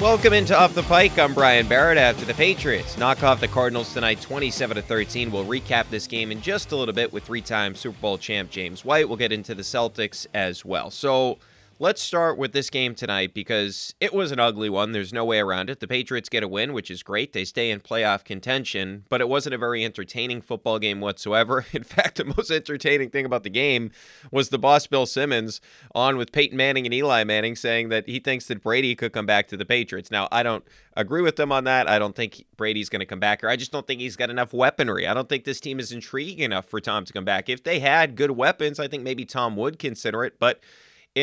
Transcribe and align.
Welcome 0.00 0.32
into 0.32 0.56
Off 0.56 0.76
the 0.76 0.84
Pike. 0.84 1.18
I'm 1.18 1.34
Brian 1.34 1.66
Barrett. 1.66 1.98
After 1.98 2.24
the 2.24 2.32
Patriots 2.32 2.96
knock 2.96 3.24
off 3.24 3.40
the 3.40 3.48
Cardinals 3.48 3.92
tonight, 3.92 4.20
27 4.20 4.76
to 4.76 4.82
13. 4.82 5.32
We'll 5.32 5.44
recap 5.44 5.90
this 5.90 6.06
game 6.06 6.30
in 6.30 6.40
just 6.40 6.70
a 6.70 6.76
little 6.76 6.94
bit 6.94 7.12
with 7.12 7.24
three-time 7.24 7.74
Super 7.74 7.98
Bowl 8.00 8.16
champ 8.16 8.48
James 8.48 8.84
White. 8.84 9.08
We'll 9.08 9.16
get 9.16 9.32
into 9.32 9.56
the 9.56 9.62
Celtics 9.62 10.28
as 10.32 10.64
well. 10.64 10.92
So 10.92 11.38
Let's 11.80 12.02
start 12.02 12.38
with 12.38 12.50
this 12.50 12.70
game 12.70 12.96
tonight 12.96 13.32
because 13.32 13.94
it 14.00 14.12
was 14.12 14.32
an 14.32 14.40
ugly 14.40 14.68
one. 14.68 14.90
There's 14.90 15.12
no 15.12 15.24
way 15.24 15.38
around 15.38 15.70
it. 15.70 15.78
The 15.78 15.86
Patriots 15.86 16.28
get 16.28 16.42
a 16.42 16.48
win, 16.48 16.72
which 16.72 16.90
is 16.90 17.04
great. 17.04 17.32
They 17.32 17.44
stay 17.44 17.70
in 17.70 17.78
playoff 17.78 18.24
contention, 18.24 19.04
but 19.08 19.20
it 19.20 19.28
wasn't 19.28 19.54
a 19.54 19.58
very 19.58 19.84
entertaining 19.84 20.40
football 20.40 20.80
game 20.80 21.00
whatsoever. 21.00 21.66
In 21.72 21.84
fact, 21.84 22.16
the 22.16 22.24
most 22.24 22.50
entertaining 22.50 23.10
thing 23.10 23.24
about 23.24 23.44
the 23.44 23.48
game 23.48 23.92
was 24.32 24.48
the 24.48 24.58
boss 24.58 24.88
Bill 24.88 25.06
Simmons 25.06 25.60
on 25.94 26.16
with 26.16 26.32
Peyton 26.32 26.56
Manning 26.56 26.84
and 26.84 26.92
Eli 26.92 27.22
Manning 27.22 27.54
saying 27.54 27.90
that 27.90 28.08
he 28.08 28.18
thinks 28.18 28.46
that 28.46 28.60
Brady 28.60 28.96
could 28.96 29.12
come 29.12 29.26
back 29.26 29.46
to 29.46 29.56
the 29.56 29.64
Patriots. 29.64 30.10
Now, 30.10 30.26
I 30.32 30.42
don't 30.42 30.64
agree 30.96 31.22
with 31.22 31.36
them 31.36 31.52
on 31.52 31.62
that. 31.62 31.88
I 31.88 32.00
don't 32.00 32.16
think 32.16 32.44
Brady's 32.56 32.88
going 32.88 33.00
to 33.00 33.06
come 33.06 33.20
back, 33.20 33.44
or 33.44 33.48
I 33.48 33.54
just 33.54 33.70
don't 33.70 33.86
think 33.86 34.00
he's 34.00 34.16
got 34.16 34.30
enough 34.30 34.52
weaponry. 34.52 35.06
I 35.06 35.14
don't 35.14 35.28
think 35.28 35.44
this 35.44 35.60
team 35.60 35.78
is 35.78 35.92
intriguing 35.92 36.40
enough 36.40 36.66
for 36.66 36.80
Tom 36.80 37.04
to 37.04 37.12
come 37.12 37.24
back. 37.24 37.48
If 37.48 37.62
they 37.62 37.78
had 37.78 38.16
good 38.16 38.32
weapons, 38.32 38.80
I 38.80 38.88
think 38.88 39.04
maybe 39.04 39.24
Tom 39.24 39.54
would 39.54 39.78
consider 39.78 40.24
it, 40.24 40.40
but 40.40 40.58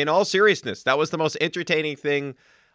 in 0.00 0.08
all 0.08 0.24
seriousness, 0.24 0.82
that 0.82 0.98
was 0.98 1.10
the 1.10 1.18
most 1.18 1.38
entertaining 1.40 1.96
thing 1.96 2.34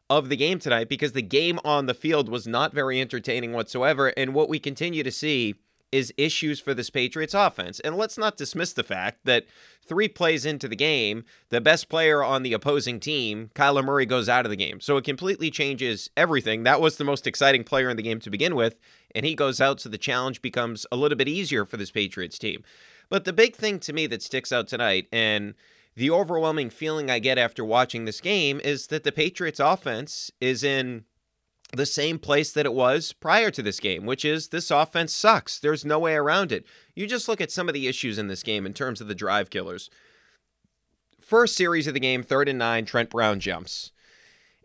of 0.10 0.28
the 0.28 0.36
game 0.36 0.60
tonight 0.60 0.90
because 0.90 1.12
the 1.12 1.22
game 1.22 1.60
on 1.64 1.86
the 1.86 1.94
field 1.94 2.28
was 2.28 2.48
not 2.48 2.74
very 2.74 3.00
entertaining 3.00 3.54
whatsoever. 3.54 4.08
And 4.18 4.34
what 4.34 4.50
we 4.50 4.60
continue 4.60 5.04
to 5.04 5.12
see 5.12 5.56
is 5.92 6.14
issues 6.18 6.60
for 6.60 6.74
this 6.74 6.90
Patriots 6.90 7.34
offense. 7.34 7.80
And 7.82 7.96
let's 7.96 8.18
not 8.18 8.38
dismiss 8.38 8.74
the 8.74 8.84
fact 8.84 9.20
that 9.26 9.46
three 9.86 10.08
plays 10.08 10.46
into 10.46 10.68
the 10.68 10.76
game, 10.76 11.26
the 11.50 11.62
best 11.62 11.90
player 11.90 12.24
on 12.24 12.44
the 12.44 12.54
opposing 12.54 13.00
team, 13.00 13.52
Kyler 13.54 13.84
Murray, 13.84 14.06
goes 14.06 14.30
out 14.30 14.46
of 14.46 14.50
the 14.50 14.56
game. 14.56 14.80
So 14.80 14.98
it 14.98 15.04
completely 15.04 15.52
changes 15.52 16.10
everything. 16.18 16.64
That 16.64 16.82
was 16.82 16.98
the 16.98 17.04
most 17.04 17.28
exciting 17.28 17.66
player 17.66 17.90
in 17.90 17.98
the 17.98 18.04
game 18.04 18.20
to 18.22 18.30
begin 18.30 18.56
with. 18.56 18.80
And 19.14 19.26
he 19.26 19.36
goes 19.36 19.62
out, 19.62 19.82
so 19.82 19.90
the 19.90 19.98
challenge 19.98 20.42
becomes 20.42 20.86
a 20.92 20.96
little 20.96 21.18
bit 21.18 21.28
easier 21.28 21.66
for 21.66 21.78
this 21.78 21.92
Patriots 21.92 22.40
team. 22.40 22.64
But 23.10 23.26
the 23.26 23.34
big 23.34 23.56
thing 23.56 23.80
to 23.82 23.94
me 23.94 24.08
that 24.08 24.24
sticks 24.24 24.54
out 24.54 24.70
tonight, 24.70 25.08
and 25.12 25.54
the 25.96 26.10
overwhelming 26.10 26.70
feeling 26.70 27.10
I 27.10 27.20
get 27.20 27.38
after 27.38 27.66
watching 27.66 28.06
this 28.06 28.22
game 28.22 28.62
is 28.64 28.88
that 28.88 29.04
the 29.04 29.12
Patriots 29.12 29.60
offense 29.60 30.32
is 30.40 30.64
in 30.64 31.06
the 31.74 31.86
same 31.86 32.20
place 32.20 32.52
that 32.52 32.66
it 32.66 32.74
was 32.74 33.14
prior 33.14 33.50
to 33.52 33.62
this 33.62 33.80
game, 33.80 34.06
which 34.06 34.26
is 34.26 34.50
this 34.50 34.72
offense 34.72 35.16
sucks. 35.16 35.60
There's 35.60 35.86
no 35.86 36.00
way 36.00 36.16
around 36.16 36.52
it. 36.52 36.66
You 36.96 37.08
just 37.08 37.28
look 37.28 37.42
at 37.42 37.52
some 37.52 37.68
of 37.68 37.74
the 37.74 37.88
issues 37.88 38.18
in 38.18 38.28
this 38.28 38.44
game 38.44 38.66
in 38.66 38.74
terms 38.74 39.02
of 39.02 39.08
the 39.08 39.16
drive 39.16 39.50
killers. 39.50 39.90
First 41.20 41.56
series 41.56 41.88
of 41.88 41.94
the 41.94 42.00
game, 42.00 42.24
third 42.24 42.50
and 42.50 42.60
nine, 42.60 42.86
Trent 42.86 43.10
Brown 43.10 43.40
jumps. 43.40 43.92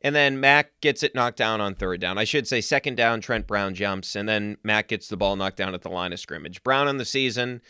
And 0.03 0.15
then 0.15 0.41
Mac 0.41 0.81
gets 0.81 1.03
it 1.03 1.15
knocked 1.15 1.39
down 1.39 1.61
on 1.61 1.75
third 1.75 2.01
down. 2.01 2.19
I 2.19 2.25
should 2.25 2.47
say 2.47 2.61
second 2.61 2.97
down, 2.97 3.21
Trent 3.21 3.47
Brown 3.47 3.75
jumps, 3.75 4.15
and 4.15 4.29
then 4.29 4.57
Mac 4.63 4.89
gets 4.89 5.09
the 5.09 5.17
ball 5.17 5.37
knocked 5.37 5.57
down 5.57 5.75
at 5.75 5.83
the 5.83 5.89
line 5.89 6.13
of 6.13 6.21
scrimmage. 6.21 6.63
Brown 6.63 6.87
on 6.89 6.99
the 6.99 7.05
season, 7.05 7.63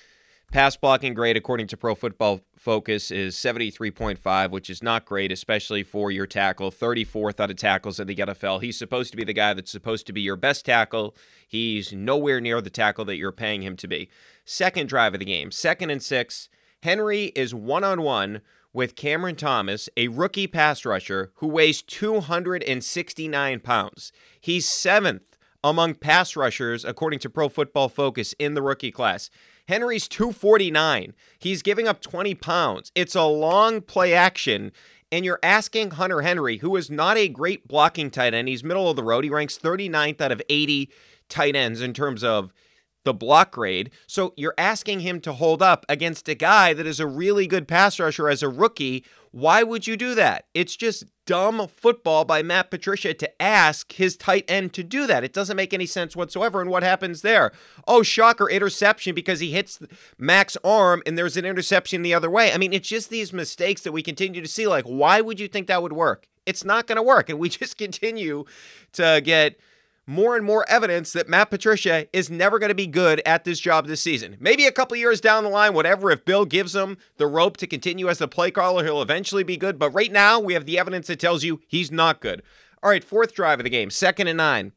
Pass 0.53 0.77
blocking 0.77 1.13
grade, 1.13 1.37
according 1.37 1.67
to 1.67 1.77
Pro 1.77 1.95
Football 1.95 2.41
Focus, 2.57 3.11
is 3.11 3.35
73.5, 3.35 4.51
which 4.51 4.71
is 4.71 4.83
not 4.83 5.05
great, 5.05 5.33
especially 5.33 5.83
for 5.83 6.11
your 6.11 6.27
tackle. 6.27 6.71
34th 6.71 7.41
out 7.41 7.51
of 7.51 7.57
tackles 7.57 7.99
in 7.99 8.07
the 8.07 8.15
NFL. 8.15 8.63
He's 8.63 8.79
supposed 8.79 9.11
to 9.11 9.17
be 9.17 9.25
the 9.25 9.33
guy 9.33 9.55
that's 9.55 9.73
supposed 9.73 10.07
to 10.07 10.13
be 10.13 10.23
your 10.23 10.37
best 10.37 10.65
tackle. 10.65 11.17
He's 11.47 11.93
nowhere 11.93 12.41
near 12.41 12.61
the 12.61 12.71
tackle 12.71 13.05
that 13.07 13.17
you're 13.17 13.33
paying 13.33 13.63
him 13.63 13.77
to 13.77 13.89
be. 13.89 14.09
Second 14.45 14.89
drive 14.89 15.15
of 15.15 15.21
the 15.21 15.27
game, 15.27 15.51
second 15.51 15.91
and 15.91 16.03
six. 16.03 16.49
Henry 16.83 17.33
is 17.35 17.53
one 17.53 17.85
on 17.85 18.03
one 18.03 18.41
with 18.73 18.95
Cameron 18.95 19.37
Thomas, 19.37 19.89
a 19.97 20.09
rookie 20.09 20.47
pass 20.47 20.85
rusher 20.85 21.33
who 21.37 21.49
weighs 21.49 21.83
269 21.83 23.61
pounds. 23.61 24.13
He's 24.41 24.69
seventh 24.69 25.37
among 25.65 25.95
pass 25.95 26.37
rushers, 26.37 26.85
according 26.85 27.19
to 27.21 27.31
Pro 27.31 27.49
Football 27.49 27.89
Focus, 27.89 28.35
in 28.39 28.55
the 28.55 28.63
rookie 28.63 28.93
class. 28.93 29.31
Henry's 29.69 30.09
249. 30.09 31.15
He's 31.39 31.63
giving 31.63 31.89
up 31.89 32.01
20 32.01 32.35
pounds. 32.35 32.93
It's 32.95 33.15
a 33.15 33.25
long 33.25 33.81
play 33.81 34.15
action. 34.15 34.73
And 35.13 35.25
you're 35.25 35.41
asking 35.43 35.93
Hunter 35.93 36.23
Henry, 36.23 36.59
who 36.59 36.75
is 36.77 36.91
not 36.91 37.17
a 37.17 37.29
great 37.29 37.69
blocking 37.69 38.11
tight 38.11 38.35
end, 38.35 38.49
he's 38.49 38.65
middle 38.65 38.91
of 38.91 38.97
the 38.97 39.05
road. 39.05 39.25
He 39.25 39.31
ranks 39.31 39.59
39th 39.59 40.21
out 40.21 40.33
of 40.33 40.43
80 40.49 40.91
tight 41.29 41.55
ends 41.55 41.81
in 41.81 41.93
terms 41.93 42.25
of 42.25 42.53
the 43.05 43.15
block 43.15 43.53
grade. 43.53 43.91
So 44.07 44.35
you're 44.37 44.55
asking 44.59 45.01
him 45.01 45.21
to 45.23 45.33
hold 45.33 45.63
up 45.63 45.87
against 45.89 46.29
a 46.29 46.35
guy 46.35 46.75
that 46.75 46.87
is 46.87 47.01
a 47.01 47.07
really 47.07 47.47
good 47.47 47.69
pass 47.69 47.99
rusher 47.99 48.29
as 48.29 48.43
a 48.43 48.49
rookie. 48.49 49.05
Why 49.37 49.63
would 49.63 49.87
you 49.87 49.99
do 49.99 50.15
that? 50.15 50.47
It's 50.55 50.75
just 50.77 51.05
dumb 51.27 51.69
football 51.69 52.25
by 52.25 52.43
Matt 52.43 52.71
Patricia 52.71 53.13
to 53.13 53.43
ask 53.43 53.93
his 53.93 54.17
tight 54.17 54.47
end 54.49 54.73
to 54.73 54.83
do 54.83 55.07
that. 55.07 55.25
It 55.25 55.35
doesn't 55.35 55.59
make 55.59 55.75
any 55.75 55.85
sense 55.85 56.17
whatsoever. 56.17 56.63
And 56.63 56.71
what 56.71 56.83
happens 56.83 57.21
there? 57.21 57.53
Oh, 57.87 58.03
shocker, 58.03 58.49
interception 58.49 59.15
because 59.15 59.41
he 59.41 59.51
hits 59.51 59.79
Mac's 60.17 60.57
arm 60.65 61.03
and 61.05 61.19
there's 61.19 61.37
an 61.37 61.45
interception 61.45 62.01
the 62.01 62.15
other 62.15 62.31
way. 62.31 62.51
I 62.51 62.57
mean, 62.57 62.73
it's 62.73 62.89
just 62.89 63.11
these 63.11 63.31
mistakes 63.35 63.83
that 63.83 63.93
we 63.93 64.03
continue 64.03 64.41
to 64.41 64.49
see. 64.49 64.67
Like, 64.67 64.87
why 64.87 65.21
would 65.21 65.39
you 65.39 65.49
think 65.49 65.67
that 65.67 65.83
would 65.83 65.93
work? 65.93 66.29
It's 66.47 66.65
not 66.65 66.87
going 66.87 66.97
to 66.97 67.03
work. 67.03 67.29
And 67.29 67.39
we 67.39 67.49
just 67.51 67.77
continue 67.77 68.47
to 68.95 69.21
get 69.23 69.61
more 70.07 70.37
and 70.37 70.45
more 70.45 70.65
evidence 70.69 71.13
that 71.13 71.29
Matt 71.29 71.51
Patricia 71.51 72.07
is 72.13 72.31
never 72.31 72.59
going 72.59 72.69
to 72.69 72.75
be 72.75 72.87
good 72.87 73.21
at 73.27 73.45
this 73.45 73.59
job 73.59 73.87
this 73.87 74.01
season. 74.01 74.37
Maybe 74.39 74.65
a 74.65 74.73
couple 74.73 74.97
years 74.97 75.21
down 75.21 75.43
the 75.43 75.51
line, 75.51 75.75
whatever, 75.75 76.11
if 76.11 76.25
Bill 76.25 76.45
gives 76.45 76.75
him 76.75 76.97
the 77.17 77.27
rope 77.27 77.57
to 77.59 77.67
continue 77.67 78.09
as 78.09 78.19
the 78.19 78.29
play 78.29 78.51
caller, 78.51 78.85
he'll 78.85 79.03
eventually 79.03 79.43
be 79.43 79.57
good. 79.57 79.79
But 79.79 79.91
right 79.91 80.13
now, 80.13 80.39
we 80.39 80.55
have 80.55 80.67
the 80.67 80.79
evidence 80.79 81.09
that 81.09 81.19
tells 81.19 81.43
you 81.43 81.61
he's 81.67 81.91
not 81.91 82.21
good. 82.21 82.43
All 82.83 82.91
right, 82.91 83.03
fourth 83.03 83.35
drive 83.35 83.59
of 83.59 83.65
the 83.65 83.71
game, 83.71 83.91
second 83.91 84.29
and 84.29 84.37
nine. 84.37 84.73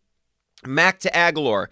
Mac 0.65 0.99
to 0.99 1.11
Agholor. 1.11 1.67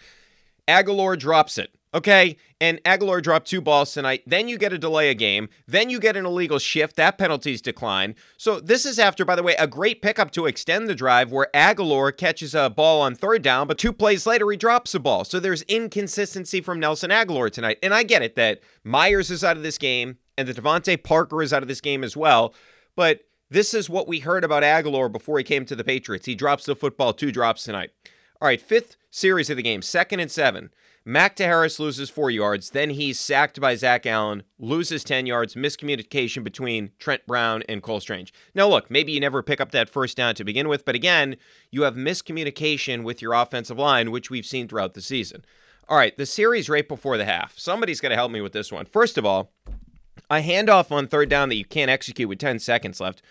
Agholor 0.68 1.18
drops 1.18 1.58
it. 1.58 1.74
Okay, 1.94 2.36
and 2.60 2.84
Agholor 2.84 3.24
dropped 3.24 3.48
two 3.48 3.62
balls 3.62 3.94
tonight. 3.94 4.22
Then 4.28 4.50
you 4.50 4.58
get 4.58 4.74
a 4.74 4.78
delay 4.78 5.10
a 5.10 5.14
game. 5.14 5.48
Then 5.68 5.90
you 5.90 6.00
get 6.00 6.18
an 6.18 6.26
illegal 6.26 6.60
shift. 6.60 6.98
That 6.98 7.18
penalty's 7.18 7.62
declined. 7.62 8.16
So 8.36 8.60
this 8.60 8.86
is 8.86 9.00
after, 9.00 9.24
by 9.24 9.36
the 9.36 9.44
way, 9.44 9.56
a 9.56 9.68
great 9.68 10.02
pickup 10.02 10.32
to 10.32 10.48
extend 10.48 10.90
the 10.90 10.96
drive 10.96 11.32
where 11.32 11.48
Agholor 11.54 12.16
catches 12.16 12.54
a 12.54 12.70
ball 12.70 13.02
on 13.02 13.16
third 13.16 13.42
down, 13.42 13.68
but 13.68 13.78
two 13.78 13.94
plays 13.94 14.28
later 14.28 14.52
he 14.52 14.58
drops 14.58 14.92
the 14.92 15.00
ball. 15.00 15.24
So 15.24 15.40
there's 15.40 15.62
inconsistency 15.64 16.60
from 16.60 16.80
Nelson 16.80 17.10
Agholor 17.10 17.50
tonight. 17.50 17.80
And 17.82 17.94
I 17.94 18.04
get 18.04 18.22
it 18.22 18.36
that 18.36 18.60
Meyers 18.84 19.32
is 19.32 19.44
out 19.44 19.56
of 19.56 19.64
this 19.64 19.78
game 19.78 20.18
and 20.38 20.48
that 20.48 20.58
DeVante 20.58 21.02
Parker 21.02 21.42
is 21.42 21.54
out 21.54 21.62
of 21.62 21.70
this 21.70 21.82
game 21.82 22.04
as 22.04 22.18
well. 22.18 22.54
But 22.98 23.22
this 23.50 23.74
is 23.74 23.90
what 23.90 24.10
we 24.10 24.20
heard 24.20 24.44
about 24.44 24.64
Agholor 24.64 25.10
before 25.10 25.38
he 25.38 25.44
came 25.46 25.66
to 25.66 25.76
the 25.76 25.86
Patriots. 25.86 26.26
He 26.26 26.36
drops 26.36 26.66
the 26.66 26.76
football, 26.76 27.14
two 27.14 27.32
drops 27.32 27.64
tonight. 27.64 27.92
All 28.42 28.48
right, 28.48 28.62
fifth 28.62 28.98
series 29.10 29.50
of 29.50 29.56
the 29.56 29.64
game, 29.64 29.82
second 29.82 30.20
and 30.20 30.30
seven. 30.30 30.70
Mac 31.10 31.38
to 31.38 31.46
Harris 31.46 31.80
loses 31.80 32.10
four 32.10 32.30
yards. 32.30 32.72
Then 32.72 32.90
he's 32.90 33.18
sacked 33.18 33.62
by 33.62 33.76
Zach 33.76 34.06
Allen, 34.06 34.44
loses 34.60 35.06
10 35.06 35.26
yards, 35.26 35.56
miscommunication 35.56 36.44
between 36.44 36.92
Trent 37.00 37.26
Brown 37.26 37.64
and 37.70 37.82
Cole 37.82 38.02
Strange. 38.02 38.34
Now, 38.54 38.68
look, 38.68 38.92
maybe 38.92 39.14
you 39.14 39.22
never 39.22 39.42
pick 39.42 39.62
up 39.62 39.72
that 39.72 39.90
first 39.90 40.18
down 40.18 40.36
to 40.36 40.44
begin 40.44 40.68
with, 40.68 40.84
but 40.84 40.96
again, 40.96 41.38
you 41.72 41.84
have 41.84 41.96
miscommunication 41.96 43.04
with 43.04 43.22
your 43.22 43.32
offensive 43.32 43.78
line, 43.78 44.12
which 44.12 44.30
we've 44.30 44.46
seen 44.46 44.68
throughout 44.68 44.96
the 44.96 45.02
season. 45.02 45.46
All 45.88 45.98
right, 45.98 46.18
the 46.18 46.26
series 46.26 46.68
right 46.68 46.86
before 46.86 47.18
the 47.18 47.24
half. 47.24 47.58
Somebody's 47.58 48.02
got 48.02 48.10
to 48.10 48.16
help 48.16 48.30
me 48.30 48.42
with 48.42 48.52
this 48.52 48.70
one. 48.70 48.86
First 48.86 49.18
of 49.18 49.26
all, 49.26 49.54
a 50.30 50.42
handoff 50.42 50.92
on 50.92 51.08
third 51.08 51.30
down 51.30 51.48
that 51.48 51.56
you 51.56 51.64
can't 51.64 51.90
execute 51.90 52.28
with 52.28 52.40
10 52.40 52.60
seconds 52.60 53.00
left 53.00 53.22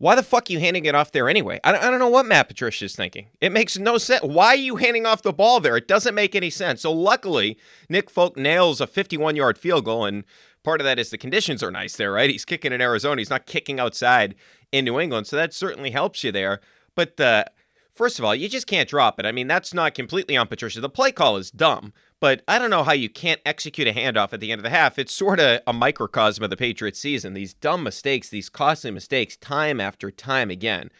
why 0.00 0.14
the 0.14 0.22
fuck 0.22 0.48
are 0.48 0.52
you 0.54 0.60
handing 0.60 0.86
it 0.86 0.94
off 0.94 1.12
there 1.12 1.28
anyway? 1.28 1.60
I 1.62 1.72
don't, 1.72 1.84
I 1.84 1.90
don't 1.90 1.98
know 1.98 2.08
what 2.08 2.24
Matt 2.24 2.48
Patricia 2.48 2.86
is 2.86 2.96
thinking. 2.96 3.26
It 3.38 3.52
makes 3.52 3.76
no 3.76 3.98
sense. 3.98 4.22
Why 4.22 4.46
are 4.46 4.54
you 4.54 4.76
handing 4.76 5.04
off 5.04 5.20
the 5.20 5.30
ball 5.30 5.60
there? 5.60 5.76
It 5.76 5.86
doesn't 5.86 6.14
make 6.14 6.34
any 6.34 6.48
sense. 6.48 6.80
So 6.80 6.90
luckily, 6.90 7.58
Nick 7.90 8.08
Folk 8.08 8.34
nails 8.34 8.80
a 8.80 8.86
51 8.86 9.36
yard 9.36 9.58
field 9.58 9.84
goal, 9.84 10.06
and 10.06 10.24
part 10.62 10.80
of 10.80 10.86
that 10.86 10.98
is 10.98 11.10
the 11.10 11.18
conditions 11.18 11.62
are 11.62 11.70
nice 11.70 11.96
there, 11.96 12.12
right? 12.12 12.30
He's 12.30 12.46
kicking 12.46 12.72
in 12.72 12.80
Arizona. 12.80 13.20
He's 13.20 13.28
not 13.28 13.44
kicking 13.44 13.78
outside 13.78 14.36
in 14.72 14.86
New 14.86 14.98
England, 14.98 15.26
so 15.26 15.36
that 15.36 15.52
certainly 15.52 15.90
helps 15.90 16.24
you 16.24 16.32
there. 16.32 16.62
But 16.94 17.18
the 17.18 17.50
first 17.92 18.18
of 18.18 18.24
all, 18.24 18.34
you 18.34 18.48
just 18.48 18.66
can't 18.66 18.88
drop 18.88 19.20
it. 19.20 19.26
I 19.26 19.32
mean, 19.32 19.48
that's 19.48 19.74
not 19.74 19.92
completely 19.92 20.34
on 20.34 20.46
Patricia. 20.46 20.80
The 20.80 20.88
play 20.88 21.12
call 21.12 21.36
is 21.36 21.50
dumb, 21.50 21.92
but 22.20 22.42
I 22.46 22.58
don't 22.58 22.70
know 22.70 22.84
how 22.84 22.92
you 22.92 23.08
can't 23.08 23.40
execute 23.46 23.88
a 23.88 23.92
handoff 23.92 24.32
at 24.32 24.40
the 24.40 24.52
end 24.52 24.58
of 24.58 24.62
the 24.62 24.70
half. 24.70 24.98
It's 24.98 25.12
sort 25.12 25.40
of 25.40 25.60
a 25.66 25.72
microcosm 25.72 26.44
of 26.44 26.50
the 26.50 26.56
Patriots 26.56 27.00
season. 27.00 27.32
These 27.32 27.54
dumb 27.54 27.82
mistakes, 27.82 28.28
these 28.28 28.50
costly 28.50 28.90
mistakes, 28.90 29.36
time 29.36 29.80
after 29.80 30.10
time 30.10 30.50
again. 30.50 30.90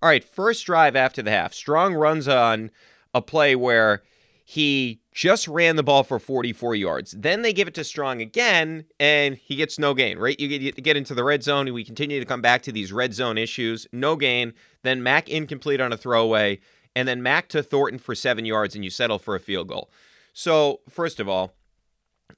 All 0.00 0.08
right, 0.08 0.22
first 0.22 0.64
drive 0.64 0.94
after 0.94 1.20
the 1.20 1.32
half. 1.32 1.52
Strong 1.52 1.94
runs 1.94 2.28
on 2.28 2.70
a 3.12 3.20
play 3.20 3.56
where 3.56 4.02
he 4.44 5.00
just 5.12 5.48
ran 5.48 5.76
the 5.76 5.82
ball 5.82 6.04
for 6.04 6.18
44 6.18 6.76
yards. 6.76 7.10
Then 7.10 7.42
they 7.42 7.52
give 7.52 7.68
it 7.68 7.74
to 7.74 7.84
Strong 7.84 8.22
again, 8.22 8.84
and 9.00 9.34
he 9.34 9.56
gets 9.56 9.78
no 9.78 9.92
gain, 9.92 10.18
right? 10.18 10.38
You 10.38 10.70
get, 10.70 10.96
into 10.96 11.14
the 11.14 11.24
red 11.24 11.42
zone, 11.42 11.66
and 11.66 11.74
we 11.74 11.84
continue 11.84 12.20
to 12.20 12.24
come 12.24 12.40
back 12.40 12.62
to 12.62 12.72
these 12.72 12.92
red 12.92 13.12
zone 13.12 13.36
issues. 13.36 13.86
No 13.92 14.16
gain. 14.16 14.54
Then 14.84 15.02
Mac 15.02 15.28
incomplete 15.28 15.80
on 15.80 15.92
a 15.92 15.98
throwaway, 15.98 16.60
and 16.94 17.06
then 17.06 17.22
Mac 17.22 17.48
to 17.48 17.62
Thornton 17.62 17.98
for 17.98 18.14
seven 18.14 18.46
yards, 18.46 18.74
and 18.74 18.84
you 18.84 18.90
settle 18.90 19.18
for 19.18 19.34
a 19.34 19.40
field 19.40 19.68
goal. 19.68 19.90
So, 20.40 20.82
first 20.88 21.18
of 21.18 21.28
all, 21.28 21.56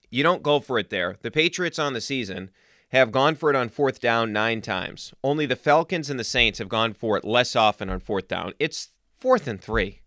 you 0.09 0.23
don't 0.23 0.43
go 0.43 0.59
for 0.59 0.79
it 0.79 0.89
there. 0.89 1.17
The 1.21 1.31
Patriots 1.31 1.79
on 1.79 1.93
the 1.93 2.01
season 2.01 2.49
have 2.93 3.13
gone 3.13 3.35
for 3.35 3.51
it 3.51 3.57
on 3.57 3.69
fourth 3.69 4.01
down 4.01 4.33
nine 4.33 4.63
times. 4.63 5.13
Only 5.23 5.45
the 5.45 5.55
Falcons 5.55 6.09
and 6.09 6.19
the 6.19 6.25
Saints 6.25 6.61
have 6.61 6.71
gone 6.71 6.95
for 6.95 7.19
it 7.19 7.27
less 7.27 7.55
often 7.55 7.91
on 7.91 8.01
fourth 8.01 8.27
down. 8.27 8.55
It's 8.59 8.89
fourth 9.19 9.47
and 9.47 9.61
three. 9.61 10.01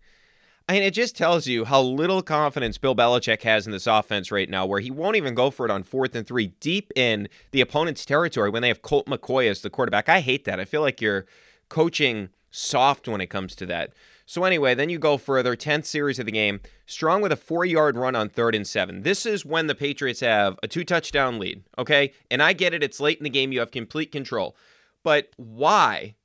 I 0.67 0.73
mean, 0.73 0.81
it 0.81 0.95
just 0.95 1.15
tells 1.15 1.45
you 1.45 1.65
how 1.65 1.81
little 1.81 2.23
confidence 2.23 2.79
Bill 2.79 2.95
Belichick 2.95 3.43
has 3.43 3.67
in 3.67 3.71
this 3.71 3.85
offense 3.85 4.31
right 4.31 4.49
now, 4.49 4.65
where 4.65 4.79
he 4.79 4.89
won't 4.89 5.15
even 5.15 5.35
go 5.35 5.51
for 5.51 5.63
it 5.63 5.71
on 5.71 5.83
fourth 5.83 6.15
and 6.15 6.25
three 6.25 6.47
deep 6.47 6.91
in 6.95 7.29
the 7.51 7.61
opponent's 7.61 8.05
territory 8.05 8.49
when 8.49 8.63
they 8.63 8.69
have 8.69 8.81
Colt 8.81 9.05
McCoy 9.05 9.47
as 9.47 9.61
the 9.61 9.69
quarterback. 9.69 10.09
I 10.09 10.21
hate 10.21 10.45
that. 10.45 10.59
I 10.59 10.65
feel 10.65 10.81
like 10.81 10.99
you're 10.99 11.27
coaching 11.69 12.29
soft 12.49 13.07
when 13.07 13.21
it 13.21 13.27
comes 13.27 13.53
to 13.57 13.67
that. 13.67 13.93
So 14.33 14.45
anyway, 14.45 14.74
then 14.74 14.89
you 14.89 14.97
go 14.97 15.19
further, 15.19 15.56
10th 15.56 15.85
series 15.85 16.18
of 16.18 16.25
the 16.25 16.31
game, 16.31 16.59
strong 16.88 17.21
with 17.21 17.31
a 17.31 17.35
four 17.35 17.65
yard 17.65 17.95
run 17.95 18.15
on 18.15 18.30
third 18.30 18.56
and 18.56 18.65
seven. 18.65 19.03
This 19.03 19.27
is 19.27 19.45
when 19.45 19.68
the 19.68 19.75
Patriots 19.75 20.21
have 20.21 20.57
a 20.63 20.68
two 20.68 20.83
touchdown 20.83 21.38
lead, 21.38 21.62
okay? 21.77 22.13
And 22.31 22.41
I 22.41 22.53
get 22.53 22.74
it, 22.74 22.81
it's 22.81 23.00
late 23.00 23.19
in 23.19 23.25
the 23.25 23.30
game, 23.30 23.51
you 23.51 23.59
have 23.59 23.69
complete 23.69 24.12
control. 24.12 24.56
But 25.03 25.30
why 25.38 26.15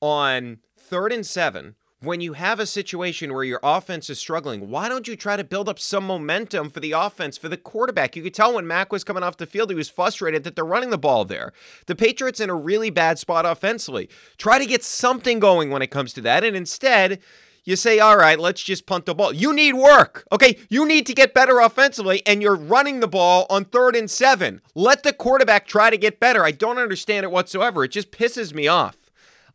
on 0.00 0.58
third 0.76 1.12
and 1.12 1.24
seven, 1.24 1.76
when 2.00 2.20
you 2.20 2.32
have 2.32 2.58
a 2.58 2.66
situation 2.66 3.32
where 3.32 3.44
your 3.44 3.60
offense 3.62 4.10
is 4.10 4.18
struggling, 4.18 4.68
why 4.68 4.88
don't 4.88 5.06
you 5.06 5.14
try 5.14 5.36
to 5.36 5.44
build 5.44 5.68
up 5.68 5.78
some 5.78 6.04
momentum 6.04 6.68
for 6.68 6.80
the 6.80 6.90
offense, 6.90 7.38
for 7.38 7.48
the 7.48 7.56
quarterback? 7.56 8.16
You 8.16 8.24
could 8.24 8.34
tell 8.34 8.54
when 8.54 8.66
Mac 8.66 8.90
was 8.90 9.04
coming 9.04 9.22
off 9.22 9.36
the 9.36 9.46
field, 9.46 9.70
he 9.70 9.76
was 9.76 9.88
frustrated 9.88 10.42
that 10.42 10.56
they're 10.56 10.64
running 10.64 10.90
the 10.90 10.98
ball 10.98 11.24
there. 11.24 11.52
The 11.86 11.94
Patriots 11.94 12.40
in 12.40 12.50
a 12.50 12.56
really 12.56 12.90
bad 12.90 13.20
spot 13.20 13.46
offensively. 13.46 14.08
Try 14.36 14.58
to 14.58 14.66
get 14.66 14.82
something 14.82 15.38
going 15.38 15.70
when 15.70 15.80
it 15.80 15.92
comes 15.92 16.12
to 16.14 16.20
that. 16.22 16.42
And 16.42 16.56
instead, 16.56 17.20
you 17.64 17.76
say, 17.76 17.98
all 17.98 18.16
right, 18.16 18.38
let's 18.38 18.62
just 18.62 18.86
punt 18.86 19.06
the 19.06 19.14
ball. 19.14 19.32
You 19.32 19.52
need 19.52 19.74
work, 19.74 20.26
okay? 20.32 20.58
You 20.68 20.86
need 20.86 21.06
to 21.06 21.14
get 21.14 21.34
better 21.34 21.60
offensively, 21.60 22.22
and 22.26 22.42
you're 22.42 22.56
running 22.56 23.00
the 23.00 23.08
ball 23.08 23.46
on 23.48 23.64
third 23.64 23.94
and 23.94 24.10
seven. 24.10 24.60
Let 24.74 25.02
the 25.02 25.12
quarterback 25.12 25.66
try 25.66 25.90
to 25.90 25.96
get 25.96 26.20
better. 26.20 26.44
I 26.44 26.50
don't 26.50 26.78
understand 26.78 27.24
it 27.24 27.30
whatsoever. 27.30 27.84
It 27.84 27.92
just 27.92 28.10
pisses 28.10 28.52
me 28.52 28.66
off. 28.66 28.96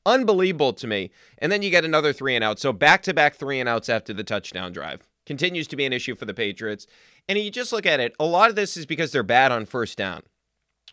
Unbelievable 0.06 0.71
to 0.74 0.88
me. 0.88 1.12
And 1.38 1.51
then 1.51 1.62
you 1.62 1.69
get 1.69 1.83
another 1.83 2.13
three 2.13 2.33
and 2.33 2.44
out. 2.44 2.59
So 2.59 2.71
back 2.71 3.04
to 3.04 3.13
back 3.13 3.36
three 3.36 3.59
and 3.59 3.68
outs 3.68 3.89
after 3.89 4.13
the 4.13 4.24
touchdown 4.24 4.71
drive. 4.71 5.01
Continues 5.25 5.68
to 5.68 5.75
be 5.75 5.86
an 5.86 5.92
issue 5.92 6.15
for 6.15 6.24
the 6.24 6.33
Patriots. 6.33 6.88
And 7.27 7.38
you 7.38 7.51
just 7.51 7.74
look 7.74 7.86
at 7.86 8.00
it, 8.00 8.15
a 8.18 8.25
lot 8.25 8.50
of 8.50 8.56
this 8.56 8.77
is 8.77 8.86
because 8.86 9.12
they're 9.12 9.21
bad 9.24 9.51
on 9.51 9.65
first 9.65 9.98
down. 9.98 10.24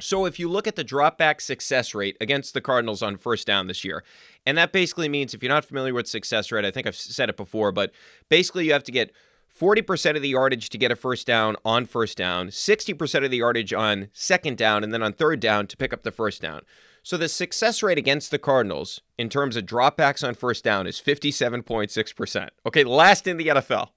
So 0.00 0.26
if 0.26 0.41
you 0.41 0.49
look 0.49 0.67
at 0.67 0.75
the 0.75 0.85
dropback 0.85 1.41
success 1.41 1.94
rate 1.94 2.17
against 2.20 2.52
the 2.52 2.61
Cardinals 2.61 3.00
on 3.00 3.17
first 3.17 3.46
down 3.46 3.69
this 3.69 3.85
year, 3.85 4.02
and 4.44 4.58
that 4.58 4.73
basically 4.73 5.08
means 5.08 5.35
if 5.35 5.43
you're 5.43 5.52
not 5.52 5.64
familiar 5.64 5.94
with 5.94 6.08
success 6.08 6.50
rate, 6.50 6.64
I 6.64 6.73
think 6.73 6.87
I've 6.87 6.96
said 6.96 7.29
it 7.29 7.37
before, 7.37 7.70
but 7.70 7.93
basically 8.29 8.67
you 8.67 8.73
have 8.73 8.82
to 8.85 8.93
get 8.93 9.12
40% 9.56 10.17
of 10.17 10.23
the 10.23 10.31
yardage 10.31 10.69
to 10.70 10.79
get 10.79 10.91
a 10.91 10.96
first 10.96 11.29
down 11.29 11.55
on 11.64 11.87
first 11.87 12.19
down, 12.19 12.49
60% 12.49 13.25
of 13.25 13.31
the 13.31 13.37
yardage 13.37 13.73
on 13.73 14.08
second 14.12 14.58
down, 14.58 14.82
and 14.82 14.93
then 14.93 15.02
on 15.02 15.12
third 15.12 15.38
down 15.38 15.69
to 15.69 15.76
pick 15.76 15.93
up 15.93 16.02
the 16.02 16.11
first 16.11 16.43
down. 16.43 16.62
So 17.05 17.17
the 17.17 17.29
success 17.29 17.81
rate 17.82 17.99
against 17.99 18.32
the 18.32 18.38
Cardinals 18.38 19.00
in 19.17 19.29
terms 19.29 19.55
of 19.55 19.64
dropbacks 19.64 20.26
on 20.26 20.35
first 20.35 20.64
down 20.64 20.88
is 20.88 21.00
57.6%. 21.00 22.49
Okay, 22.67 22.82
last 22.82 23.29
in 23.29 23.37
the 23.37 23.49
NFL. 23.49 23.91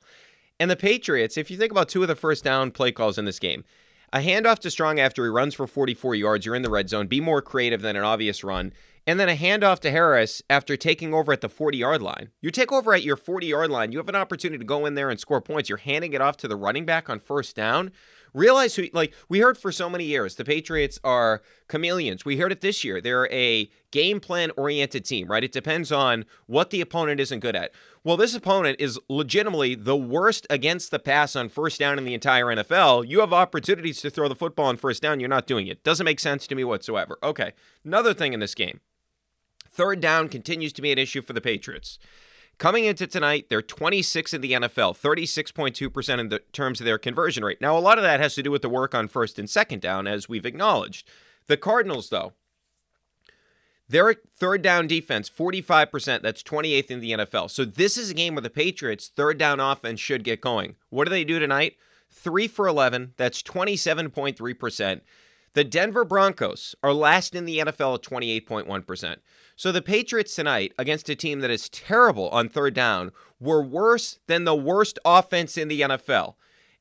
And 0.59 0.69
the 0.69 0.75
Patriots, 0.75 1.37
if 1.37 1.49
you 1.49 1.57
think 1.57 1.71
about 1.71 1.89
two 1.89 2.03
of 2.03 2.07
the 2.07 2.15
first 2.15 2.43
down 2.43 2.69
play 2.69 2.91
calls 2.91 3.17
in 3.17 3.25
this 3.25 3.39
game, 3.39 3.63
a 4.13 4.19
handoff 4.19 4.59
to 4.59 4.71
Strong 4.71 4.99
after 4.99 5.23
he 5.23 5.29
runs 5.29 5.53
for 5.53 5.67
44 5.67 6.15
yards, 6.15 6.45
you're 6.45 6.55
in 6.55 6.61
the 6.61 6.69
red 6.69 6.89
zone, 6.89 7.07
be 7.07 7.19
more 7.19 7.41
creative 7.41 7.81
than 7.81 7.95
an 7.95 8.03
obvious 8.03 8.43
run. 8.43 8.71
And 9.05 9.19
then 9.19 9.29
a 9.29 9.35
handoff 9.35 9.79
to 9.79 9.91
Harris 9.91 10.41
after 10.49 10.75
taking 10.75 11.13
over 11.13 11.31
at 11.31 11.41
the 11.41 11.49
40 11.49 11.77
yard 11.77 12.01
line. 12.01 12.29
You 12.41 12.51
take 12.51 12.71
over 12.71 12.93
at 12.93 13.03
your 13.03 13.15
40 13.15 13.47
yard 13.47 13.69
line, 13.69 13.91
you 13.91 13.97
have 13.97 14.09
an 14.09 14.15
opportunity 14.15 14.59
to 14.59 14.65
go 14.65 14.85
in 14.85 14.95
there 14.95 15.09
and 15.09 15.19
score 15.19 15.41
points. 15.41 15.69
You're 15.69 15.77
handing 15.77 16.13
it 16.13 16.21
off 16.21 16.37
to 16.37 16.47
the 16.47 16.55
running 16.57 16.85
back 16.85 17.09
on 17.09 17.19
first 17.19 17.55
down. 17.55 17.91
Realize 18.37 18.75
who, 18.75 18.85
like, 18.93 19.13
we 19.29 19.39
heard 19.39 19.57
for 19.57 19.71
so 19.71 19.89
many 19.89 20.03
years, 20.03 20.35
the 20.35 20.45
Patriots 20.45 20.99
are 21.03 21.41
chameleons. 21.67 22.23
We 22.23 22.37
heard 22.37 22.51
it 22.51 22.61
this 22.61 22.83
year. 22.83 23.01
They're 23.01 23.31
a 23.31 23.69
game 23.91 24.19
plan 24.19 24.51
oriented 24.55 25.05
team, 25.05 25.27
right? 25.27 25.43
It 25.43 25.51
depends 25.51 25.91
on 25.91 26.25
what 26.45 26.69
the 26.69 26.79
opponent 26.79 27.19
isn't 27.19 27.39
good 27.39 27.55
at. 27.55 27.71
Well, 28.03 28.15
this 28.15 28.35
opponent 28.35 28.79
is 28.79 28.99
legitimately 29.09 29.75
the 29.75 29.97
worst 29.97 30.45
against 30.49 30.91
the 30.91 30.99
pass 30.99 31.35
on 31.35 31.49
first 31.49 31.79
down 31.79 31.97
in 31.97 32.05
the 32.05 32.13
entire 32.13 32.45
NFL. 32.45 33.09
You 33.09 33.21
have 33.21 33.33
opportunities 33.33 34.01
to 34.01 34.11
throw 34.11 34.29
the 34.29 34.35
football 34.35 34.67
on 34.67 34.77
first 34.77 35.01
down. 35.01 35.19
You're 35.19 35.29
not 35.29 35.47
doing 35.47 35.65
it. 35.65 35.83
Doesn't 35.83 36.05
make 36.05 36.19
sense 36.19 36.45
to 36.47 36.55
me 36.55 36.63
whatsoever. 36.63 37.17
Okay. 37.23 37.53
Another 37.83 38.13
thing 38.13 38.33
in 38.33 38.39
this 38.39 38.55
game 38.55 38.81
third 39.69 39.99
down 39.99 40.27
continues 40.27 40.73
to 40.73 40.81
be 40.81 40.91
an 40.91 40.97
issue 40.97 41.21
for 41.21 41.33
the 41.33 41.41
Patriots. 41.41 41.99
Coming 42.57 42.85
into 42.85 43.05
tonight, 43.05 43.47
they're 43.49 43.61
26 43.61 44.33
in 44.33 44.41
the 44.41 44.53
NFL, 44.53 44.99
36.2% 44.99 46.19
in 46.19 46.29
the 46.29 46.39
terms 46.51 46.79
of 46.79 46.85
their 46.85 46.97
conversion 46.97 47.45
rate. 47.45 47.61
Now, 47.61 47.77
a 47.77 47.79
lot 47.79 47.99
of 47.99 48.03
that 48.03 48.19
has 48.19 48.33
to 48.35 48.43
do 48.43 48.49
with 48.49 48.63
the 48.63 48.69
work 48.69 48.95
on 48.95 49.07
first 49.07 49.37
and 49.37 49.47
second 49.47 49.81
down, 49.81 50.07
as 50.07 50.27
we've 50.27 50.45
acknowledged. 50.45 51.07
The 51.45 51.57
Cardinals, 51.57 52.09
though, 52.09 52.33
their 53.87 54.15
third 54.35 54.63
down 54.63 54.87
defense, 54.87 55.29
45%. 55.29 56.21
That's 56.21 56.43
28th 56.43 56.91
in 56.91 56.99
the 56.99 57.11
NFL. 57.11 57.51
So 57.51 57.63
this 57.63 57.95
is 57.95 58.09
a 58.09 58.15
game 58.15 58.35
where 58.35 58.41
the 58.41 58.49
Patriots' 58.49 59.11
third 59.15 59.37
down 59.37 59.59
offense 59.59 59.99
should 59.99 60.23
get 60.23 60.41
going. 60.41 60.75
What 60.89 61.05
do 61.05 61.11
they 61.11 61.23
do 61.23 61.39
tonight? 61.39 61.75
Three 62.09 62.47
for 62.47 62.67
11. 62.67 63.13
That's 63.17 63.43
27.3%. 63.43 65.01
The 65.57 65.63
Denver 65.63 66.05
Broncos 66.05 66.75
are 66.83 66.93
last 66.93 67.33
in 67.33 67.45
the 67.45 67.57
NFL 67.57 67.95
at 67.95 68.03
28.1%. 68.03 69.15
So 69.55 69.71
the 69.71 69.81
Patriots 69.81 70.35
tonight, 70.35 70.71
against 70.77 71.09
a 71.09 71.15
team 71.15 71.39
that 71.39 71.49
is 71.49 71.67
terrible 71.67 72.29
on 72.29 72.47
third 72.47 72.75
down, 72.75 73.11
were 73.39 73.63
worse 73.63 74.19
than 74.27 74.43
the 74.43 74.53
worst 74.53 74.99
offense 75.03 75.57
in 75.57 75.67
the 75.67 75.81
NFL. 75.81 76.35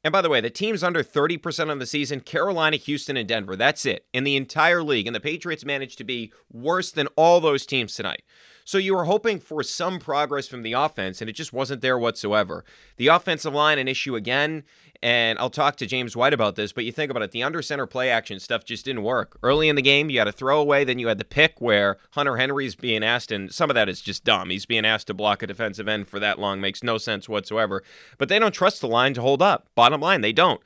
And 0.04 0.12
by 0.12 0.20
the 0.20 0.28
way, 0.28 0.42
the 0.42 0.50
teams 0.50 0.82
under 0.82 1.02
30% 1.02 1.70
on 1.70 1.78
the 1.78 1.86
season 1.86 2.20
Carolina, 2.20 2.76
Houston, 2.76 3.16
and 3.16 3.26
Denver. 3.26 3.56
That's 3.56 3.86
it 3.86 4.04
in 4.12 4.24
the 4.24 4.36
entire 4.36 4.82
league. 4.82 5.06
And 5.06 5.16
the 5.16 5.20
Patriots 5.20 5.64
managed 5.64 5.96
to 5.96 6.04
be 6.04 6.30
worse 6.52 6.90
than 6.90 7.06
all 7.16 7.40
those 7.40 7.64
teams 7.64 7.94
tonight. 7.94 8.24
So 8.66 8.78
you 8.78 8.96
were 8.96 9.04
hoping 9.04 9.38
for 9.38 9.62
some 9.62 10.00
progress 10.00 10.48
from 10.48 10.62
the 10.64 10.72
offense, 10.72 11.20
and 11.20 11.30
it 11.30 11.34
just 11.34 11.52
wasn't 11.52 11.82
there 11.82 11.96
whatsoever. 11.96 12.64
The 12.96 13.06
offensive 13.06 13.54
line, 13.54 13.78
an 13.78 13.86
issue 13.86 14.16
again, 14.16 14.64
and 15.00 15.38
I'll 15.38 15.50
talk 15.50 15.76
to 15.76 15.86
James 15.86 16.16
White 16.16 16.34
about 16.34 16.56
this, 16.56 16.72
but 16.72 16.84
you 16.84 16.90
think 16.90 17.08
about 17.08 17.22
it, 17.22 17.30
the 17.30 17.44
under 17.44 17.62
center 17.62 17.86
play 17.86 18.10
action 18.10 18.40
stuff 18.40 18.64
just 18.64 18.84
didn't 18.84 19.04
work. 19.04 19.38
Early 19.40 19.68
in 19.68 19.76
the 19.76 19.82
game, 19.82 20.10
you 20.10 20.18
had 20.18 20.26
a 20.26 20.32
throwaway, 20.32 20.84
then 20.84 20.98
you 20.98 21.06
had 21.06 21.18
the 21.18 21.24
pick 21.24 21.60
where 21.60 21.98
Hunter 22.10 22.38
Henry's 22.38 22.74
being 22.74 23.04
asked, 23.04 23.30
and 23.30 23.52
some 23.52 23.70
of 23.70 23.74
that 23.74 23.88
is 23.88 24.00
just 24.00 24.24
dumb. 24.24 24.50
He's 24.50 24.66
being 24.66 24.84
asked 24.84 25.06
to 25.06 25.14
block 25.14 25.44
a 25.44 25.46
defensive 25.46 25.86
end 25.86 26.08
for 26.08 26.18
that 26.18 26.40
long, 26.40 26.60
makes 26.60 26.82
no 26.82 26.98
sense 26.98 27.28
whatsoever. 27.28 27.84
But 28.18 28.28
they 28.28 28.40
don't 28.40 28.50
trust 28.50 28.80
the 28.80 28.88
line 28.88 29.14
to 29.14 29.22
hold 29.22 29.42
up. 29.42 29.68
Bottom 29.76 30.00
line, 30.00 30.22
they 30.22 30.32
don't. 30.32 30.60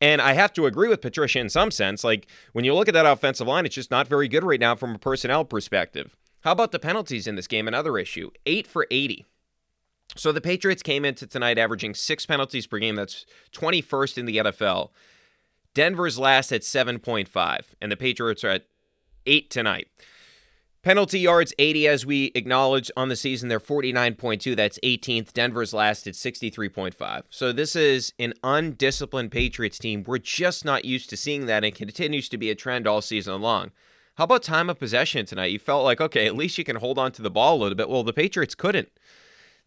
And 0.00 0.22
I 0.22 0.32
have 0.32 0.54
to 0.54 0.64
agree 0.64 0.88
with 0.88 1.02
Patricia 1.02 1.40
in 1.40 1.50
some 1.50 1.70
sense. 1.70 2.04
Like 2.04 2.26
when 2.54 2.64
you 2.64 2.72
look 2.72 2.88
at 2.88 2.94
that 2.94 3.04
offensive 3.04 3.46
line, 3.46 3.66
it's 3.66 3.74
just 3.74 3.90
not 3.90 4.08
very 4.08 4.28
good 4.28 4.44
right 4.44 4.58
now 4.58 4.74
from 4.74 4.94
a 4.94 4.98
personnel 4.98 5.44
perspective. 5.44 6.16
How 6.44 6.52
about 6.52 6.72
the 6.72 6.78
penalties 6.78 7.26
in 7.26 7.36
this 7.36 7.46
game? 7.46 7.66
Another 7.66 7.96
issue. 7.96 8.30
Eight 8.44 8.66
for 8.66 8.86
80. 8.90 9.24
So 10.14 10.30
the 10.30 10.42
Patriots 10.42 10.82
came 10.82 11.04
into 11.04 11.26
tonight 11.26 11.58
averaging 11.58 11.94
six 11.94 12.26
penalties 12.26 12.66
per 12.66 12.78
game. 12.78 12.96
That's 12.96 13.24
21st 13.52 14.18
in 14.18 14.26
the 14.26 14.36
NFL. 14.36 14.90
Denver's 15.72 16.18
last 16.18 16.52
at 16.52 16.60
7.5, 16.60 17.60
and 17.80 17.90
the 17.90 17.96
Patriots 17.96 18.44
are 18.44 18.50
at 18.50 18.66
eight 19.26 19.50
tonight. 19.50 19.88
Penalty 20.82 21.18
yards 21.18 21.54
80, 21.58 21.88
as 21.88 22.04
we 22.04 22.30
acknowledge 22.34 22.90
on 22.94 23.08
the 23.08 23.16
season, 23.16 23.48
they're 23.48 23.58
49.2. 23.58 24.54
That's 24.54 24.78
18th. 24.84 25.32
Denver's 25.32 25.72
last 25.72 26.06
at 26.06 26.12
63.5. 26.12 27.22
So 27.30 27.52
this 27.52 27.74
is 27.74 28.12
an 28.18 28.34
undisciplined 28.44 29.32
Patriots 29.32 29.78
team. 29.78 30.04
We're 30.06 30.18
just 30.18 30.62
not 30.62 30.84
used 30.84 31.08
to 31.08 31.16
seeing 31.16 31.46
that 31.46 31.64
and 31.64 31.74
continues 31.74 32.28
to 32.28 32.36
be 32.36 32.50
a 32.50 32.54
trend 32.54 32.86
all 32.86 33.00
season 33.00 33.40
long. 33.40 33.72
How 34.16 34.24
about 34.24 34.44
time 34.44 34.70
of 34.70 34.78
possession 34.78 35.26
tonight? 35.26 35.46
You 35.46 35.58
felt 35.58 35.84
like, 35.84 36.00
okay, 36.00 36.26
at 36.26 36.36
least 36.36 36.56
you 36.56 36.64
can 36.64 36.76
hold 36.76 36.98
on 36.98 37.10
to 37.12 37.22
the 37.22 37.30
ball 37.30 37.56
a 37.56 37.60
little 37.60 37.74
bit. 37.74 37.88
Well, 37.88 38.04
the 38.04 38.12
Patriots 38.12 38.54
couldn't. 38.54 38.88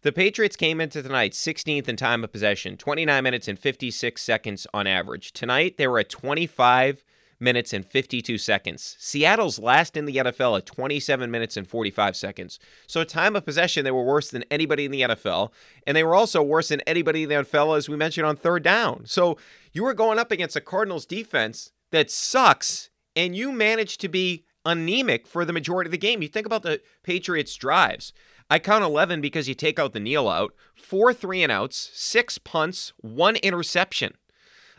The 0.02 0.12
Patriots 0.12 0.56
came 0.56 0.80
into 0.80 1.02
tonight 1.02 1.32
16th 1.32 1.88
in 1.88 1.96
time 1.96 2.24
of 2.24 2.32
possession, 2.32 2.76
29 2.76 3.22
minutes 3.22 3.48
and 3.48 3.58
56 3.58 4.22
seconds 4.22 4.66
on 4.72 4.86
average. 4.86 5.32
Tonight, 5.32 5.76
they 5.76 5.86
were 5.86 5.98
at 5.98 6.08
25 6.08 7.04
minutes 7.40 7.72
and 7.72 7.84
52 7.84 8.38
seconds. 8.38 8.96
Seattle's 8.98 9.58
last 9.58 9.96
in 9.96 10.06
the 10.06 10.16
NFL 10.16 10.58
at 10.58 10.66
27 10.66 11.30
minutes 11.30 11.56
and 11.56 11.66
45 11.66 12.16
seconds. 12.16 12.58
So, 12.86 13.04
time 13.04 13.36
of 13.36 13.44
possession, 13.44 13.84
they 13.84 13.90
were 13.90 14.04
worse 14.04 14.30
than 14.30 14.44
anybody 14.50 14.84
in 14.84 14.90
the 14.92 15.02
NFL. 15.02 15.52
And 15.86 15.96
they 15.96 16.04
were 16.04 16.14
also 16.14 16.42
worse 16.42 16.68
than 16.68 16.80
anybody 16.82 17.24
in 17.24 17.28
the 17.28 17.34
NFL, 17.36 17.76
as 17.76 17.88
we 17.88 17.96
mentioned, 17.96 18.26
on 18.26 18.36
third 18.36 18.62
down. 18.62 19.04
So, 19.06 19.36
you 19.72 19.82
were 19.82 19.94
going 19.94 20.18
up 20.18 20.30
against 20.30 20.56
a 20.56 20.60
Cardinals 20.60 21.06
defense 21.06 21.72
that 21.90 22.10
sucks, 22.10 22.90
and 23.18 23.34
you 23.34 23.50
managed 23.50 24.00
to 24.00 24.08
be 24.08 24.44
anemic 24.64 25.26
for 25.26 25.44
the 25.44 25.52
majority 25.52 25.88
of 25.88 25.92
the 25.92 25.98
game. 25.98 26.22
You 26.22 26.28
think 26.28 26.46
about 26.46 26.62
the 26.62 26.80
Patriots' 27.02 27.56
drives. 27.56 28.12
I 28.48 28.60
count 28.60 28.84
11 28.84 29.20
because 29.20 29.48
you 29.48 29.54
take 29.54 29.78
out 29.78 29.92
the 29.92 29.98
kneel 29.98 30.28
out, 30.28 30.54
four 30.76 31.12
three 31.12 31.42
and 31.42 31.50
outs, 31.50 31.90
six 31.92 32.38
punts, 32.38 32.92
one 32.98 33.34
interception. 33.36 34.14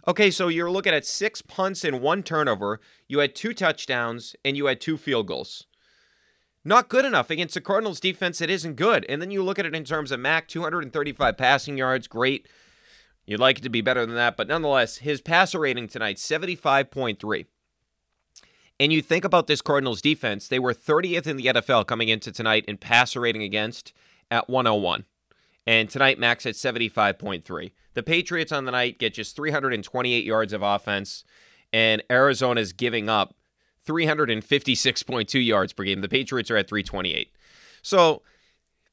Okay, 0.08 0.32
so 0.32 0.48
you're 0.48 0.72
looking 0.72 0.94
at 0.94 1.06
six 1.06 1.42
punts 1.42 1.84
and 1.84 2.02
one 2.02 2.24
turnover. 2.24 2.80
You 3.10 3.20
had 3.20 3.36
two 3.36 3.54
touchdowns 3.54 4.38
and 4.46 4.56
you 4.56 4.68
had 4.68 4.80
two 4.80 4.98
field 4.98 5.28
goals. 5.28 5.68
Not 6.64 6.88
good 6.88 7.04
enough 7.04 7.30
against 7.30 7.56
the 7.56 7.62
Cardinals 7.62 8.00
defense. 8.00 8.40
It 8.40 8.50
isn't 8.50 8.76
good. 8.76 9.06
And 9.10 9.22
then 9.22 9.32
you 9.32 9.44
look 9.44 9.60
at 9.60 9.66
it 9.66 9.76
in 9.76 9.84
terms 9.84 10.12
of 10.12 10.22
Mac, 10.22 10.48
235 10.48 11.38
passing 11.38 11.78
yards, 11.78 12.08
great. 12.08 12.48
You'd 13.26 13.42
like 13.42 13.60
it 13.60 13.64
to 13.64 13.70
be 13.70 13.82
better 13.82 14.06
than 14.06 14.16
that, 14.16 14.38
but 14.38 14.48
nonetheless, 14.48 14.98
his 14.98 15.20
passer 15.20 15.60
rating 15.60 15.90
tonight, 15.90 16.16
75.3. 16.16 17.46
And 18.80 18.94
you 18.94 19.02
think 19.02 19.26
about 19.26 19.48
this 19.48 19.62
Cardinals 19.62 20.02
defense, 20.02 20.48
they 20.48 20.60
were 20.60 20.74
30th 20.74 21.28
in 21.28 21.38
the 21.38 21.48
NFL 21.48 21.86
coming 21.86 22.08
into 22.08 22.32
tonight 22.32 22.64
in 22.66 22.78
passer 22.78 23.20
rating 23.20 23.44
against 23.44 23.92
at 24.32 24.50
101. 24.50 25.06
And 25.68 25.90
tonight, 25.90 26.18
max 26.18 26.46
at 26.46 26.56
75.3. 26.56 27.72
The 27.94 28.04
Patriots 28.04 28.52
on 28.52 28.66
the 28.66 28.72
night 28.72 28.98
get 28.98 29.16
just 29.16 29.36
328 29.36 30.24
yards 30.24 30.54
of 30.54 30.64
offense, 30.64 31.26
and 31.74 32.02
Arizona's 32.10 32.72
giving 32.72 33.10
up 33.10 33.36
356.2 33.86 35.46
yards 35.46 35.74
per 35.74 35.84
game. 35.84 36.02
The 36.02 36.08
Patriots 36.08 36.50
are 36.50 36.58
at 36.58 36.70
328. 36.70 37.34
So, 37.82 38.22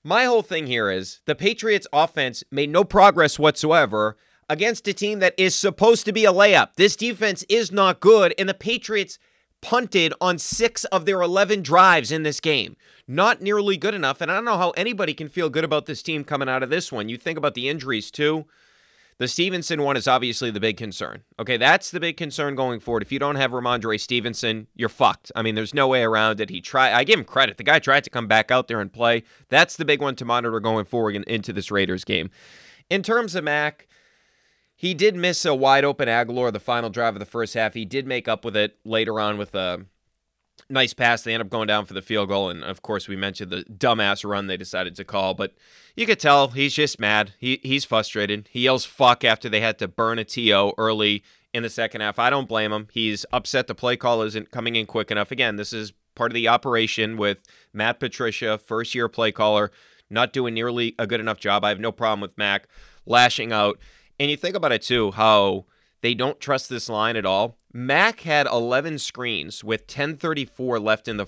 my 0.03 0.25
whole 0.25 0.43
thing 0.43 0.67
here 0.67 0.91
is 0.91 1.21
the 1.27 1.35
Patriots 1.35 1.87
offense 1.93 2.45
made 2.51 2.71
no 2.71 2.85
progress 2.85 3.39
whatsoever 3.39 4.17
against 4.49 4.87
a 4.87 4.93
team 4.93 5.19
that 5.19 5.35
is 5.37 5.55
supposed 5.55 6.05
to 6.07 6.13
be 6.13 6.25
a 6.25 6.33
layup. 6.33 6.75
This 6.77 6.95
defense 6.95 7.45
is 7.49 7.73
not 7.73 8.01
good, 8.01 8.35
and 8.39 8.49
the 8.49 8.55
Patriots 8.55 9.19
punted 9.67 10.15
on 10.21 10.39
six 10.39 10.85
of 10.87 11.07
their 11.07 11.21
11 11.21 11.61
drives 11.61 12.13
in 12.13 12.23
this 12.23 12.39
game. 12.39 12.77
Not 13.09 13.43
nearly 13.43 13.77
good 13.77 13.95
enough. 13.95 14.21
And 14.21 14.31
I 14.31 14.37
don't 14.37 14.45
know 14.45 14.59
how 14.59 14.71
anybody 14.71 15.13
can 15.13 15.29
feel 15.29 15.51
good 15.51 15.65
about 15.65 15.87
this 15.87 16.05
team 16.05 16.23
coming 16.23 16.49
out 16.49 16.63
of 16.63 16.71
this 16.71 16.93
one. 16.93 17.09
You 17.09 17.17
think 17.17 17.37
about 17.37 17.55
the 17.55 17.69
injuries, 17.69 18.13
too. 18.13 18.47
The 19.19 19.27
Stevenson 19.27 19.83
one 19.83 19.97
is 19.97 20.07
obviously 20.07 20.53
the 20.53 20.61
big 20.61 20.77
concern. 20.77 21.25
Okay, 21.41 21.57
that's 21.57 21.91
the 21.91 21.99
big 21.99 22.17
concern 22.17 22.55
going 22.55 22.79
forward. 22.79 23.03
If 23.03 23.11
you 23.11 23.19
don't 23.19 23.35
have 23.35 23.51
Rhamondre 23.51 23.99
Stevenson, 23.99 24.69
you're 24.77 24.89
fucked. 24.89 25.33
I 25.35 25.43
mean, 25.43 25.57
there's 25.57 25.75
no 25.75 25.89
way 25.89 26.05
around 26.05 26.41
it. 26.41 26.49
He 26.51 26.61
tried. 26.61 26.93
I 26.93 27.03
give 27.03 27.19
him 27.19 27.25
credit. 27.25 27.57
The 27.57 27.65
guy 27.65 27.81
tried 27.81 28.05
to 28.05 28.11
come 28.11 28.29
back 28.29 28.53
out 28.53 28.69
there 28.69 28.81
and 28.81 28.93
play. 28.93 29.25
That's 29.49 29.77
the 29.77 29.85
big 29.85 30.01
one 30.01 30.15
to 30.17 30.25
monitor 30.25 30.61
going 30.61 30.85
forward 30.85 31.17
into 31.17 31.53
this 31.53 31.73
Raiders 31.73 32.05
game. 32.05 32.31
In 32.89 33.03
terms 33.03 33.35
of 33.35 33.43
Mac, 33.43 33.89
he 34.77 34.95
did 34.95 35.17
miss 35.17 35.45
a 35.45 35.55
wide 35.55 35.85
open 35.85 36.09
Agholor 36.09 36.53
the 36.53 36.61
final 36.61 36.91
drive 36.91 37.15
of 37.15 37.21
the 37.21 37.27
first 37.27 37.55
half. 37.55 37.75
He 37.75 37.85
did 37.85 38.07
make 38.07 38.29
up 38.29 38.45
with 38.45 38.57
it 38.57 38.79
later 38.85 39.19
on 39.19 39.39
with 39.39 39.55
a 39.55 39.87
nice 40.69 40.93
pass. 40.93 41.23
They 41.23 41.33
end 41.33 41.41
up 41.41 41.49
going 41.49 41.67
down 41.67 41.87
for 41.87 41.95
the 41.95 42.03
field 42.03 42.29
goal, 42.29 42.51
and 42.51 42.63
of 42.63 42.83
course 42.83 43.09
we 43.09 43.17
mentioned 43.17 43.51
the 43.51 43.65
dumbass 43.65 44.29
run 44.29 44.47
they 44.47 44.57
decided 44.57 44.95
to 44.97 45.05
call. 45.05 45.35
But 45.35 45.55
you 45.97 46.07
could 46.07 46.21
tell 46.21 46.49
he's 46.49 46.75
just 46.75 47.01
mad. 47.01 47.33
He 47.39 47.61
he's 47.63 47.87
frustrated. 47.87 48.49
He 48.53 48.63
yells 48.63 48.85
"fuck" 48.85 49.25
after 49.25 49.49
they 49.49 49.61
had 49.61 49.79
to 49.79 49.89
burn 49.89 50.19
a 50.19 50.25
to 50.25 50.75
early 50.77 51.25
in 51.55 51.63
the 51.63 51.71
second 51.71 52.03
half. 52.03 52.19
I 52.19 52.29
don't 52.29 52.49
blame 52.49 52.71
him. 52.73 52.89
He's 52.93 53.25
upset 53.33 53.67
the 53.67 53.75
play 53.75 53.97
call 53.97 54.21
isn't 54.23 54.51
coming 54.51 54.77
in 54.77 54.85
quick 54.85 55.11
enough. 55.11 55.31
Again, 55.31 55.57
this 55.57 55.73
is 55.73 55.93
part 56.15 56.31
of 56.31 56.35
the 56.35 56.49
operation 56.49 57.17
with 57.17 57.39
Matt 57.73 57.99
Patricia, 57.99 58.59
first 58.59 58.95
year 58.95 59.09
play 59.09 59.33
caller, 59.33 59.71
not 60.11 60.35
doing 60.35 60.53
nearly 60.53 60.95
a 60.99 61.07
good 61.07 61.21
enough 61.21 61.39
job. 61.39 61.65
I 61.65 61.71
have 61.71 61.81
no 61.81 61.93
problem 61.93 62.21
with 62.21 62.37
Mac 62.37 62.69
lashing 63.07 63.53
out. 63.53 63.79
And 64.19 64.31
you 64.31 64.37
think 64.37 64.57
about 64.57 64.73
it 64.73 64.83
too, 64.83 65.13
how 65.13 65.67
they 66.01 66.15
don't 66.15 66.41
trust 66.41 66.69
this 66.69 66.89
line 66.89 67.17
at 67.17 67.27
all. 67.27 67.57
Mac 67.73 68.21
had 68.21 68.47
11 68.47 68.99
screens 68.99 69.63
with 69.63 69.87
10:34 69.87 70.79
left 70.83 71.09
in 71.09 71.17
the 71.17 71.27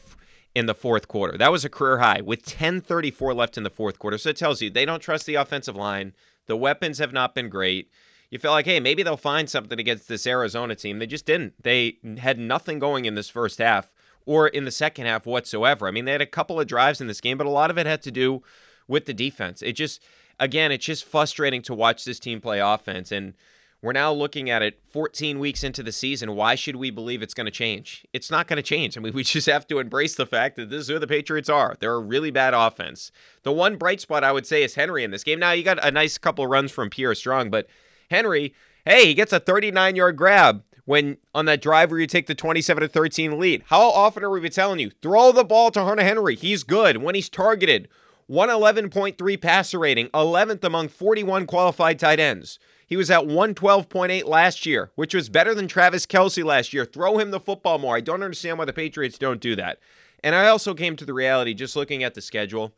in 0.55 0.67
the 0.67 0.75
fourth 0.75 1.09
quarter. 1.09 1.37
That 1.37 1.53
was 1.53 1.65
a 1.65 1.69
career 1.69 1.99
high 1.99 2.21
with 2.21 2.45
10:34 2.45 3.35
left 3.35 3.57
in 3.57 3.63
the 3.65 3.71
fourth 3.71 3.99
quarter. 3.99 4.19
So 4.19 4.31
it 4.31 4.37
tells 4.37 4.63
you 4.63 4.71
they 4.71 4.87
don't 4.87 5.01
trust 5.01 5.27
the 5.27 5.35
offensive 5.35 5.77
line. 5.77 6.15
The 6.47 6.57
weapons 6.57 6.99
have 6.99 7.13
not 7.13 7.35
been 7.35 7.49
great. 7.49 7.91
You 8.31 8.39
feel 8.39 8.51
like, 8.51 8.67
hey, 8.67 8.81
maybe 8.81 9.03
they'll 9.03 9.17
find 9.17 9.49
something 9.49 9.79
against 9.79 10.09
this 10.09 10.27
Arizona 10.27 10.75
team. 10.75 10.99
They 10.99 11.07
just 11.07 11.27
didn't. 11.27 11.63
They 11.63 11.99
had 12.19 12.39
nothing 12.39 12.79
going 12.79 13.05
in 13.05 13.15
this 13.15 13.31
first 13.31 13.59
half 13.59 13.93
or 14.27 14.49
in 14.49 14.65
the 14.65 14.71
second 14.71 15.07
half 15.07 15.25
whatsoever. 15.25 15.89
I 15.89 15.91
mean, 15.91 16.05
they 16.05 16.13
had 16.13 16.21
a 16.21 16.27
couple 16.27 16.61
of 16.61 16.67
drives 16.67 17.01
in 17.01 17.07
this 17.07 17.21
game, 17.21 17.39
but 17.39 17.47
a 17.47 17.51
lot 17.51 17.71
of 17.71 17.79
it 17.79 17.87
had 17.87 18.03
to 18.03 18.11
do 18.11 18.43
with 18.87 19.07
the 19.07 19.15
defense. 19.15 19.63
It 19.63 19.73
just 19.73 20.03
again, 20.39 20.73
it's 20.73 20.87
just 20.87 21.05
frustrating 21.05 21.63
to 21.63 21.75
watch 21.75 22.05
this 22.05 22.19
team 22.19 22.41
play 22.41 22.61
offense. 22.61 23.13
And 23.13 23.35
we're 23.81 23.93
now 23.93 24.13
looking 24.13 24.51
at 24.51 24.61
it 24.61 24.81
14 24.89 25.39
weeks 25.39 25.63
into 25.63 25.83
the 25.83 25.93
season. 25.93 26.35
Why 26.35 26.57
should 26.57 26.77
we 26.77 26.91
believe 26.91 27.23
it's 27.23 27.35
going 27.35 27.47
to 27.47 27.53
change? 27.53 28.05
It's 28.13 28.31
not 28.31 28.49
going 28.49 28.57
to 28.57 28.63
change. 28.63 28.97
I 28.97 29.01
mean, 29.01 29.13
we 29.15 29.23
just 29.23 29.47
have 29.47 29.67
to 29.69 29.79
embrace 29.79 30.17
the 30.17 30.27
fact 30.27 30.57
that 30.57 30.71
this 30.71 30.83
is 30.83 30.89
who 30.89 30.99
the 30.99 31.07
Patriots 31.07 31.49
are. 31.49 31.77
They're 31.79 31.95
a 31.95 32.01
really 32.01 32.31
bad 32.31 32.55
offense. 32.55 33.13
The 33.43 33.53
one 33.53 33.77
bright 33.77 34.01
spot 34.01 34.25
I 34.25 34.33
would 34.33 34.47
say 34.47 34.63
is 34.63 34.75
Henry 34.75 35.05
in 35.05 35.11
this 35.11 35.25
game. 35.25 35.39
Now, 35.39 35.53
you 35.53 35.63
got 35.63 35.85
a 35.85 35.91
nice 35.91 36.19
couple 36.19 36.47
runs 36.47 36.73
from 36.73 36.91
Pierre 36.91 37.15
Strong, 37.15 37.51
but 37.51 37.69
Henry, 38.11 38.55
hey, 38.85 39.07
he 39.07 39.15
gets 39.15 39.33
a 39.33 39.41
39 39.41 39.97
yard 39.97 40.17
grab 40.17 40.65
when 40.85 41.19
on 41.35 41.45
that 41.45 41.61
drive 41.61 41.91
where 41.91 42.01
you 42.01 42.07
take 42.07 42.27
the 42.27 42.35
27 42.35 42.81
to 42.81 42.89
13 42.89 43.39
lead. 43.39 43.63
How 43.67 43.83
often 43.83 44.25
are 44.25 44.31
we 44.31 44.49
telling 44.49 44.81
you, 44.81 44.91
throw 45.03 45.33
the 45.33 45.45
ball 45.45 45.71
to 45.73 45.85
Hunter 45.85 46.03
Henry? 46.03 46.35
He's 46.35 46.65
good 46.65 46.97
when 47.03 47.15
he's 47.15 47.29
targeted. 47.29 47.89
111.3 48.31 49.41
passer 49.41 49.79
rating, 49.79 50.09
11th 50.09 50.63
among 50.63 50.89
41 50.89 51.47
qualified 51.47 51.99
tight 51.99 52.21
ends. 52.21 52.59
He 52.87 52.97
was 52.97 53.11
at 53.11 53.25
112.8 53.25 54.27
last 54.27 54.67
year, 54.67 54.91
which 54.97 55.15
was 55.15 55.29
better 55.29 55.55
than 55.55 55.69
Travis 55.69 56.07
Kelce 56.07 56.45
last 56.45 56.73
year. 56.73 56.85
Throw 56.85 57.19
him 57.19 57.31
the 57.31 57.41
football 57.41 57.79
more. 57.79 57.97
I 57.97 58.01
don't 58.01 58.23
understand 58.23 58.59
why 58.59 58.67
the 58.67 58.73
Patriots 58.73 59.19
don't 59.19 59.41
do 59.41 59.57
that. 59.57 59.79
And 60.23 60.35
I 60.35 60.49
also 60.49 60.75
came 60.75 60.97
to 60.97 61.05
the 61.05 61.15
reality 61.15 61.55
just 61.55 61.77
looking 61.77 62.03
at 62.03 62.15
the 62.15 62.21
schedule. 62.21 62.75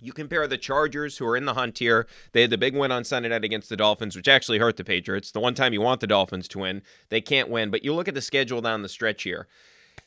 You 0.00 0.12
compare 0.12 0.46
the 0.46 0.58
Chargers, 0.58 1.16
who 1.16 1.26
are 1.26 1.36
in 1.36 1.46
the 1.46 1.54
hunt 1.54 1.78
here. 1.78 2.06
They 2.32 2.42
had 2.42 2.50
the 2.50 2.58
big 2.58 2.76
win 2.76 2.92
on 2.92 3.04
Sunday 3.04 3.28
night 3.30 3.44
against 3.44 3.70
the 3.70 3.76
Dolphins, 3.76 4.16
which 4.16 4.28
actually 4.28 4.58
hurt 4.58 4.76
the 4.76 4.84
Patriots. 4.84 5.30
The 5.30 5.40
one 5.40 5.54
time 5.54 5.72
you 5.72 5.80
want 5.80 6.00
the 6.00 6.06
Dolphins 6.06 6.48
to 6.48 6.58
win, 6.58 6.82
they 7.08 7.22
can't 7.22 7.48
win. 7.48 7.70
But 7.70 7.84
you 7.84 7.94
look 7.94 8.08
at 8.08 8.14
the 8.14 8.20
schedule 8.20 8.60
down 8.60 8.82
the 8.82 8.88
stretch 8.88 9.22
here. 9.22 9.46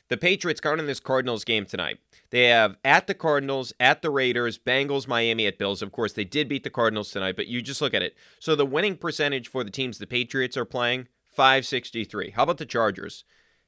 The 0.09 0.17
Patriots 0.17 0.61
in 0.63 0.85
this 0.85 0.99
Cardinals 0.99 1.43
game 1.43 1.65
tonight. 1.65 1.97
They 2.29 2.45
have 2.45 2.77
at 2.85 3.07
the 3.07 3.13
Cardinals, 3.13 3.73
at 3.79 4.01
the 4.01 4.09
Raiders, 4.09 4.57
Bengals, 4.57 5.07
Miami, 5.07 5.45
at 5.47 5.57
Bills. 5.57 5.81
Of 5.81 5.91
course, 5.91 6.13
they 6.13 6.23
did 6.23 6.47
beat 6.47 6.63
the 6.63 6.69
Cardinals 6.69 7.11
tonight, 7.11 7.35
but 7.35 7.47
you 7.47 7.61
just 7.61 7.81
look 7.81 7.93
at 7.93 8.01
it. 8.01 8.15
So 8.39 8.55
the 8.55 8.65
winning 8.65 8.95
percentage 8.95 9.49
for 9.49 9.63
the 9.63 9.71
teams 9.71 9.97
the 9.97 10.07
Patriots 10.07 10.55
are 10.55 10.65
playing, 10.65 11.07
563. 11.25 12.31
How 12.31 12.43
about 12.43 12.57
the 12.57 12.65
Chargers? 12.65 13.25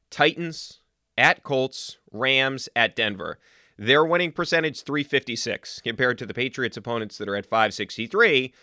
Titans, 0.09 0.79
at 1.17 1.43
Colts, 1.43 1.97
Rams, 2.11 2.69
at 2.75 2.95
Denver. 2.95 3.39
Their 3.77 4.05
winning 4.05 4.31
percentage 4.31 4.83
356 4.83 5.81
compared 5.81 6.17
to 6.17 6.25
the 6.25 6.33
Patriots 6.33 6.77
opponents 6.77 7.17
that 7.17 7.29
are 7.29 7.35
at 7.35 7.45
563. 7.45 8.53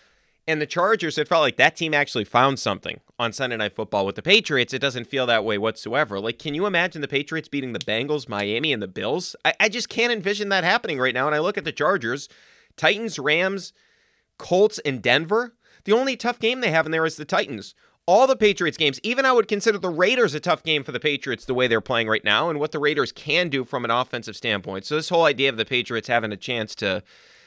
And 0.49 0.61
the 0.61 0.67
Chargers, 0.67 1.19
it 1.19 1.26
felt 1.26 1.41
like 1.41 1.57
that 1.57 1.76
team 1.76 1.93
actually 1.93 2.25
found 2.25 2.61
something 2.61 3.00
on 3.19 3.33
Sunday 3.33 3.57
Night 3.57 3.75
Football. 3.75 4.07
With 4.07 4.15
the 4.15 4.23
Patriots, 4.23 4.73
it 4.73 4.79
doesn't 4.79 5.09
feel 5.09 5.26
that 5.26 5.45
way 5.45 5.59
whatsoever. 5.59 6.21
Like, 6.21 6.38
can 6.38 6.55
you 6.55 6.67
imagine 6.67 7.00
the 7.00 7.09
Patriots 7.09 7.49
beating 7.49 7.73
the 7.73 7.81
Bengals, 7.81 8.29
Miami, 8.29 8.73
and 8.73 8.81
the 8.81 8.87
Bills? 8.87 9.35
I, 9.45 9.55
I 9.59 9.69
just 9.69 9.88
can't 9.88 10.12
envision 10.12 10.49
that 10.50 10.62
happening 10.62 11.00
right 11.00 11.15
now. 11.15 11.26
And 11.26 11.35
I 11.35 11.41
look 11.41 11.59
at 11.59 11.65
the 11.65 11.73
Chargers, 11.73 12.29
Titans, 12.76 13.19
Rams, 13.19 13.73
Colts, 14.38 14.79
and 14.85 15.03
Denver. 15.03 15.57
The 15.85 15.93
only 15.93 16.17
tough 16.17 16.38
game 16.38 16.61
they 16.61 16.71
have 16.71 16.87
in 16.87 16.93
there 16.93 17.07
is 17.07 17.17
the 17.17 17.25
Titans. 17.25 17.75
All 18.07 18.29
the 18.29 18.37
Patriots 18.37 18.76
games, 18.76 19.00
even 19.03 19.25
I 19.25 19.33
would 19.33 19.49
consider 19.49 19.79
the 19.79 19.88
Raiders 19.88 20.33
a 20.33 20.38
tough 20.38 20.62
game 20.62 20.85
for 20.85 20.93
the 20.93 21.00
Patriots 21.00 21.45
the 21.45 21.55
way 21.55 21.67
they're 21.67 21.81
playing 21.81 22.07
right 22.07 22.25
now 22.25 22.49
and 22.49 22.61
what 22.61 22.71
the 22.71 22.79
Raiders 22.79 23.11
can 23.11 23.49
do 23.49 23.65
from 23.65 23.85
an 23.85 23.91
offensive 23.91 24.37
standpoint. 24.37 24.85
So, 24.85 24.95
this 24.95 25.09
whole 25.09 25.25
idea 25.25 25.49
of 25.49 25.57
the 25.57 25.65
Patriots 25.65 26.07
having 26.07 26.31
a 26.31 26.37
chance 26.37 26.76
to 26.76 27.03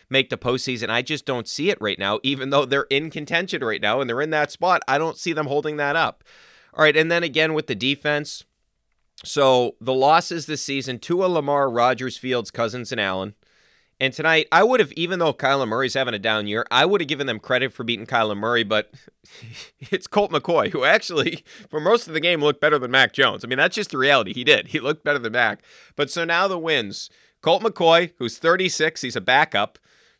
make 0.09 0.29
the 0.29 0.37
postseason. 0.37 0.89
I 0.89 1.01
just 1.01 1.25
don't 1.25 1.47
see 1.47 1.69
it 1.69 1.79
right 1.81 1.99
now, 1.99 2.19
even 2.23 2.49
though 2.49 2.65
they're 2.65 2.87
in 2.89 3.09
contention 3.09 3.63
right 3.63 3.81
now 3.81 4.01
and 4.01 4.09
they're 4.09 4.21
in 4.21 4.29
that 4.31 4.51
spot. 4.51 4.81
I 4.87 4.97
don't 4.97 5.17
see 5.17 5.33
them 5.33 5.47
holding 5.47 5.77
that 5.77 5.95
up. 5.95 6.23
All 6.73 6.83
right, 6.83 6.95
and 6.95 7.11
then 7.11 7.23
again 7.23 7.53
with 7.53 7.67
the 7.67 7.75
defense. 7.75 8.43
So 9.23 9.75
the 9.81 9.93
losses 9.93 10.45
this 10.45 10.61
season: 10.61 10.99
Tua, 10.99 11.25
Lamar, 11.25 11.69
Rodgers, 11.69 12.17
Fields, 12.17 12.51
Cousins, 12.51 12.91
and 12.91 13.01
Allen. 13.01 13.35
And 14.01 14.13
tonight, 14.13 14.47
I 14.49 14.63
would 14.63 14.79
have, 14.79 14.93
even 14.93 15.19
though 15.19 15.33
Kyler 15.33 15.67
Murray's 15.67 15.93
having 15.93 16.13
a 16.13 16.19
down 16.19 16.47
year, 16.47 16.65
I 16.71 16.85
would 16.85 17.01
have 17.01 17.09
given 17.09 17.27
them 17.27 17.37
credit 17.37 17.73
for 17.73 17.83
beating 17.83 18.05
Kyler 18.05 18.37
Murray, 18.37 18.63
but 18.63 18.93
it's 19.79 20.07
Colt 20.07 20.31
McCoy, 20.31 20.71
who 20.71 20.85
actually, 20.85 21.43
for 21.69 21.81
most 21.81 22.07
of 22.07 22.13
the 22.13 22.21
game, 22.21 22.39
looked 22.39 22.61
better 22.61 22.79
than 22.79 22.91
Mac 22.91 23.11
Jones. 23.11 23.43
I 23.43 23.49
mean, 23.49 23.57
that's 23.57 23.75
just 23.75 23.91
the 23.91 23.97
reality. 23.97 24.33
He 24.33 24.45
did. 24.45 24.67
He 24.67 24.79
looked 24.79 25.03
better 25.03 25.19
than 25.19 25.33
Mac. 25.33 25.61
But 25.97 26.09
so 26.09 26.23
now 26.23 26.47
the 26.47 26.57
wins 26.57 27.09
Colt 27.41 27.61
McCoy, 27.61 28.11
who's 28.19 28.37
36, 28.37 29.01
he's 29.01 29.15
a 29.17 29.21
backup. 29.21 29.77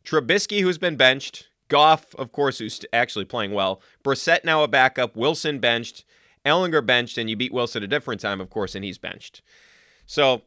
Trubisky, 0.09 0.61
who's 0.61 0.79
been 0.79 0.95
benched. 0.95 1.49
Goff, 1.67 2.15
of 2.15 2.31
course, 2.31 2.57
who's 2.57 2.83
actually 2.91 3.25
playing 3.25 3.51
well. 3.51 3.79
Brissett 4.03 4.43
now 4.43 4.63
a 4.63 4.67
backup. 4.67 5.15
Wilson 5.15 5.59
benched. 5.59 6.03
Ehlinger 6.43 6.83
benched, 6.83 7.17
and 7.19 7.29
you 7.29 7.35
beat 7.35 7.53
Wilson 7.53 7.83
a 7.83 7.87
different 7.87 8.19
time, 8.19 8.41
of 8.41 8.49
course, 8.49 8.73
and 8.73 8.83
he's 8.83 8.97
benched. 8.97 9.43
So 10.07 10.41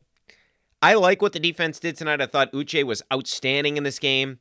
I 0.81 0.95
like 0.95 1.23
what 1.23 1.33
the 1.33 1.39
defense 1.39 1.79
did 1.79 1.97
tonight. 1.97 2.21
I 2.21 2.27
thought 2.27 2.53
Uche 2.53 2.83
was 2.83 3.03
outstanding 3.13 3.77
in 3.77 3.85
this 3.85 4.01
game. 4.01 4.41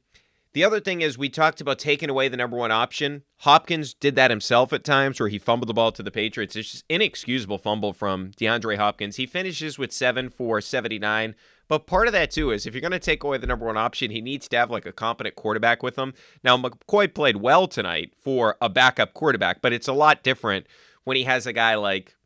The 0.53 0.63
other 0.63 0.79
thing 0.79 1.01
is, 1.01 1.19
we 1.19 1.29
talked 1.29 1.61
about 1.61 1.77
taking 1.77 2.09
away 2.09 2.27
the 2.27 2.35
number 2.35 2.57
one 2.57 2.71
option. 2.71 3.21
Hopkins 3.37 3.93
did 3.93 4.15
that 4.15 4.31
himself 4.31 4.73
at 4.73 4.83
times 4.83 5.19
where 5.19 5.29
he 5.29 5.37
fumbled 5.37 5.69
the 5.69 5.73
ball 5.73 5.91
to 5.91 6.03
the 6.03 6.11
Patriots. 6.11 6.55
It's 6.55 6.71
just 6.71 6.85
inexcusable 6.89 7.59
fumble 7.59 7.93
from 7.93 8.31
DeAndre 8.31 8.77
Hopkins. 8.77 9.17
He 9.17 9.27
finishes 9.27 9.77
with 9.77 9.93
seven 9.93 10.29
for 10.29 10.59
79. 10.59 11.35
But 11.71 11.87
part 11.87 12.07
of 12.07 12.11
that, 12.11 12.31
too, 12.31 12.51
is 12.51 12.65
if 12.65 12.73
you're 12.73 12.81
going 12.81 12.91
to 12.91 12.99
take 12.99 13.23
away 13.23 13.37
the 13.37 13.47
number 13.47 13.65
one 13.65 13.77
option, 13.77 14.11
he 14.11 14.19
needs 14.19 14.49
to 14.49 14.57
have 14.57 14.69
like 14.69 14.85
a 14.85 14.91
competent 14.91 15.37
quarterback 15.37 15.81
with 15.81 15.97
him. 15.97 16.13
Now, 16.43 16.57
McCoy 16.57 17.13
played 17.13 17.37
well 17.37 17.65
tonight 17.65 18.11
for 18.17 18.57
a 18.59 18.67
backup 18.67 19.13
quarterback, 19.13 19.61
but 19.61 19.71
it's 19.71 19.87
a 19.87 19.93
lot 19.93 20.21
different 20.21 20.67
when 21.05 21.15
he 21.15 21.23
has 21.23 21.47
a 21.47 21.53
guy 21.53 21.75
like 21.75 22.17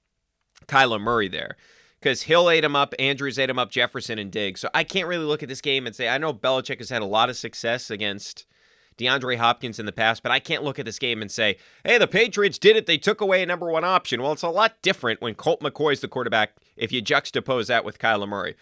Kyler 0.65 0.99
Murray 0.99 1.27
there 1.27 1.57
because 1.99 2.23
Hill 2.23 2.49
ate 2.49 2.63
him 2.63 2.75
up, 2.75 2.95
Andrews 2.97 3.37
ate 3.37 3.51
him 3.51 3.59
up, 3.59 3.69
Jefferson 3.69 4.17
and 4.17 4.31
Diggs. 4.31 4.61
So 4.61 4.69
I 4.73 4.83
can't 4.83 5.07
really 5.07 5.25
look 5.25 5.43
at 5.43 5.49
this 5.49 5.61
game 5.61 5.85
and 5.85 5.95
say 5.95 6.09
I 6.09 6.17
know 6.17 6.33
Belichick 6.33 6.79
has 6.79 6.89
had 6.89 7.03
a 7.03 7.05
lot 7.05 7.29
of 7.29 7.37
success 7.37 7.91
against 7.91 8.47
DeAndre 8.97 9.37
Hopkins 9.37 9.77
in 9.77 9.85
the 9.85 9.91
past, 9.91 10.23
but 10.23 10.31
I 10.31 10.39
can't 10.39 10.63
look 10.63 10.79
at 10.79 10.85
this 10.85 10.97
game 10.97 11.21
and 11.21 11.29
say, 11.29 11.57
hey, 11.83 11.99
the 11.99 12.07
Patriots 12.07 12.57
did 12.57 12.77
it. 12.77 12.87
They 12.87 12.97
took 12.97 13.21
away 13.21 13.43
a 13.43 13.45
number 13.45 13.69
one 13.69 13.83
option. 13.83 14.23
Well, 14.23 14.31
it's 14.31 14.41
a 14.41 14.49
lot 14.49 14.81
different 14.81 15.21
when 15.21 15.35
Colt 15.35 15.61
McCoy's 15.61 15.99
the 15.99 16.07
quarterback 16.07 16.55
if 16.75 16.91
you 16.91 17.03
juxtapose 17.03 17.67
that 17.67 17.85
with 17.85 17.99
Kyler 17.99 18.27
Murray. 18.27 18.55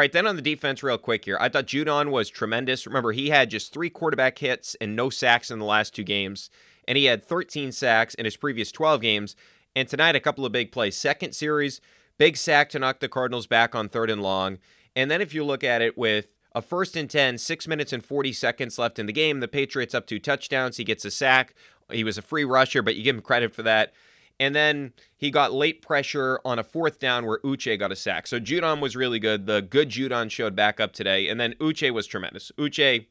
All 0.00 0.02
right, 0.02 0.12
then 0.12 0.26
on 0.26 0.36
the 0.36 0.40
defense, 0.40 0.82
real 0.82 0.96
quick 0.96 1.26
here. 1.26 1.36
I 1.38 1.50
thought 1.50 1.66
Judon 1.66 2.10
was 2.10 2.30
tremendous. 2.30 2.86
Remember, 2.86 3.12
he 3.12 3.28
had 3.28 3.50
just 3.50 3.70
three 3.70 3.90
quarterback 3.90 4.38
hits 4.38 4.74
and 4.80 4.96
no 4.96 5.10
sacks 5.10 5.50
in 5.50 5.58
the 5.58 5.66
last 5.66 5.94
two 5.94 6.04
games, 6.04 6.48
and 6.88 6.96
he 6.96 7.04
had 7.04 7.22
13 7.22 7.70
sacks 7.70 8.14
in 8.14 8.24
his 8.24 8.38
previous 8.38 8.72
12 8.72 9.02
games. 9.02 9.36
And 9.76 9.86
tonight, 9.86 10.16
a 10.16 10.20
couple 10.20 10.46
of 10.46 10.52
big 10.52 10.72
plays. 10.72 10.96
Second 10.96 11.34
series, 11.34 11.82
big 12.16 12.38
sack 12.38 12.70
to 12.70 12.78
knock 12.78 13.00
the 13.00 13.10
Cardinals 13.10 13.46
back 13.46 13.74
on 13.74 13.90
third 13.90 14.08
and 14.08 14.22
long. 14.22 14.56
And 14.96 15.10
then 15.10 15.20
if 15.20 15.34
you 15.34 15.44
look 15.44 15.62
at 15.62 15.82
it 15.82 15.98
with 15.98 16.32
a 16.54 16.62
first 16.62 16.96
and 16.96 17.10
10, 17.10 17.36
six 17.36 17.68
minutes 17.68 17.92
and 17.92 18.02
40 18.02 18.32
seconds 18.32 18.78
left 18.78 18.98
in 18.98 19.04
the 19.04 19.12
game, 19.12 19.40
the 19.40 19.48
Patriots 19.48 19.94
up 19.94 20.06
two 20.06 20.18
touchdowns. 20.18 20.78
He 20.78 20.84
gets 20.84 21.04
a 21.04 21.10
sack. 21.10 21.52
He 21.92 22.04
was 22.04 22.16
a 22.16 22.22
free 22.22 22.46
rusher, 22.46 22.80
but 22.80 22.96
you 22.96 23.02
give 23.02 23.16
him 23.16 23.20
credit 23.20 23.54
for 23.54 23.64
that. 23.64 23.92
And 24.40 24.56
then 24.56 24.94
he 25.18 25.30
got 25.30 25.52
late 25.52 25.82
pressure 25.82 26.40
on 26.46 26.58
a 26.58 26.64
fourth 26.64 26.98
down 26.98 27.26
where 27.26 27.40
Uche 27.40 27.78
got 27.78 27.92
a 27.92 27.96
sack. 27.96 28.26
So 28.26 28.40
Judon 28.40 28.80
was 28.80 28.96
really 28.96 29.18
good. 29.18 29.44
The 29.44 29.60
good 29.60 29.90
Judon 29.90 30.30
showed 30.30 30.56
back 30.56 30.80
up 30.80 30.94
today. 30.94 31.28
And 31.28 31.38
then 31.38 31.52
Uche 31.60 31.92
was 31.92 32.06
tremendous. 32.06 32.50
Uche, 32.56 33.04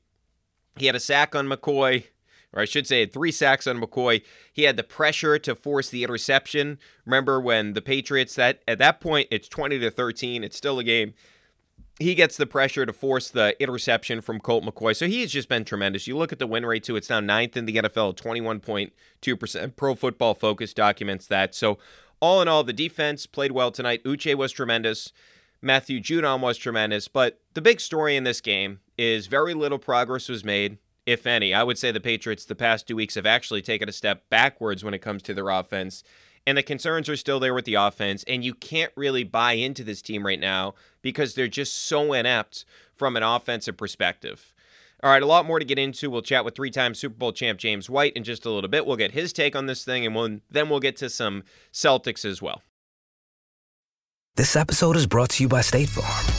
he 0.75 0.85
had 0.87 0.95
a 0.95 0.99
sack 0.99 1.35
on 1.35 1.47
McCoy, 1.47 2.05
or 2.51 2.63
I 2.63 2.65
should 2.65 2.87
say, 2.87 3.05
three 3.05 3.31
sacks 3.31 3.67
on 3.67 3.79
McCoy. 3.79 4.23
He 4.51 4.63
had 4.63 4.75
the 4.75 4.83
pressure 4.83 5.37
to 5.37 5.53
force 5.53 5.91
the 5.91 6.03
interception. 6.03 6.79
Remember 7.05 7.39
when 7.39 7.73
the 7.73 7.81
Patriots 7.81 8.33
that 8.33 8.63
at 8.67 8.79
that 8.79 8.99
point 8.99 9.27
it's 9.29 9.47
20 9.47 9.77
to 9.77 9.91
13, 9.91 10.43
it's 10.43 10.57
still 10.57 10.79
a 10.79 10.83
game 10.83 11.13
he 11.99 12.15
gets 12.15 12.37
the 12.37 12.47
pressure 12.47 12.85
to 12.85 12.93
force 12.93 13.29
the 13.29 13.61
interception 13.61 14.21
from 14.21 14.39
Colt 14.39 14.63
McCoy. 14.63 14.95
So 14.95 15.07
he 15.07 15.21
has 15.21 15.31
just 15.31 15.49
been 15.49 15.65
tremendous. 15.65 16.07
You 16.07 16.17
look 16.17 16.31
at 16.31 16.39
the 16.39 16.47
win 16.47 16.65
rate 16.65 16.83
too; 16.83 16.95
it's 16.95 17.09
now 17.09 17.19
ninth 17.19 17.57
in 17.57 17.65
the 17.65 17.75
NFL, 17.75 18.15
twenty-one 18.15 18.61
point 18.61 18.93
two 19.21 19.35
percent. 19.35 19.75
Pro 19.75 19.95
Football 19.95 20.33
Focus 20.33 20.73
documents 20.73 21.27
that. 21.27 21.53
So 21.53 21.77
all 22.21 22.41
in 22.41 22.47
all, 22.47 22.63
the 22.63 22.73
defense 22.73 23.25
played 23.25 23.51
well 23.51 23.71
tonight. 23.71 24.03
Uche 24.03 24.35
was 24.35 24.51
tremendous. 24.51 25.11
Matthew 25.61 25.99
Judon 25.99 26.39
was 26.39 26.57
tremendous. 26.57 27.07
But 27.07 27.41
the 27.53 27.61
big 27.61 27.81
story 27.81 28.15
in 28.15 28.23
this 28.23 28.39
game 28.41 28.79
is 28.97 29.27
very 29.27 29.53
little 29.53 29.79
progress 29.79 30.29
was 30.29 30.43
made, 30.43 30.77
if 31.05 31.27
any. 31.27 31.53
I 31.53 31.63
would 31.63 31.77
say 31.77 31.91
the 31.91 31.99
Patriots 31.99 32.45
the 32.45 32.55
past 32.55 32.87
two 32.87 32.95
weeks 32.95 33.15
have 33.15 33.25
actually 33.25 33.61
taken 33.61 33.89
a 33.89 33.93
step 33.93 34.29
backwards 34.29 34.83
when 34.83 34.93
it 34.93 34.99
comes 34.99 35.21
to 35.23 35.33
their 35.33 35.49
offense 35.49 36.03
and 36.49 36.57
the 36.57 36.63
concerns 36.63 37.07
are 37.07 37.15
still 37.15 37.39
there 37.39 37.53
with 37.53 37.65
the 37.65 37.75
offense. 37.75 38.23
And 38.23 38.43
you 38.43 38.55
can't 38.55 38.91
really 38.95 39.23
buy 39.23 39.53
into 39.53 39.83
this 39.83 40.01
team 40.01 40.25
right 40.25 40.39
now 40.39 40.73
because 41.03 41.35
they're 41.35 41.47
just 41.47 41.73
so 41.77 42.11
inept 42.11 42.65
from 42.95 43.15
an 43.15 43.21
offensive 43.21 43.77
perspective. 43.77 44.55
All 45.03 45.11
right, 45.11 45.21
a 45.21 45.27
lot 45.27 45.45
more 45.45 45.59
to 45.59 45.65
get 45.65 45.77
into. 45.77 46.09
We'll 46.09 46.23
chat 46.23 46.43
with 46.43 46.55
three-time 46.55 46.95
Super 46.95 47.15
Bowl 47.15 47.33
champ 47.33 47.59
James 47.59 47.87
White 47.87 48.13
in 48.13 48.23
just 48.23 48.47
a 48.47 48.49
little 48.49 48.67
bit. 48.67 48.87
We'll 48.87 48.97
get 48.97 49.11
his 49.11 49.31
take 49.31 49.55
on 49.55 49.67
this 49.67 49.85
thing, 49.85 50.07
and 50.07 50.15
we'll, 50.15 50.39
then 50.49 50.69
we'll 50.69 50.79
get 50.79 50.97
to 50.97 51.09
some 51.11 51.43
Celtics 51.71 52.25
as 52.25 52.41
well. 52.41 52.63
This 54.35 54.55
episode 54.55 54.95
is 54.95 55.05
brought 55.05 55.29
to 55.31 55.43
you 55.43 55.49
by 55.49 55.61
State 55.61 55.89
Farm. 55.89 56.38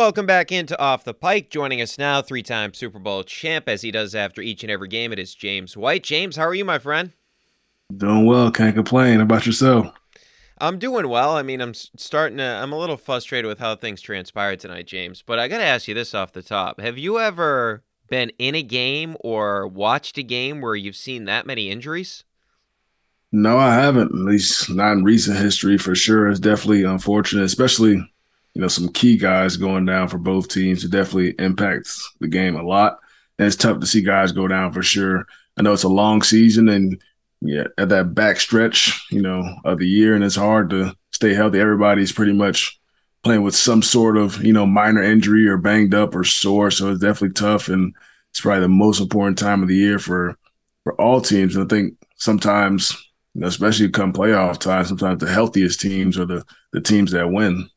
Welcome 0.00 0.24
back 0.24 0.50
into 0.50 0.80
Off 0.80 1.04
the 1.04 1.12
Pike. 1.12 1.50
Joining 1.50 1.82
us 1.82 1.98
now, 1.98 2.22
three 2.22 2.42
time 2.42 2.72
Super 2.72 2.98
Bowl 2.98 3.22
champ, 3.22 3.68
as 3.68 3.82
he 3.82 3.90
does 3.90 4.14
after 4.14 4.40
each 4.40 4.64
and 4.64 4.70
every 4.70 4.88
game, 4.88 5.12
it 5.12 5.18
is 5.18 5.34
James 5.34 5.76
White. 5.76 6.02
James, 6.04 6.36
how 6.36 6.44
are 6.44 6.54
you, 6.54 6.64
my 6.64 6.78
friend? 6.78 7.12
Doing 7.94 8.24
well. 8.24 8.50
Can't 8.50 8.74
complain. 8.74 9.16
How 9.16 9.24
about 9.24 9.44
yourself? 9.44 9.92
I'm 10.56 10.78
doing 10.78 11.06
well. 11.06 11.36
I 11.36 11.42
mean, 11.42 11.60
I'm 11.60 11.74
starting 11.74 12.38
to, 12.38 12.44
I'm 12.44 12.72
a 12.72 12.78
little 12.78 12.96
frustrated 12.96 13.46
with 13.46 13.58
how 13.58 13.76
things 13.76 14.00
transpired 14.00 14.60
tonight, 14.60 14.86
James. 14.86 15.20
But 15.20 15.38
I 15.38 15.48
got 15.48 15.58
to 15.58 15.64
ask 15.64 15.86
you 15.86 15.92
this 15.92 16.14
off 16.14 16.32
the 16.32 16.42
top. 16.42 16.80
Have 16.80 16.96
you 16.96 17.20
ever 17.20 17.82
been 18.08 18.32
in 18.38 18.54
a 18.54 18.62
game 18.62 19.18
or 19.20 19.68
watched 19.68 20.16
a 20.16 20.22
game 20.22 20.62
where 20.62 20.76
you've 20.76 20.96
seen 20.96 21.26
that 21.26 21.44
many 21.44 21.68
injuries? 21.68 22.24
No, 23.32 23.58
I 23.58 23.74
haven't. 23.74 24.14
At 24.14 24.24
least 24.24 24.70
not 24.70 24.92
in 24.92 25.04
recent 25.04 25.36
history 25.36 25.76
for 25.76 25.94
sure. 25.94 26.26
It's 26.26 26.40
definitely 26.40 26.84
unfortunate, 26.84 27.44
especially 27.44 28.10
you 28.54 28.60
know, 28.60 28.68
some 28.68 28.88
key 28.88 29.16
guys 29.16 29.56
going 29.56 29.84
down 29.84 30.08
for 30.08 30.18
both 30.18 30.48
teams. 30.48 30.84
It 30.84 30.90
definitely 30.90 31.34
impacts 31.38 32.10
the 32.20 32.28
game 32.28 32.56
a 32.56 32.62
lot. 32.62 32.98
And 33.38 33.46
it's 33.46 33.56
tough 33.56 33.80
to 33.80 33.86
see 33.86 34.02
guys 34.02 34.32
go 34.32 34.48
down 34.48 34.72
for 34.72 34.82
sure. 34.82 35.26
I 35.56 35.62
know 35.62 35.72
it's 35.72 35.82
a 35.82 35.88
long 35.88 36.22
season 36.22 36.68
and 36.68 37.02
yeah, 37.40 37.64
at 37.78 37.88
that 37.88 38.14
back 38.14 38.38
stretch, 38.38 39.06
you 39.10 39.22
know, 39.22 39.42
of 39.64 39.78
the 39.78 39.88
year, 39.88 40.14
and 40.14 40.22
it's 40.22 40.36
hard 40.36 40.70
to 40.70 40.94
stay 41.10 41.32
healthy. 41.32 41.58
Everybody's 41.58 42.12
pretty 42.12 42.32
much 42.32 42.78
playing 43.22 43.42
with 43.42 43.54
some 43.54 43.82
sort 43.82 44.16
of, 44.16 44.42
you 44.44 44.52
know, 44.52 44.66
minor 44.66 45.02
injury 45.02 45.46
or 45.46 45.56
banged 45.56 45.94
up 45.94 46.14
or 46.14 46.24
sore. 46.24 46.70
So 46.70 46.90
it's 46.90 47.00
definitely 47.00 47.34
tough. 47.34 47.68
And 47.68 47.94
it's 48.30 48.40
probably 48.40 48.60
the 48.60 48.68
most 48.68 49.00
important 49.00 49.38
time 49.38 49.62
of 49.62 49.68
the 49.68 49.76
year 49.76 49.98
for 49.98 50.36
for 50.84 50.98
all 51.00 51.20
teams. 51.20 51.56
And 51.56 51.64
I 51.64 51.68
think 51.74 51.94
sometimes, 52.16 52.92
you 53.34 53.42
know, 53.42 53.46
especially 53.46 53.88
come 53.90 54.12
playoff 54.12 54.58
time, 54.58 54.84
sometimes 54.84 55.20
the 55.20 55.30
healthiest 55.30 55.80
teams 55.80 56.18
are 56.18 56.26
the 56.26 56.44
the 56.72 56.80
teams 56.80 57.12
that 57.12 57.30
win. 57.30 57.68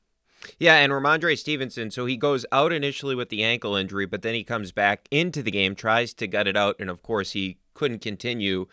Yeah, 0.59 0.75
and 0.75 0.91
Rhamondre 0.91 1.37
Stevenson, 1.37 1.91
so 1.91 2.05
he 2.05 2.17
goes 2.17 2.45
out 2.51 2.71
initially 2.71 3.15
with 3.15 3.29
the 3.29 3.43
ankle 3.43 3.75
injury, 3.75 4.05
but 4.05 4.21
then 4.21 4.33
he 4.33 4.43
comes 4.43 4.71
back 4.71 5.07
into 5.11 5.41
the 5.41 5.51
game, 5.51 5.75
tries 5.75 6.13
to 6.15 6.27
gut 6.27 6.47
it 6.47 6.57
out, 6.57 6.75
and 6.79 6.89
of 6.89 7.03
course 7.03 7.31
he 7.31 7.57
couldn't 7.73 7.99
continue. 7.99 8.67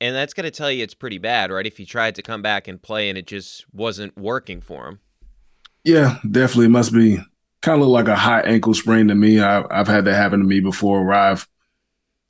And 0.00 0.14
that's 0.14 0.34
going 0.34 0.44
to 0.44 0.50
tell 0.50 0.70
you 0.70 0.82
it's 0.82 0.94
pretty 0.94 1.18
bad, 1.18 1.50
right? 1.50 1.66
If 1.66 1.76
he 1.76 1.84
tried 1.84 2.14
to 2.14 2.22
come 2.22 2.42
back 2.42 2.66
and 2.66 2.80
play 2.80 3.08
and 3.08 3.18
it 3.18 3.26
just 3.26 3.66
wasn't 3.72 4.16
working 4.16 4.60
for 4.60 4.88
him. 4.88 5.00
Yeah, 5.84 6.18
definitely 6.30 6.68
must 6.68 6.92
be 6.92 7.18
kind 7.62 7.80
of 7.80 7.88
look 7.88 8.06
like 8.06 8.08
a 8.08 8.16
high 8.16 8.40
ankle 8.40 8.74
sprain 8.74 9.08
to 9.08 9.14
me. 9.14 9.40
I, 9.40 9.64
I've 9.70 9.88
had 9.88 10.04
that 10.06 10.14
happen 10.14 10.40
to 10.40 10.46
me 10.46 10.60
before 10.60 11.04
where 11.04 11.14
I've 11.14 11.46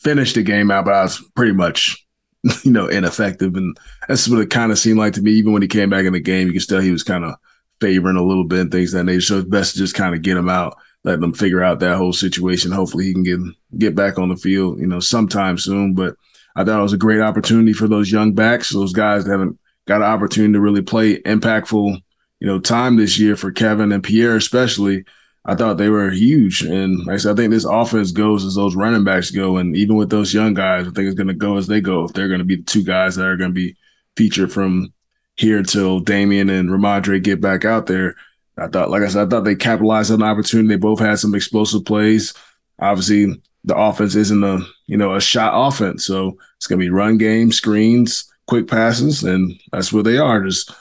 finished 0.00 0.34
the 0.34 0.42
game 0.42 0.70
out, 0.70 0.84
but 0.84 0.94
I 0.94 1.02
was 1.02 1.22
pretty 1.36 1.52
much, 1.52 2.04
you 2.64 2.72
know, 2.72 2.86
ineffective. 2.88 3.54
And 3.54 3.76
that's 4.08 4.28
what 4.28 4.40
it 4.40 4.50
kind 4.50 4.72
of 4.72 4.78
seemed 4.78 4.98
like 4.98 5.14
to 5.14 5.22
me. 5.22 5.32
Even 5.32 5.52
when 5.52 5.62
he 5.62 5.68
came 5.68 5.90
back 5.90 6.04
in 6.04 6.12
the 6.12 6.20
game, 6.20 6.48
you 6.48 6.52
could 6.52 6.68
tell 6.68 6.80
he 6.80 6.90
was 6.90 7.04
kind 7.04 7.24
of 7.24 7.36
favoring 7.80 8.16
a 8.16 8.22
little 8.22 8.44
bit 8.44 8.60
and 8.60 8.72
things 8.72 8.92
that 8.92 9.04
nature. 9.04 9.20
So 9.20 9.38
it's 9.38 9.48
best 9.48 9.72
to 9.72 9.78
just 9.78 9.94
kind 9.94 10.14
of 10.14 10.22
get 10.22 10.36
him 10.36 10.48
out, 10.48 10.76
let 11.04 11.20
them 11.20 11.32
figure 11.32 11.62
out 11.62 11.80
that 11.80 11.96
whole 11.96 12.12
situation. 12.12 12.72
Hopefully 12.72 13.06
he 13.06 13.12
can 13.12 13.22
get 13.22 13.40
get 13.78 13.94
back 13.94 14.18
on 14.18 14.28
the 14.28 14.36
field, 14.36 14.78
you 14.78 14.86
know, 14.86 15.00
sometime 15.00 15.58
soon. 15.58 15.94
But 15.94 16.16
I 16.56 16.64
thought 16.64 16.78
it 16.78 16.82
was 16.82 16.92
a 16.92 16.98
great 16.98 17.20
opportunity 17.20 17.72
for 17.72 17.88
those 17.88 18.12
young 18.12 18.34
backs, 18.34 18.70
those 18.70 18.92
guys 18.92 19.24
that 19.24 19.30
haven't 19.30 19.58
got 19.86 20.02
an 20.02 20.08
opportunity 20.08 20.52
to 20.52 20.60
really 20.60 20.82
play 20.82 21.20
impactful, 21.22 22.00
you 22.40 22.46
know, 22.46 22.58
time 22.58 22.96
this 22.96 23.18
year 23.18 23.36
for 23.36 23.50
Kevin 23.50 23.92
and 23.92 24.04
Pierre 24.04 24.36
especially. 24.36 25.04
I 25.46 25.54
thought 25.54 25.78
they 25.78 25.88
were 25.88 26.10
huge. 26.10 26.62
And 26.62 26.98
like 27.06 27.14
I 27.14 27.16
said, 27.16 27.32
I 27.32 27.36
think 27.36 27.50
this 27.50 27.64
offense 27.64 28.12
goes 28.12 28.44
as 28.44 28.54
those 28.54 28.76
running 28.76 29.04
backs 29.04 29.30
go. 29.30 29.56
And 29.56 29.74
even 29.74 29.96
with 29.96 30.10
those 30.10 30.34
young 30.34 30.52
guys, 30.52 30.86
I 30.86 30.90
think 30.90 31.06
it's 31.06 31.14
going 31.14 31.28
to 31.28 31.34
go 31.34 31.56
as 31.56 31.66
they 31.66 31.80
go. 31.80 32.04
If 32.04 32.12
they're 32.12 32.28
going 32.28 32.40
to 32.40 32.44
be 32.44 32.56
the 32.56 32.62
two 32.62 32.84
guys 32.84 33.16
that 33.16 33.26
are 33.26 33.38
going 33.38 33.50
to 33.50 33.54
be 33.54 33.74
featured 34.16 34.52
from 34.52 34.92
here 35.40 35.62
till 35.62 36.00
Damien 36.00 36.50
and 36.50 36.68
Rhamondre 36.68 37.22
get 37.22 37.40
back 37.40 37.64
out 37.64 37.86
there. 37.86 38.14
I 38.58 38.68
thought, 38.68 38.90
like 38.90 39.02
I 39.02 39.08
said, 39.08 39.26
I 39.26 39.30
thought 39.30 39.44
they 39.44 39.54
capitalized 39.54 40.12
on 40.12 40.18
the 40.18 40.26
opportunity. 40.26 40.68
They 40.68 40.76
both 40.76 41.00
had 41.00 41.18
some 41.18 41.34
explosive 41.34 41.86
plays. 41.86 42.34
Obviously, 42.78 43.42
the 43.64 43.76
offense 43.76 44.14
isn't 44.14 44.44
a 44.44 44.60
you 44.86 44.98
know 44.98 45.14
a 45.14 45.20
shot 45.20 45.52
offense, 45.54 46.04
so 46.04 46.36
it's 46.58 46.66
gonna 46.66 46.78
be 46.78 46.90
run 46.90 47.16
game, 47.16 47.52
screens, 47.52 48.30
quick 48.46 48.68
passes, 48.68 49.24
and 49.24 49.58
that's 49.72 49.92
where 49.92 50.02
they 50.02 50.18
are. 50.18 50.44
Just 50.44 50.74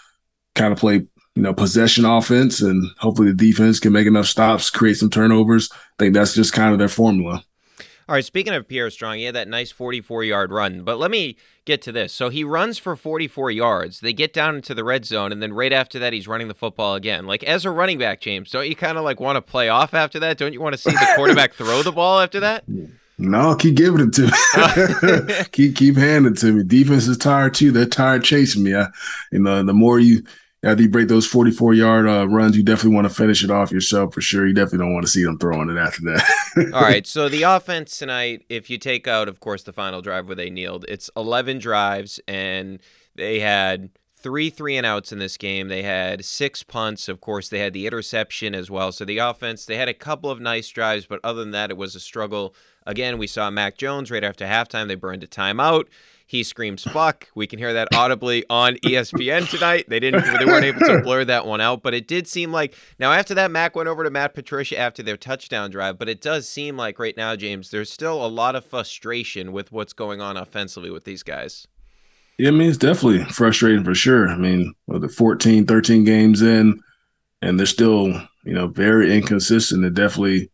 kind 0.55 0.73
of 0.73 0.79
play 0.79 1.07
you 1.35 1.43
know, 1.43 1.53
possession 1.53 2.03
offense, 2.03 2.59
and 2.59 2.85
hopefully 2.97 3.29
the 3.29 3.33
defense 3.33 3.79
can 3.79 3.93
make 3.93 4.07
enough 4.07 4.25
stops, 4.25 4.69
create 4.69 4.97
some 4.97 5.09
turnovers. 5.09 5.69
I 5.71 5.77
think 5.97 6.13
that's 6.13 6.33
just 6.33 6.51
kind 6.51 6.73
of 6.73 6.79
their 6.79 6.89
formula. 6.89 7.45
All 8.09 8.15
right, 8.15 8.25
speaking 8.25 8.55
of 8.55 8.67
Pierre 8.67 8.89
Strong, 8.89 9.17
he 9.17 9.25
had 9.25 9.35
that 9.35 9.47
nice 9.47 9.69
44 9.69 10.23
yard 10.23 10.51
run. 10.51 10.81
But 10.81 10.97
let 10.97 11.11
me 11.11 11.37
get 11.63 11.79
to 11.83 11.91
this. 11.91 12.11
So 12.11 12.29
he 12.29 12.43
runs 12.43 12.79
for 12.79 12.95
44 12.95 13.51
yards. 13.51 13.99
They 13.99 14.13
get 14.13 14.33
down 14.33 14.55
into 14.55 14.73
the 14.73 14.83
red 14.83 15.05
zone, 15.05 15.31
and 15.31 15.43
then 15.43 15.53
right 15.53 15.71
after 15.71 15.99
that, 15.99 16.11
he's 16.11 16.27
running 16.27 16.47
the 16.47 16.55
football 16.55 16.95
again. 16.95 17.27
Like, 17.27 17.43
as 17.43 17.65
a 17.65 17.69
running 17.69 17.99
back, 17.99 18.19
James, 18.19 18.49
don't 18.49 18.67
you 18.67 18.75
kind 18.75 18.97
of 18.97 19.03
like 19.03 19.19
want 19.19 19.35
to 19.35 19.43
play 19.43 19.69
off 19.69 19.93
after 19.93 20.19
that? 20.21 20.39
Don't 20.39 20.53
you 20.53 20.59
want 20.59 20.73
to 20.73 20.81
see 20.81 20.89
the 20.89 21.07
quarterback 21.15 21.53
throw 21.53 21.83
the 21.83 21.91
ball 21.91 22.19
after 22.19 22.39
that? 22.39 22.63
No, 23.21 23.53
keep 23.53 23.75
giving 23.75 23.99
it 23.99 24.13
to 24.13 24.27
me. 24.27 25.43
keep 25.51 25.75
keep 25.75 25.97
handing 25.97 26.31
it 26.31 26.37
to 26.37 26.53
me. 26.53 26.63
Defense 26.63 27.05
is 27.05 27.17
tired 27.17 27.53
too. 27.53 27.69
They're 27.69 27.85
tired 27.85 28.23
chasing 28.23 28.63
me. 28.63 28.73
I, 28.73 28.87
you 29.29 29.39
know, 29.39 29.61
the 29.61 29.73
more 29.73 29.99
you 29.99 30.23
after 30.63 30.83
you 30.83 30.89
break 30.89 31.07
those 31.07 31.25
44 31.25 31.73
yard 31.73 32.07
uh, 32.07 32.27
runs, 32.27 32.57
you 32.57 32.63
definitely 32.63 32.95
want 32.95 33.07
to 33.07 33.13
finish 33.13 33.43
it 33.43 33.49
off 33.49 33.71
yourself 33.71 34.13
for 34.13 34.21
sure. 34.21 34.45
You 34.45 34.53
definitely 34.53 34.79
don't 34.79 34.93
want 34.93 35.05
to 35.05 35.11
see 35.11 35.23
them 35.23 35.37
throwing 35.37 35.69
it 35.69 35.77
after 35.77 36.01
that. 36.03 36.71
All 36.73 36.81
right. 36.81 37.07
So 37.07 37.29
the 37.29 37.43
offense 37.43 37.97
tonight, 37.97 38.45
if 38.49 38.69
you 38.69 38.77
take 38.77 39.07
out, 39.07 39.29
of 39.29 39.39
course, 39.39 39.63
the 39.63 39.73
final 39.73 40.01
drive 40.01 40.27
where 40.27 40.35
they 40.35 40.49
kneeled, 40.49 40.85
it's 40.89 41.09
11 41.15 41.59
drives, 41.59 42.19
and 42.27 42.81
they 43.15 43.39
had 43.39 43.89
three 44.21 44.49
three 44.49 44.75
and 44.75 44.85
outs 44.85 45.11
in 45.11 45.19
this 45.19 45.37
game. 45.37 45.69
They 45.69 45.83
had 45.83 46.25
six 46.25 46.61
punts. 46.61 47.07
Of 47.07 47.21
course, 47.21 47.49
they 47.49 47.59
had 47.59 47.73
the 47.73 47.87
interception 47.87 48.53
as 48.53 48.69
well. 48.69 48.91
So 48.91 49.05
the 49.05 49.19
offense, 49.19 49.65
they 49.65 49.77
had 49.77 49.87
a 49.87 49.93
couple 49.93 50.29
of 50.29 50.41
nice 50.41 50.67
drives, 50.69 51.05
but 51.05 51.21
other 51.23 51.39
than 51.39 51.51
that, 51.51 51.71
it 51.71 51.77
was 51.77 51.95
a 51.95 51.99
struggle. 51.99 52.53
Again, 52.85 53.17
we 53.17 53.27
saw 53.27 53.49
Mac 53.49 53.77
Jones 53.77 54.11
right 54.11 54.23
after 54.23 54.45
halftime. 54.45 54.87
They 54.87 54.95
burned 54.95 55.23
a 55.23 55.27
timeout. 55.27 55.85
He 56.29 56.43
screams 56.43 56.83
"fuck." 56.83 57.27
We 57.33 57.47
can 57.47 57.57
hear 57.57 57.73
that 57.73 57.87
audibly 57.91 58.45
on 58.51 58.75
ESPN 58.85 59.49
tonight. 59.49 59.85
They 59.89 59.99
didn't, 59.99 60.25
they 60.37 60.45
weren't 60.45 60.63
able 60.63 60.81
to 60.81 61.01
blur 61.01 61.25
that 61.25 61.47
one 61.47 61.59
out, 61.59 61.81
but 61.81 61.95
it 61.95 62.07
did 62.07 62.27
seem 62.27 62.51
like 62.51 62.75
now 62.99 63.11
after 63.11 63.33
that, 63.33 63.49
Mac 63.49 63.75
went 63.75 63.89
over 63.89 64.03
to 64.03 64.11
Matt 64.11 64.35
Patricia 64.35 64.77
after 64.77 65.01
their 65.01 65.17
touchdown 65.17 65.71
drive. 65.71 65.97
But 65.97 66.07
it 66.07 66.21
does 66.21 66.47
seem 66.47 66.77
like 66.77 66.99
right 66.99 67.17
now, 67.17 67.35
James, 67.35 67.71
there's 67.71 67.91
still 67.91 68.23
a 68.23 68.27
lot 68.27 68.55
of 68.55 68.63
frustration 68.63 69.51
with 69.51 69.71
what's 69.71 69.91
going 69.91 70.21
on 70.21 70.37
offensively 70.37 70.91
with 70.91 71.03
these 71.03 71.23
guys. 71.23 71.65
Yeah, 72.37 72.49
I 72.49 72.51
mean, 72.51 72.69
it's 72.69 72.77
definitely 72.77 73.23
frustrating 73.25 73.83
for 73.83 73.95
sure. 73.95 74.29
I 74.29 74.37
mean, 74.37 74.75
the 74.87 75.09
14, 75.09 75.65
13 75.65 76.03
games 76.03 76.43
in, 76.43 76.79
and 77.41 77.57
they're 77.57 77.65
still, 77.65 78.05
you 78.43 78.53
know, 78.53 78.67
very 78.67 79.17
inconsistent. 79.17 79.83
It 79.83 79.95
definitely 79.95 80.51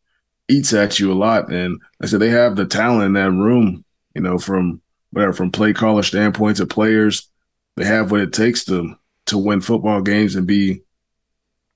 eats 0.48 0.74
at 0.74 1.02
you 1.02 1.12
a 1.12 1.20
lot. 1.20 1.52
And 1.52 1.82
I 2.02 2.06
said 2.06 2.22
they 2.22 2.30
have 2.30 2.56
the 2.56 2.66
talent 2.66 3.04
in 3.04 3.14
that 3.14 3.32
room, 3.32 3.84
you 4.14 4.22
know, 4.22 4.38
from 4.38 4.82
whatever 5.16 5.32
from 5.32 5.50
play 5.50 5.72
caller 5.72 6.04
standpoint 6.04 6.58
to 6.58 6.66
players, 6.66 7.30
they 7.78 7.86
have 7.86 8.12
what 8.12 8.20
it 8.20 8.34
takes 8.34 8.66
to 8.66 8.96
to 9.28 9.38
win 9.38 9.62
football 9.62 10.02
games 10.02 10.36
and 10.36 10.46
be 10.46 10.82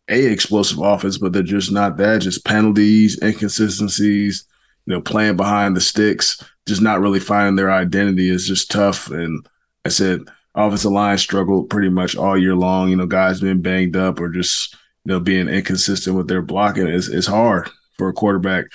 a 0.09 0.25
explosive 0.25 0.79
offense, 0.79 1.17
but 1.17 1.31
they're 1.31 1.41
just 1.41 1.71
not 1.71 1.95
that. 1.97 2.19
Just 2.19 2.43
penalties, 2.43 3.17
inconsistencies, 3.23 4.43
you 4.85 4.93
know, 4.93 4.99
playing 4.99 5.37
behind 5.37 5.73
the 5.73 5.81
sticks, 5.81 6.43
just 6.67 6.81
not 6.81 6.99
really 6.99 7.21
finding 7.21 7.55
their 7.55 7.71
identity 7.71 8.29
is 8.29 8.45
just 8.45 8.69
tough. 8.69 9.09
And 9.09 9.47
I 9.85 9.89
said, 9.89 10.19
offensive 10.53 10.91
line 10.91 11.17
struggled 11.17 11.69
pretty 11.69 11.89
much 11.89 12.17
all 12.17 12.37
year 12.37 12.55
long. 12.55 12.89
You 12.89 12.97
know, 12.97 13.05
guys 13.05 13.39
being 13.39 13.61
banged 13.61 13.95
up 13.95 14.19
or 14.19 14.27
just 14.27 14.73
you 15.05 15.13
know 15.13 15.21
being 15.21 15.47
inconsistent 15.47 16.17
with 16.17 16.27
their 16.27 16.41
blocking 16.41 16.87
is 16.87 17.07
is 17.07 17.25
hard 17.25 17.69
for 17.97 18.09
a 18.09 18.13
quarterback. 18.13 18.65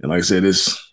And 0.00 0.10
like 0.10 0.18
I 0.18 0.22
said, 0.22 0.44
it's 0.44 0.91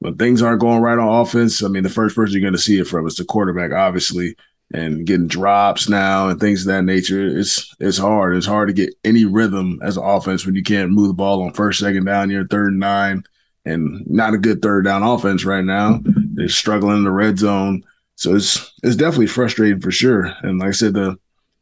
when 0.00 0.16
things 0.16 0.42
aren't 0.42 0.60
going 0.60 0.80
right 0.80 0.98
on 0.98 1.20
offense, 1.20 1.62
I 1.62 1.68
mean, 1.68 1.82
the 1.82 1.88
first 1.88 2.16
person 2.16 2.32
you're 2.32 2.42
going 2.42 2.54
to 2.54 2.58
see 2.58 2.78
it 2.78 2.86
from 2.86 3.06
is 3.06 3.16
the 3.16 3.24
quarterback, 3.24 3.72
obviously, 3.72 4.34
and 4.72 5.06
getting 5.06 5.26
drops 5.26 5.88
now 5.88 6.28
and 6.28 6.40
things 6.40 6.62
of 6.62 6.68
that 6.68 6.84
nature. 6.84 7.26
It's 7.38 7.74
it's 7.80 7.98
hard. 7.98 8.36
It's 8.36 8.46
hard 8.46 8.68
to 8.68 8.74
get 8.74 8.94
any 9.04 9.24
rhythm 9.26 9.78
as 9.82 9.96
an 9.96 10.04
offense 10.04 10.46
when 10.46 10.54
you 10.54 10.62
can't 10.62 10.90
move 10.90 11.08
the 11.08 11.14
ball 11.14 11.42
on 11.42 11.52
first, 11.52 11.80
second 11.80 12.04
down, 12.04 12.30
you're 12.30 12.46
third 12.46 12.68
and 12.68 12.80
nine, 12.80 13.24
and 13.66 14.06
not 14.06 14.34
a 14.34 14.38
good 14.38 14.62
third 14.62 14.84
down 14.84 15.02
offense 15.02 15.44
right 15.44 15.64
now. 15.64 16.00
They're 16.04 16.48
struggling 16.48 16.98
in 16.98 17.04
the 17.04 17.10
red 17.10 17.38
zone, 17.38 17.84
so 18.16 18.34
it's 18.34 18.72
it's 18.82 18.96
definitely 18.96 19.26
frustrating 19.26 19.80
for 19.80 19.90
sure. 19.90 20.32
And 20.42 20.58
like 20.58 20.68
I 20.68 20.72
said, 20.72 20.94
the 20.94 21.18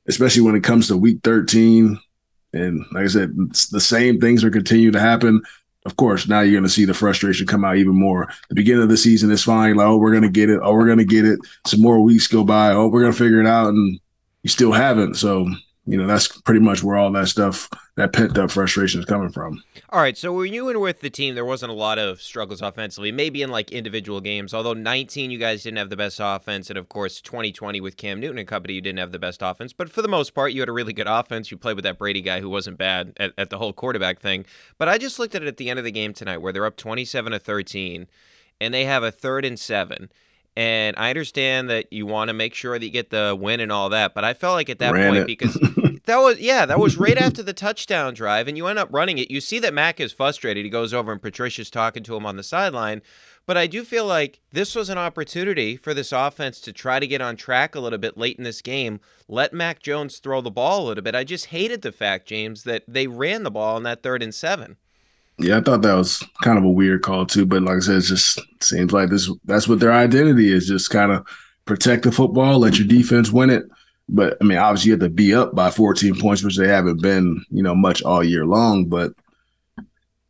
especially 0.07 0.43
when 0.43 0.55
it 0.55 0.65
comes 0.65 0.87
to 0.89 0.97
week 0.97 1.19
13, 1.25 1.99
and 2.53 2.85
like 2.93 3.05
I 3.05 3.09
said, 3.09 3.35
the 3.73 3.81
same 3.81 4.21
things 4.21 4.45
are 4.45 4.51
continuing 4.51 4.93
to 4.93 5.01
happen 5.01 5.43
of 5.87 5.97
course, 5.97 6.29
now 6.29 6.41
you're 6.41 6.53
going 6.53 6.65
to 6.65 6.69
see 6.69 6.85
the 6.85 6.95
frustration 6.95 7.47
come 7.47 7.65
out 7.65 7.77
even 7.77 7.95
more. 7.95 8.29
The 8.49 8.55
beginning 8.55 8.83
of 8.83 8.89
the 8.89 8.97
season 8.97 9.31
is 9.31 9.45
fine. 9.45 9.77
Like, 9.77 9.87
oh, 9.87 9.97
we're 9.97 10.11
going 10.11 10.23
to 10.23 10.29
get 10.29 10.51
it. 10.51 10.61
Oh, 10.63 10.75
we're 10.75 10.87
going 10.87 10.99
to 10.99 11.05
get 11.05 11.25
it. 11.25 11.39
Some 11.67 11.81
more 11.81 12.03
weeks 12.03 12.27
go 12.27 12.45
by. 12.45 12.73
Oh, 12.73 12.89
we're 12.89 13.01
going 13.01 13.13
to 13.13 13.19
figure 13.19 13.41
it 13.41 13.47
out. 13.47 13.69
And 13.69 13.99
you 14.43 14.51
still 14.51 14.73
haven't. 14.73 15.15
So 15.15 15.49
you 15.89 15.97
know 15.97 16.07
that's 16.07 16.29
pretty 16.43 16.61
much 16.61 16.83
where 16.83 16.97
all 16.97 17.11
that 17.11 17.29
stuff 17.29 17.71
that 17.97 18.13
pent 18.13 18.37
up 18.37 18.51
frustration 18.51 19.01
is 19.01 19.07
coming 19.07 19.31
from. 19.31 19.63
All 19.89 20.01
right 20.01 20.17
so 20.17 20.33
were 20.33 20.45
you 20.45 20.69
in 20.69 20.81
with 20.81 21.01
the 21.01 21.09
team 21.09 21.35
there 21.35 21.45
wasn't 21.45 21.73
a 21.73 21.75
lot 21.75 21.99
of 21.99 22.21
struggles 22.21 22.61
offensively 22.61 23.11
maybe 23.11 23.43
in 23.43 23.51
like 23.51 23.71
individual 23.71 24.21
games 24.21 24.53
although 24.53 24.75
19 24.75 25.31
you 25.31 25.39
guys 25.39 25.63
didn't 25.63 25.79
have 25.79 25.89
the 25.89 25.97
best 25.97 26.21
offense 26.23 26.69
and 26.69 26.79
of 26.79 26.89
course 26.91 27.23
2020 27.23 27.81
with 27.81 27.97
cam 27.97 28.21
newton 28.21 28.39
and 28.39 28.47
company 28.47 28.75
you 28.75 28.83
didn't 28.83 28.99
have 28.99 29.13
the 29.13 29.19
best 29.19 29.41
offense 29.43 29.73
but 29.73 29.91
for 29.91 30.03
the 30.03 30.09
most 30.09 30.35
part 30.35 30.53
you 30.53 30.61
had 30.61 30.69
a 30.69 30.73
really 30.73 30.93
good 30.93 31.09
offense. 31.09 31.51
You 31.51 31.57
played 31.57 31.77
with 31.77 31.85
that 31.85 31.99
brady 31.99 32.21
guy 32.21 32.41
who 32.41 32.51
wasn't 32.51 32.77
bad 32.77 33.15
at, 33.17 33.33
at 33.39 33.49
the 33.49 33.59
whole 33.59 33.73
quarterback 33.73 34.21
thing 34.21 34.45
but 34.77 34.89
i 34.89 34.99
just 34.99 35.19
looked 35.19 35.35
at 35.35 35.43
it 35.43 35.49
at 35.49 35.57
the 35.57 35.71
end 35.71 35.79
of 35.79 35.85
the 35.85 35.91
game 35.91 36.13
tonight 36.13 36.39
where 36.39 36.53
they're 36.53 36.67
up 36.67 36.77
27 36.77 37.33
to 37.33 37.39
13 37.39 38.07
and 38.61 38.75
they 38.75 38.85
have 38.85 39.03
a 39.03 39.11
third 39.11 39.45
and 39.45 39.59
seven 39.59 40.11
and 40.59 40.97
I 40.99 41.11
understand 41.11 41.71
that 41.71 41.93
you 41.93 42.05
want 42.05 42.31
to 42.31 42.35
make 42.35 42.53
sure 42.53 42.77
that 42.77 42.85
you 42.85 42.91
get 42.91 43.11
the 43.11 43.37
win 43.39 43.61
and 43.61 43.71
all 43.71 43.91
that, 43.91 44.13
but 44.13 44.25
I 44.25 44.35
felt 44.35 44.55
like 44.55 44.69
at 44.69 44.81
that 44.81 44.93
Ran 44.93 45.13
point 45.13 45.23
it. 45.23 45.27
because 45.29 45.55
that 46.07 46.17
was 46.17 46.41
yeah, 46.41 46.67
that 46.67 46.81
was 46.81 46.97
right 46.97 47.17
after 47.17 47.45
the 47.45 47.53
touchdown 47.53 48.13
drive, 48.13 48.49
and 48.49 48.57
you 48.57 48.67
end 48.67 48.77
up 48.77 48.89
running 48.91 49.19
it. 49.19 49.31
You 49.31 49.41
see 49.41 49.61
that 49.61 49.73
Mac 49.73 50.01
is 50.01 50.13
frustrated. 50.13 50.65
He 50.65 50.71
goes 50.71 50.93
over 50.93 51.13
and 51.13 51.23
Patricia's 51.23 51.71
talking 51.71 52.03
to 52.03 52.17
him 52.17 52.27
on 52.27 52.35
the 52.35 52.43
sideline. 52.43 53.03
But 53.47 53.57
I 53.57 53.69
do 53.69 53.85
feel 53.85 54.05
like 54.05 54.41
this 54.51 54.75
was 54.75 54.89
an 54.89 54.99
opportunity 54.99 55.77
for 55.77 55.95
this 55.95 56.11
offense 56.11 56.61
to 56.63 56.73
try 56.73 56.99
to 56.99 57.07
get 57.07 57.23
on 57.23 57.37
track 57.37 57.77
a 57.77 57.81
little 57.81 57.99
bit 57.99 58.19
late 58.19 58.37
in 58.37 58.43
this 58.43 58.61
game. 58.61 58.99
Let 59.29 59.55
Mac 59.55 59.81
Jones 59.81 60.19
throw 60.19 60.41
the 60.41 60.51
ball 60.51 60.85
a 60.85 60.87
little 60.89 61.05
bit. 61.05 61.15
I 61.15 61.23
just 61.23 61.47
hated 61.47 61.83
the 61.83 61.93
fact, 61.93 62.27
James, 62.27 62.65
that 62.65 62.83
they 62.89 63.07
ran 63.07 63.45
the 63.45 63.51
ball 63.53 63.77
on 63.77 63.85
that 63.85 64.03
third 64.03 64.25
and 64.25 64.35
seven. 64.35 64.77
Yeah, 65.39 65.59
I 65.59 65.61
thought 65.61 65.83
that 65.83 65.95
was 65.95 66.25
kind 66.43 66.59
of 66.59 66.65
a 66.65 66.71
weird 66.71 67.03
call 67.03 67.25
too, 67.25 67.47
but 67.47 67.63
like 67.63 67.77
I 67.77 67.81
said, 67.81 67.97
it 67.99 68.03
just 68.03 68.41
seems 68.61 68.93
like 68.93 69.11
this 69.11 69.31
that's 69.45 69.69
what 69.69 69.79
their 69.81 69.93
identity 69.93 70.53
is, 70.53 70.67
just 70.67 70.91
kind 70.91 71.13
of 71.13 71.27
protect 71.65 72.03
the 72.03 72.13
football, 72.13 72.59
let 72.59 72.79
your 72.79 72.89
defense 72.89 73.31
win 73.31 73.51
it. 73.51 73.65
But 74.09 74.37
I 74.41 74.45
mean, 74.45 74.59
obviously 74.59 74.89
you 74.89 74.93
have 74.95 75.01
to 75.01 75.09
be 75.09 75.35
up 75.35 75.55
by 75.55 75.71
14 75.71 76.19
points, 76.19 76.43
which 76.43 76.57
they 76.57 76.67
haven't 76.67 77.03
been, 77.03 77.45
you 77.51 77.63
know, 77.63 77.75
much 77.75 78.03
all 78.03 78.25
year 78.25 78.47
long. 78.47 78.87
But 78.87 79.13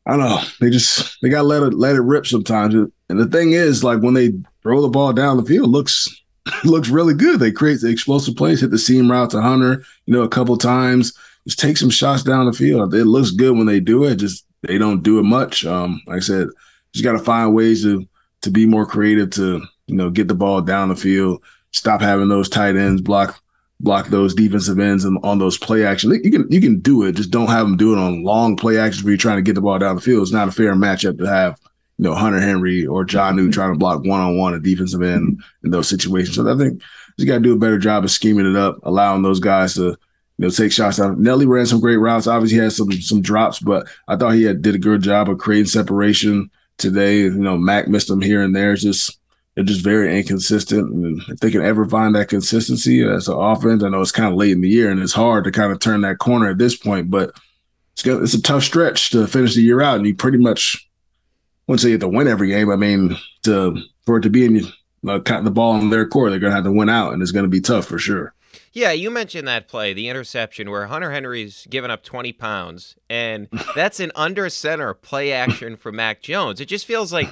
I 0.06 0.16
don't 0.16 0.20
know. 0.20 0.42
They 0.60 0.68
just 0.68 1.16
they 1.22 1.28
gotta 1.28 1.46
let 1.46 1.62
it 1.62 1.74
let 1.74 1.96
it 1.96 2.00
rip 2.00 2.26
sometimes. 2.26 2.74
And 2.74 3.18
the 3.18 3.26
thing 3.26 3.52
is, 3.52 3.84
like 3.84 4.00
when 4.00 4.14
they 4.14 4.32
throw 4.62 4.82
the 4.82 4.88
ball 4.88 5.12
down 5.12 5.36
the 5.36 5.44
field, 5.44 5.70
looks 5.70 6.08
looks 6.64 6.88
really 6.88 7.14
good. 7.14 7.40
They 7.40 7.52
create 7.52 7.80
the 7.80 7.88
explosive 7.88 8.36
plays, 8.36 8.60
hit 8.60 8.70
the 8.70 8.78
seam 8.78 9.10
route 9.10 9.30
to 9.30 9.40
Hunter, 9.40 9.84
you 10.06 10.12
know, 10.12 10.22
a 10.22 10.28
couple 10.28 10.56
times 10.56 11.12
just 11.48 11.58
take 11.58 11.78
some 11.78 11.88
shots 11.88 12.22
down 12.22 12.44
the 12.44 12.52
field. 12.52 12.94
It 12.94 13.06
looks 13.06 13.30
good 13.30 13.56
when 13.56 13.66
they 13.66 13.80
do 13.80 14.04
it. 14.04 14.16
Just 14.16 14.44
they 14.62 14.78
don't 14.78 15.02
do 15.02 15.18
it 15.18 15.24
much. 15.24 15.64
Um, 15.64 16.00
like 16.06 16.18
I 16.18 16.20
said, 16.20 16.48
just 16.92 17.04
got 17.04 17.12
to 17.12 17.18
find 17.18 17.54
ways 17.54 17.82
to 17.82 18.06
to 18.42 18.50
be 18.50 18.66
more 18.66 18.86
creative 18.86 19.30
to 19.30 19.62
you 19.86 19.94
know 19.94 20.10
get 20.10 20.28
the 20.28 20.34
ball 20.34 20.60
down 20.60 20.88
the 20.88 20.96
field. 20.96 21.42
Stop 21.72 22.00
having 22.00 22.28
those 22.28 22.48
tight 22.48 22.76
ends 22.76 23.00
block 23.00 23.40
block 23.80 24.08
those 24.08 24.34
defensive 24.34 24.80
ends 24.80 25.04
and 25.04 25.18
on 25.22 25.38
those 25.38 25.58
play 25.58 25.84
action. 25.84 26.10
You 26.22 26.30
can 26.30 26.50
you 26.50 26.60
can 26.60 26.80
do 26.80 27.04
it. 27.04 27.12
Just 27.12 27.30
don't 27.30 27.48
have 27.48 27.66
them 27.66 27.76
do 27.76 27.92
it 27.92 27.98
on 27.98 28.24
long 28.24 28.56
play 28.56 28.78
actions 28.78 29.04
where 29.04 29.12
you're 29.12 29.18
trying 29.18 29.36
to 29.36 29.42
get 29.42 29.54
the 29.54 29.60
ball 29.60 29.78
down 29.78 29.96
the 29.96 30.00
field. 30.00 30.22
It's 30.22 30.32
not 30.32 30.48
a 30.48 30.52
fair 30.52 30.74
matchup 30.74 31.18
to 31.18 31.26
have 31.26 31.58
you 31.98 32.04
know 32.04 32.14
Hunter 32.14 32.40
Henry 32.40 32.86
or 32.86 33.04
Jonnu 33.04 33.52
trying 33.52 33.72
to 33.72 33.78
block 33.78 34.04
one 34.04 34.20
on 34.20 34.36
one 34.36 34.54
a 34.54 34.60
defensive 34.60 35.02
end 35.02 35.42
in 35.62 35.70
those 35.70 35.88
situations. 35.88 36.36
So 36.36 36.52
I 36.52 36.56
think 36.56 36.82
you 37.16 37.26
got 37.26 37.34
to 37.34 37.40
do 37.40 37.54
a 37.54 37.58
better 37.58 37.78
job 37.78 38.04
of 38.04 38.10
scheming 38.10 38.46
it 38.46 38.56
up, 38.56 38.78
allowing 38.82 39.22
those 39.22 39.40
guys 39.40 39.74
to 39.74 39.96
you 40.38 40.46
know, 40.46 40.50
take 40.50 40.72
shots 40.72 41.00
out. 41.00 41.18
Nelly 41.18 41.46
ran 41.46 41.66
some 41.66 41.80
great 41.80 41.96
routes. 41.96 42.26
Obviously, 42.26 42.58
had 42.58 42.72
some 42.72 42.90
some 42.92 43.20
drops, 43.20 43.58
but 43.58 43.88
I 44.06 44.16
thought 44.16 44.34
he 44.34 44.44
had, 44.44 44.62
did 44.62 44.74
a 44.74 44.78
good 44.78 45.02
job 45.02 45.28
of 45.28 45.38
creating 45.38 45.66
separation 45.66 46.50
today. 46.78 47.18
You 47.22 47.30
know, 47.30 47.58
Mac 47.58 47.88
missed 47.88 48.08
them 48.08 48.20
here 48.20 48.42
and 48.42 48.54
there. 48.54 48.72
It's 48.72 48.82
just 48.82 49.18
they're 49.54 49.64
just 49.64 49.82
very 49.82 50.16
inconsistent. 50.16 50.92
And 50.92 51.20
if 51.28 51.40
they 51.40 51.50
can 51.50 51.62
ever 51.62 51.84
find 51.84 52.14
that 52.14 52.28
consistency 52.28 53.02
as 53.02 53.26
an 53.26 53.36
offense, 53.36 53.82
I 53.82 53.88
know 53.88 54.00
it's 54.00 54.12
kind 54.12 54.28
of 54.32 54.38
late 54.38 54.52
in 54.52 54.60
the 54.60 54.68
year 54.68 54.90
and 54.90 55.00
it's 55.00 55.12
hard 55.12 55.42
to 55.44 55.50
kind 55.50 55.72
of 55.72 55.80
turn 55.80 56.02
that 56.02 56.18
corner 56.18 56.50
at 56.50 56.58
this 56.58 56.76
point, 56.76 57.10
but 57.10 57.32
it's 57.94 58.06
it's 58.06 58.34
a 58.34 58.42
tough 58.42 58.62
stretch 58.62 59.10
to 59.10 59.26
finish 59.26 59.56
the 59.56 59.62
year 59.62 59.80
out, 59.80 59.96
and 59.96 60.06
you 60.06 60.14
pretty 60.14 60.38
much 60.38 60.88
wouldn't 61.66 61.80
say 61.80 61.88
you 61.88 61.94
have 61.94 62.00
to 62.02 62.08
win 62.08 62.28
every 62.28 62.48
game. 62.48 62.70
I 62.70 62.76
mean, 62.76 63.16
to 63.42 63.76
for 64.06 64.18
it 64.18 64.22
to 64.22 64.30
be 64.30 64.44
in 64.44 64.64
uh, 65.08 65.18
the 65.18 65.50
ball 65.50 65.76
in 65.76 65.90
their 65.90 66.06
core, 66.06 66.30
they're 66.30 66.38
going 66.38 66.52
to 66.52 66.54
have 66.54 66.64
to 66.64 66.72
win 66.72 66.88
out, 66.88 67.12
and 67.12 67.20
it's 67.20 67.32
going 67.32 67.44
to 67.44 67.50
be 67.50 67.60
tough 67.60 67.86
for 67.86 67.98
sure. 67.98 68.34
Yeah, 68.72 68.92
you 68.92 69.10
mentioned 69.10 69.48
that 69.48 69.68
play, 69.68 69.92
the 69.92 70.08
interception 70.08 70.70
where 70.70 70.86
Hunter 70.86 71.12
Henry's 71.12 71.66
given 71.70 71.90
up 71.90 72.02
20 72.02 72.32
pounds, 72.32 72.96
and 73.08 73.48
that's 73.74 74.00
an 74.00 74.12
under 74.14 74.48
center 74.50 74.94
play 74.94 75.32
action 75.32 75.76
for 75.76 75.92
Mac 75.92 76.22
Jones. 76.22 76.60
It 76.60 76.66
just 76.66 76.86
feels 76.86 77.12
like 77.12 77.28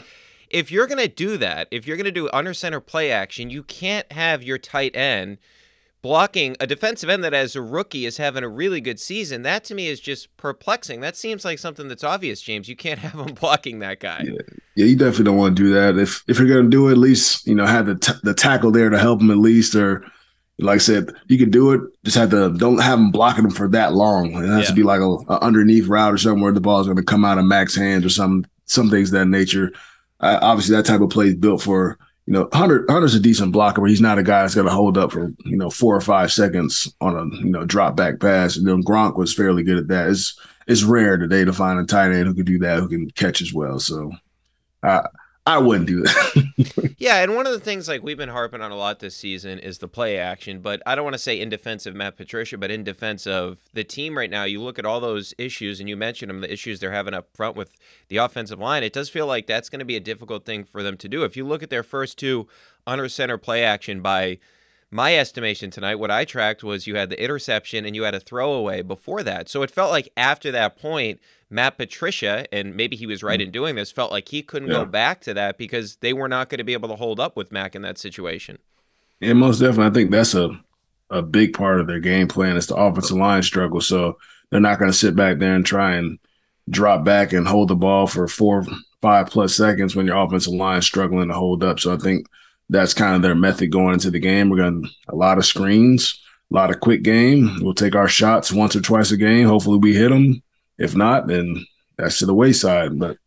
if 0.50 0.70
you're 0.70 0.86
going 0.86 0.98
to 0.98 1.08
do 1.08 1.36
that, 1.36 1.68
if 1.70 1.86
you're 1.86 1.96
going 1.96 2.04
to 2.04 2.10
do 2.10 2.30
under 2.32 2.54
center 2.54 2.80
play 2.80 3.10
action, 3.10 3.50
you 3.50 3.62
can't 3.62 4.10
have 4.12 4.42
your 4.42 4.58
tight 4.58 4.96
end 4.96 5.38
blocking 6.02 6.56
a 6.60 6.66
defensive 6.68 7.10
end 7.10 7.24
that 7.24 7.34
as 7.34 7.56
a 7.56 7.62
rookie 7.62 8.06
is 8.06 8.16
having 8.16 8.44
a 8.44 8.48
really 8.48 8.80
good 8.80 9.00
season. 9.00 9.42
That 9.42 9.64
to 9.64 9.74
me 9.74 9.88
is 9.88 9.98
just 9.98 10.34
perplexing. 10.36 11.00
That 11.00 11.16
seems 11.16 11.44
like 11.44 11.58
something 11.58 11.88
that's 11.88 12.04
obvious, 12.04 12.40
James. 12.40 12.68
You 12.68 12.76
can't 12.76 12.98
have 13.00 13.18
him 13.18 13.34
blocking 13.34 13.80
that 13.80 14.00
guy. 14.00 14.22
Yeah, 14.24 14.40
yeah 14.76 14.86
you 14.86 14.96
definitely 14.96 15.24
don't 15.24 15.36
want 15.36 15.56
to 15.56 15.62
do 15.64 15.74
that. 15.74 15.98
If 15.98 16.24
if 16.28 16.38
you're 16.38 16.48
going 16.48 16.64
to 16.64 16.70
do 16.70 16.88
it, 16.88 16.92
at 16.92 16.98
least, 16.98 17.46
you 17.46 17.54
know, 17.54 17.66
have 17.66 17.86
the 17.86 17.96
t- 17.96 18.12
the 18.22 18.34
tackle 18.34 18.70
there 18.70 18.88
to 18.88 18.98
help 18.98 19.20
him 19.20 19.30
at 19.30 19.38
least 19.38 19.74
or– 19.74 20.04
like 20.58 20.76
I 20.76 20.78
said, 20.78 21.10
you 21.26 21.38
can 21.38 21.50
do 21.50 21.72
it. 21.72 21.82
Just 22.04 22.16
have 22.16 22.30
to 22.30 22.52
don't 22.56 22.78
have 22.78 22.98
them 22.98 23.10
blocking 23.10 23.44
them 23.44 23.52
for 23.52 23.68
that 23.68 23.92
long. 23.92 24.32
It 24.32 24.48
has 24.48 24.62
yeah. 24.62 24.68
to 24.68 24.74
be 24.74 24.82
like 24.82 25.00
a, 25.00 25.10
a, 25.28 25.40
underneath 25.42 25.86
route 25.86 26.14
or 26.14 26.18
something 26.18 26.42
where 26.42 26.52
the 26.52 26.60
ball 26.60 26.80
is 26.80 26.86
going 26.86 26.96
to 26.96 27.02
come 27.02 27.24
out 27.24 27.38
of 27.38 27.44
Mac's 27.44 27.76
hands 27.76 28.04
or 28.04 28.08
some 28.08 28.46
some 28.64 28.90
things 28.90 29.10
that 29.10 29.26
nature. 29.26 29.72
Uh, 30.20 30.38
obviously, 30.40 30.74
that 30.74 30.86
type 30.86 31.02
of 31.02 31.10
play 31.10 31.26
is 31.26 31.34
built 31.34 31.60
for 31.60 31.98
you 32.26 32.32
know 32.32 32.48
Hunter. 32.54 32.86
Hunter's 32.88 33.14
a 33.14 33.20
decent 33.20 33.52
blocker, 33.52 33.82
but 33.82 33.90
he's 33.90 34.00
not 34.00 34.18
a 34.18 34.22
guy 34.22 34.42
that's 34.42 34.54
going 34.54 34.66
to 34.66 34.72
hold 34.72 34.96
up 34.96 35.12
for 35.12 35.30
you 35.44 35.56
know 35.58 35.68
four 35.68 35.94
or 35.94 36.00
five 36.00 36.32
seconds 36.32 36.92
on 37.02 37.16
a 37.16 37.36
you 37.36 37.50
know 37.50 37.66
drop 37.66 37.94
back 37.94 38.18
pass. 38.18 38.56
And 38.56 38.66
then 38.66 38.82
Gronk 38.82 39.16
was 39.16 39.34
fairly 39.34 39.62
good 39.62 39.78
at 39.78 39.88
that. 39.88 40.08
It's 40.08 40.38
it's 40.66 40.84
rare 40.84 41.18
today 41.18 41.44
to 41.44 41.52
find 41.52 41.78
a 41.78 41.84
tight 41.84 42.12
end 42.12 42.28
who 42.28 42.34
can 42.34 42.46
do 42.46 42.58
that, 42.60 42.78
who 42.78 42.88
can 42.88 43.10
catch 43.10 43.42
as 43.42 43.52
well. 43.52 43.78
So. 43.78 44.12
Uh, 44.82 45.02
I 45.46 45.58
wouldn't 45.58 45.86
do 45.86 46.02
that. 46.02 46.94
yeah, 46.98 47.22
and 47.22 47.36
one 47.36 47.46
of 47.46 47.52
the 47.52 47.60
things 47.60 47.86
like 47.86 48.02
we've 48.02 48.18
been 48.18 48.30
harping 48.30 48.60
on 48.60 48.72
a 48.72 48.76
lot 48.76 48.98
this 48.98 49.14
season 49.14 49.60
is 49.60 49.78
the 49.78 49.86
play 49.86 50.18
action, 50.18 50.60
but 50.60 50.82
I 50.84 50.96
don't 50.96 51.04
want 51.04 51.14
to 51.14 51.20
say 51.20 51.40
in 51.40 51.48
defense 51.48 51.86
of 51.86 51.94
Matt 51.94 52.16
Patricia, 52.16 52.58
but 52.58 52.72
in 52.72 52.82
defense 52.82 53.28
of 53.28 53.58
the 53.72 53.84
team 53.84 54.18
right 54.18 54.28
now. 54.28 54.42
You 54.42 54.60
look 54.60 54.76
at 54.76 54.84
all 54.84 54.98
those 54.98 55.34
issues, 55.38 55.78
and 55.78 55.88
you 55.88 55.96
mentioned 55.96 56.30
them, 56.30 56.40
the 56.40 56.52
issues 56.52 56.80
they're 56.80 56.90
having 56.90 57.14
up 57.14 57.28
front 57.32 57.54
with 57.54 57.76
the 58.08 58.16
offensive 58.16 58.58
line. 58.58 58.82
It 58.82 58.92
does 58.92 59.08
feel 59.08 59.28
like 59.28 59.46
that's 59.46 59.68
going 59.68 59.78
to 59.78 59.84
be 59.84 59.96
a 59.96 60.00
difficult 60.00 60.44
thing 60.44 60.64
for 60.64 60.82
them 60.82 60.96
to 60.96 61.08
do. 61.08 61.22
If 61.22 61.36
you 61.36 61.46
look 61.46 61.62
at 61.62 61.70
their 61.70 61.84
first 61.84 62.18
two 62.18 62.48
under 62.84 63.08
center 63.08 63.38
play 63.38 63.62
action 63.62 64.00
by 64.00 64.38
my 64.90 65.16
estimation 65.16 65.70
tonight, 65.70 65.96
what 65.96 66.10
I 66.10 66.24
tracked 66.24 66.62
was 66.62 66.86
you 66.86 66.96
had 66.96 67.10
the 67.10 67.22
interception 67.22 67.84
and 67.84 67.96
you 67.96 68.04
had 68.04 68.14
a 68.14 68.20
throwaway 68.20 68.82
before 68.82 69.22
that. 69.22 69.48
So 69.48 69.62
it 69.62 69.70
felt 69.70 69.90
like 69.90 70.08
after 70.16 70.50
that 70.52 70.78
point, 70.78 71.20
Matt 71.50 71.76
Patricia, 71.76 72.46
and 72.52 72.74
maybe 72.74 72.96
he 72.96 73.06
was 73.06 73.22
right 73.22 73.40
mm. 73.40 73.44
in 73.44 73.50
doing 73.50 73.74
this, 73.74 73.90
felt 73.90 74.12
like 74.12 74.28
he 74.28 74.42
couldn't 74.42 74.68
yeah. 74.68 74.78
go 74.78 74.84
back 74.84 75.20
to 75.22 75.34
that 75.34 75.58
because 75.58 75.96
they 75.96 76.12
were 76.12 76.28
not 76.28 76.48
going 76.48 76.58
to 76.58 76.64
be 76.64 76.72
able 76.72 76.88
to 76.88 76.96
hold 76.96 77.20
up 77.20 77.36
with 77.36 77.52
Mac 77.52 77.74
in 77.74 77.82
that 77.82 77.98
situation. 77.98 78.58
Yeah, 79.20 79.32
most 79.32 79.58
definitely. 79.58 79.86
I 79.86 79.90
think 79.90 80.10
that's 80.10 80.34
a 80.34 80.60
a 81.10 81.22
big 81.22 81.54
part 81.54 81.80
of 81.80 81.86
their 81.86 82.00
game 82.00 82.28
plan 82.28 82.56
is 82.56 82.66
the 82.66 82.74
offensive 82.74 83.16
line 83.16 83.42
struggle. 83.42 83.80
So 83.80 84.18
they're 84.50 84.60
not 84.60 84.78
going 84.78 84.90
to 84.90 84.96
sit 84.96 85.14
back 85.14 85.38
there 85.38 85.54
and 85.54 85.64
try 85.64 85.94
and 85.94 86.18
drop 86.68 87.04
back 87.04 87.32
and 87.32 87.46
hold 87.46 87.68
the 87.68 87.76
ball 87.76 88.06
for 88.06 88.26
four, 88.26 88.66
five 89.00 89.28
plus 89.30 89.54
seconds 89.54 89.94
when 89.94 90.06
your 90.06 90.16
offensive 90.16 90.52
line 90.52 90.78
is 90.78 90.86
struggling 90.86 91.28
to 91.28 91.34
hold 91.34 91.62
up. 91.62 91.78
So 91.78 91.94
I 91.94 91.96
think 91.96 92.26
that's 92.68 92.94
kind 92.94 93.14
of 93.14 93.22
their 93.22 93.34
method 93.34 93.70
going 93.70 93.94
into 93.94 94.10
the 94.10 94.18
game. 94.18 94.48
We're 94.48 94.56
going 94.56 94.82
to 94.82 94.90
a 95.08 95.16
lot 95.16 95.38
of 95.38 95.46
screens, 95.46 96.20
a 96.50 96.54
lot 96.54 96.70
of 96.70 96.80
quick 96.80 97.02
game. 97.02 97.58
We'll 97.60 97.74
take 97.74 97.94
our 97.94 98.08
shots 98.08 98.52
once 98.52 98.74
or 98.74 98.80
twice 98.80 99.10
a 99.12 99.16
game. 99.16 99.46
Hopefully 99.46 99.78
we 99.78 99.94
hit 99.94 100.10
them. 100.10 100.42
If 100.78 100.94
not, 100.94 101.26
then 101.26 101.64
that's 101.96 102.18
to 102.18 102.26
the 102.26 102.34
wayside. 102.34 102.98
But 102.98 103.18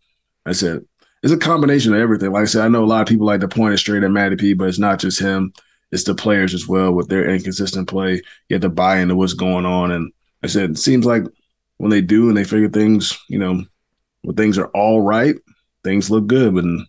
I 0.45 0.51
said 0.51 0.85
it's 1.23 1.33
a 1.33 1.37
combination 1.37 1.93
of 1.93 1.99
everything. 1.99 2.31
Like 2.31 2.43
I 2.43 2.45
said, 2.45 2.63
I 2.63 2.67
know 2.67 2.83
a 2.83 2.85
lot 2.85 3.01
of 3.01 3.07
people 3.07 3.25
like 3.25 3.41
to 3.41 3.47
point 3.47 3.73
it 3.73 3.77
straight 3.77 4.03
at 4.03 4.11
Matty 4.11 4.35
P, 4.35 4.53
but 4.53 4.67
it's 4.67 4.79
not 4.79 4.99
just 4.99 5.19
him. 5.19 5.53
It's 5.91 6.03
the 6.03 6.13
players 6.13 6.53
as 6.53 6.67
well 6.67 6.91
with 6.91 7.09
their 7.09 7.29
inconsistent 7.29 7.87
play. 7.87 8.21
You 8.47 8.55
have 8.55 8.61
to 8.61 8.69
buy 8.69 8.99
into 8.99 9.15
what's 9.15 9.33
going 9.33 9.65
on. 9.65 9.91
And 9.91 10.11
I 10.43 10.47
said, 10.47 10.71
it 10.71 10.77
seems 10.77 11.05
like 11.05 11.23
when 11.77 11.89
they 11.89 12.01
do 12.01 12.27
and 12.27 12.37
they 12.37 12.43
figure 12.43 12.69
things, 12.69 13.17
you 13.27 13.39
know, 13.39 13.63
when 14.21 14.35
things 14.35 14.57
are 14.57 14.67
all 14.67 15.01
right, 15.01 15.35
things 15.83 16.11
look 16.11 16.27
good. 16.27 16.53
And 16.53 16.85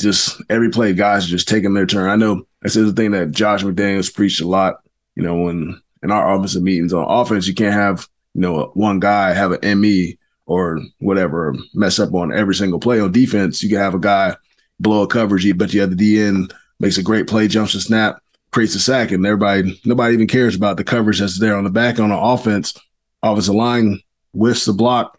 just 0.00 0.42
every 0.50 0.70
play, 0.70 0.92
guys 0.92 1.26
are 1.26 1.30
just 1.30 1.48
taking 1.48 1.74
their 1.74 1.86
turn. 1.86 2.10
I 2.10 2.16
know 2.16 2.46
that's 2.62 2.74
the 2.74 2.92
thing 2.92 3.12
that 3.12 3.30
Josh 3.30 3.62
McDaniels 3.62 4.12
preached 4.12 4.40
a 4.40 4.48
lot, 4.48 4.76
you 5.14 5.22
know, 5.22 5.36
when 5.36 5.80
in 6.02 6.10
our 6.10 6.34
offensive 6.34 6.62
meetings 6.62 6.92
on 6.92 7.04
offense, 7.08 7.46
you 7.46 7.54
can't 7.54 7.74
have 7.74 8.08
you 8.34 8.40
know, 8.40 8.70
one 8.74 9.00
guy 9.00 9.32
have 9.32 9.52
an 9.52 9.80
ME 9.80 10.18
or 10.46 10.80
whatever, 10.98 11.54
mess 11.72 11.98
up 11.98 12.12
on 12.12 12.36
every 12.36 12.54
single 12.54 12.80
play. 12.80 13.00
On 13.00 13.10
defense, 13.10 13.62
you 13.62 13.68
can 13.68 13.78
have 13.78 13.94
a 13.94 13.98
guy 13.98 14.36
blow 14.80 15.02
a 15.02 15.06
coverage, 15.06 15.46
but 15.56 15.70
the 15.70 15.78
DN 15.78 16.52
makes 16.80 16.98
a 16.98 17.02
great 17.02 17.28
play, 17.28 17.48
jumps 17.48 17.72
the 17.72 17.80
snap, 17.80 18.20
creates 18.50 18.74
a 18.74 18.80
sack, 18.80 19.12
and 19.12 19.24
everybody 19.24 19.80
nobody 19.84 20.14
even 20.14 20.26
cares 20.26 20.54
about 20.54 20.76
the 20.76 20.84
coverage 20.84 21.20
that's 21.20 21.38
there 21.38 21.56
on 21.56 21.64
the 21.64 21.70
back 21.70 21.98
on 21.98 22.10
the 22.10 22.18
offense. 22.18 22.74
Offensive 23.22 23.54
line 23.54 24.00
whiffs 24.32 24.66
the 24.66 24.72
block. 24.72 25.18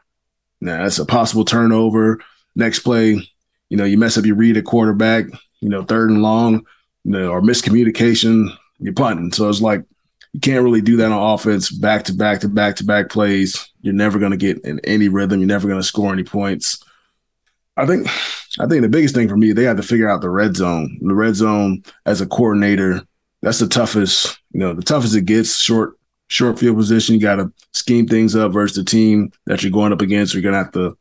Now 0.62 0.84
that's 0.84 1.00
a 1.00 1.06
possible 1.06 1.46
turnover. 1.46 2.20
Next 2.56 2.80
play, 2.80 3.28
you 3.70 3.78
know, 3.78 3.86
you 3.86 3.98
mess 3.98 4.18
up 4.18 4.26
your 4.26 4.36
read 4.36 4.58
at 4.58 4.66
quarterback, 4.66 5.26
you 5.60 5.70
know, 5.70 5.84
third 5.84 6.10
and 6.10 6.22
long, 6.22 6.66
you 7.04 7.12
know, 7.12 7.30
or 7.30 7.42
miscommunication, 7.42 8.56
you're 8.80 8.94
punting. 8.94 9.32
So 9.32 9.50
it's 9.50 9.62
like 9.62 9.84
you 10.34 10.40
can't 10.40 10.64
really 10.64 10.82
do 10.82 10.98
that 10.98 11.12
on 11.12 11.34
offense 11.34 11.72
back 11.72 12.04
to 12.06 12.14
back 12.14 12.42
to 12.42 12.50
back 12.50 12.76
to 12.78 12.84
back 12.84 13.10
plays. 13.10 13.72
You're 13.82 13.94
never 13.94 14.20
going 14.20 14.32
to 14.32 14.38
get 14.38 14.60
in 14.66 14.80
any 14.84 15.08
rhythm. 15.08 15.40
You're 15.40 15.48
never 15.48 15.68
going 15.68 15.80
to 15.80 15.88
score 15.88 16.12
any 16.12 16.24
points. 16.24 16.84
I 17.78 17.86
think 17.86 18.08
I 18.60 18.68
think 18.68 18.82
the 18.82 18.90
biggest 18.90 19.16
thing 19.16 19.28
for 19.28 19.38
me, 19.38 19.52
they 19.52 19.64
had 19.64 19.78
to 19.78 19.84
figure 19.84 20.10
out 20.10 20.22
the 20.22 20.30
red 20.30 20.56
zone. 20.56 20.98
The 21.02 21.14
red 21.14 21.36
zone 21.36 21.84
as 22.06 22.22
a 22.22 22.26
coordinator, 22.26 23.02
that's 23.42 23.60
the 23.60 23.68
toughest, 23.68 24.40
you 24.52 24.60
know, 24.60 24.74
the 24.74 24.82
toughest 24.82 25.16
it 25.16 25.26
gets, 25.26 25.58
short 25.58 25.98
short 26.28 26.58
field 26.58 26.78
position. 26.78 27.16
You 27.16 27.22
got 27.22 27.36
to 27.36 27.52
scheme 27.74 28.08
things 28.08 28.36
up 28.36 28.54
versus 28.54 28.78
the 28.78 28.84
team 28.84 29.32
that 29.46 29.64
you're 29.64 29.72
going 29.72 29.94
up 29.94 30.02
against. 30.02 30.34
You're 30.34 30.52
to 30.52 30.58
have 30.58 30.72
to 30.74 30.98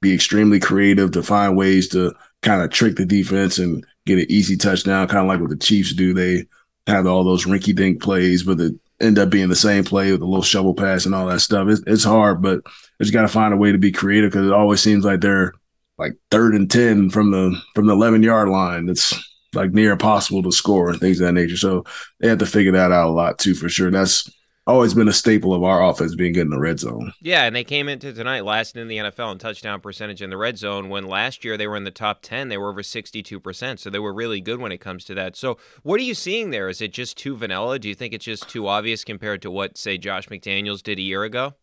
be 0.00 0.14
extremely 0.14 0.60
creative 0.60 1.12
to 1.12 1.22
find 1.22 1.56
ways 1.56 1.88
to 1.88 2.14
kind 2.42 2.62
of 2.62 2.70
trick 2.70 2.96
the 2.96 3.04
defense 3.04 3.58
and 3.58 3.84
get 4.06 4.18
an 4.18 4.26
easy 4.28 4.56
touchdown, 4.56 5.08
kind 5.08 5.20
of 5.20 5.26
like 5.26 5.40
what 5.40 5.50
the 5.50 5.56
Chiefs 5.56 5.92
do. 5.92 6.14
They 6.14 6.46
have 6.86 7.06
all 7.06 7.24
those 7.24 7.46
rinky 7.46 7.74
dink 7.74 8.00
plays, 8.00 8.42
but 8.42 8.60
it 8.60 8.74
end 9.00 9.18
up 9.18 9.30
being 9.30 9.48
the 9.48 9.56
same 9.56 9.84
play 9.84 10.10
with 10.12 10.22
a 10.22 10.26
little 10.26 10.42
shovel 10.42 10.74
pass 10.74 11.06
and 11.06 11.14
all 11.14 11.26
that 11.26 11.40
stuff. 11.40 11.68
It's, 11.68 11.82
it's 11.86 12.04
hard, 12.04 12.42
but 12.42 12.60
just 13.00 13.12
got 13.12 13.22
to 13.22 13.28
find 13.28 13.54
a 13.54 13.56
way 13.56 13.72
to 13.72 13.78
be 13.78 13.92
creative 13.92 14.30
because 14.32 14.46
it 14.46 14.52
always 14.52 14.80
seems 14.80 15.04
like 15.04 15.20
they're 15.20 15.52
like 15.98 16.14
third 16.30 16.54
and 16.54 16.70
ten 16.70 17.10
from 17.10 17.30
the 17.30 17.60
from 17.74 17.86
the 17.86 17.92
eleven 17.92 18.22
yard 18.22 18.48
line. 18.48 18.88
It's 18.88 19.12
like 19.54 19.72
near 19.72 19.92
impossible 19.92 20.42
to 20.42 20.52
score 20.52 20.90
and 20.90 21.00
things 21.00 21.20
of 21.20 21.26
that 21.26 21.32
nature. 21.32 21.56
So 21.56 21.84
they 22.20 22.28
have 22.28 22.38
to 22.38 22.46
figure 22.46 22.72
that 22.72 22.92
out 22.92 23.08
a 23.08 23.10
lot 23.10 23.38
too, 23.38 23.54
for 23.54 23.68
sure. 23.68 23.90
That's 23.90 24.30
always 24.68 24.92
been 24.92 25.08
a 25.08 25.12
staple 25.12 25.54
of 25.54 25.64
our 25.64 25.82
offense 25.82 26.14
being 26.14 26.34
good 26.34 26.42
in 26.42 26.50
the 26.50 26.58
red 26.58 26.78
zone. 26.78 27.14
Yeah, 27.22 27.44
and 27.44 27.56
they 27.56 27.64
came 27.64 27.88
into 27.88 28.12
tonight 28.12 28.44
last 28.44 28.76
in 28.76 28.86
the 28.86 28.98
NFL 28.98 29.32
in 29.32 29.38
touchdown 29.38 29.80
percentage 29.80 30.20
in 30.20 30.28
the 30.28 30.36
red 30.36 30.58
zone 30.58 30.90
when 30.90 31.08
last 31.08 31.42
year 31.42 31.56
they 31.56 31.66
were 31.66 31.76
in 31.76 31.84
the 31.84 31.90
top 31.90 32.20
10, 32.20 32.48
they 32.48 32.58
were 32.58 32.68
over 32.68 32.82
62%, 32.82 33.78
so 33.78 33.88
they 33.88 33.98
were 33.98 34.12
really 34.12 34.42
good 34.42 34.60
when 34.60 34.70
it 34.70 34.78
comes 34.78 35.04
to 35.06 35.14
that. 35.14 35.36
So, 35.36 35.56
what 35.82 35.98
are 35.98 36.04
you 36.04 36.14
seeing 36.14 36.50
there? 36.50 36.68
Is 36.68 36.82
it 36.82 36.92
just 36.92 37.16
too 37.16 37.34
vanilla? 37.34 37.78
Do 37.78 37.88
you 37.88 37.94
think 37.94 38.12
it's 38.12 38.26
just 38.26 38.48
too 38.48 38.68
obvious 38.68 39.04
compared 39.04 39.40
to 39.42 39.50
what 39.50 39.78
say 39.78 39.96
Josh 39.96 40.28
McDaniels 40.28 40.82
did 40.82 40.98
a 40.98 41.02
year 41.02 41.24
ago? 41.24 41.54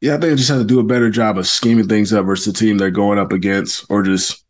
Yeah, 0.00 0.12
I 0.12 0.14
think 0.14 0.30
they 0.30 0.36
just 0.36 0.48
have 0.48 0.58
to 0.58 0.64
do 0.64 0.80
a 0.80 0.84
better 0.84 1.10
job 1.10 1.36
of 1.36 1.46
scheming 1.46 1.88
things 1.88 2.12
up 2.12 2.24
versus 2.24 2.52
the 2.52 2.58
team 2.58 2.78
they're 2.78 2.90
going 2.90 3.18
up 3.18 3.32
against 3.32 3.84
or 3.90 4.02
just 4.02 4.44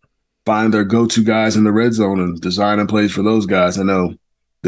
find 0.45 0.73
their 0.73 0.85
go-to 0.85 1.25
guys 1.25 1.57
in 1.57 1.65
the 1.65 1.73
red 1.73 1.93
zone 1.93 2.21
and 2.21 2.41
designing 2.41 2.87
plays 2.87 3.13
for 3.13 3.23
those 3.23 3.47
guys. 3.47 3.79
I 3.79 3.83
know 3.83 4.15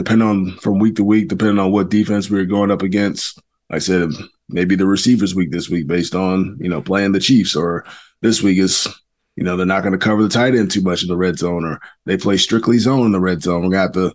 depending 0.02 0.26
on 0.26 0.56
from 0.56 0.78
week 0.78 0.96
to 0.96 1.04
week, 1.04 1.28
depending 1.28 1.58
on 1.58 1.72
what 1.72 1.90
defense 1.90 2.30
we 2.30 2.40
are 2.40 2.46
going 2.46 2.70
up 2.70 2.80
against, 2.80 3.38
I 3.70 3.78
said, 3.78 4.08
maybe 4.48 4.74
the 4.74 4.86
receivers 4.86 5.34
week 5.34 5.50
this 5.50 5.68
week 5.68 5.86
based 5.86 6.14
on, 6.14 6.56
you 6.58 6.70
know, 6.70 6.80
playing 6.80 7.12
the 7.12 7.20
Chiefs 7.20 7.54
or 7.54 7.84
this 8.22 8.42
week 8.42 8.58
is, 8.58 8.88
you 9.36 9.44
know, 9.44 9.58
they're 9.58 9.66
not 9.66 9.82
going 9.82 9.92
to 9.92 9.98
cover 9.98 10.22
the 10.22 10.28
tight 10.30 10.54
end 10.54 10.70
too 10.70 10.80
much 10.80 11.02
in 11.02 11.08
the 11.08 11.18
red 11.18 11.38
zone 11.38 11.66
or 11.66 11.78
they 12.06 12.16
play 12.16 12.38
strictly 12.38 12.78
zone 12.78 13.04
in 13.04 13.12
the 13.12 13.20
red 13.20 13.42
zone. 13.42 13.62
We 13.66 13.72
got 13.72 13.92
to, 13.92 14.14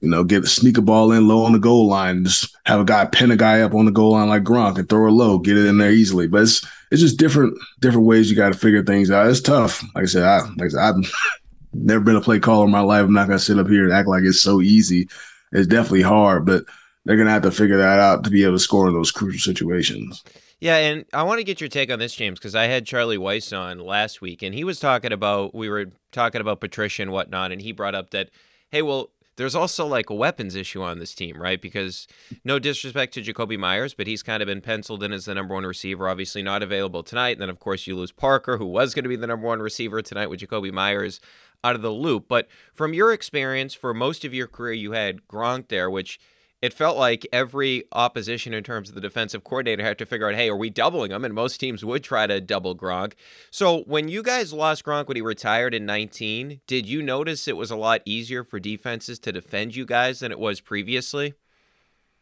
you 0.00 0.08
know, 0.08 0.22
get 0.22 0.46
sneak 0.46 0.78
a 0.78 0.82
ball 0.82 1.10
in 1.10 1.26
low 1.26 1.44
on 1.44 1.52
the 1.52 1.58
goal 1.58 1.88
line, 1.88 2.24
just 2.24 2.56
have 2.66 2.78
a 2.78 2.84
guy 2.84 3.04
pin 3.06 3.32
a 3.32 3.36
guy 3.36 3.62
up 3.62 3.74
on 3.74 3.86
the 3.86 3.90
goal 3.90 4.12
line 4.12 4.28
like 4.28 4.44
Gronk 4.44 4.78
and 4.78 4.88
throw 4.88 5.08
it 5.08 5.12
low, 5.12 5.40
get 5.40 5.58
it 5.58 5.66
in 5.66 5.78
there 5.78 5.90
easily. 5.90 6.28
But 6.28 6.42
it's 6.42 6.64
it's 6.92 7.00
just 7.00 7.18
different 7.18 7.58
different 7.80 8.06
ways 8.06 8.30
you 8.30 8.36
got 8.36 8.52
to 8.52 8.58
figure 8.58 8.84
things 8.84 9.10
out. 9.10 9.28
It's 9.28 9.40
tough. 9.40 9.82
Like 9.96 10.04
I 10.04 10.06
said, 10.06 10.22
I 10.22 10.38
like 10.40 10.66
I 10.66 10.68
said, 10.68 10.80
I've 10.80 11.12
never 11.72 12.00
been 12.04 12.16
a 12.16 12.20
play 12.20 12.40
caller 12.40 12.64
in 12.64 12.70
my 12.70 12.80
life. 12.80 13.04
I'm 13.04 13.12
not 13.12 13.28
gonna 13.28 13.38
sit 13.38 13.58
up 13.58 13.68
here 13.68 13.84
and 13.84 13.92
act 13.92 14.08
like 14.08 14.24
it's 14.24 14.40
so 14.40 14.60
easy. 14.60 15.08
It's 15.52 15.66
definitely 15.66 16.02
hard, 16.02 16.46
but 16.46 16.64
they're 17.04 17.16
gonna 17.16 17.30
have 17.30 17.42
to 17.42 17.50
figure 17.50 17.78
that 17.78 17.98
out 17.98 18.24
to 18.24 18.30
be 18.30 18.44
able 18.44 18.54
to 18.54 18.58
score 18.58 18.88
in 18.88 18.94
those 18.94 19.12
crucial 19.12 19.52
situations. 19.52 20.22
Yeah, 20.60 20.76
and 20.76 21.04
I 21.12 21.22
want 21.22 21.38
to 21.38 21.44
get 21.44 21.60
your 21.60 21.68
take 21.68 21.90
on 21.90 22.00
this, 22.00 22.16
James, 22.16 22.38
because 22.38 22.56
I 22.56 22.64
had 22.64 22.84
Charlie 22.84 23.16
Weis 23.16 23.56
on 23.56 23.78
last 23.78 24.20
week, 24.20 24.42
and 24.42 24.54
he 24.54 24.64
was 24.64 24.80
talking 24.80 25.12
about 25.12 25.54
we 25.54 25.68
were 25.68 25.86
talking 26.10 26.40
about 26.40 26.60
Patricia 26.60 27.02
and 27.02 27.12
whatnot, 27.12 27.52
and 27.52 27.62
he 27.62 27.70
brought 27.70 27.94
up 27.94 28.10
that, 28.10 28.30
hey, 28.70 28.82
well, 28.82 29.10
there's 29.36 29.54
also 29.54 29.86
like 29.86 30.10
a 30.10 30.14
weapons 30.14 30.56
issue 30.56 30.82
on 30.82 30.98
this 30.98 31.14
team, 31.14 31.40
right? 31.40 31.62
Because 31.62 32.08
no 32.44 32.58
disrespect 32.58 33.14
to 33.14 33.22
Jakobi 33.22 33.56
Meyers, 33.56 33.94
but 33.94 34.08
he's 34.08 34.24
kind 34.24 34.42
of 34.42 34.48
been 34.48 34.60
penciled 34.60 35.04
in 35.04 35.12
as 35.12 35.26
the 35.26 35.34
number 35.34 35.54
one 35.54 35.64
receiver, 35.64 36.08
obviously 36.08 36.42
not 36.42 36.60
available 36.60 37.04
tonight. 37.04 37.32
And 37.36 37.42
then, 37.42 37.48
of 37.48 37.60
course, 37.60 37.86
you 37.86 37.94
lose 37.94 38.10
Parker, 38.10 38.56
who 38.56 38.66
was 38.66 38.94
going 38.94 39.04
to 39.04 39.08
be 39.08 39.14
the 39.14 39.28
number 39.28 39.46
one 39.46 39.60
receiver 39.60 40.02
tonight 40.02 40.26
with 40.28 40.40
Jakobi 40.40 40.72
Meyers 40.72 41.20
out 41.64 41.74
of 41.74 41.82
the 41.82 41.90
loop. 41.90 42.26
But 42.28 42.48
from 42.72 42.94
your 42.94 43.12
experience, 43.12 43.74
for 43.74 43.92
most 43.92 44.24
of 44.24 44.34
your 44.34 44.46
career, 44.46 44.72
you 44.72 44.92
had 44.92 45.26
Gronk 45.28 45.68
there, 45.68 45.90
which 45.90 46.18
it 46.60 46.72
felt 46.72 46.96
like 46.96 47.26
every 47.32 47.84
opposition 47.92 48.52
in 48.52 48.64
terms 48.64 48.88
of 48.88 48.94
the 48.96 49.00
defensive 49.00 49.44
coordinator 49.44 49.84
had 49.84 49.98
to 49.98 50.06
figure 50.06 50.28
out, 50.28 50.34
hey, 50.34 50.48
are 50.48 50.56
we 50.56 50.70
doubling 50.70 51.12
him? 51.12 51.24
And 51.24 51.32
most 51.32 51.58
teams 51.58 51.84
would 51.84 52.02
try 52.02 52.26
to 52.26 52.40
double 52.40 52.74
Gronk. 52.74 53.12
So 53.50 53.82
when 53.82 54.08
you 54.08 54.22
guys 54.22 54.52
lost 54.52 54.84
Gronk 54.84 55.06
when 55.06 55.16
he 55.16 55.22
retired 55.22 55.72
in 55.72 55.86
19, 55.86 56.60
did 56.66 56.86
you 56.86 57.00
notice 57.00 57.46
it 57.46 57.56
was 57.56 57.70
a 57.70 57.76
lot 57.76 58.02
easier 58.04 58.42
for 58.42 58.58
defenses 58.58 59.20
to 59.20 59.32
defend 59.32 59.76
you 59.76 59.86
guys 59.86 60.18
than 60.18 60.32
it 60.32 60.38
was 60.38 60.60
previously? 60.60 61.34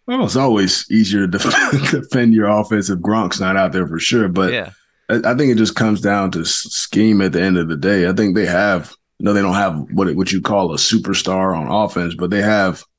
Well, 0.07 0.25
it's 0.25 0.37
always 0.37 0.87
easier 0.90 1.27
to 1.27 1.38
defend 1.90 2.35
your 2.35 2.46
offense 2.46 2.90
if 2.90 2.99
Gronk's 2.99 3.40
not 3.40 3.57
out 3.57 3.72
there 3.72 3.87
for 3.87 3.99
sure. 3.99 4.29
But 4.29 4.53
yeah. 4.53 4.70
I 5.09 5.35
think 5.35 5.51
it 5.53 5.57
just 5.57 5.77
comes 5.77 6.01
down 6.01 6.33
to 6.33 6.44
scheme 6.44 7.22
at 7.22 7.33
the 7.33 7.40
end 7.40 7.57
of 7.57 7.68
the 7.68 7.77
day. 7.77 8.09
I 8.09 8.12
think 8.12 8.35
they 8.35 8.46
have, 8.46 8.94
know, 9.25 9.33
they 9.33 9.43
don't 9.43 9.55
have 9.55 9.79
what 9.93 10.15
what 10.15 10.33
you 10.33 10.41
call 10.41 10.73
a 10.73 10.77
superstar 10.77 11.57
on 11.57 11.69
offense, 11.69 12.15
but 12.15 12.31
they 12.31 12.43
have– 12.43 12.85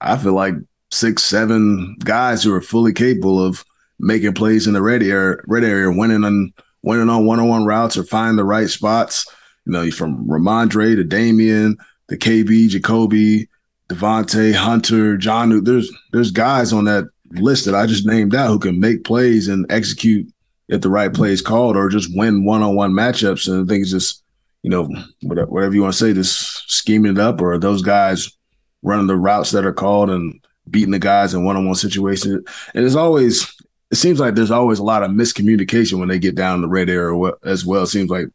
I 0.00 0.16
feel 0.18 0.34
like 0.34 0.54
six, 0.90 1.24
seven 1.24 1.96
guys 2.00 2.42
who 2.42 2.52
are 2.52 2.60
fully 2.60 2.92
capable 2.92 3.42
of 3.42 3.64
making 3.98 4.34
plays 4.34 4.66
in 4.66 4.74
the 4.74 4.82
red 4.82 5.02
area, 5.02 5.38
red 5.46 5.64
area, 5.64 5.90
winning 5.90 6.24
on 6.24 6.52
winning 6.82 7.08
on 7.08 7.26
one 7.26 7.40
on 7.40 7.48
one 7.48 7.64
routes 7.64 7.96
or 7.96 8.04
find 8.04 8.38
the 8.38 8.44
right 8.44 8.68
spots. 8.68 9.26
You 9.64 9.72
know, 9.72 9.90
from 9.90 10.26
Rhamondre 10.28 10.94
to 10.94 11.02
Damien 11.02 11.76
to 12.08 12.16
KB, 12.16 12.68
Jakobi, 12.68 13.48
DeVante, 13.88 14.54
Hunter, 14.54 15.16
John. 15.16 15.64
There's 15.64 15.90
there's 16.12 16.30
guys 16.30 16.72
on 16.72 16.84
that 16.84 17.04
list 17.32 17.64
that 17.64 17.74
I 17.74 17.86
just 17.86 18.06
named 18.06 18.34
out 18.34 18.48
who 18.48 18.58
can 18.58 18.78
make 18.78 19.04
plays 19.04 19.48
and 19.48 19.66
execute 19.70 20.30
if 20.68 20.80
the 20.82 20.90
right 20.90 21.12
play 21.12 21.30
is 21.30 21.42
called 21.42 21.76
or 21.76 21.88
just 21.88 22.16
win 22.16 22.44
one 22.44 22.62
on 22.62 22.76
one 22.76 22.92
matchups. 22.92 23.48
And 23.48 23.64
I 23.64 23.66
think 23.66 23.82
it's 23.82 23.90
just, 23.90 24.22
you 24.66 24.70
know, 24.70 24.88
whatever 25.22 25.72
you 25.72 25.82
want 25.82 25.94
to 25.94 25.98
say, 25.98 26.12
just 26.12 26.68
scheming 26.68 27.12
it 27.12 27.20
up 27.20 27.40
or 27.40 27.56
those 27.56 27.82
guys 27.82 28.36
running 28.82 29.06
the 29.06 29.14
routes 29.14 29.52
that 29.52 29.64
are 29.64 29.72
called 29.72 30.10
and 30.10 30.44
beating 30.68 30.90
the 30.90 30.98
guys 30.98 31.34
in 31.34 31.44
one-on-one 31.44 31.76
situations. 31.76 32.44
And 32.74 32.84
it's 32.84 32.96
always 32.96 33.54
it 33.92 33.94
seems 33.94 34.18
like 34.18 34.34
there's 34.34 34.50
always 34.50 34.80
a 34.80 34.84
lot 34.84 35.04
of 35.04 35.12
miscommunication 35.12 36.00
when 36.00 36.08
they 36.08 36.18
get 36.18 36.34
down 36.34 36.62
the 36.62 36.68
red 36.68 36.90
area 36.90 37.30
as 37.44 37.64
well. 37.64 37.84
It 37.84 37.86
seems 37.86 38.10
like 38.10 38.26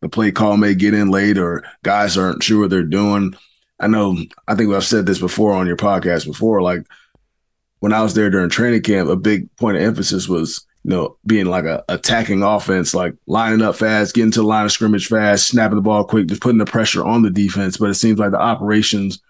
the 0.00 0.08
play 0.08 0.32
call 0.32 0.56
may 0.56 0.74
get 0.74 0.94
in 0.94 1.10
late 1.10 1.36
or 1.36 1.62
guys 1.82 2.16
aren't 2.16 2.42
sure 2.42 2.60
what 2.60 2.70
they're 2.70 2.82
doing. 2.82 3.34
I 3.78 3.86
know 3.86 4.16
I 4.48 4.54
think 4.54 4.72
I've 4.72 4.84
said 4.84 5.04
this 5.04 5.18
before 5.18 5.52
on 5.52 5.66
your 5.66 5.76
podcast 5.76 6.24
before. 6.24 6.62
Like 6.62 6.86
when 7.80 7.92
I 7.92 8.02
was 8.02 8.14
there 8.14 8.30
during 8.30 8.48
training 8.48 8.80
camp, 8.84 9.10
a 9.10 9.16
big 9.16 9.54
point 9.56 9.76
of 9.76 9.82
emphasis 9.82 10.30
was 10.30 10.64
you 10.84 10.90
know, 10.90 11.16
being 11.26 11.46
like 11.46 11.64
a 11.64 11.82
attacking 11.88 12.42
offense, 12.42 12.94
like 12.94 13.14
lining 13.26 13.62
up 13.62 13.74
fast, 13.74 14.14
getting 14.14 14.30
to 14.32 14.40
the 14.40 14.46
line 14.46 14.66
of 14.66 14.72
scrimmage 14.72 15.06
fast, 15.06 15.48
snapping 15.48 15.76
the 15.76 15.82
ball 15.82 16.04
quick, 16.04 16.26
just 16.26 16.42
putting 16.42 16.58
the 16.58 16.66
pressure 16.66 17.04
on 17.04 17.22
the 17.22 17.30
defense. 17.30 17.78
But 17.78 17.90
it 17.90 17.94
seems 17.94 18.18
like 18.18 18.32
the 18.32 18.40
operations 18.40 19.20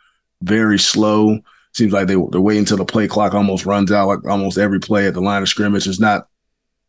very 0.42 0.78
slow. 0.78 1.38
Seems 1.72 1.92
like 1.92 2.08
they 2.08 2.16
they're 2.30 2.40
waiting 2.40 2.60
until 2.60 2.76
the 2.76 2.84
play 2.84 3.06
clock 3.06 3.34
almost 3.34 3.66
runs 3.66 3.92
out. 3.92 4.08
Like 4.08 4.24
almost 4.26 4.58
every 4.58 4.80
play 4.80 5.06
at 5.06 5.14
the 5.14 5.20
line 5.20 5.42
of 5.42 5.48
scrimmage 5.48 5.86
is 5.86 6.00
not 6.00 6.28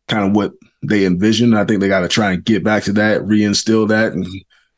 kind 0.08 0.28
of 0.28 0.34
what 0.34 0.52
they 0.82 1.06
envision. 1.06 1.54
I 1.54 1.64
think 1.64 1.80
they 1.80 1.88
got 1.88 2.00
to 2.00 2.08
try 2.08 2.32
and 2.32 2.44
get 2.44 2.64
back 2.64 2.84
to 2.84 2.92
that, 2.94 3.22
reinstill 3.22 3.88
that, 3.88 4.12
and 4.12 4.26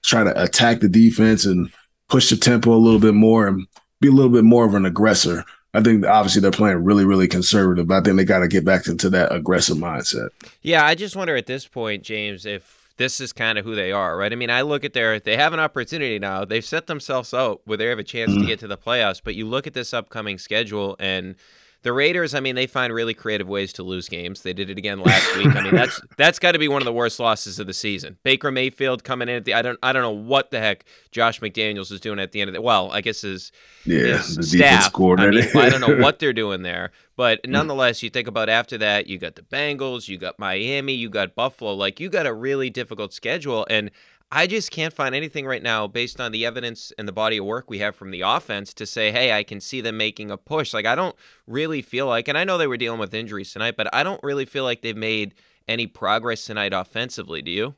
try 0.03 0.23
to 0.23 0.43
attack 0.43 0.81
the 0.81 0.89
defense 0.89 1.47
and 1.47 1.71
push 2.09 2.31
the 2.31 2.37
tempo 2.37 2.73
a 2.73 2.77
little 2.77 3.01
bit 3.01 3.15
more 3.15 3.47
and 3.47 3.67
be 4.01 4.09
a 4.09 4.13
little 4.13 4.31
bit 4.31 4.45
more 4.45 4.67
of 4.67 4.75
an 4.75 4.87
aggressor. 4.87 5.45
I 5.75 5.83
think 5.83 6.07
obviously 6.07 6.41
they're 6.41 6.51
playing 6.51 6.85
really, 6.85 7.05
really 7.05 7.29
conservative, 7.29 7.87
but 7.87 7.99
I 7.99 8.01
think 8.03 8.17
they 8.17 8.25
got 8.25 8.41
to 8.41 8.49
get 8.49 8.65
back 8.65 8.87
into 8.87 9.11
that 9.11 9.33
aggressive 9.33 9.77
mindset. 9.77 10.31
Yeah, 10.63 10.85
I 10.85 10.95
just 10.95 11.15
wonder 11.15 11.37
at 11.37 11.47
this 11.47 11.67
point, 11.67 12.03
James, 12.03 12.47
if 12.47 12.79
this 12.97 13.21
is 13.21 13.33
kind 13.33 13.59
of 13.59 13.65
who 13.65 13.75
they 13.75 13.93
are, 13.93 14.17
right? 14.17 14.33
I 14.33 14.37
mean, 14.37 14.51
I 14.51 14.63
look 14.63 14.85
at 14.85 14.93
their 14.93 15.21
they 15.21 15.37
have 15.37 15.53
an 15.53 15.61
opportunity 15.61 16.19
now. 16.19 16.45
They've 16.45 16.65
set 16.65 16.87
themselves 16.87 17.33
up 17.33 17.61
where 17.65 17.79
they 17.79 17.87
have 17.87 17.99
a 17.99 18.05
chance 18.05 18.31
mm-hmm. 18.31 18.41
to 18.41 18.47
get 18.47 18.59
to 18.61 18.67
the 18.67 18.79
playoffs, 18.79 19.21
but 19.23 19.35
you 19.35 19.47
look 19.47 19.67
at 19.67 19.75
this 19.75 19.95
upcoming 19.95 20.39
schedule 20.39 20.97
and 20.99 21.37
the 21.83 21.93
Raiders, 21.93 22.35
I 22.35 22.41
mean, 22.41 22.57
they 22.57 22.67
find 22.67 22.93
really 22.93 23.15
creative 23.15 23.49
ways 23.49 23.73
to 23.75 23.85
lose 23.85 24.09
games. 24.09 24.43
They 24.43 24.53
did 24.53 24.69
it 24.69 24.79
again 24.79 25.01
last 25.01 25.37
week. 25.37 25.55
I 25.55 25.63
mean, 25.63 25.75
that's 25.75 26.01
that's 26.17 26.39
got 26.39 26.53
to 26.53 26.59
be 26.59 26.67
one 26.67 26.83
of 26.83 26.87
the 26.87 26.93
worst 26.93 27.21
losses 27.21 27.59
of 27.61 27.69
the 27.69 27.75
season. 27.75 28.19
Baker 28.25 28.51
Mayfield 28.51 29.05
coming 29.05 29.29
in 29.29 29.37
at 29.37 29.45
the 29.45 29.55
I 29.55 29.63
don't 29.63 29.79
I 29.83 29.93
don't 29.93 30.03
know 30.03 30.11
what 30.11 30.51
the 30.51 30.59
heck 30.59 30.85
Josh 31.13 31.41
McDaniels 31.41 31.93
is 31.93 32.01
doing 32.01 32.19
at 32.19 32.33
the 32.33 32.41
end 32.41 32.49
of 32.49 32.55
the 32.55 32.63
well, 32.63 32.91
I 32.91 33.01
guess 33.01 33.21
his, 33.21 33.53
yeah, 33.85 34.19
his 34.19 34.51
staff. 34.51 34.93
I, 34.95 35.31
mean, 35.31 35.57
I 35.57 35.69
don't 35.69 35.81
know 35.81 35.99
what 36.03 36.19
they're 36.19 36.33
doing 36.33 36.63
there, 36.63 36.91
but 37.17 37.41
nonetheless, 37.47 38.03
you 38.03 38.11
think 38.11 38.27
about 38.27 38.49
after 38.49 38.77
that, 38.79 39.07
you 39.07 39.19
got 39.19 39.37
the 39.37 39.43
Bengals, 39.43 40.09
you 40.09 40.19
got 40.19 40.39
Miami, 40.39 40.95
you 40.95 41.09
got 41.09 41.37
Buffalo. 41.37 41.75
Like 41.75 42.01
you 42.01 42.09
got 42.09 42.27
a 42.27 42.35
really 42.35 42.71
difficult 42.71 43.13
schedule, 43.13 43.67
and 43.71 43.93
I 44.31 44.47
just 44.47 44.71
can't 44.71 44.93
find 44.93 45.15
anything 45.15 45.47
right 45.47 45.63
now 45.63 45.87
based 45.87 46.21
on 46.21 46.33
the 46.33 46.45
evidence 46.45 46.93
and 46.99 47.09
the 47.09 47.13
body 47.13 47.39
of 47.39 47.47
work 47.47 47.71
we 47.71 47.79
have 47.79 47.97
from 47.97 48.11
the 48.11 48.21
offense 48.21 48.75
to 48.75 48.85
say, 48.85 49.11
hey, 49.11 49.33
I 49.33 49.43
can 49.43 49.61
see 49.61 49.81
them 49.81 49.97
making 49.97 50.31
a 50.31 50.37
push. 50.37 50.75
Like, 50.75 50.85
I 50.85 50.95
don't 50.95 51.17
really 51.47 51.81
feel 51.81 52.07
like, 52.07 52.29
and 52.29 52.37
I 52.37 52.45
know 52.45 52.59
they 52.59 52.67
were 52.67 52.77
dealing 52.77 53.01
with 53.01 53.15
injuries 53.15 53.53
tonight, 53.53 53.77
but 53.77 53.93
I 53.95 54.03
don't 54.03 54.23
really 54.23 54.45
feel 54.45 54.65
like 54.65 54.83
they've 54.83 54.95
made 54.97 55.35
any 55.67 55.87
progress 55.87 56.45
tonight 56.45 56.75
offensively. 56.75 57.41
Do 57.41 57.51
you? 57.51 57.75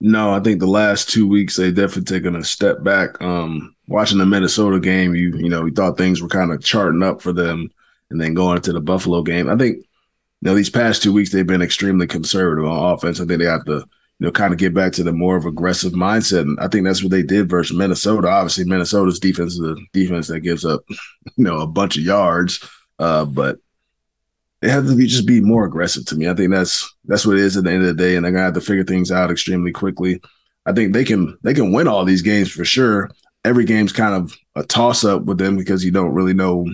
No, 0.00 0.32
I 0.32 0.40
think 0.40 0.60
the 0.60 0.66
last 0.66 1.10
two 1.10 1.28
weeks 1.28 1.56
they 1.56 1.70
definitely 1.70 2.04
taken 2.04 2.34
a 2.34 2.42
step 2.42 2.82
back. 2.82 3.20
Um, 3.20 3.74
watching 3.86 4.16
the 4.16 4.24
Minnesota 4.24 4.80
game, 4.80 5.14
you 5.14 5.36
you 5.36 5.50
know, 5.50 5.60
we 5.60 5.72
thought 5.72 5.98
things 5.98 6.22
were 6.22 6.28
kind 6.28 6.52
of 6.52 6.64
charting 6.64 7.02
up 7.02 7.20
for 7.20 7.34
them, 7.34 7.70
and 8.08 8.18
then 8.18 8.32
going 8.32 8.56
into 8.56 8.72
the 8.72 8.80
Buffalo 8.80 9.22
game, 9.22 9.50
I 9.50 9.56
think 9.56 9.76
you 9.76 9.84
know 10.40 10.54
these 10.54 10.70
past 10.70 11.02
two 11.02 11.12
weeks 11.12 11.32
they've 11.32 11.46
been 11.46 11.60
extremely 11.60 12.06
conservative 12.06 12.64
on 12.64 12.94
offense. 12.94 13.20
I 13.20 13.26
think 13.26 13.40
they 13.40 13.46
have 13.46 13.66
to 13.66 13.84
you 14.20 14.26
know, 14.26 14.32
kind 14.32 14.52
of 14.52 14.58
get 14.58 14.74
back 14.74 14.92
to 14.92 15.02
the 15.02 15.12
more 15.12 15.36
of 15.36 15.46
aggressive 15.46 15.94
mindset. 15.94 16.42
And 16.42 16.60
I 16.60 16.68
think 16.68 16.84
that's 16.84 17.02
what 17.02 17.10
they 17.10 17.22
did 17.22 17.48
versus 17.48 17.74
Minnesota. 17.74 18.28
Obviously, 18.28 18.64
Minnesota's 18.64 19.18
defense 19.18 19.54
is 19.54 19.60
a 19.60 19.76
defense 19.94 20.28
that 20.28 20.40
gives 20.40 20.62
up, 20.62 20.82
you 20.90 21.44
know, 21.44 21.60
a 21.60 21.66
bunch 21.66 21.96
of 21.96 22.02
yards. 22.02 22.62
Uh, 22.98 23.24
but 23.24 23.58
they 24.60 24.68
have 24.68 24.86
to 24.86 24.94
be 24.94 25.06
just 25.06 25.26
be 25.26 25.40
more 25.40 25.64
aggressive 25.64 26.04
to 26.06 26.16
me. 26.16 26.28
I 26.28 26.34
think 26.34 26.50
that's 26.50 26.94
that's 27.06 27.24
what 27.24 27.38
it 27.38 27.44
is 27.44 27.56
at 27.56 27.64
the 27.64 27.72
end 27.72 27.80
of 27.80 27.96
the 27.96 28.02
day, 28.02 28.14
and 28.14 28.24
they're 28.24 28.32
gonna 28.32 28.44
have 28.44 28.54
to 28.54 28.60
figure 28.60 28.84
things 28.84 29.10
out 29.10 29.30
extremely 29.30 29.72
quickly. 29.72 30.20
I 30.66 30.72
think 30.74 30.92
they 30.92 31.04
can 31.04 31.38
they 31.42 31.54
can 31.54 31.72
win 31.72 31.88
all 31.88 32.04
these 32.04 32.20
games 32.20 32.50
for 32.50 32.66
sure. 32.66 33.10
Every 33.46 33.64
game's 33.64 33.92
kind 33.92 34.14
of 34.14 34.36
a 34.54 34.62
toss 34.62 35.02
up 35.02 35.22
with 35.22 35.38
them 35.38 35.56
because 35.56 35.82
you 35.82 35.92
don't 35.92 36.12
really 36.12 36.34
know 36.34 36.68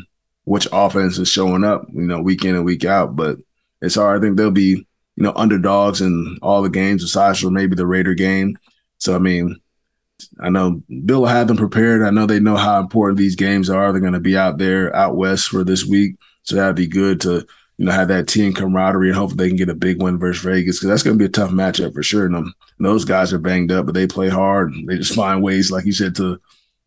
which 0.47 0.67
offense 0.73 1.17
is 1.19 1.29
showing 1.29 1.63
up, 1.63 1.87
you 1.93 2.03
know, 2.03 2.21
week 2.21 2.45
in 2.45 2.57
and 2.57 2.65
week 2.65 2.85
out. 2.85 3.15
But 3.15 3.39
it's 3.81 3.95
hard. 3.95 4.19
I 4.19 4.21
think 4.21 4.37
they'll 4.37 4.51
be 4.51 4.85
you 5.17 5.23
know, 5.23 5.33
underdogs 5.35 6.01
in 6.01 6.39
all 6.43 6.63
the 6.63 6.69
games 6.69 7.03
aside 7.03 7.39
from 7.39 7.55
maybe 7.55 7.75
the 7.75 7.87
Raider 7.87 8.15
game. 8.15 8.59
So 8.99 9.15
I 9.15 9.19
mean, 9.19 9.61
I 10.41 10.51
know 10.51 10.83
Bill 11.05 11.21
will 11.21 11.27
have 11.27 11.49
them 11.49 11.57
prepared. 11.57 12.03
I 12.03 12.11
know 12.11 12.27
they 12.27 12.41
know 12.41 12.57
how 12.57 12.81
important 12.81 13.19
these 13.19 13.37
games 13.37 13.69
are. 13.69 13.93
They're 13.93 14.01
going 14.01 14.13
to 14.13 14.21
be 14.21 14.37
out 14.37 14.59
there 14.59 14.95
out 14.95 15.17
west 15.17 15.49
for 15.49 15.65
this 15.65 15.85
week, 15.85 16.17
so 16.43 16.57
that'd 16.57 16.77
be 16.77 16.87
good 16.87 17.21
to 17.23 17.47
you 17.79 17.85
know 17.85 17.93
have 17.93 18.09
that 18.09 18.29
team 18.29 18.53
camaraderie 18.53 19.09
and 19.09 19.17
hopefully 19.17 19.45
they 19.45 19.49
can 19.49 19.57
get 19.57 19.69
a 19.69 19.75
big 19.75 20.03
win 20.03 20.19
versus 20.19 20.43
Vegas 20.43 20.79
because 20.79 20.89
that's 20.89 21.03
going 21.03 21.19
to 21.19 21.23
be 21.23 21.27
a 21.27 21.31
tough 21.31 21.51
matchup 21.51 21.93
for 21.95 22.03
sure. 22.03 22.27
And, 22.27 22.53
those 22.79 23.07
guys 23.07 23.33
are 23.33 23.39
banged 23.39 23.73
up, 23.73 23.87
but 23.87 23.95
they 23.95 24.07
play 24.07 24.29
hard. 24.29 24.75
They 24.87 24.99
just 24.99 25.15
find 25.17 25.43
ways, 25.43 25.71
like 25.71 25.87
you 25.87 25.93
said, 25.93 26.15
to 26.17 26.39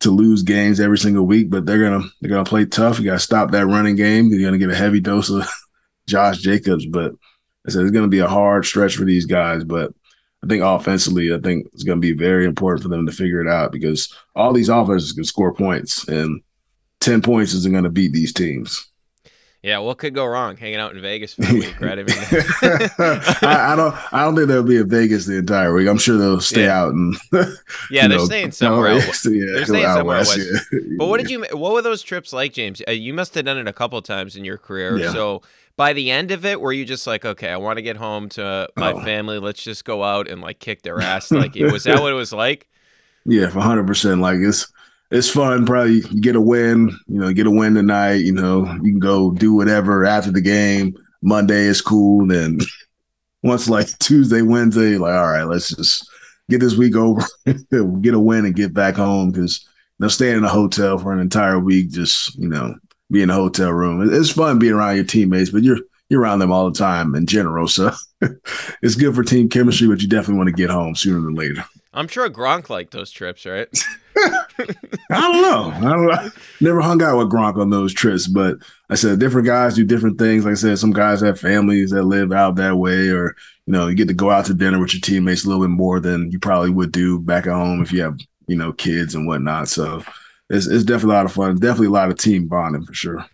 to 0.01 0.11
lose 0.11 0.43
games 0.43 0.79
every 0.79 0.99
single 0.99 1.25
week. 1.25 1.49
But 1.49 1.65
they're 1.65 1.83
gonna 1.83 2.07
they're 2.21 2.29
gonna 2.29 2.45
play 2.45 2.65
tough. 2.65 2.99
You 2.99 3.05
got 3.05 3.13
to 3.13 3.19
stop 3.19 3.51
that 3.51 3.65
running 3.65 3.95
game. 3.95 4.29
You're 4.29 4.47
gonna 4.47 4.59
get 4.59 4.69
a 4.69 4.75
heavy 4.75 4.99
dose 4.99 5.29
of 5.29 5.49
Josh 6.07 6.39
Jacobs, 6.39 6.85
but 6.85 7.13
I 7.67 7.71
said 7.71 7.81
it's 7.83 7.91
going 7.91 8.05
to 8.05 8.09
be 8.09 8.19
a 8.19 8.27
hard 8.27 8.65
stretch 8.65 8.95
for 8.95 9.03
these 9.05 9.25
guys, 9.25 9.63
but 9.63 9.93
I 10.43 10.47
think 10.47 10.63
offensively, 10.63 11.33
I 11.33 11.39
think 11.39 11.67
it's 11.73 11.83
going 11.83 11.97
to 11.97 12.01
be 12.01 12.13
very 12.13 12.45
important 12.45 12.81
for 12.83 12.89
them 12.89 13.05
to 13.05 13.11
figure 13.11 13.41
it 13.41 13.47
out 13.47 13.71
because 13.71 14.13
all 14.35 14.53
these 14.53 14.69
offenses 14.69 15.11
can 15.11 15.25
score 15.25 15.53
points, 15.53 16.07
and 16.07 16.41
ten 17.01 17.21
points 17.21 17.53
isn't 17.53 17.71
going 17.71 17.83
to 17.83 17.89
beat 17.89 18.13
these 18.13 18.31
teams. 18.33 18.85
Yeah, 19.61 19.79
what 19.79 19.97
could 19.97 20.13
go 20.15 20.25
wrong? 20.25 20.55
Hanging 20.55 20.77
out 20.77 20.95
in 20.95 21.01
Vegas 21.01 21.33
for 21.33 21.45
a 21.45 21.53
week, 21.53 21.81
right? 21.81 21.99
I 21.99 22.03
mean, 22.03 22.15
I, 23.41 23.73
I, 23.73 23.75
don't. 23.75 24.13
I 24.13 24.23
don't 24.23 24.33
think 24.37 24.47
they'll 24.47 24.63
be 24.63 24.77
in 24.77 24.87
Vegas 24.89 25.25
the 25.25 25.35
entire 25.37 25.73
week. 25.73 25.89
I'm 25.89 25.97
sure 25.97 26.17
they'll 26.17 26.39
stay 26.39 26.63
Yeah. 26.63 26.81
out 26.81 26.93
and. 26.93 27.13
yeah, 27.91 28.07
they're 28.07 28.19
staying 28.19 28.51
somewhere. 28.51 28.91
out, 28.91 28.95
west. 29.07 29.25
Yeah, 29.25 29.45
they're 29.53 29.65
staying 29.65 29.83
out 29.83 29.97
somewhere 29.97 30.17
west, 30.19 30.37
west. 30.37 30.65
yeah. 30.71 30.79
But 30.97 31.07
what 31.07 31.19
did 31.19 31.29
you? 31.29 31.45
What 31.51 31.73
were 31.73 31.81
those 31.81 32.01
trips 32.01 32.31
like, 32.31 32.53
James? 32.53 32.81
Uh, 32.87 32.91
you 32.91 33.13
must 33.13 33.35
have 33.35 33.43
done 33.43 33.57
it 33.57 33.67
a 33.67 33.73
couple 33.73 34.01
times 34.01 34.37
in 34.37 34.45
your 34.45 34.57
career. 34.57 34.97
Yeah. 34.97 35.11
So 35.11 35.41
by 35.79 35.93
the 35.93 36.11
end 36.11 36.31
of 36.31 36.43
it, 36.45 36.59
were 36.59 36.73
you 36.73 36.83
just 36.83 37.07
like, 37.07 37.23
okay, 37.23 37.47
I 37.49 37.55
want 37.55 37.77
to 37.77 37.81
get 37.81 37.95
home 37.95 38.27
to 38.31 38.67
my 38.75 38.91
Oh. 38.91 38.99
family. 38.99 39.39
Let's 39.39 39.63
just 39.63 39.85
go 39.85 40.03
out 40.03 40.27
and 40.29 40.41
like 40.41 40.59
kick 40.59 40.81
their 40.81 40.99
ass. 40.99 41.31
Like, 41.39 41.55
was 41.55 41.85
that 41.85 42.01
what 42.01 42.11
it 42.11 42.15
was 42.15 42.33
like? 42.33 42.67
Yeah, 43.25 43.47
hundred 43.47 43.87
percent. 43.87 44.19
Like 44.19 44.39
it's 44.39 44.69
it's 45.09 45.29
fun. 45.29 45.65
Probably 45.65 46.01
you 46.11 46.19
get 46.19 46.35
a 46.35 46.41
win. 46.41 46.89
You 47.07 47.19
know, 47.21 47.31
get 47.31 47.47
a 47.47 47.51
win 47.51 47.75
tonight. 47.75 48.25
You 48.25 48.33
know, 48.33 48.65
you 48.83 48.91
can 48.91 48.99
go 48.99 49.31
do 49.31 49.53
whatever 49.53 50.03
after 50.03 50.31
the 50.31 50.41
game. 50.41 50.97
Monday 51.21 51.61
is 51.61 51.79
cool. 51.81 52.27
Then 52.27 52.59
once 53.43 53.69
like 53.69 53.87
Tuesday, 53.99 54.41
Wednesday, 54.41 54.97
like 54.97 55.13
all 55.13 55.31
right, 55.31 55.43
let's 55.45 55.73
just 55.73 56.09
get 56.49 56.59
this 56.59 56.75
week 56.75 56.97
over, 56.97 57.21
get 58.01 58.13
a 58.13 58.19
win, 58.19 58.43
and 58.43 58.53
get 58.55 58.73
back 58.73 58.95
home 58.95 59.31
because 59.31 59.61
you 59.97 60.03
know 60.03 60.09
staying 60.09 60.35
in 60.39 60.43
a 60.43 60.49
hotel 60.49 60.97
for 60.97 61.13
an 61.13 61.19
entire 61.19 61.57
week, 61.57 61.89
just 61.89 62.35
you 62.37 62.49
know, 62.49 62.75
be 63.11 63.21
in 63.21 63.29
a 63.29 63.35
hotel 63.35 63.71
room. 63.71 64.07
It's 64.13 64.29
fun 64.29 64.59
being 64.59 64.73
around 64.73 64.95
your 64.95 65.05
teammates, 65.05 65.49
but 65.49 65.63
you're 65.63 65.79
you're 66.09 66.21
around 66.21 66.39
them 66.39 66.51
all 66.51 66.69
the 66.69 66.77
time 66.77 67.15
in 67.15 67.25
general. 67.27 67.67
So 67.67 67.91
it's 68.81 68.95
good 68.95 69.13
for 69.13 69.23
team 69.23 69.49
chemistry, 69.49 69.87
but 69.87 70.01
you 70.01 70.07
definitely 70.07 70.37
want 70.37 70.47
to 70.47 70.55
get 70.55 70.69
home 70.69 70.95
sooner 70.95 71.21
than 71.21 71.35
later. 71.35 71.63
I'm 71.93 72.07
sure 72.07 72.29
Gronk 72.29 72.69
liked 72.69 72.91
those 72.91 73.11
trips, 73.11 73.45
right? 73.45 73.67
I 75.11 75.21
don't 75.21 75.41
know. 75.41 75.71
I 75.71 75.93
don't 75.93 76.07
know. 76.07 76.29
Never 76.61 76.81
hung 76.81 77.01
out 77.01 77.17
with 77.17 77.31
Gronk 77.31 77.57
on 77.57 77.69
those 77.69 77.93
trips, 77.93 78.27
but 78.27 78.57
I 78.89 78.95
said 78.95 79.19
different 79.19 79.47
guys 79.47 79.75
do 79.75 79.83
different 79.85 80.19
things. 80.19 80.45
Like 80.45 80.51
I 80.51 80.55
said, 80.55 80.79
some 80.79 80.91
guys 80.91 81.21
have 81.21 81.39
families 81.39 81.91
that 81.91 82.03
live 82.03 82.31
out 82.31 82.55
that 82.55 82.77
way, 82.77 83.09
or 83.09 83.35
you 83.65 83.73
know, 83.73 83.87
you 83.87 83.95
get 83.95 84.07
to 84.09 84.13
go 84.13 84.31
out 84.31 84.45
to 84.45 84.53
dinner 84.53 84.79
with 84.79 84.93
your 84.93 85.01
teammates 85.01 85.45
a 85.45 85.47
little 85.47 85.63
bit 85.63 85.69
more 85.69 85.99
than 85.99 86.31
you 86.31 86.39
probably 86.39 86.69
would 86.69 86.91
do 86.91 87.19
back 87.19 87.47
at 87.47 87.53
home 87.53 87.81
if 87.81 87.91
you 87.91 88.01
have 88.01 88.19
you 88.47 88.55
know 88.55 88.73
kids 88.73 89.15
and 89.15 89.27
whatnot. 89.27 89.69
So 89.69 90.03
it's 90.49 90.67
it's 90.67 90.83
definitely 90.83 91.13
a 91.15 91.17
lot 91.17 91.25
of 91.25 91.31
fun. 91.33 91.55
Definitely 91.57 91.87
a 91.87 91.91
lot 91.91 92.09
of 92.09 92.17
team 92.17 92.47
bonding 92.47 92.83
for 92.85 92.93
sure. 92.93 93.25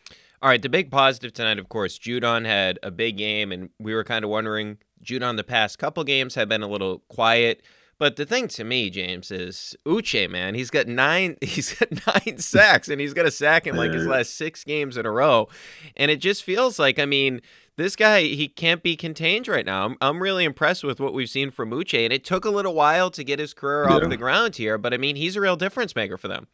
All 0.42 0.50
right, 0.50 0.62
the 0.62 0.70
big 0.70 0.92
positive 0.92 1.34
tonight, 1.34 1.58
of 1.58 1.70
course, 1.70 1.98
Judon 1.98 2.46
had 2.46 2.78
a 2.84 2.92
big 2.92 3.18
game, 3.18 3.52
and 3.52 3.70
we 3.80 3.94
were 3.96 4.04
kind 4.04 4.24
of 4.24 4.30
wondering. 4.32 4.78
Judon, 5.04 5.38
the 5.38 5.44
past 5.44 5.78
couple 5.80 6.04
games 6.04 6.36
have 6.36 6.50
been 6.50 6.64
a 6.64 6.68
little 6.68 7.00
quiet, 7.10 7.62
but 8.00 8.16
the 8.16 8.26
thing 8.26 8.48
to 8.50 8.64
me, 8.64 8.90
James, 8.90 9.30
is 9.32 9.76
Uche. 9.86 10.28
Man, 10.30 10.56
he's 10.56 10.70
got 10.72 10.88
nine. 10.88 11.38
He's 11.42 11.74
got 11.74 11.90
nine 12.26 12.38
sacks, 12.40 12.90
and 12.90 13.00
he's 13.00 13.14
got 13.14 13.26
a 13.26 13.32
sack 13.32 13.68
in 13.68 13.76
like 13.76 13.92
his 13.94 14.06
last 14.08 14.36
six 14.36 14.64
games 14.64 14.98
in 14.98 15.06
a 15.06 15.12
row, 15.12 15.48
and 15.96 16.10
it 16.12 16.18
just 16.18 16.44
feels 16.44 16.80
like, 16.80 17.00
I 17.00 17.06
mean. 17.06 17.42
This 17.78 17.98
guy, 17.98 18.22
he 18.22 18.48
can't 18.48 18.82
be 18.82 18.96
contained 18.96 19.50
right 19.50 19.66
now. 19.66 19.84
I'm, 19.86 19.98
I'm 20.00 20.24
really 20.24 20.46
impressed 20.46 20.82
with 20.86 21.02
what 21.02 21.14
we've 21.14 21.30
seen 21.30 21.52
from 21.52 21.72
Uche, 21.72 22.06
and 22.06 22.14
it 22.14 22.24
took 22.24 22.46
a 22.46 22.50
little 22.50 22.74
while 22.74 23.12
to 23.12 23.22
get 23.22 23.38
his 23.38 23.54
career 23.54 23.90
off 23.90 24.02
Yeah. 24.02 24.08
the 24.08 24.16
ground 24.16 24.56
here, 24.56 24.78
but 24.78 24.94
I 24.94 24.98
mean, 24.98 25.18
he's 25.18 25.36
a 25.36 25.42
real 25.42 25.58
difference 25.58 25.94
maker 25.94 26.18
for 26.18 26.30
them. 26.30 26.48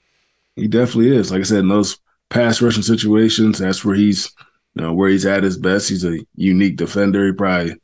He 0.55 0.67
definitely 0.67 1.15
is. 1.15 1.31
Like 1.31 1.41
I 1.41 1.43
said, 1.43 1.59
in 1.59 1.69
those 1.69 1.97
pass 2.29 2.61
rushing 2.61 2.83
situations, 2.83 3.59
that's 3.59 3.85
where 3.85 3.95
he's, 3.95 4.31
you 4.75 4.83
know, 4.83 4.93
where 4.93 5.09
he's 5.09 5.25
at 5.25 5.43
his 5.43 5.57
best. 5.57 5.89
He's 5.89 6.05
a 6.05 6.17
unique 6.35 6.77
defender. 6.77 7.25
He 7.27 7.33
probably 7.33 7.75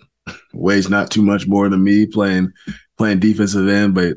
weighs 0.54 0.90
not 0.90 1.12
too 1.12 1.22
much 1.22 1.48
more 1.48 1.70
than 1.70 1.84
me 1.84 2.06
playing 2.06 2.52
playing 2.98 3.20
defensive 3.20 3.68
end, 3.68 3.94
but 3.94 4.16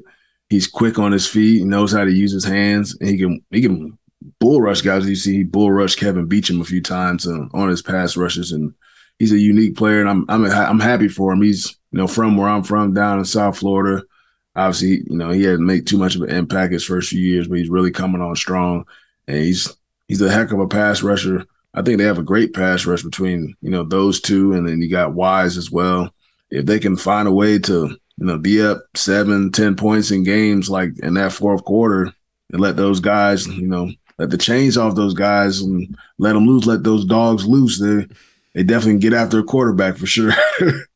he's 0.49 0.67
quick 0.67 0.99
on 0.99 1.13
his 1.13 1.29
feet. 1.29 1.59
He 1.59 1.65
knows 1.65 1.93
how 1.93 2.05
to 2.05 2.13
use 2.13 2.33
his 2.33 2.45
hands. 2.45 2.97
And 3.01 3.11
he 3.11 3.19
can 3.19 3.45
he 3.51 3.63
can 3.63 3.99
bull 4.41 4.61
rush 4.61 4.81
guys. 4.81 5.09
You 5.09 5.17
see, 5.17 5.37
he 5.39 5.45
bull 5.45 5.71
rushed 5.71 5.99
Kelvin 5.99 6.29
Beachum 6.29 6.61
a 6.61 6.65
few 6.65 6.83
times 6.83 7.27
uh, 7.27 7.47
on 7.53 7.69
his 7.69 7.83
pass 7.83 8.17
rushes, 8.17 8.53
and 8.53 8.75
he's 9.19 9.33
a 9.33 9.39
unique 9.39 9.77
player. 9.77 10.01
And 10.01 10.09
I'm 10.09 10.25
I'm 10.29 10.45
I'm 10.47 10.81
happy 10.81 11.09
for 11.09 11.33
him. 11.33 11.43
He's 11.43 11.77
you 11.93 11.99
know 11.99 12.07
from 12.07 12.37
where 12.37 12.49
I'm 12.49 12.63
from, 12.63 12.95
down 12.95 13.19
in 13.19 13.25
South 13.25 13.59
Florida 13.59 14.03
obviously, 14.67 15.03
you 15.09 15.17
know, 15.17 15.31
he 15.31 15.45
hadn't 15.45 15.67
made 15.67 15.87
too 15.87 15.99
much 15.99 16.17
of 16.17 16.23
an 16.23 16.31
impact 16.31 16.73
his 16.73 16.85
first 16.85 17.11
few 17.11 17.21
years, 17.21 17.49
but 17.49 17.59
he's 17.59 17.71
really 17.71 17.91
coming 17.91 18.21
on 18.21 18.37
strong. 18.37 18.87
And 19.27 19.39
he's 19.39 19.75
he's 20.09 20.21
a 20.21 20.31
heck 20.31 20.53
of 20.53 20.61
a 20.61 20.69
pass 20.69 21.03
rusher. 21.03 21.45
I 21.75 21.83
think 21.83 21.99
they 21.99 22.05
have 22.05 22.19
a 22.19 22.23
great 22.23 22.53
pass 22.53 22.85
rush 22.85 23.03
between, 23.03 23.55
you 23.63 23.71
know, 23.71 23.85
those 23.85 24.21
two. 24.21 24.53
And 24.53 24.69
then 24.69 24.81
you 24.81 24.91
got 24.91 25.15
Wise 25.15 25.57
as 25.57 25.71
well. 25.71 26.13
If 26.51 26.67
they 26.67 26.81
can 26.81 26.97
find 26.97 27.29
a 27.29 27.33
way 27.33 27.59
to, 27.61 27.89
you 28.17 28.27
know, 28.27 28.39
be 28.39 28.61
up 28.61 28.83
seven, 28.97 29.53
ten 29.53 29.77
points 29.77 30.11
in 30.11 30.25
games 30.25 30.69
like 30.69 30.99
in 31.01 31.15
that 31.15 31.33
fourth 31.33 31.65
quarter 31.65 32.13
and 32.53 32.61
let 32.61 32.77
those 32.77 33.01
guys, 33.01 33.47
you 33.47 33.69
know, 33.69 33.91
let 34.19 34.31
the 34.31 34.39
chains 34.39 34.77
off 34.77 34.97
those 34.97 35.15
guys 35.15 35.61
and 35.61 35.97
let 36.19 36.33
them 36.35 36.47
loose, 36.47 36.67
let 36.67 36.83
those 36.83 37.05
dogs 37.05 37.47
loose, 37.47 37.81
they 37.81 38.07
they 38.55 38.65
definitely 38.65 39.01
get 39.01 39.13
after 39.13 39.39
a 39.39 39.45
quarterback 39.45 39.97
for 39.97 40.07
sure. 40.07 40.33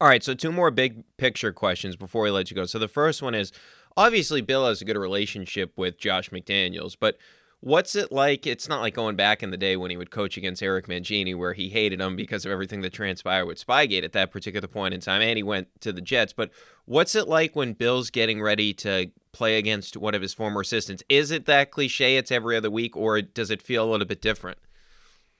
All 0.00 0.08
right, 0.08 0.22
so 0.22 0.34
two 0.34 0.52
more 0.52 0.70
big 0.70 1.04
picture 1.16 1.52
questions 1.52 1.96
before 1.96 2.22
we 2.22 2.30
let 2.30 2.50
you 2.50 2.54
go. 2.54 2.66
So 2.66 2.78
the 2.78 2.88
first 2.88 3.22
one 3.22 3.34
is 3.34 3.50
obviously 3.96 4.42
Bill 4.42 4.66
has 4.66 4.82
a 4.82 4.84
good 4.84 4.98
relationship 4.98 5.72
with 5.76 5.98
Josh 5.98 6.28
McDaniels, 6.28 6.96
but 6.98 7.16
what's 7.60 7.96
it 7.96 8.12
like? 8.12 8.46
It's 8.46 8.68
not 8.68 8.82
like 8.82 8.92
going 8.92 9.16
back 9.16 9.42
in 9.42 9.50
the 9.50 9.56
day 9.56 9.74
when 9.74 9.90
he 9.90 9.96
would 9.96 10.10
coach 10.10 10.36
against 10.36 10.62
Eric 10.62 10.86
Mangini 10.86 11.34
where 11.34 11.54
he 11.54 11.70
hated 11.70 11.98
him 12.00 12.14
because 12.14 12.44
of 12.44 12.52
everything 12.52 12.82
that 12.82 12.92
transpired 12.92 13.46
with 13.46 13.64
Spygate 13.64 14.04
at 14.04 14.12
that 14.12 14.30
particular 14.30 14.68
point 14.68 14.92
in 14.92 15.00
time, 15.00 15.22
and 15.22 15.38
he 15.38 15.42
went 15.42 15.68
to 15.80 15.94
the 15.94 16.02
Jets. 16.02 16.34
But 16.34 16.50
what's 16.84 17.14
it 17.14 17.26
like 17.26 17.56
when 17.56 17.72
Bill's 17.72 18.10
getting 18.10 18.42
ready 18.42 18.74
to 18.74 19.10
play 19.32 19.56
against 19.56 19.96
one 19.96 20.14
of 20.14 20.20
his 20.20 20.34
former 20.34 20.60
assistants? 20.60 21.02
Is 21.08 21.30
it 21.30 21.46
that 21.46 21.70
cliche 21.70 22.18
it's 22.18 22.30
every 22.30 22.54
other 22.54 22.70
week, 22.70 22.94
or 22.96 23.22
does 23.22 23.50
it 23.50 23.62
feel 23.62 23.84
a 23.84 23.90
little 23.90 24.06
bit 24.06 24.20
different? 24.20 24.58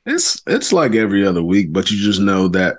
It's 0.06 0.40
it's 0.46 0.72
like 0.72 0.94
every 0.94 1.26
other 1.26 1.42
week, 1.42 1.74
but 1.74 1.90
you 1.90 1.98
just 1.98 2.20
know 2.20 2.48
that 2.48 2.76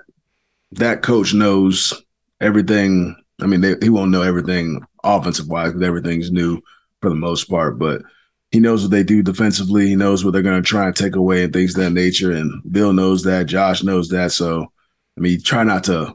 that 0.72 1.02
coach 1.02 1.34
knows 1.34 1.92
everything. 2.40 3.16
I 3.40 3.46
mean, 3.46 3.60
they, 3.60 3.74
he 3.80 3.88
won't 3.88 4.10
know 4.10 4.22
everything 4.22 4.80
offensive 5.04 5.48
wise 5.48 5.72
because 5.72 5.86
everything's 5.86 6.30
new 6.30 6.60
for 7.00 7.08
the 7.08 7.16
most 7.16 7.44
part, 7.44 7.78
but 7.78 8.02
he 8.50 8.60
knows 8.60 8.82
what 8.82 8.90
they 8.90 9.02
do 9.02 9.22
defensively. 9.22 9.88
He 9.88 9.96
knows 9.96 10.24
what 10.24 10.32
they're 10.32 10.42
going 10.42 10.62
to 10.62 10.66
try 10.66 10.86
and 10.86 10.96
take 10.96 11.16
away 11.16 11.44
and 11.44 11.52
things 11.52 11.76
of 11.76 11.84
that 11.84 11.90
nature. 11.90 12.32
And 12.32 12.62
Bill 12.72 12.92
knows 12.92 13.22
that. 13.24 13.46
Josh 13.46 13.82
knows 13.82 14.08
that. 14.08 14.32
So, 14.32 14.72
I 15.16 15.20
mean, 15.20 15.40
try 15.42 15.64
not 15.64 15.84
to 15.84 16.14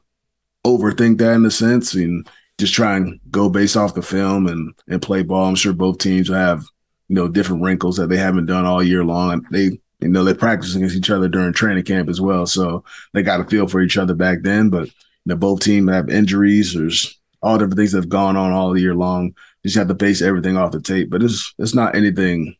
overthink 0.66 1.20
that 1.20 1.34
in 1.34 1.46
a 1.46 1.52
sense 1.52 1.94
and 1.94 2.28
just 2.58 2.74
try 2.74 2.96
and 2.96 3.20
go 3.30 3.50
based 3.50 3.78
off 3.78 3.96
the 3.96 4.02
film 4.02 4.48
and 4.48 4.74
and 4.88 5.02
play 5.02 5.24
ball. 5.24 5.46
I'm 5.46 5.56
sure 5.56 5.74
both 5.74 5.98
teams 5.98 6.30
will 6.30 6.38
have 6.38 6.64
you 7.08 7.16
know 7.16 7.28
different 7.28 7.64
wrinkles 7.64 7.98
that 7.98 8.08
they 8.08 8.18
haven't 8.18 8.46
done 8.46 8.66
all 8.66 8.82
year 8.82 9.04
long. 9.04 9.46
They 9.52 9.80
you 10.04 10.10
know 10.10 10.24
they 10.24 10.34
practice 10.34 10.76
against 10.76 10.96
each 10.96 11.10
other 11.10 11.28
during 11.28 11.54
training 11.54 11.84
camp 11.84 12.10
as 12.10 12.22
well, 12.22 12.46
so 12.46 12.84
they 13.14 13.24
got 13.24 13.40
a 13.40 13.46
feel 13.46 13.68
for 13.68 13.82
each 13.82 13.98
other 13.98 14.14
back 14.14 14.40
then. 14.42 14.70
But 14.70 14.88
you 14.88 14.94
know 15.26 15.36
both 15.36 15.62
teams 15.62 15.90
have 15.90 16.10
injuries. 16.10 16.74
There's 16.74 17.20
all 17.42 17.58
different 17.58 17.78
things 17.78 17.92
that 17.92 18.00
have 18.00 18.10
gone 18.10 18.38
on 18.38 18.52
all 18.52 18.78
year 18.78 18.96
long. 18.96 19.28
You 19.64 19.70
just 19.70 19.78
have 19.78 19.88
to 19.88 19.94
base 19.94 20.22
everything 20.22 20.58
off 20.58 20.72
the 20.72 20.82
tape, 20.82 21.10
but 21.10 21.24
it's 21.24 21.54
it's 21.58 21.74
not 21.74 21.96
anything 21.96 22.56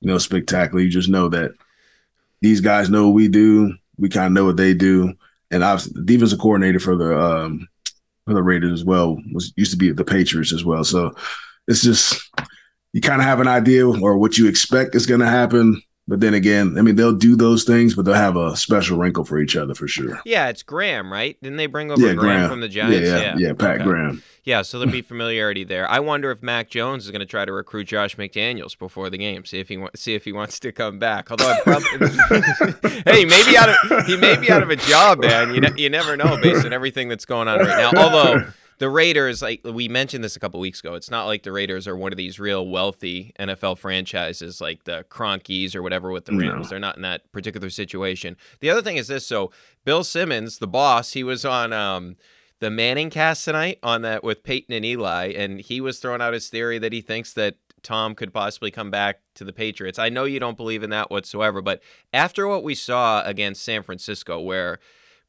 you 0.00 0.08
know 0.08 0.18
spectacular. 0.18 0.82
You 0.82 0.90
just 0.90 1.08
know 1.08 1.28
that 1.28 1.52
these 2.40 2.60
guys 2.60 2.90
know 2.90 3.06
what 3.06 3.14
we 3.14 3.28
do. 3.28 3.74
We 3.96 4.08
kind 4.08 4.26
of 4.26 4.32
know 4.32 4.44
what 4.44 4.56
they 4.56 4.74
do, 4.74 5.14
and 5.50 5.64
obviously 5.64 5.92
the 5.94 6.06
defensive 6.06 6.40
coordinator 6.40 6.80
for 6.80 6.96
the 6.96 7.18
um, 7.18 7.68
for 8.26 8.34
the 8.34 8.42
Raiders 8.42 8.72
as 8.72 8.84
well 8.84 9.18
was 9.32 9.52
used 9.56 9.70
to 9.70 9.76
be 9.76 9.90
the 9.92 10.04
Patriots 10.04 10.52
as 10.52 10.64
well. 10.64 10.84
So 10.84 11.14
it's 11.68 11.82
just 11.82 12.30
you 12.92 13.00
kind 13.00 13.20
of 13.20 13.26
have 13.26 13.40
an 13.40 13.48
idea 13.48 13.86
or 13.86 14.16
what 14.16 14.38
you 14.38 14.48
expect 14.48 14.94
is 14.94 15.06
going 15.06 15.20
to 15.20 15.26
happen. 15.26 15.82
But 16.06 16.20
then 16.20 16.34
again, 16.34 16.76
I 16.78 16.82
mean, 16.82 16.96
they'll 16.96 17.14
do 17.16 17.34
those 17.34 17.64
things, 17.64 17.94
but 17.94 18.04
they'll 18.04 18.12
have 18.14 18.36
a 18.36 18.54
special 18.58 18.98
wrinkle 18.98 19.24
for 19.24 19.38
each 19.38 19.56
other 19.56 19.74
for 19.74 19.88
sure. 19.88 20.20
Yeah, 20.26 20.48
it's 20.48 20.62
Graham, 20.62 21.10
right? 21.10 21.40
Didn't 21.42 21.56
they 21.56 21.64
bring 21.64 21.90
over 21.90 21.98
Yeah, 21.98 22.12
Graham, 22.12 22.36
Graham 22.36 22.50
from 22.50 22.60
the 22.60 22.68
Giants? 22.68 23.08
Yeah, 23.08 23.18
yeah, 23.18 23.34
yeah, 23.38 23.52
Pat 23.54 23.76
Okay. 23.76 23.84
Graham. 23.84 24.22
Yeah, 24.42 24.60
so 24.60 24.78
there'll 24.78 24.92
be 24.92 25.00
familiarity 25.00 25.64
there. 25.64 25.90
I 25.90 26.00
wonder 26.00 26.30
if 26.30 26.42
Mac 26.42 26.68
Jones 26.68 27.06
is 27.06 27.10
going 27.10 27.20
to 27.20 27.26
try 27.26 27.46
to 27.46 27.52
recruit 27.52 27.84
Josh 27.84 28.16
McDaniels 28.16 28.78
before 28.78 29.08
the 29.08 29.16
game, 29.16 29.46
see 29.46 29.60
if 29.60 29.68
he 29.68 29.78
wa- 29.78 29.88
see 29.96 30.14
if 30.14 30.26
he 30.26 30.32
wants 30.32 30.60
to 30.60 30.72
come 30.72 30.98
back. 30.98 31.30
Although, 31.30 31.48
I 31.50 31.60
probably, 31.62 32.08
hey, 33.06 33.24
maybe 33.24 33.56
out 33.56 33.70
of 33.70 34.06
he 34.06 34.18
may 34.18 34.36
be 34.36 34.50
out 34.50 34.62
of 34.62 34.68
a 34.68 34.76
job, 34.76 35.20
man. 35.20 35.54
You 35.54 35.62
ne- 35.62 35.72
you 35.82 35.88
never 35.88 36.18
know 36.18 36.36
based 36.42 36.66
on 36.66 36.74
everything 36.74 37.08
that's 37.08 37.24
going 37.24 37.48
on 37.48 37.60
right 37.60 37.78
now. 37.94 37.98
Although 37.98 38.44
the 38.78 38.88
Raiders, 38.88 39.42
like 39.42 39.60
we 39.64 39.88
mentioned 39.88 40.24
this 40.24 40.36
a 40.36 40.40
couple 40.40 40.60
weeks 40.60 40.80
ago, 40.80 40.94
it's 40.94 41.10
not 41.10 41.26
like 41.26 41.42
the 41.42 41.52
Raiders 41.52 41.86
are 41.86 41.96
one 41.96 42.12
of 42.12 42.16
these 42.16 42.38
real 42.38 42.66
wealthy 42.66 43.32
NFL 43.38 43.78
franchises 43.78 44.60
like 44.60 44.84
the 44.84 45.04
Kroenkes 45.08 45.74
or 45.74 45.82
whatever 45.82 46.10
with 46.10 46.24
the 46.24 46.32
No. 46.32 46.52
Rams. 46.52 46.70
They're 46.70 46.78
not 46.78 46.96
in 46.96 47.02
that 47.02 47.30
particular 47.32 47.70
situation. 47.70 48.36
The 48.60 48.70
other 48.70 48.82
thing 48.82 48.96
is 48.96 49.08
this: 49.08 49.26
so 49.26 49.52
Bill 49.84 50.04
Simmons, 50.04 50.58
the 50.58 50.66
boss, 50.68 51.12
he 51.12 51.22
was 51.24 51.44
on. 51.44 51.72
Um, 51.72 52.16
the 52.60 52.70
ManningCast 52.70 53.44
tonight 53.44 53.78
on 53.82 54.02
that 54.02 54.24
with 54.24 54.42
Peyton 54.44 54.74
and 54.74 54.84
Eli, 54.84 55.32
and 55.36 55.60
he 55.60 55.80
was 55.82 55.98
throwing 55.98 56.22
out 56.22 56.32
his 56.32 56.48
theory 56.48 56.78
that 56.78 56.92
he 56.92 57.02
thinks 57.02 57.32
that 57.34 57.56
Tom 57.82 58.14
could 58.14 58.32
possibly 58.32 58.70
come 58.70 58.90
back 58.90 59.20
to 59.34 59.44
the 59.44 59.52
Patriots. 59.52 59.98
I 59.98 60.08
know 60.08 60.24
you 60.24 60.40
don't 60.40 60.56
believe 60.56 60.82
in 60.82 60.88
that 60.90 61.10
whatsoever, 61.10 61.60
but 61.60 61.82
after 62.12 62.46
what 62.48 62.62
we 62.62 62.74
saw 62.74 63.22
against 63.24 63.62
San 63.62 63.82
Francisco, 63.82 64.40
where 64.40 64.78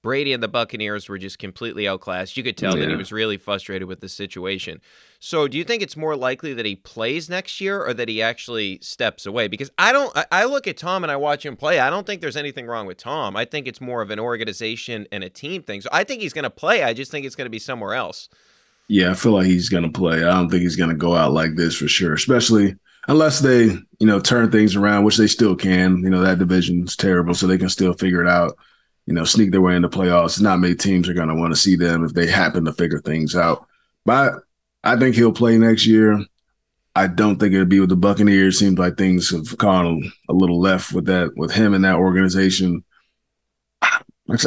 Brady 0.05 0.33
and 0.33 0.43
the 0.43 0.47
Buccaneers 0.47 1.09
were 1.09 1.17
just 1.17 1.39
completely 1.39 1.87
outclassed. 1.87 2.37
You 2.37 2.43
could 2.43 2.57
tell 2.57 2.77
yeah. 2.77 2.81
that 2.85 2.91
he 2.91 2.95
was 2.95 3.11
really 3.11 3.37
frustrated 3.37 3.87
with 3.87 4.01
the 4.01 4.07
situation. 4.07 4.79
So, 5.19 5.47
do 5.47 5.57
you 5.57 5.63
think 5.63 5.81
it's 5.81 5.97
more 5.97 6.15
likely 6.15 6.53
that 6.53 6.63
he 6.63 6.75
plays 6.75 7.27
next 7.27 7.59
year 7.59 7.83
or 7.83 7.91
that 7.95 8.07
he 8.07 8.21
actually 8.21 8.77
steps 8.83 9.25
away? 9.25 9.47
Because 9.47 9.71
I 9.79 9.91
don't, 9.91 10.15
I 10.31 10.45
look 10.45 10.67
at 10.67 10.77
Tom 10.77 11.03
and 11.03 11.09
I 11.09 11.15
watch 11.15 11.43
him 11.43 11.57
play. 11.57 11.79
I 11.79 11.89
don't 11.89 12.05
think 12.05 12.21
there's 12.21 12.37
anything 12.37 12.67
wrong 12.67 12.85
with 12.85 12.97
Tom. 12.97 13.35
I 13.35 13.45
think 13.45 13.65
it's 13.65 13.81
more 13.81 14.03
of 14.03 14.11
an 14.11 14.19
organization 14.19 15.07
and 15.11 15.23
a 15.23 15.29
team 15.29 15.63
thing. 15.63 15.81
So, 15.81 15.89
I 15.91 16.03
think 16.03 16.21
he's 16.21 16.33
going 16.33 16.43
to 16.43 16.51
play. 16.51 16.83
I 16.83 16.93
just 16.93 17.09
think 17.09 17.25
it's 17.25 17.35
going 17.35 17.47
to 17.47 17.49
be 17.49 17.57
somewhere 17.57 17.95
else. 17.95 18.29
Yeah, 18.87 19.09
I 19.09 19.15
feel 19.15 19.31
like 19.31 19.47
he's 19.47 19.69
going 19.69 19.85
to 19.85 19.89
play. 19.89 20.23
I 20.23 20.35
don't 20.35 20.51
think 20.51 20.61
he's 20.61 20.75
going 20.75 20.91
to 20.91 20.95
go 20.95 21.15
out 21.15 21.31
like 21.31 21.55
this 21.55 21.75
for 21.75 21.87
sure, 21.87 22.13
especially 22.13 22.75
unless 23.07 23.39
they, 23.39 23.63
you 23.97 24.05
know, 24.05 24.19
turn 24.19 24.51
things 24.51 24.75
around, 24.75 25.03
which 25.03 25.17
they 25.17 25.25
still 25.25 25.55
can. 25.55 25.97
You 26.03 26.11
know, 26.11 26.21
that 26.21 26.37
division's 26.37 26.95
terrible, 26.95 27.33
so 27.33 27.47
they 27.47 27.57
can 27.57 27.69
still 27.69 27.93
figure 27.93 28.21
it 28.21 28.29
out. 28.29 28.55
You 29.05 29.13
know, 29.13 29.23
sneak 29.23 29.51
their 29.51 29.61
way 29.61 29.75
into 29.75 29.89
playoffs. 29.89 30.41
Not 30.41 30.59
many 30.59 30.75
teams 30.75 31.07
are 31.07 31.13
going 31.13 31.27
to 31.27 31.35
want 31.35 31.53
to 31.53 31.59
see 31.59 31.75
them 31.75 32.03
if 32.03 32.13
they 32.13 32.27
happen 32.27 32.65
to 32.65 32.73
figure 32.73 32.99
things 32.99 33.35
out. 33.35 33.67
But 34.03 34.33
I 34.83 34.97
think 34.97 35.15
he'll 35.15 35.31
play 35.31 35.57
next 35.57 35.85
year. 35.85 36.23
I 36.95 37.07
don't 37.07 37.37
think 37.37 37.53
it'll 37.53 37.65
be 37.65 37.79
with 37.79 37.89
the 37.89 37.95
Buccaneers. 37.95 38.57
Seems 38.57 38.79
like 38.79 38.97
things 38.97 39.29
have 39.29 39.57
gone 39.57 40.11
a 40.29 40.33
little 40.33 40.59
left 40.59 40.93
with 40.93 41.05
that, 41.05 41.35
with 41.35 41.51
him 41.51 41.73
and 41.73 41.83
that 41.83 41.97
organization. 41.97 42.83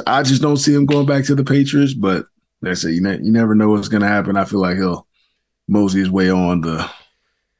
I 0.06 0.22
just 0.22 0.42
don't 0.42 0.56
see 0.56 0.74
him 0.74 0.86
going 0.86 1.06
back 1.06 1.24
to 1.26 1.34
the 1.34 1.44
Patriots, 1.44 1.94
but 1.94 2.26
that's 2.62 2.84
it. 2.84 2.92
You, 2.92 3.02
ne- 3.02 3.20
you 3.22 3.30
never 3.30 3.54
know 3.54 3.68
what's 3.68 3.88
going 3.88 4.02
to 4.02 4.08
happen. 4.08 4.36
I 4.36 4.44
feel 4.44 4.60
like 4.60 4.76
he'll 4.76 5.06
mosey 5.68 6.00
his 6.00 6.10
way 6.10 6.30
on 6.30 6.62
the 6.62 6.90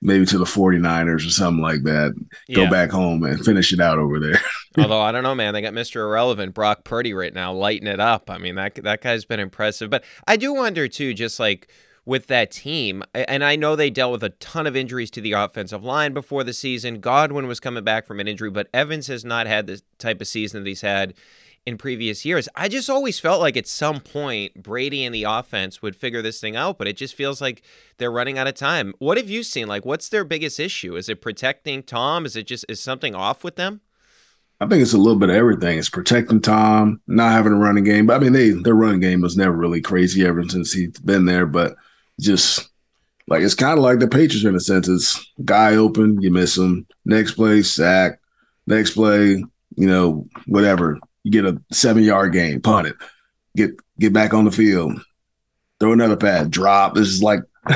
maybe 0.01 0.25
to 0.27 0.39
the 0.39 0.45
49ers 0.45 1.27
or 1.27 1.31
something 1.31 1.63
like 1.63 1.83
that. 1.83 2.15
Yeah. 2.47 2.57
Go 2.57 2.71
back 2.71 2.91
home 2.91 3.25
and 3.25 3.45
finish 3.45 3.73
it 3.73 3.81
out 3.81 3.99
over 3.99 4.21
there. 4.21 4.41
Although 4.79 5.01
I 5.01 5.13
don't 5.13 5.25
know, 5.25 5.35
man, 5.35 5.55
they 5.55 5.61
got 5.61 5.73
Mr. 5.73 5.97
Irrelevant 5.97 6.55
Brock 6.55 6.85
Purdy 6.85 7.13
right 7.13 7.35
now 7.35 7.53
lighting 7.53 7.89
it 7.89 8.01
up. 8.01 8.31
I 8.31 8.39
mean, 8.39 8.55
that 8.55 8.77
that 8.77 9.01
guy's 9.01 9.25
been 9.25 9.41
impressive. 9.41 9.91
But 9.91 10.05
I 10.27 10.37
do 10.37 10.55
wonder 10.55 10.87
too, 10.89 11.15
just 11.15 11.41
like 11.41 11.69
with 12.09 12.27
that 12.29 12.51
team. 12.51 13.05
And 13.13 13.45
I 13.45 13.55
know 13.55 13.77
they 13.77 13.91
dealt 13.91 14.13
with 14.13 14.25
a 14.25 14.31
ton 14.31 14.67
of 14.67 14.75
injuries 14.75 15.11
to 15.11 15.21
the 15.21 15.33
offensive 15.33 15.85
line 15.85 16.15
before 16.15 16.43
the 16.43 16.55
season. 16.55 17.01
Godwin 17.01 17.47
was 17.47 17.61
coming 17.61 17.85
back 17.85 18.07
from 18.07 18.19
an 18.19 18.27
injury, 18.27 18.51
but 18.51 18.69
Evans 18.73 19.09
has 19.09 19.27
not 19.27 19.47
had 19.47 19.67
the 19.67 19.83
type 19.99 20.23
of 20.23 20.27
season 20.27 20.63
that 20.63 20.69
he's 20.69 20.81
had 20.81 21.13
in 21.67 21.77
previous 21.77 22.25
years. 22.25 22.49
I 22.55 22.69
just 22.69 22.89
always 22.89 23.19
felt 23.21 23.41
like 23.41 23.57
at 23.57 23.67
some 23.67 24.01
point 24.01 24.63
Brady 24.63 25.05
and 25.05 25.15
the 25.15 25.25
offense 25.25 25.83
would 25.83 25.97
figure 25.97 26.23
this 26.23 26.41
thing 26.41 26.57
out, 26.57 26.79
but 26.79 26.89
it 26.89 26.97
just 26.97 27.15
feels 27.15 27.41
like 27.41 27.63
they're 27.99 28.11
running 28.11 28.39
out 28.39 28.47
of 28.47 28.55
time. 28.55 28.95
What 28.99 29.19
have 29.19 29.29
you 29.29 29.43
seen? 29.43 29.69
Like 29.69 29.85
what's 29.85 30.09
their 30.09 30.25
biggest 30.25 30.59
issue? 30.59 30.97
Is 30.97 31.09
it 31.09 31.21
protecting 31.21 31.83
Tom? 31.83 32.25
Is 32.25 32.37
it 32.37 32.47
just 32.47 32.65
is 32.69 32.81
something 32.81 33.15
off 33.15 33.45
with 33.45 33.57
them? 33.57 33.83
I 34.61 34.67
think 34.67 34.83
it's 34.83 34.93
a 34.93 34.99
little 34.99 35.19
bit 35.19 35.31
of 35.31 35.37
everything. 35.37 35.79
It's 35.79 35.89
protecting 35.89 36.41
Tom, 36.41 37.01
not 37.07 37.33
having 37.33 37.53
a 37.53 37.57
running 37.57 37.85
game. 37.85 38.07
But 38.07 38.17
I 38.17 38.19
mean, 38.19 38.33
they 38.33 38.51
their 38.51 38.75
running 38.75 39.01
game 39.01 39.21
was 39.21 39.37
never 39.37 39.57
really 39.57 39.81
crazy 39.81 40.27
ever 40.27 40.43
since 40.49 40.73
he's 40.73 40.99
been 40.99 41.27
there. 41.27 41.47
But 41.47 41.77
just 42.21 42.69
like 43.29 43.43
it's 43.43 43.55
kind 43.55 43.79
of 43.79 43.85
like 43.85 44.01
the 44.01 44.09
Patriots 44.09 44.45
in 44.45 44.57
a 44.57 44.61
sense. 44.61 44.89
It's 44.89 45.33
guy 45.45 45.77
open, 45.77 46.21
you 46.21 46.33
miss 46.33 46.57
him. 46.57 46.87
Next 47.05 47.33
play, 47.33 47.63
sack. 47.63 48.21
Next 48.67 48.93
play, 48.93 49.45
you 49.77 49.87
know, 49.87 50.27
whatever. 50.47 50.99
You 51.25 51.31
get 51.31 51.45
a 51.45 51.61
seven 51.73 52.03
yard 52.03 52.33
game, 52.33 52.61
punt 52.61 52.89
it, 52.89 52.97
get 53.57 53.71
get 53.99 54.13
back 54.13 54.35
on 54.35 54.45
the 54.45 54.53
field, 54.53 55.01
throw 55.81 55.93
another 55.93 56.17
pad, 56.17 56.51
drop. 56.51 56.95
This 56.95 57.09
is 57.09 57.23
like 57.23 57.41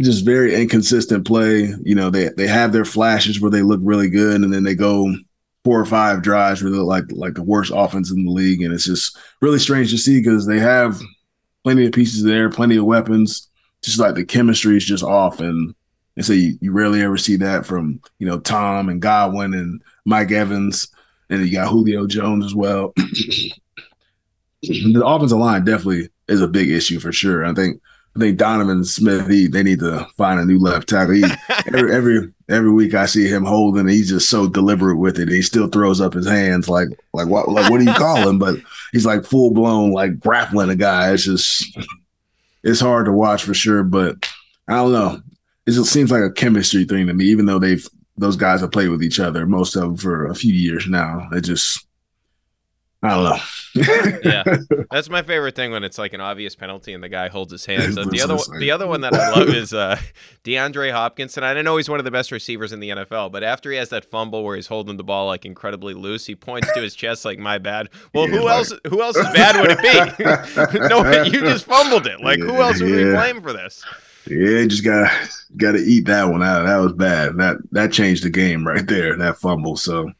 just 0.00 0.24
very 0.24 0.54
inconsistent 0.54 1.26
play. 1.26 1.72
You 1.82 1.94
know, 1.94 2.10
they 2.10 2.28
they 2.36 2.46
have 2.46 2.72
their 2.72 2.84
flashes 2.84 3.40
where 3.40 3.50
they 3.50 3.62
look 3.62 3.80
really 3.82 4.10
good, 4.10 4.42
and 4.42 4.52
then 4.52 4.64
they 4.64 4.74
go 4.74 5.12
four 5.64 5.80
or 5.80 5.86
five 5.86 6.22
drives 6.22 6.62
where 6.62 6.72
they're 6.72 6.80
like 6.80 7.04
like 7.10 7.34
the 7.34 7.42
worst 7.42 7.72
offense 7.74 8.10
in 8.10 8.24
the 8.24 8.30
league, 8.30 8.62
and 8.62 8.72
it's 8.72 8.86
just 8.86 9.18
really 9.40 9.58
strange 9.58 9.90
to 9.90 9.98
see 9.98 10.20
because 10.20 10.46
they 10.46 10.58
have 10.58 11.00
plenty 11.64 11.86
of 11.86 11.92
pieces 11.92 12.22
there, 12.22 12.48
plenty 12.50 12.76
of 12.76 12.84
weapons. 12.84 13.48
Just 13.82 13.98
like 13.98 14.14
the 14.14 14.24
chemistry 14.24 14.76
is 14.76 14.84
just 14.84 15.04
off, 15.04 15.40
and 15.40 15.74
and 16.16 16.24
so 16.24 16.32
you, 16.32 16.58
you 16.60 16.72
rarely 16.72 17.02
ever 17.02 17.16
see 17.16 17.36
that 17.36 17.66
from 17.66 18.00
you 18.18 18.26
know 18.26 18.38
Tom 18.40 18.88
and 18.88 19.02
Godwin 19.02 19.54
and 19.54 19.82
Mike 20.04 20.32
Evans, 20.32 20.88
and 21.30 21.46
you 21.46 21.52
got 21.52 21.68
Julio 21.68 22.06
Jones 22.06 22.44
as 22.44 22.54
well. 22.54 22.92
the 24.62 25.02
offensive 25.04 25.38
line 25.38 25.64
definitely 25.64 26.08
is 26.28 26.40
a 26.40 26.48
big 26.48 26.70
issue 26.70 27.00
for 27.00 27.12
sure. 27.12 27.44
I 27.44 27.54
think 27.54 27.80
I 28.16 28.20
think 28.20 28.38
Donovan 28.38 28.84
Smith, 28.84 29.28
he 29.28 29.46
they 29.46 29.62
need 29.62 29.80
to 29.80 30.06
find 30.16 30.40
a 30.40 30.44
new 30.44 30.58
left 30.58 30.88
tackle. 30.88 31.14
He, 31.14 31.24
every 31.66 31.92
every 31.94 32.32
every 32.48 32.72
week 32.72 32.94
I 32.94 33.06
see 33.06 33.28
him 33.28 33.44
holding, 33.44 33.86
he's 33.86 34.08
just 34.08 34.28
so 34.28 34.48
deliberate 34.48 34.96
with 34.96 35.18
it. 35.18 35.28
He 35.28 35.42
still 35.42 35.68
throws 35.68 36.00
up 36.00 36.14
his 36.14 36.26
hands 36.26 36.68
like 36.68 36.88
like 37.12 37.28
what 37.28 37.48
like 37.48 37.70
what 37.70 37.78
do 37.78 37.84
you 37.84 37.94
call 37.94 38.28
him? 38.28 38.38
But 38.38 38.56
he's 38.92 39.06
like 39.06 39.24
full 39.24 39.52
blown 39.52 39.92
like 39.92 40.18
grappling 40.18 40.70
a 40.70 40.76
guy. 40.76 41.12
It's 41.12 41.24
just 41.24 41.78
it's 42.64 42.80
hard 42.80 43.06
to 43.06 43.12
watch 43.12 43.44
for 43.44 43.54
sure. 43.54 43.84
But 43.84 44.28
I 44.66 44.74
don't 44.74 44.92
know. 44.92 45.22
It 45.66 45.72
just 45.72 45.92
seems 45.92 46.10
like 46.10 46.22
a 46.22 46.32
chemistry 46.32 46.84
thing 46.84 47.06
to 47.06 47.14
me, 47.14 47.26
even 47.26 47.46
though 47.46 47.58
they've 47.58 47.86
those 48.18 48.36
guys 48.36 48.60
have 48.60 48.72
played 48.72 48.88
with 48.88 49.02
each 49.02 49.20
other, 49.20 49.46
most 49.46 49.76
of 49.76 49.82
them 49.82 49.96
for 49.96 50.26
a 50.26 50.34
few 50.34 50.52
years 50.52 50.86
now. 50.88 51.28
It 51.32 51.42
just 51.42 51.86
I 53.00 53.10
don't 53.10 53.24
know. 53.24 54.20
yeah, 54.24 54.42
that's 54.90 55.08
my 55.08 55.22
favorite 55.22 55.54
thing 55.54 55.70
when 55.70 55.84
it's 55.84 55.98
like 55.98 56.14
an 56.14 56.20
obvious 56.20 56.56
penalty 56.56 56.92
and 56.92 57.02
the 57.02 57.08
guy 57.08 57.28
holds 57.28 57.52
his 57.52 57.64
hands. 57.64 57.96
up. 57.96 58.10
the 58.10 58.20
other 58.20 58.34
one, 58.34 58.58
the 58.58 58.72
other 58.72 58.88
one 58.88 59.02
that 59.02 59.14
I 59.14 59.30
love 59.30 59.50
is 59.50 59.72
uh, 59.72 60.00
DeAndre 60.44 60.90
Hopkins, 60.90 61.36
and 61.36 61.46
I 61.46 61.62
know 61.62 61.76
he's 61.76 61.88
one 61.88 62.00
of 62.00 62.04
the 62.04 62.10
best 62.10 62.32
receivers 62.32 62.72
in 62.72 62.80
the 62.80 62.90
NFL. 62.90 63.30
But 63.30 63.44
after 63.44 63.70
he 63.70 63.76
has 63.76 63.90
that 63.90 64.04
fumble 64.04 64.42
where 64.42 64.56
he's 64.56 64.66
holding 64.66 64.96
the 64.96 65.04
ball 65.04 65.28
like 65.28 65.44
incredibly 65.44 65.94
loose, 65.94 66.26
he 66.26 66.34
points 66.34 66.72
to 66.72 66.80
his 66.80 66.96
chest 66.96 67.24
like 67.24 67.38
"My 67.38 67.58
bad." 67.58 67.88
Well, 68.12 68.28
yeah, 68.28 68.36
who 68.36 68.44
like... 68.46 68.56
else? 68.56 68.72
Who 68.88 69.00
else 69.00 69.16
is 69.16 69.28
bad 69.32 69.60
would 69.60 69.78
it 69.78 70.72
be? 70.72 70.78
no, 70.88 71.22
you 71.22 71.40
just 71.42 71.66
fumbled 71.66 72.08
it. 72.08 72.20
Like 72.20 72.40
yeah, 72.40 72.46
who 72.46 72.56
else 72.56 72.80
would 72.80 72.90
yeah. 72.90 72.96
we 72.96 73.10
blame 73.12 73.42
for 73.42 73.52
this? 73.52 73.84
Yeah, 74.30 74.66
just 74.66 74.84
got 74.84 75.10
got 75.56 75.72
to 75.72 75.78
eat 75.78 76.06
that 76.06 76.24
one 76.24 76.42
out. 76.42 76.66
That 76.66 76.78
was 76.78 76.92
bad. 76.92 77.36
That 77.38 77.56
that 77.72 77.92
changed 77.92 78.24
the 78.24 78.30
game 78.30 78.66
right 78.66 78.86
there. 78.86 79.16
That 79.16 79.38
fumble. 79.38 79.76
So 79.76 80.10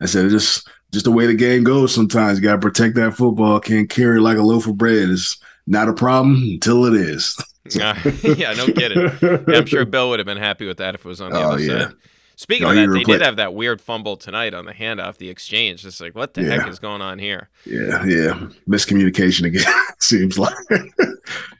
I 0.00 0.06
said, 0.06 0.30
just 0.30 0.68
just 0.92 1.04
the 1.04 1.12
way 1.12 1.26
the 1.26 1.34
game 1.34 1.64
goes 1.64 1.94
sometimes. 1.94 2.38
You 2.38 2.44
got 2.44 2.54
to 2.54 2.58
protect 2.58 2.94
that 2.96 3.14
football. 3.14 3.60
Can't 3.60 3.88
carry 3.88 4.20
like 4.20 4.38
a 4.38 4.42
loaf 4.42 4.66
of 4.66 4.76
bread. 4.76 5.08
It's 5.08 5.38
not 5.66 5.88
a 5.88 5.92
problem 5.92 6.36
until 6.42 6.86
it 6.86 6.94
is. 6.94 7.36
yeah, 7.70 8.54
no 8.56 8.66
kidding. 8.66 9.10
Yeah, 9.22 9.58
I'm 9.58 9.66
sure 9.66 9.84
Bill 9.84 10.10
would 10.10 10.18
have 10.18 10.26
been 10.26 10.36
happy 10.36 10.66
with 10.66 10.78
that 10.78 10.94
if 10.94 11.04
it 11.04 11.08
was 11.08 11.20
on 11.20 11.30
the 11.30 11.38
oh, 11.38 11.52
other 11.52 11.60
yeah. 11.60 11.78
side. 11.86 11.94
Speaking 12.36 12.64
no, 12.64 12.70
of 12.70 12.76
that, 12.76 12.92
they 12.92 13.04
did 13.04 13.20
have 13.20 13.36
that 13.36 13.54
weird 13.54 13.80
fumble 13.80 14.16
tonight 14.16 14.54
on 14.54 14.64
the 14.64 14.72
handoff, 14.72 15.16
the 15.16 15.28
exchange. 15.28 15.84
It's 15.84 16.00
like, 16.00 16.14
what 16.14 16.34
the 16.34 16.42
yeah. 16.42 16.56
heck 16.56 16.68
is 16.68 16.78
going 16.78 17.02
on 17.02 17.18
here? 17.18 17.48
Yeah, 17.64 18.04
yeah. 18.04 18.48
Miscommunication 18.68 19.46
again, 19.46 19.64
seems 20.00 20.38
like. 20.38 20.54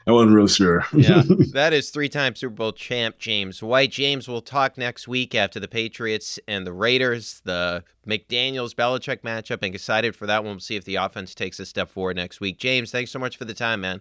I 0.06 0.10
wasn't 0.10 0.34
real 0.34 0.48
sure. 0.48 0.84
yeah, 0.92 1.22
that 1.52 1.72
is 1.72 1.90
three 1.90 2.08
time 2.08 2.34
Super 2.34 2.54
Bowl 2.54 2.72
champ 2.72 3.18
James 3.18 3.62
White. 3.62 3.92
James 3.92 4.26
will 4.26 4.42
talk 4.42 4.76
next 4.76 5.06
week 5.06 5.34
after 5.34 5.60
the 5.60 5.68
Patriots 5.68 6.40
and 6.48 6.66
the 6.66 6.72
Raiders, 6.72 7.40
the 7.44 7.84
McDaniels 8.06 8.74
Belichick 8.74 9.22
matchup. 9.22 9.58
I'm 9.62 9.74
excited 9.74 10.16
for 10.16 10.26
that 10.26 10.42
one. 10.42 10.54
We'll 10.54 10.60
see 10.60 10.76
if 10.76 10.84
the 10.84 10.96
offense 10.96 11.34
takes 11.34 11.60
a 11.60 11.66
step 11.66 11.88
forward 11.88 12.16
next 12.16 12.40
week. 12.40 12.58
James, 12.58 12.90
thanks 12.90 13.12
so 13.12 13.20
much 13.20 13.36
for 13.36 13.44
the 13.44 13.54
time, 13.54 13.80
man. 13.80 14.00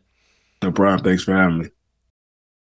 No 0.63 0.71
problem. 0.71 1.03
Thanks 1.03 1.23
for 1.23 1.35
having 1.35 1.59
me. 1.59 1.69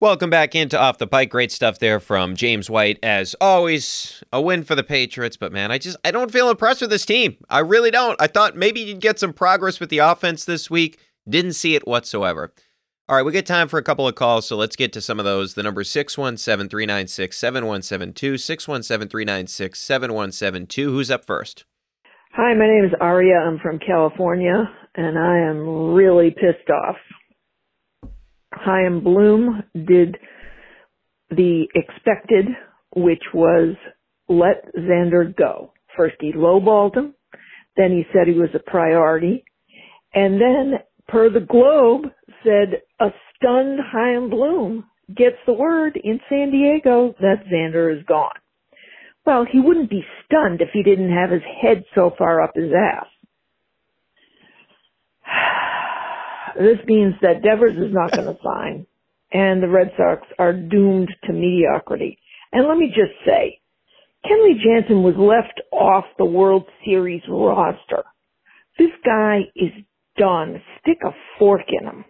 Welcome 0.00 0.30
back 0.30 0.54
into 0.54 0.78
Off 0.78 0.98
the 0.98 1.08
Pike. 1.08 1.28
Great 1.28 1.50
stuff 1.50 1.80
there 1.80 1.98
from 1.98 2.36
James 2.36 2.70
White. 2.70 3.00
As 3.02 3.34
always, 3.40 4.22
a 4.32 4.40
win 4.40 4.62
for 4.62 4.76
the 4.76 4.84
Patriots, 4.84 5.36
but 5.36 5.50
man, 5.50 5.72
I 5.72 5.78
just 5.78 5.96
I 6.04 6.12
don't 6.12 6.30
feel 6.30 6.50
impressed 6.50 6.80
with 6.80 6.90
this 6.90 7.04
team. 7.04 7.36
I 7.50 7.58
really 7.58 7.90
don't. 7.90 8.14
I 8.22 8.28
thought 8.28 8.54
maybe 8.54 8.78
you'd 8.78 9.00
get 9.00 9.18
some 9.18 9.32
progress 9.32 9.80
with 9.80 9.90
the 9.90 9.98
offense 9.98 10.44
this 10.44 10.70
week. 10.70 11.00
Didn't 11.28 11.54
see 11.54 11.74
it 11.74 11.84
whatsoever. 11.84 12.52
All 13.08 13.16
right, 13.16 13.24
we 13.24 13.32
get 13.32 13.44
time 13.44 13.66
for 13.66 13.76
a 13.76 13.82
couple 13.82 14.06
of 14.06 14.14
calls, 14.14 14.46
so 14.46 14.54
let's 14.54 14.76
get 14.76 14.92
to 14.92 15.00
some 15.00 15.18
of 15.18 15.24
those. 15.24 15.54
The 15.54 15.64
number 15.64 15.82
617 15.82 16.68
396 16.68 17.36
7172. 17.36 18.38
617 18.38 19.08
396 19.08 19.80
7172. 19.80 20.92
Who's 20.92 21.10
up 21.10 21.24
first? 21.24 21.64
Hi, 22.34 22.54
my 22.54 22.68
name 22.68 22.84
is 22.84 22.92
Aria. 23.00 23.38
I'm 23.38 23.58
from 23.58 23.80
California, 23.80 24.62
and 24.94 25.18
I 25.18 25.38
am 25.38 25.92
really 25.92 26.30
pissed 26.30 26.70
off. 26.70 26.98
Chaim 28.60 29.02
Bloom 29.02 29.62
did 29.74 30.16
the 31.30 31.66
expected, 31.74 32.46
which 32.94 33.22
was 33.34 33.76
let 34.28 34.74
Xander 34.76 35.34
go. 35.36 35.72
First 35.96 36.16
he 36.20 36.32
lowballed 36.32 36.96
him, 36.96 37.14
then 37.76 37.90
he 37.90 38.04
said 38.12 38.26
he 38.26 38.38
was 38.38 38.50
a 38.54 38.70
priority, 38.70 39.44
and 40.14 40.40
then 40.40 40.74
per 41.08 41.30
the 41.30 41.40
Globe 41.40 42.04
said 42.44 42.82
a 43.00 43.08
stunned 43.36 43.80
Chaim 43.92 44.30
Bloom 44.30 44.84
gets 45.16 45.36
the 45.46 45.52
word 45.52 45.98
in 46.02 46.20
San 46.28 46.50
Diego 46.50 47.14
that 47.20 47.44
Xander 47.52 47.96
is 47.96 48.04
gone. 48.06 48.30
Well, 49.24 49.44
he 49.50 49.60
wouldn't 49.60 49.90
be 49.90 50.04
stunned 50.24 50.60
if 50.60 50.70
he 50.72 50.82
didn't 50.82 51.12
have 51.12 51.30
his 51.30 51.42
head 51.60 51.84
so 51.94 52.12
far 52.16 52.40
up 52.42 52.52
his 52.54 52.72
ass. 52.72 53.06
This 56.58 56.78
means 56.86 57.14
that 57.22 57.42
Devers 57.42 57.76
is 57.76 57.94
not 57.94 58.12
going 58.12 58.26
to 58.34 58.38
sign, 58.42 58.86
and 59.32 59.62
the 59.62 59.68
Red 59.68 59.92
Sox 59.96 60.26
are 60.38 60.52
doomed 60.52 61.08
to 61.24 61.32
mediocrity. 61.32 62.18
And 62.52 62.66
let 62.66 62.76
me 62.76 62.88
just 62.88 63.12
say, 63.24 63.60
Kenley 64.24 64.60
Jansen 64.62 65.02
was 65.02 65.14
left 65.16 65.60
off 65.72 66.04
the 66.18 66.24
World 66.24 66.64
Series 66.84 67.22
roster. 67.28 68.02
This 68.78 68.90
guy 69.04 69.40
is 69.54 69.70
done. 70.16 70.60
Stick 70.80 70.98
a 71.04 71.10
fork 71.38 71.62
in 71.68 71.86
him. 71.86 72.04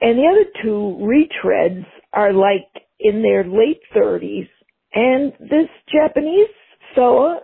And 0.00 0.18
the 0.18 0.28
other 0.30 0.50
two 0.62 0.98
retreads 1.00 1.86
are 2.12 2.32
like 2.32 2.68
in 3.00 3.22
their 3.22 3.44
late 3.44 3.80
30s. 3.96 4.48
And 4.94 5.32
this 5.40 5.68
Japanese 5.92 6.48
fella, 6.94 7.40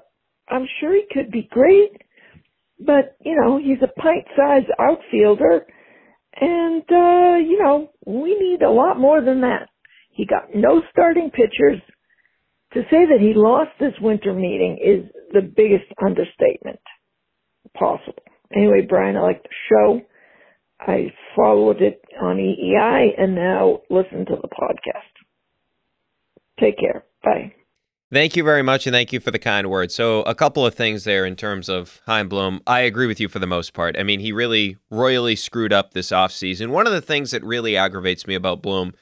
I'm 0.49 0.67
sure 0.81 0.95
he 0.95 1.05
could 1.11 1.31
be 1.31 1.49
great, 1.51 2.03
but 2.85 3.17
you 3.25 3.37
know, 3.37 3.59
he's 3.59 3.83
a 3.83 4.01
pint-sized 4.01 4.71
outfielder, 4.79 5.67
and 6.41 6.83
uh, 6.91 7.37
you 7.37 7.59
know, 7.63 7.91
we 8.07 8.39
need 8.39 8.63
a 8.63 8.71
lot 8.71 8.99
more 8.99 9.21
than 9.21 9.41
that. 9.43 9.69
He 10.11 10.27
got 10.27 10.55
no 10.55 10.83
starting 10.91 11.31
pitchers. 11.31 11.81
To 12.75 12.83
say 12.91 13.07
that 13.07 13.21
he 13.21 13.35
lost 13.35 13.71
this 13.79 13.95
winter 14.01 14.35
meeting 14.35 14.79
is 14.85 15.09
the 15.33 15.43
biggest 15.43 15.85
understatement 16.05 16.81
possible. 17.77 18.23
Anyway, 18.55 18.85
Brian, 18.89 19.17
I 19.17 19.21
like 19.21 19.43
the 19.45 19.49
show. 19.69 20.01
I 20.81 21.13
followed 21.37 21.81
it 21.81 22.03
on 22.21 22.37
WEEI 22.37 23.11
and 23.17 23.35
now 23.35 23.81
listen 23.91 24.27
to 24.27 24.37
the 24.41 24.49
podcast. 24.49 25.13
Take 26.61 26.79
care. 26.79 27.05
Bye. 27.23 27.55
Thank 28.15 28.37
you 28.37 28.45
very 28.45 28.63
much, 28.63 28.87
and 28.87 28.95
thank 28.95 29.13
you 29.13 29.19
for 29.19 29.33
the 29.33 29.41
kind 29.41 29.69
words. 29.69 29.93
So, 29.93 30.23
a 30.23 30.37
couple 30.37 30.65
of 30.65 30.77
things 30.77 31.03
there 31.03 31.27
in 31.27 31.35
terms 31.35 31.69
of 31.69 32.01
Chaim 32.07 32.29
Bloom. 32.29 32.61
I 32.65 32.83
agree 32.83 33.09
with 33.09 33.19
you 33.19 33.29
for 33.29 33.41
the 33.41 33.47
most 33.49 33.73
part. 33.73 33.99
I 33.99 34.05
mean, 34.05 34.21
he 34.21 34.31
really 34.31 34.77
royally 34.89 35.35
screwed 35.35 35.73
up 35.73 35.95
this 35.95 36.11
offseason. 36.11 36.69
One 36.69 36.87
of 36.87 36.93
the 36.93 37.01
things 37.01 37.33
that 37.33 37.43
really 37.43 37.77
aggravates 37.77 38.25
me 38.25 38.37
about 38.37 38.63
Bloom 38.63 38.93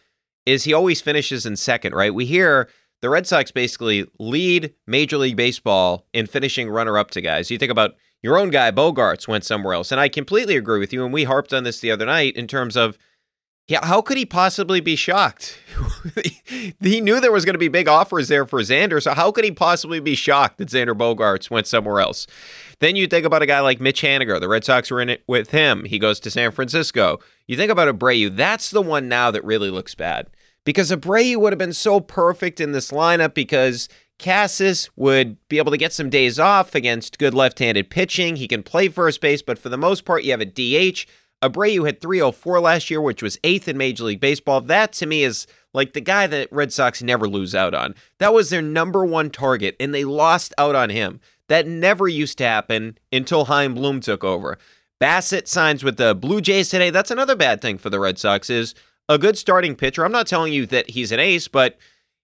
is 0.47 0.65
he 0.65 0.73
always 0.73 1.03
finishes 1.03 1.45
in 1.45 1.57
second, 1.57 1.95
right? 1.95 2.15
We 2.15 2.25
hear 2.25 2.71
the 3.03 3.11
Red 3.11 3.27
Sox 3.27 3.51
basically 3.51 4.07
lead 4.19 4.73
Major 4.87 5.19
League 5.19 5.37
Baseball 5.37 6.07
in 6.15 6.27
finishing 6.27 6.71
runner 6.71 6.97
up 6.97 7.11
to 7.11 7.21
guys. 7.21 7.51
You 7.51 7.59
think 7.59 7.71
about 7.71 7.97
your 8.23 8.39
own 8.39 8.49
guy, 8.49 8.71
Bogaerts, 8.71 9.29
went 9.29 9.45
somewhere 9.45 9.75
else. 9.75 9.93
And 9.93 10.01
I 10.01 10.09
completely 10.09 10.57
agree 10.57 10.81
with 10.81 10.91
you. 10.91 11.05
And 11.05 11.13
we 11.13 11.25
harped 11.25 11.53
on 11.53 11.65
this 11.65 11.81
the 11.81 11.91
other 11.91 12.07
night 12.07 12.35
in 12.35 12.47
terms 12.47 12.79
of 12.79 12.97
yeah, 13.69 13.85
how 13.87 14.03
could 14.03 14.17
he 14.17 14.27
possibly 14.27 14.81
be 14.81 14.97
shocked? 14.97 15.59
he 16.81 17.01
knew 17.01 17.21
there 17.21 17.33
was 17.33 17.45
going 17.45 17.55
to 17.55 17.59
be 17.59 17.69
big 17.69 17.89
offers 17.89 18.29
there 18.29 18.45
for 18.45 18.61
Xander, 18.61 19.03
so 19.03 19.15
how 19.15 19.31
could 19.31 19.45
he 19.45 19.53
possibly 19.53 20.01
be 20.01 20.15
shocked 20.15 20.59
that 20.59 20.69
Xander 20.69 20.97
Bogaerts 20.97 21.51
went 21.51 21.67
somewhere 21.67 22.01
else? 22.01 22.27
Then 22.81 22.97
you 22.97 23.07
think 23.07 23.25
about 23.25 23.43
a 23.43 23.47
guy 23.47 23.61
like 23.61 23.81
Mitch 23.81 24.03
Haniger. 24.03 24.41
The 24.41 24.49
Red 24.49 24.65
Sox 24.65 24.91
were 24.91 25.01
in 25.01 25.09
it 25.09 25.23
with 25.29 25.53
him. 25.53 25.85
He 25.85 25.99
goes 26.01 26.19
to 26.21 26.31
San 26.31 26.51
Francisco. 26.51 27.21
You 27.47 27.57
think 27.57 27.71
about 27.71 27.89
Abreu. 27.89 28.35
That's 28.35 28.71
the 28.71 28.83
one 28.83 29.09
now 29.09 29.31
that 29.31 29.45
really 29.45 29.71
looks 29.71 29.95
bad 29.95 30.27
because 30.65 30.91
Abreu 30.91 31.37
would 31.37 31.53
have 31.53 31.59
been 31.59 31.73
so 31.73 32.01
perfect 32.01 32.61
in 32.61 32.73
this 32.73 32.91
lineup 32.91 33.35
because 33.35 33.89
Casas 34.19 34.91
would 34.97 35.37
be 35.49 35.59
able 35.59 35.73
to 35.73 35.79
get 35.79 35.93
some 35.93 36.11
days 36.11 36.39
off 36.39 36.75
against 36.75 37.19
good 37.19 37.35
left-handed 37.35 37.91
pitching. 37.91 38.37
He 38.37 38.49
can 38.49 38.63
play 38.63 38.89
first 38.89 39.21
base, 39.21 39.43
but 39.43 39.59
for 39.59 39.69
the 39.69 39.77
most 39.77 40.05
part, 40.05 40.25
you 40.25 40.31
have 40.31 40.41
a 40.41 40.45
DH. 40.45 41.07
Abreu 41.43 41.85
had 41.85 42.01
304 42.01 42.61
last 42.61 42.91
year, 42.91 43.01
which 43.01 43.23
was 43.23 43.39
eighth 43.43 43.67
in 43.67 43.77
Major 43.77 44.05
League 44.05 44.21
Baseball. 44.21 44.61
That 44.61 44.93
to 44.95 45.07
me 45.07 45.25
is 45.25 45.47
like 45.75 45.93
the 45.93 46.01
guy 46.01 46.27
that 46.29 46.53
Red 46.53 46.73
Sox 46.73 47.03
never 47.03 47.27
lose 47.27 47.55
out 47.55 47.75
on. 47.75 47.95
That 48.19 48.33
was 48.33 48.51
their 48.51 48.63
number 48.63 49.05
one 49.05 49.31
target, 49.31 49.77
and 49.81 49.95
they 49.95 50.05
lost 50.05 50.55
out 50.57 50.75
on 50.77 50.91
him. 50.91 51.21
That 51.49 51.67
never 51.67 52.07
used 52.07 52.39
to 52.39 52.45
happen 52.45 52.97
until 53.13 53.47
Chaim 53.47 53.75
Bloom 53.75 54.01
took 54.01 54.23
over. 54.23 54.57
Bassitt 55.01 55.49
signs 55.49 55.83
with 55.83 55.97
the 55.97 56.15
Blue 56.15 56.41
Jays 56.41 56.69
today. 56.69 56.91
That's 56.91 57.11
another 57.11 57.35
bad 57.35 57.61
thing 57.61 57.77
for 57.77 57.91
the 57.91 57.99
Red 57.99 58.19
Sox 58.19 58.49
is 58.49 58.75
a 59.09 59.19
good 59.19 59.37
starting 59.37 59.75
pitcher. 59.75 60.05
I'm 60.05 60.13
not 60.13 60.29
telling 60.29 60.53
you 60.53 60.65
that 60.67 60.91
he's 60.91 61.11
an 61.11 61.19
ace, 61.19 61.49
but 61.49 61.77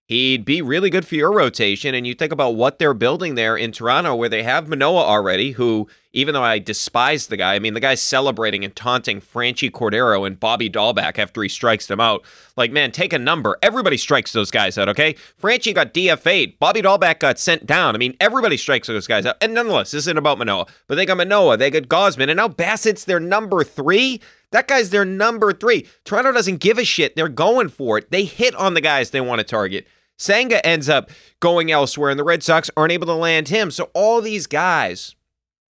he'd 0.09 0.43
be 0.43 0.59
really 0.59 0.89
good 0.89 1.05
for 1.05 1.13
your 1.13 1.31
rotation. 1.31 1.93
And 1.93 2.05
you 2.05 2.15
think 2.15 2.33
about 2.33 2.55
what 2.55 2.79
they're 2.79 2.95
building 2.95 3.35
there 3.35 3.55
in 3.55 3.71
Toronto, 3.71 4.15
where 4.15 4.27
they 4.27 4.41
have 4.41 4.67
Manoah 4.67 5.03
already, 5.03 5.51
who, 5.51 5.87
even 6.13 6.33
though 6.33 6.43
I 6.43 6.57
despise 6.57 7.27
the 7.27 7.37
guy, 7.37 7.53
I 7.53 7.59
mean, 7.59 7.75
the 7.75 7.79
guy's 7.79 8.01
celebrating 8.01 8.65
and 8.65 8.75
taunting 8.75 9.21
Franchy 9.21 9.69
Cordero 9.69 10.25
and 10.25 10.39
Bobby 10.39 10.67
Dalbec 10.67 11.19
after 11.19 11.43
he 11.43 11.47
strikes 11.47 11.85
them 11.85 11.99
out. 11.99 12.25
Like, 12.57 12.71
man, 12.71 12.91
take 12.91 13.13
a 13.13 13.19
number. 13.19 13.59
Everybody 13.61 13.97
strikes 13.97 14.33
those 14.33 14.49
guys 14.49 14.79
out, 14.79 14.89
okay? 14.89 15.13
Franchi 15.37 15.73
got 15.73 15.93
DFA'd. 15.93 16.57
Bobby 16.57 16.81
Dalbec 16.81 17.19
got 17.19 17.37
sent 17.37 17.67
down. 17.67 17.93
I 17.93 17.99
mean, 17.99 18.17
everybody 18.19 18.57
strikes 18.57 18.87
those 18.87 19.05
guys 19.05 19.27
out. 19.27 19.37
And 19.39 19.53
nonetheless, 19.53 19.91
this 19.91 20.05
isn't 20.05 20.17
about 20.17 20.39
Manoah. 20.39 20.65
but 20.87 20.95
they 20.95 21.05
got 21.05 21.17
Manoah, 21.17 21.55
they 21.55 21.69
got 21.69 21.83
Gausman, 21.83 22.29
and 22.29 22.37
now 22.37 22.47
Bassitt's 22.47 23.05
their 23.05 23.19
number 23.19 23.63
three. 23.63 24.19
That 24.49 24.67
guy's 24.67 24.89
their 24.89 25.05
number 25.05 25.53
three. 25.53 25.87
Toronto 26.03 26.31
doesn't 26.31 26.57
give 26.57 26.79
a 26.79 26.83
shit. 26.83 27.15
They're 27.15 27.29
going 27.29 27.69
for 27.69 27.99
it. 27.99 28.09
They 28.09 28.23
hit 28.23 28.55
on 28.55 28.73
the 28.73 28.81
guys 28.81 29.11
they 29.11 29.21
want 29.21 29.37
to 29.37 29.43
target. 29.43 29.85
Senga 30.19 30.63
ends 30.65 30.89
up 30.89 31.09
going 31.39 31.71
elsewhere, 31.71 32.11
and 32.11 32.19
the 32.19 32.25
Red 32.25 32.43
Sox 32.43 32.69
aren't 32.75 32.91
able 32.91 33.07
to 33.07 33.13
land 33.13 33.47
him. 33.47 33.71
So 33.71 33.89
all 33.93 34.21
these 34.21 34.45
guys 34.45 35.15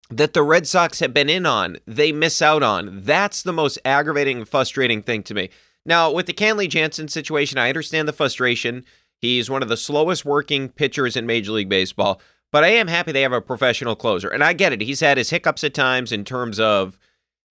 that 0.09 0.33
the 0.33 0.43
Red 0.43 0.67
Sox 0.67 0.99
have 0.99 1.13
been 1.13 1.29
in 1.29 1.45
on, 1.45 1.77
they 1.85 2.11
miss 2.11 2.41
out 2.41 2.63
on. 2.63 3.01
That's 3.03 3.43
the 3.43 3.53
most 3.53 3.77
aggravating 3.85 4.39
and 4.39 4.49
frustrating 4.49 5.03
thing 5.03 5.21
to 5.23 5.35
me. 5.35 5.49
Now, 5.85 6.11
with 6.11 6.25
the 6.25 6.33
Kenley 6.33 6.67
Jansen 6.67 7.07
situation, 7.07 7.59
I 7.59 7.69
understand 7.69 8.07
the 8.07 8.13
frustration. 8.13 8.85
He's 9.19 9.49
one 9.49 9.61
of 9.61 9.69
the 9.69 9.77
slowest 9.77 10.25
working 10.25 10.69
pitchers 10.69 11.15
in 11.15 11.27
Major 11.27 11.51
League 11.51 11.69
Baseball, 11.69 12.19
but 12.51 12.63
I 12.63 12.69
am 12.69 12.87
happy 12.87 13.11
they 13.11 13.21
have 13.21 13.31
a 13.31 13.41
professional 13.41 13.95
closer. 13.95 14.29
And 14.29 14.43
I 14.43 14.53
get 14.53 14.73
it. 14.73 14.81
He's 14.81 15.01
had 15.01 15.17
his 15.17 15.29
hiccups 15.29 15.63
at 15.63 15.75
times 15.75 16.11
in 16.11 16.25
terms 16.25 16.59
of 16.59 16.97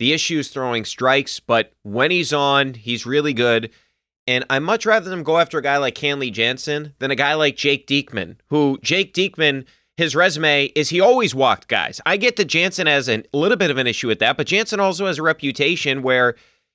the 0.00 0.12
issues 0.12 0.48
throwing 0.48 0.84
strikes, 0.84 1.38
but 1.38 1.72
when 1.82 2.10
he's 2.10 2.32
on, 2.32 2.74
he's 2.74 3.06
really 3.06 3.32
good. 3.32 3.70
And 4.28 4.44
I 4.50 4.58
much 4.58 4.84
rather 4.84 5.08
them 5.08 5.22
go 5.22 5.38
after 5.38 5.56
a 5.56 5.62
guy 5.62 5.78
like 5.78 5.94
Kenley 5.94 6.30
Jansen 6.30 6.92
than 6.98 7.10
a 7.10 7.16
guy 7.16 7.32
like 7.32 7.56
Jake 7.56 7.86
Diekman, 7.86 8.36
who 8.50 8.78
Jake 8.82 9.14
Diekman, 9.14 9.64
his 9.96 10.14
resume 10.14 10.66
is 10.74 10.90
he 10.90 11.00
always 11.00 11.34
walked 11.34 11.66
guys. 11.66 11.98
I 12.04 12.18
get 12.18 12.36
that 12.36 12.44
Jansen 12.44 12.86
has 12.86 13.08
a 13.08 13.24
little 13.32 13.56
bit 13.56 13.70
of 13.70 13.78
an 13.78 13.86
issue 13.86 14.06
with 14.06 14.18
that, 14.18 14.36
but 14.36 14.46
Jansen 14.46 14.80
also 14.80 15.06
has 15.06 15.16
a 15.16 15.22
reputation 15.22 16.02
where, 16.02 16.34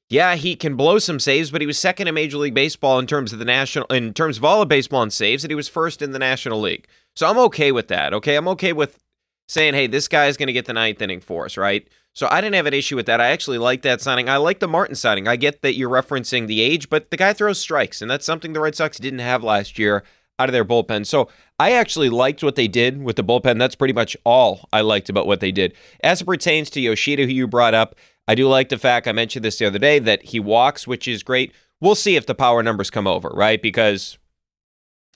yeah, 0.09 0.33
he 0.33 0.55
can 0.55 0.75
blow 0.75 0.97
some 0.97 1.19
saves, 1.19 1.51
but 1.51 1.61
he 1.61 1.67
was 1.67 1.77
second 1.77 2.07
in 2.07 2.15
Major 2.15 2.37
League 2.37 2.55
Baseball 2.55 2.97
in 2.97 3.05
terms 3.05 3.31
of 3.31 3.37
the 3.37 3.45
national, 3.45 3.85
in 3.85 4.15
terms 4.15 4.37
of 4.37 4.43
all 4.43 4.63
of 4.63 4.67
baseball 4.67 5.03
and 5.03 5.13
saves, 5.13 5.43
and 5.43 5.51
he 5.51 5.55
was 5.55 5.69
first 5.69 6.01
in 6.01 6.11
the 6.11 6.17
National 6.17 6.59
League. 6.59 6.87
So 7.15 7.29
I'm 7.29 7.37
okay 7.37 7.71
with 7.71 7.87
that. 7.89 8.15
Okay, 8.15 8.35
I'm 8.35 8.47
okay 8.47 8.73
with 8.73 8.97
saying, 9.47 9.75
hey, 9.75 9.85
this 9.85 10.07
guy 10.07 10.25
is 10.25 10.37
going 10.37 10.47
to 10.47 10.53
get 10.53 10.65
the 10.65 10.73
ninth 10.73 11.03
inning 11.03 11.21
for 11.21 11.45
us, 11.45 11.55
right? 11.55 11.87
So 12.14 12.28
I 12.30 12.41
didn't 12.41 12.55
have 12.55 12.68
an 12.68 12.74
issue 12.74 12.95
with 12.95 13.07
that. 13.07 13.20
I 13.20 13.32
actually 13.32 13.57
like 13.57 13.82
that 13.82 13.99
signing. 13.99 14.30
I 14.30 14.38
like 14.38 14.59
the 14.59 14.68
Martin 14.68 14.95
signing. 14.95 15.28
I 15.28 15.36
get 15.36 15.64
that 15.64 15.76
you're 15.76 15.89
referencing 15.89 16.45
the 16.45 16.61
age, 16.61 16.89
but 16.89 17.09
the 17.09 17.18
guy 17.18 17.34
throws 17.34 17.59
strikes, 17.59 18.01
and 18.01 18.09
that's 18.09 18.26
something 18.26 18.53
the 18.53 18.59
Red 18.59 18.76
Sox 18.76 18.99
didn't 18.99 19.20
have 19.20 19.43
last 19.43 19.80
year 19.80 20.03
out 20.38 20.49
of 20.49 20.53
their 20.53 20.66
bullpen. 20.66 21.05
So 21.05 21.30
I 21.59 21.72
actually 21.72 22.09
liked 22.09 22.43
what 22.43 22.55
they 22.55 22.68
did 22.68 23.01
with 23.01 23.16
the 23.16 23.24
bullpen. 23.24 23.57
That's 23.57 23.76
pretty 23.76 23.93
much 23.93 24.16
all 24.24 24.68
I 24.72 24.82
liked 24.82 25.09
about 25.09 25.28
what 25.28 25.39
they 25.39 25.51
did. 25.51 25.74
As 26.03 26.22
it 26.22 26.26
pertains 26.26 26.70
to 26.72 26.82
Yoshida, 26.82 27.26
who 27.26 27.32
you 27.32 27.47
brought 27.47 27.74
up, 27.74 27.95
I 28.28 28.36
do 28.36 28.47
like 28.47 28.70
the 28.70 28.78
fact 28.78 29.07
I 29.07 29.11
mentioned 29.11 29.43
this 29.43 29.57
the 29.57 29.66
other 29.66 29.80
day 29.80 29.99
that 29.99 30.24
he 30.26 30.39
walks, 30.39 30.88
which 30.88 31.07
is 31.07 31.24
great. 31.24 31.53
We'll 31.82 31.95
see 31.95 32.16
if 32.16 32.26
the 32.26 32.36
power 32.36 32.64
numbers 32.64 32.89
come 32.89 33.07
over, 33.07 33.30
right? 33.30 33.61
Because 33.61 34.18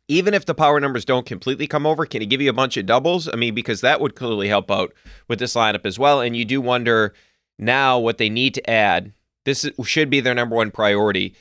even 0.08 0.34
if 0.34 0.46
the 0.46 0.56
power 0.56 0.80
numbers 0.80 1.06
don't 1.06 1.26
completely 1.26 1.68
come 1.68 1.86
over, 1.86 2.06
can 2.06 2.22
he 2.22 2.28
give 2.28 2.42
you 2.42 2.50
a 2.50 2.54
bunch 2.54 2.78
of 2.78 2.86
doubles? 2.86 3.28
I 3.28 3.36
mean, 3.36 3.54
because 3.54 3.82
that 3.82 4.00
would 4.00 4.16
clearly 4.16 4.48
help 4.48 4.72
out 4.72 4.94
with 5.28 5.40
this 5.40 5.56
lineup 5.56 5.86
as 5.86 6.00
well. 6.00 6.22
And 6.22 6.36
you 6.36 6.46
do 6.46 6.62
wonder 6.62 7.14
now 7.60 8.00
what 8.00 8.18
they 8.18 8.30
need 8.30 8.54
to 8.54 8.70
add. 8.70 9.14
This 9.46 9.70
should 9.84 10.10
be 10.10 10.20
their 10.20 10.36
number 10.36 10.56
one 10.56 10.72
priority 10.72 11.36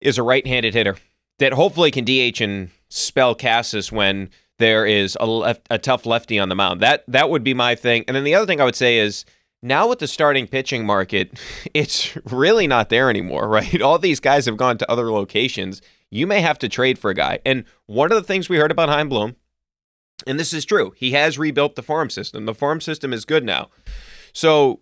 is 0.00 0.18
a 0.18 0.22
right-handed 0.22 0.74
hitter 0.74 0.96
that 1.38 1.52
hopefully 1.52 1.90
can 1.90 2.04
DH 2.04 2.40
and 2.40 2.70
spell 2.88 3.34
Casas 3.34 3.90
when 3.90 4.30
there 4.58 4.86
is 4.86 5.16
a, 5.20 5.26
left, 5.26 5.66
a 5.70 5.78
tough 5.78 6.06
lefty 6.06 6.38
on 6.38 6.48
the 6.48 6.54
mound. 6.54 6.80
That 6.80 7.04
that 7.08 7.30
would 7.30 7.42
be 7.42 7.54
my 7.54 7.74
thing. 7.74 8.04
And 8.06 8.16
then 8.16 8.24
the 8.24 8.34
other 8.34 8.46
thing 8.46 8.60
I 8.60 8.64
would 8.64 8.76
say 8.76 8.98
is 8.98 9.24
now 9.62 9.88
with 9.88 9.98
the 9.98 10.08
starting 10.08 10.46
pitching 10.46 10.84
market, 10.84 11.38
it's 11.74 12.16
really 12.26 12.66
not 12.66 12.88
there 12.88 13.10
anymore, 13.10 13.48
right? 13.50 13.80
All 13.80 13.98
these 13.98 14.20
guys 14.20 14.46
have 14.46 14.56
gone 14.56 14.78
to 14.78 14.90
other 14.90 15.10
locations. 15.10 15.82
You 16.12 16.26
may 16.26 16.42
have 16.42 16.58
to 16.58 16.68
trade 16.68 16.98
for 16.98 17.10
a 17.10 17.14
guy. 17.14 17.38
And 17.44 17.64
one 17.86 18.12
of 18.12 18.16
the 18.16 18.22
things 18.22 18.48
we 18.48 18.58
heard 18.58 18.70
about 18.70 18.90
Chaim 18.90 19.08
Bloom, 19.08 19.36
and 20.26 20.38
this 20.38 20.52
is 20.52 20.66
true, 20.66 20.92
he 20.94 21.12
has 21.12 21.38
rebuilt 21.38 21.74
the 21.74 21.82
farm 21.82 22.10
system. 22.10 22.44
The 22.44 22.54
farm 22.54 22.82
system 22.82 23.14
is 23.14 23.24
good 23.24 23.44
now. 23.44 23.70
So 24.34 24.80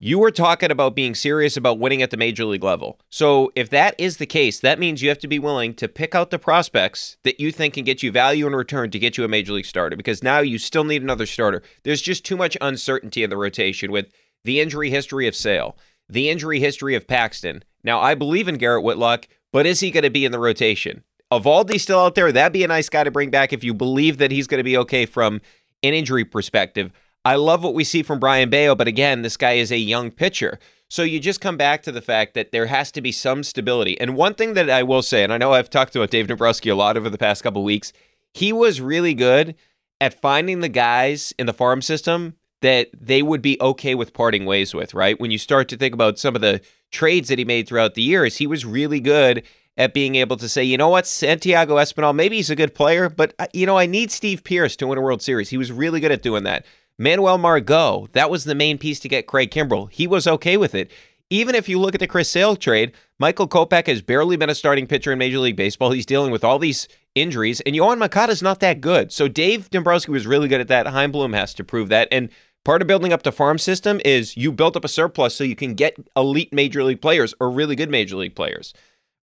you 0.00 0.18
were 0.18 0.30
talking 0.30 0.70
about 0.70 0.96
being 0.96 1.14
serious 1.14 1.58
about 1.58 1.78
winning 1.78 2.00
at 2.00 2.10
the 2.10 2.16
major 2.16 2.46
league 2.46 2.64
level. 2.64 2.98
So 3.10 3.52
if 3.54 3.68
that 3.68 3.94
is 3.98 4.16
the 4.16 4.24
case, 4.24 4.60
that 4.60 4.78
means 4.78 5.02
you 5.02 5.10
have 5.10 5.18
to 5.18 5.28
be 5.28 5.38
willing 5.38 5.74
to 5.74 5.88
pick 5.88 6.14
out 6.14 6.30
the 6.30 6.38
prospects 6.38 7.18
that 7.22 7.38
you 7.38 7.52
think 7.52 7.74
can 7.74 7.84
get 7.84 8.02
you 8.02 8.10
value 8.10 8.46
in 8.46 8.56
return 8.56 8.90
to 8.92 8.98
get 8.98 9.18
you 9.18 9.24
a 9.24 9.28
major 9.28 9.52
league 9.52 9.66
starter 9.66 9.94
because 9.94 10.22
now 10.22 10.38
you 10.38 10.56
still 10.56 10.84
need 10.84 11.02
another 11.02 11.26
starter. 11.26 11.62
There's 11.82 12.00
just 12.00 12.24
too 12.24 12.38
much 12.38 12.56
uncertainty 12.62 13.22
in 13.22 13.28
the 13.28 13.36
rotation 13.36 13.92
with 13.92 14.10
the 14.42 14.58
injury 14.58 14.88
history 14.88 15.28
of 15.28 15.36
Sale, 15.36 15.76
the 16.08 16.30
injury 16.30 16.60
history 16.60 16.94
of 16.94 17.06
Paxton. 17.06 17.62
Now 17.84 18.00
I 18.00 18.14
believe 18.14 18.48
in 18.48 18.56
Garrett 18.56 18.82
Whitlock, 18.82 19.28
but 19.52 19.66
is 19.66 19.80
he 19.80 19.90
going 19.90 20.02
to 20.02 20.10
be 20.10 20.24
in 20.24 20.32
the 20.32 20.38
rotation? 20.38 21.04
Eovaldi 21.30 21.80
still 21.80 22.00
out 22.00 22.14
there, 22.14 22.32
that'd 22.32 22.52
be 22.52 22.64
a 22.64 22.68
nice 22.68 22.88
guy 22.88 23.04
to 23.04 23.10
bring 23.10 23.30
back 23.30 23.52
if 23.52 23.64
you 23.64 23.72
believe 23.72 24.18
that 24.18 24.30
he's 24.30 24.46
going 24.46 24.58
to 24.58 24.64
be 24.64 24.76
okay 24.76 25.06
from 25.06 25.40
an 25.82 25.94
injury 25.94 26.24
perspective. 26.24 26.92
I 27.24 27.36
love 27.36 27.62
what 27.62 27.74
we 27.74 27.84
see 27.84 28.02
from 28.02 28.18
Brayan 28.18 28.50
Bello, 28.50 28.74
but 28.74 28.88
again, 28.88 29.22
this 29.22 29.36
guy 29.36 29.52
is 29.52 29.70
a 29.70 29.78
young 29.78 30.10
pitcher. 30.10 30.58
So 30.88 31.02
you 31.02 31.20
just 31.20 31.40
come 31.40 31.56
back 31.56 31.82
to 31.84 31.92
the 31.92 32.02
fact 32.02 32.34
that 32.34 32.52
there 32.52 32.66
has 32.66 32.92
to 32.92 33.00
be 33.00 33.12
some 33.12 33.42
stability. 33.44 33.98
And 33.98 34.14
one 34.14 34.34
thing 34.34 34.54
that 34.54 34.68
I 34.68 34.82
will 34.82 35.00
say, 35.00 35.24
and 35.24 35.32
I 35.32 35.38
know 35.38 35.52
I've 35.52 35.70
talked 35.70 35.96
about 35.96 36.10
Dave 36.10 36.26
Dombrowski 36.26 36.68
a 36.68 36.74
lot 36.74 36.98
over 36.98 37.08
the 37.08 37.16
past 37.16 37.42
couple 37.42 37.64
weeks, 37.64 37.92
he 38.34 38.52
was 38.52 38.80
really 38.80 39.14
good 39.14 39.54
at 40.00 40.20
finding 40.20 40.60
the 40.60 40.68
guys 40.68 41.32
in 41.38 41.46
the 41.46 41.54
farm 41.54 41.80
system 41.80 42.34
that 42.62 42.88
they 42.98 43.22
would 43.22 43.42
be 43.42 43.58
okay 43.60 43.94
with 43.94 44.14
parting 44.14 44.46
ways 44.46 44.74
with, 44.74 44.94
right? 44.94 45.20
When 45.20 45.30
you 45.30 45.38
start 45.38 45.68
to 45.68 45.76
think 45.76 45.94
about 45.94 46.18
some 46.18 46.34
of 46.34 46.40
the 46.40 46.60
trades 46.90 47.28
that 47.28 47.38
he 47.38 47.44
made 47.44 47.68
throughout 47.68 47.94
the 47.94 48.02
years, 48.02 48.38
he 48.38 48.46
was 48.46 48.64
really 48.64 49.00
good 49.00 49.42
at 49.76 49.94
being 49.94 50.14
able 50.16 50.36
to 50.36 50.48
say, 50.48 50.62
you 50.62 50.76
know 50.76 50.88
what, 50.88 51.06
Santiago 51.06 51.76
Espinal, 51.76 52.14
maybe 52.14 52.36
he's 52.36 52.50
a 52.50 52.56
good 52.56 52.74
player, 52.74 53.08
but 53.08 53.34
uh, 53.38 53.46
you 53.52 53.66
know, 53.66 53.78
I 53.78 53.86
need 53.86 54.10
Steve 54.10 54.44
Pearce 54.44 54.76
to 54.76 54.86
win 54.86 54.98
a 54.98 55.00
World 55.00 55.22
Series. 55.22 55.50
He 55.50 55.58
was 55.58 55.72
really 55.72 56.00
good 56.00 56.12
at 56.12 56.22
doing 56.22 56.44
that. 56.44 56.64
Manuel 56.98 57.38
Margot, 57.38 58.08
that 58.12 58.30
was 58.30 58.44
the 58.44 58.54
main 58.54 58.78
piece 58.78 59.00
to 59.00 59.08
get 59.08 59.26
Craig 59.26 59.50
Kimbrel. 59.50 59.90
He 59.90 60.06
was 60.06 60.26
okay 60.26 60.56
with 60.56 60.74
it. 60.74 60.90
Even 61.30 61.54
if 61.54 61.66
you 61.66 61.80
look 61.80 61.94
at 61.94 62.00
the 62.00 62.06
Chris 62.06 62.28
Sale 62.28 62.56
trade, 62.56 62.92
Michael 63.18 63.48
Kopech 63.48 63.86
has 63.86 64.02
barely 64.02 64.36
been 64.36 64.50
a 64.50 64.54
starting 64.54 64.86
pitcher 64.86 65.12
in 65.12 65.18
Major 65.18 65.38
League 65.38 65.56
Baseball. 65.56 65.92
He's 65.92 66.04
dealing 66.04 66.30
with 66.30 66.44
all 66.44 66.58
these 66.58 66.86
injuries, 67.14 67.62
and 67.62 67.74
Yoan 67.74 67.96
Moncada 67.98 68.32
is 68.32 68.42
not 68.42 68.60
that 68.60 68.82
good. 68.82 69.10
So 69.12 69.28
Dave 69.28 69.70
Dombrowski 69.70 70.12
was 70.12 70.26
really 70.26 70.48
good 70.48 70.60
at 70.60 70.68
that. 70.68 70.86
Chaim 70.86 71.10
Bloom 71.10 71.32
has 71.32 71.54
to 71.54 71.64
prove 71.64 71.88
that. 71.88 72.08
And 72.12 72.28
part 72.64 72.82
of 72.82 72.88
building 72.88 73.12
up 73.12 73.22
the 73.22 73.32
farm 73.32 73.58
system 73.58 74.00
is 74.04 74.36
you 74.36 74.52
built 74.52 74.76
up 74.76 74.84
a 74.84 74.88
surplus 74.88 75.34
so 75.34 75.44
you 75.44 75.56
can 75.56 75.74
get 75.74 75.96
elite 76.16 76.52
Major 76.52 76.84
League 76.84 77.00
players 77.00 77.34
or 77.40 77.50
really 77.50 77.76
good 77.76 77.90
Major 77.90 78.16
League 78.16 78.34
players. 78.34 78.72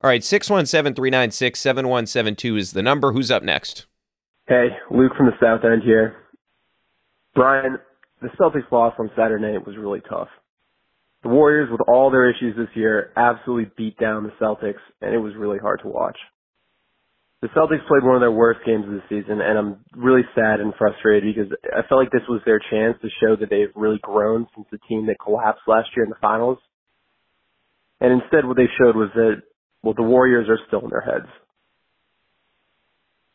All 0.01 0.09
right, 0.09 0.23
617 0.23 0.95
396 0.95 1.59
7172 1.59 2.57
is 2.57 2.71
the 2.71 2.81
number. 2.81 3.11
Who's 3.11 3.29
up 3.31 3.43
next? 3.43 3.85
Hey, 4.47 4.69
Luke 4.89 5.11
from 5.17 5.27
the 5.27 5.37
South 5.41 5.63
End 5.63 5.83
here. 5.83 6.15
Brian, 7.35 7.77
the 8.21 8.29
Celtics 8.39 8.71
loss 8.71 8.93
on 8.97 9.11
Saturday 9.15 9.57
was 9.65 9.75
really 9.77 10.01
tough. 10.01 10.29
The 11.23 11.29
Warriors, 11.29 11.69
with 11.69 11.81
all 11.87 12.09
their 12.09 12.29
issues 12.29 12.55
this 12.55 12.69
year, 12.75 13.11
absolutely 13.17 13.71
beat 13.77 13.97
down 13.97 14.23
the 14.23 14.31
Celtics, 14.41 14.79
and 15.01 15.13
it 15.13 15.17
was 15.17 15.33
really 15.35 15.59
hard 15.59 15.81
to 15.83 15.89
watch. 15.89 16.17
The 17.41 17.47
Celtics 17.49 17.87
played 17.87 18.03
one 18.03 18.15
of 18.15 18.21
their 18.21 18.31
worst 18.31 18.59
games 18.65 18.83
of 18.83 18.91
the 18.91 19.03
season, 19.07 19.39
and 19.39 19.57
I'm 19.57 19.77
really 19.95 20.23
sad 20.35 20.59
and 20.59 20.73
frustrated 20.77 21.33
because 21.33 21.51
I 21.71 21.87
felt 21.87 22.01
like 22.01 22.11
this 22.11 22.27
was 22.27 22.41
their 22.45 22.59
chance 22.59 22.97
to 23.01 23.07
show 23.21 23.37
that 23.37 23.49
they've 23.49 23.71
really 23.75 23.99
grown 24.01 24.45
since 24.55 24.67
the 24.71 24.79
team 24.89 25.05
that 25.07 25.15
collapsed 25.23 25.63
last 25.65 25.87
year 25.95 26.03
in 26.03 26.09
the 26.09 26.19
finals. 26.19 26.57
And 28.01 28.21
instead, 28.21 28.45
what 28.45 28.57
they 28.57 28.67
showed 28.77 28.95
was 28.95 29.09
that, 29.15 29.43
well, 29.83 29.93
the 29.95 30.03
Warriors 30.03 30.49
are 30.49 30.59
still 30.67 30.81
in 30.81 30.89
their 30.89 31.01
heads. 31.01 31.31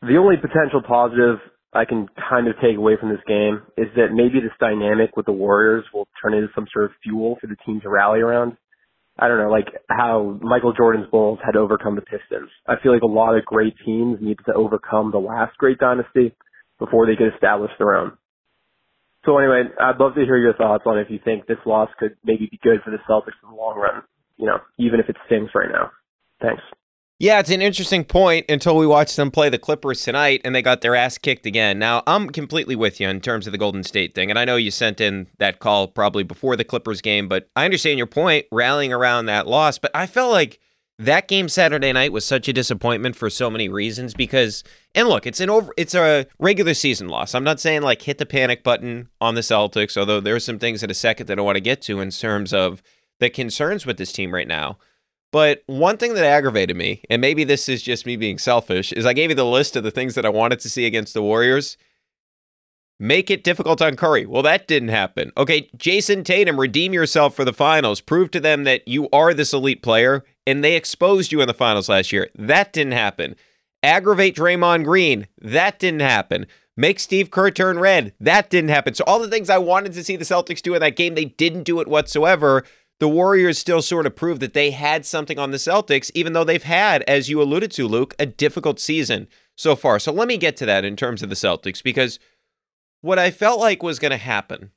The 0.03 0.17
only 0.17 0.37
potential 0.37 0.83
positive 0.87 1.39
I 1.73 1.85
can 1.85 2.07
kind 2.29 2.47
of 2.47 2.55
take 2.61 2.77
away 2.77 2.97
from 2.99 3.09
this 3.09 3.25
game 3.27 3.63
is 3.75 3.87
that 3.95 4.13
maybe 4.13 4.39
this 4.39 4.55
dynamic 4.59 5.17
with 5.17 5.25
the 5.25 5.31
Warriors 5.31 5.83
will 5.93 6.07
turn 6.21 6.35
into 6.35 6.49
some 6.53 6.67
sort 6.71 6.85
of 6.85 6.91
fuel 7.01 7.37
for 7.41 7.47
the 7.47 7.57
team 7.65 7.81
to 7.81 7.89
rally 7.89 8.19
around. 8.19 8.55
I 9.17 9.27
don't 9.29 9.37
know, 9.37 9.49
like 9.49 9.67
how 9.89 10.37
Michael 10.41 10.73
Jordan's 10.73 11.09
Bulls 11.09 11.39
had 11.43 11.55
overcome 11.55 11.95
the 11.95 12.01
Pistons. 12.01 12.49
I 12.67 12.75
feel 12.83 12.91
like 12.91 13.01
a 13.01 13.07
lot 13.07 13.37
of 13.37 13.45
great 13.45 13.73
teams 13.85 14.17
needed 14.19 14.45
to 14.45 14.53
overcome 14.53 15.11
the 15.11 15.19
last 15.19 15.57
great 15.57 15.77
dynasty 15.79 16.35
before 16.79 17.05
they 17.05 17.15
could 17.15 17.33
establish 17.33 17.71
their 17.77 17.95
own. 17.95 18.17
So 19.25 19.37
anyway, 19.37 19.63
I'd 19.79 19.97
love 19.99 20.15
to 20.15 20.21
hear 20.21 20.37
your 20.37 20.53
thoughts 20.53 20.83
on 20.85 20.99
if 20.99 21.09
you 21.09 21.19
think 21.23 21.47
this 21.47 21.57
loss 21.65 21.89
could 21.97 22.15
maybe 22.23 22.47
be 22.51 22.59
good 22.61 22.81
for 22.83 22.91
the 22.91 22.97
Celtics 23.09 23.39
in 23.41 23.49
the 23.49 23.55
long 23.55 23.77
run, 23.77 24.03
you 24.37 24.45
know, 24.45 24.59
even 24.77 24.99
if 24.99 25.09
it 25.09 25.15
stings 25.25 25.49
right 25.55 25.71
now. 25.71 25.91
Thanks. 26.41 26.61
Yeah, 27.17 27.39
it's 27.39 27.49
an 27.49 27.61
interesting 27.61 28.03
point 28.03 28.45
until 28.49 28.75
we 28.75 28.85
watched 28.85 29.15
them 29.15 29.31
play 29.31 29.47
the 29.47 29.57
Clippers 29.57 30.01
tonight 30.01 30.41
and 30.43 30.53
they 30.53 30.61
got 30.61 30.81
their 30.81 30.95
ass 30.95 31.17
kicked 31.17 31.45
again. 31.45 31.79
Now, 31.79 32.03
I'm 32.05 32.29
completely 32.29 32.75
with 32.75 32.99
you 32.99 33.07
in 33.07 33.21
terms 33.21 33.47
of 33.47 33.53
the 33.53 33.57
Golden 33.57 33.83
State 33.83 34.13
thing. 34.13 34.29
And 34.29 34.37
I 34.37 34.43
know 34.43 34.57
you 34.57 34.69
sent 34.69 34.99
in 34.99 35.27
that 35.37 35.59
call 35.59 35.87
probably 35.87 36.23
before 36.23 36.57
the 36.57 36.65
Clippers 36.65 36.99
game, 36.99 37.29
but 37.29 37.47
I 37.55 37.63
understand 37.63 37.97
your 37.97 38.07
point 38.07 38.47
rallying 38.51 38.91
around 38.91 39.27
that 39.27 39.47
loss. 39.47 39.77
But 39.77 39.91
I 39.95 40.07
felt 40.07 40.33
like 40.33 40.59
that 40.99 41.29
game 41.29 41.47
Saturday 41.47 41.93
night 41.93 42.11
was 42.11 42.25
such 42.25 42.49
a 42.49 42.53
disappointment 42.53 43.15
for 43.15 43.29
so 43.29 43.49
many 43.49 43.69
reasons 43.69 44.13
because 44.13 44.65
and 44.93 45.07
look, 45.07 45.25
it's 45.25 45.39
an 45.39 45.49
over 45.49 45.73
it's 45.77 45.95
a 45.95 46.27
regular 46.37 46.73
season 46.73 47.07
loss. 47.07 47.33
I'm 47.33 47.43
not 47.45 47.61
saying 47.61 47.81
like 47.81 48.01
hit 48.01 48.17
the 48.17 48.25
panic 48.25 48.61
button 48.61 49.07
on 49.21 49.35
the 49.35 49.41
Celtics, 49.41 49.95
although 49.95 50.19
there 50.19 50.35
are 50.35 50.39
some 50.39 50.59
things 50.59 50.83
in 50.83 50.91
a 50.91 50.93
second 50.93 51.27
that 51.27 51.39
I 51.39 51.41
want 51.41 51.55
to 51.55 51.61
get 51.61 51.81
to 51.83 52.01
in 52.01 52.11
terms 52.11 52.53
of 52.53 52.81
the 53.19 53.29
concerns 53.29 53.85
with 53.85 53.97
this 53.97 54.11
team 54.11 54.33
right 54.33 54.47
now. 54.47 54.77
But 55.31 55.63
one 55.67 55.97
thing 55.97 56.13
that 56.13 56.23
aggravated 56.23 56.77
me, 56.77 57.01
and 57.09 57.21
maybe 57.21 57.43
this 57.43 57.67
is 57.67 57.81
just 57.81 58.05
me 58.05 58.15
being 58.15 58.37
selfish, 58.37 58.93
is 58.93 59.05
I 59.05 59.13
gave 59.13 59.29
you 59.29 59.35
the 59.35 59.45
list 59.45 59.75
of 59.75 59.83
the 59.83 59.91
things 59.91 60.15
that 60.15 60.25
I 60.25 60.29
wanted 60.29 60.59
to 60.61 60.69
see 60.69 60.85
against 60.85 61.13
the 61.13 61.21
Warriors. 61.21 61.77
Make 62.99 63.29
it 63.29 63.43
difficult 63.43 63.81
on 63.81 63.97
Curry. 63.97 64.25
Well, 64.25 64.43
that 64.43 64.67
didn't 64.67 64.89
happen. 64.89 65.33
Okay, 65.35 65.69
Jayson 65.75 66.23
Tatum, 66.23 66.57
redeem 66.57 66.93
yourself 66.93 67.35
for 67.35 67.43
the 67.43 67.51
finals. 67.51 67.99
Prove 67.99 68.31
to 68.31 68.39
them 68.39 68.63
that 68.63 68.87
you 68.87 69.09
are 69.11 69.33
this 69.33 69.51
elite 69.51 69.83
player, 69.83 70.23
and 70.47 70.63
they 70.63 70.77
exposed 70.77 71.33
you 71.33 71.41
in 71.41 71.47
the 71.47 71.53
finals 71.53 71.89
last 71.89 72.13
year. 72.13 72.29
That 72.35 72.71
didn't 72.71 72.93
happen. 72.93 73.35
Aggravate 73.83 74.35
Draymond 74.35 74.85
Green. 74.85 75.27
That 75.41 75.77
didn't 75.77 75.99
happen. 75.99 76.47
Make 76.77 76.99
Steve 76.99 77.31
Kerr 77.31 77.51
turn 77.51 77.79
red. 77.79 78.13
That 78.19 78.49
didn't 78.49 78.69
happen. 78.69 78.93
So 78.93 79.03
all 79.05 79.19
the 79.19 79.29
things 79.29 79.49
I 79.49 79.57
wanted 79.57 79.91
to 79.93 80.03
see 80.03 80.15
the 80.15 80.25
Celtics 80.25 80.61
do 80.61 80.73
in 80.73 80.81
that 80.81 80.95
game, 80.95 81.15
they 81.15 81.25
didn't 81.25 81.63
do 81.63 81.81
it 81.81 81.87
whatsoever 81.87 82.63
the 82.99 83.09
Warriors 83.09 83.57
still 83.57 83.81
sort 83.81 84.05
of 84.05 84.15
proved 84.15 84.41
that 84.41 84.53
they 84.53 84.71
had 84.71 85.05
something 85.05 85.37
on 85.37 85.51
the 85.51 85.57
Celtics, 85.57 86.11
even 86.13 86.33
though 86.33 86.43
they've 86.43 86.63
had, 86.63 87.03
as 87.03 87.29
you 87.29 87.41
alluded 87.41 87.71
to, 87.71 87.87
Luke, 87.87 88.15
a 88.17 88.25
difficult 88.25 88.79
season 88.79 89.27
so 89.55 89.75
far. 89.75 89.99
So 89.99 90.11
let 90.11 90.27
me 90.27 90.37
get 90.37 90.55
to 90.57 90.65
that 90.65 90.85
in 90.85 90.95
terms 90.95 91.21
of 91.21 91.29
the 91.29 91.35
Celtics, 91.35 91.83
because 91.83 92.19
what 93.01 93.19
I 93.19 93.31
felt 93.31 93.59
like 93.59 93.83
was 93.83 93.99
going 93.99 94.11
to 94.11 94.17
happen 94.17 94.71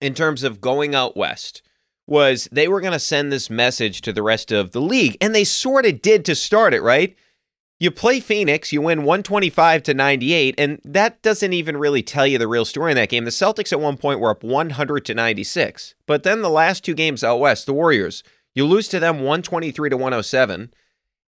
in 0.00 0.14
terms 0.14 0.42
of 0.42 0.60
going 0.60 0.94
out 0.94 1.16
west 1.16 1.62
was 2.06 2.48
they 2.52 2.68
were 2.68 2.80
going 2.80 2.92
to 2.92 2.98
send 2.98 3.32
this 3.32 3.48
message 3.48 4.00
to 4.02 4.12
the 4.12 4.22
rest 4.22 4.52
of 4.52 4.72
the 4.72 4.80
league, 4.80 5.16
and 5.20 5.34
they 5.34 5.44
sort 5.44 5.86
of 5.86 6.02
did 6.02 6.24
to 6.26 6.34
start 6.34 6.74
it, 6.74 6.82
right? 6.82 7.16
You 7.80 7.90
play 7.90 8.20
Phoenix, 8.20 8.72
you 8.72 8.80
win 8.80 9.00
125 9.00 9.82
to 9.82 9.94
98, 9.94 10.54
and 10.56 10.80
that 10.84 11.20
doesn't 11.22 11.52
even 11.52 11.76
really 11.76 12.02
tell 12.02 12.26
you 12.26 12.38
the 12.38 12.46
real 12.46 12.64
story 12.64 12.92
in 12.92 12.96
that 12.96 13.08
game. 13.08 13.24
The 13.24 13.30
Celtics 13.30 13.72
at 13.72 13.80
one 13.80 13.96
point 13.96 14.20
were 14.20 14.30
up 14.30 14.44
100 14.44 15.04
to 15.04 15.14
96. 15.14 15.94
But 16.06 16.22
then 16.22 16.40
the 16.40 16.50
last 16.50 16.84
two 16.84 16.94
games 16.94 17.24
out 17.24 17.40
west, 17.40 17.66
the 17.66 17.74
Warriors, 17.74 18.22
you 18.54 18.64
lose 18.64 18.86
to 18.88 19.00
them 19.00 19.16
123 19.16 19.90
to 19.90 19.96
107. 19.96 20.72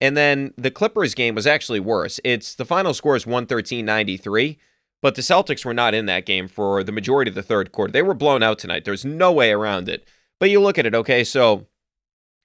And 0.02 0.18
then 0.18 0.54
the 0.58 0.70
Clippers 0.70 1.16
game 1.16 1.34
was 1.34 1.48
actually 1.48 1.80
worse. 1.80 2.20
It's 2.26 2.56
the 2.56 2.66
final 2.66 2.94
score 2.94 3.16
is 3.16 3.24
113-93, 3.24 4.58
but 5.02 5.16
the 5.16 5.22
Celtics 5.22 5.64
were 5.64 5.74
not 5.74 5.94
in 5.94 6.08
that 6.08 6.26
game 6.26 6.50
for 6.50 6.84
the 6.84 6.92
majority 6.92 7.30
of 7.30 7.36
the 7.36 7.42
third 7.42 7.72
quarter. 7.72 7.94
They 7.94 8.02
were 8.02 8.14
blown 8.14 8.44
out 8.44 8.60
tonight. 8.60 8.84
There's 8.84 9.06
no 9.06 9.32
way 9.32 9.52
around 9.52 9.88
it. 9.88 10.06
But 10.42 10.50
you 10.50 10.60
look 10.60 10.78
at 10.78 10.86
it, 10.86 10.94
okay, 10.94 11.24
so 11.24 11.68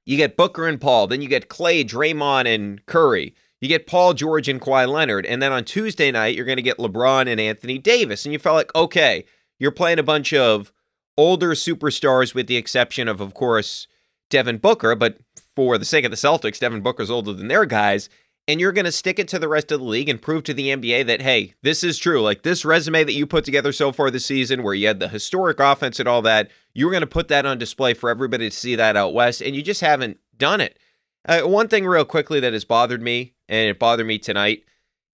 you 0.07 0.17
get 0.17 0.37
Booker 0.37 0.69
and 0.69 0.81
Paul, 0.81 1.09
then 1.09 1.21
you 1.21 1.29
get 1.29 1.49
Clay, 1.49 1.83
Draymond, 1.83 2.47
and 2.47 2.87
Curry. 2.87 3.35
You 3.61 3.69
get 3.69 3.87
Paul 3.87 4.15
George 4.15 4.49
and 4.49 4.61
Kawhi 4.61 4.89
Leonard. 4.89 5.27
And 5.27 5.43
then 5.43 5.53
on 5.53 5.65
Tuesday 5.65 6.11
night, 6.11 6.37
you're 6.37 6.45
going 6.45 6.57
to 6.57 6.63
get 6.63 6.79
LeBron 6.79 7.29
and 7.29 7.41
Anthony 7.41 7.79
Davis. 7.79 8.25
And 8.25 8.33
you 8.33 8.39
felt 8.39 8.57
like, 8.57 8.75
okay, 8.75 9.25
you're 9.59 9.73
playing 9.73 9.99
a 9.99 10.05
bunch 10.05 10.33
of 10.33 10.73
older 11.17 11.51
superstars 11.51 12.35
with 12.35 12.47
the 12.47 12.57
exception 12.57 13.09
of, 13.09 13.21
of 13.21 13.35
course, 13.35 13.89
Devin 14.31 14.59
Booker. 14.59 14.95
But 14.95 15.19
for 15.57 15.77
the 15.77 15.85
sake 15.85 16.05
of 16.05 16.13
the 16.13 16.17
Celtics, 16.17 16.61
Devin 16.61 16.83
Booker's 16.83 17.11
older 17.11 17.33
than 17.33 17.49
their 17.49 17.67
guys. 17.67 18.09
And 18.47 18.61
you're 18.61 18.73
going 18.73 18.87
to 18.87 18.93
stick 18.93 19.19
it 19.19 19.29
to 19.29 19.39
the 19.39 19.49
rest 19.49 19.71
of 19.73 19.81
the 19.81 19.85
league 19.85 20.09
and 20.09 20.23
prove 20.23 20.45
to 20.45 20.55
the 20.55 20.69
NBA 20.69 21.07
that, 21.07 21.21
hey, 21.21 21.55
this 21.63 21.85
is 21.85 21.99
true. 21.99 22.23
Like 22.23 22.45
this 22.45 22.65
resume 22.65 23.05
that 23.05 23.13
you 23.13 23.27
put 23.27 23.45
together 23.45 23.73
so 23.73 23.93
far 23.93 24.11
this 24.11 24.25
season, 24.25 24.63
where 24.63 24.73
you 24.73 24.87
had 24.87 25.01
the 25.01 25.09
historic 25.09 25.61
offense 25.61 26.01
and 26.01 26.09
all 26.09 26.23
that, 26.23 26.51
you're 26.73 26.91
going 26.91 27.03
to 27.03 27.07
put 27.07 27.29
that 27.29 27.45
on 27.45 27.59
display 27.59 27.93
for 27.93 28.09
everybody 28.09 28.49
to 28.49 28.57
see 28.57 28.75
that 28.77 28.97
out 28.97 29.13
west. 29.13 29.43
And 29.43 29.55
you 29.55 29.63
just 29.63 29.83
haven't 29.83 30.19
done 30.35 30.63
it. 30.63 30.79
Uh, 31.27 31.41
one 31.41 31.69
thing, 31.69 31.85
real 31.85 32.07
quickly, 32.07 32.41
that 32.41 32.55
has 32.55 32.65
bothered 32.65 33.03
me, 33.03 33.35
and 33.49 33.69
it 33.69 33.79
bothered 33.79 34.07
me 34.07 34.19
tonight, 34.19 34.65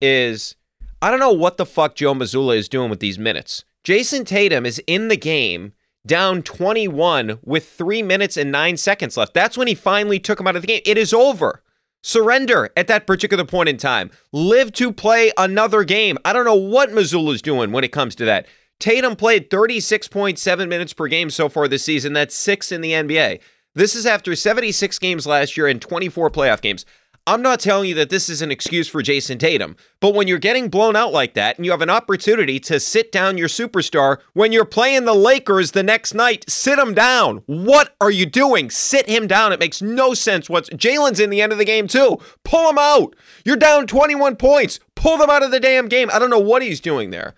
is 0.02 0.56
I 1.02 1.10
don't 1.10 1.20
know 1.20 1.32
what 1.32 1.58
the 1.58 1.66
fuck 1.66 1.96
Joe 1.96 2.14
Mazzulla 2.14 2.56
is 2.58 2.70
doing 2.70 2.90
with 2.90 3.00
these 3.00 3.20
minutes. 3.20 3.64
Jayson 3.84 4.26
Tatum 4.26 4.66
is 4.66 4.82
in 4.86 5.08
the 5.08 5.18
game 5.18 5.74
down 6.06 6.42
21 6.44 7.40
with 7.44 7.68
three 7.68 8.02
minutes 8.02 8.38
and 8.38 8.52
nine 8.52 8.78
seconds 8.78 9.18
left. 9.18 9.34
That's 9.34 9.58
when 9.58 9.68
he 9.68 9.76
finally 9.76 10.20
took 10.20 10.40
him 10.40 10.48
out 10.48 10.56
of 10.56 10.62
the 10.62 10.68
game. 10.68 10.82
It 10.86 10.98
is 10.98 11.14
over. 11.14 11.64
Surrender 12.04 12.70
at 12.76 12.88
that 12.88 13.06
particular 13.06 13.46
point 13.46 13.70
in 13.70 13.78
time. 13.78 14.10
Live 14.32 14.72
to 14.74 14.92
play 14.92 15.32
another 15.38 15.84
game. 15.84 16.18
I 16.26 16.34
don't 16.34 16.46
know 16.46 16.56
what 16.56 16.90
Mazzulla 16.90 17.34
is 17.34 17.42
doing 17.42 17.72
when 17.72 17.84
it 17.84 17.92
comes 17.92 18.16
to 18.16 18.26
that. 18.26 18.48
Tatum 18.80 19.16
played 19.16 19.52
36.7 19.52 20.68
minutes 20.68 20.94
per 20.94 21.08
game 21.08 21.30
so 21.30 21.48
far 21.48 21.68
this 21.68 21.86
season. 21.86 22.14
That's 22.14 22.34
six 22.34 22.72
in 22.72 22.82
the 22.82 22.94
NBA. 22.94 23.40
This 23.76 23.96
is 23.96 24.08
after 24.08 24.36
76 24.36 24.98
games 24.98 25.28
last 25.28 25.56
year 25.56 25.68
and 25.68 25.80
24 25.80 26.32
playoff 26.32 26.62
games. 26.62 26.86
I'm 27.28 27.44
not 27.44 27.60
telling 27.60 27.88
you 27.88 27.96
that 27.96 28.10
this 28.10 28.30
is 28.30 28.42
an 28.42 28.50
excuse 28.50 28.88
for 28.88 29.04
Jayson 29.04 29.38
Tatum, 29.38 29.76
but 30.00 30.16
when 30.16 30.28
you're 30.28 30.40
getting 30.40 30.70
blown 30.70 30.96
out 30.96 31.14
like 31.14 31.36
that 31.36 31.56
and 31.56 31.66
you 31.66 31.72
have 31.72 31.82
an 31.82 31.90
opportunity 31.90 32.60
to 32.62 32.80
sit 32.80 33.12
down 33.12 33.38
your 33.38 33.48
superstar 33.48 34.18
when 34.34 34.52
you're 34.52 34.66
playing 34.66 35.06
the 35.06 35.14
Lakers 35.14 35.72
the 35.72 35.84
next 35.84 36.16
night, 36.16 36.50
sit 36.50 36.80
him 36.80 36.96
down. 36.96 37.44
What 37.46 37.96
are 38.02 38.10
you 38.10 38.26
doing? 38.26 38.72
Sit 38.72 39.08
him 39.08 39.28
down. 39.28 39.54
It 39.54 39.60
makes 39.60 39.84
no 39.84 40.16
sense. 40.16 40.50
What's 40.50 40.72
Jalen's 40.72 41.20
in 41.20 41.30
the 41.30 41.42
end 41.42 41.52
of 41.52 41.60
the 41.60 41.66
game 41.66 41.88
too? 41.88 42.18
Pull 42.44 42.70
him 42.72 42.80
out. 42.80 43.16
You're 43.46 43.56
down 43.56 43.86
21 43.86 44.36
points. 44.38 44.80
Pull 44.96 45.18
them 45.18 45.30
out 45.30 45.44
of 45.44 45.52
the 45.52 45.60
damn 45.60 45.88
game. 45.88 46.10
I 46.12 46.18
don't 46.18 46.32
know 46.32 46.40
what 46.40 46.64
he's 46.64 46.82
doing 46.82 47.12
there. 47.12 47.36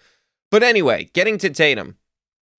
But 0.50 0.64
anyway, 0.64 1.10
getting 1.14 1.38
to 1.40 1.50
Tatum, 1.50 1.98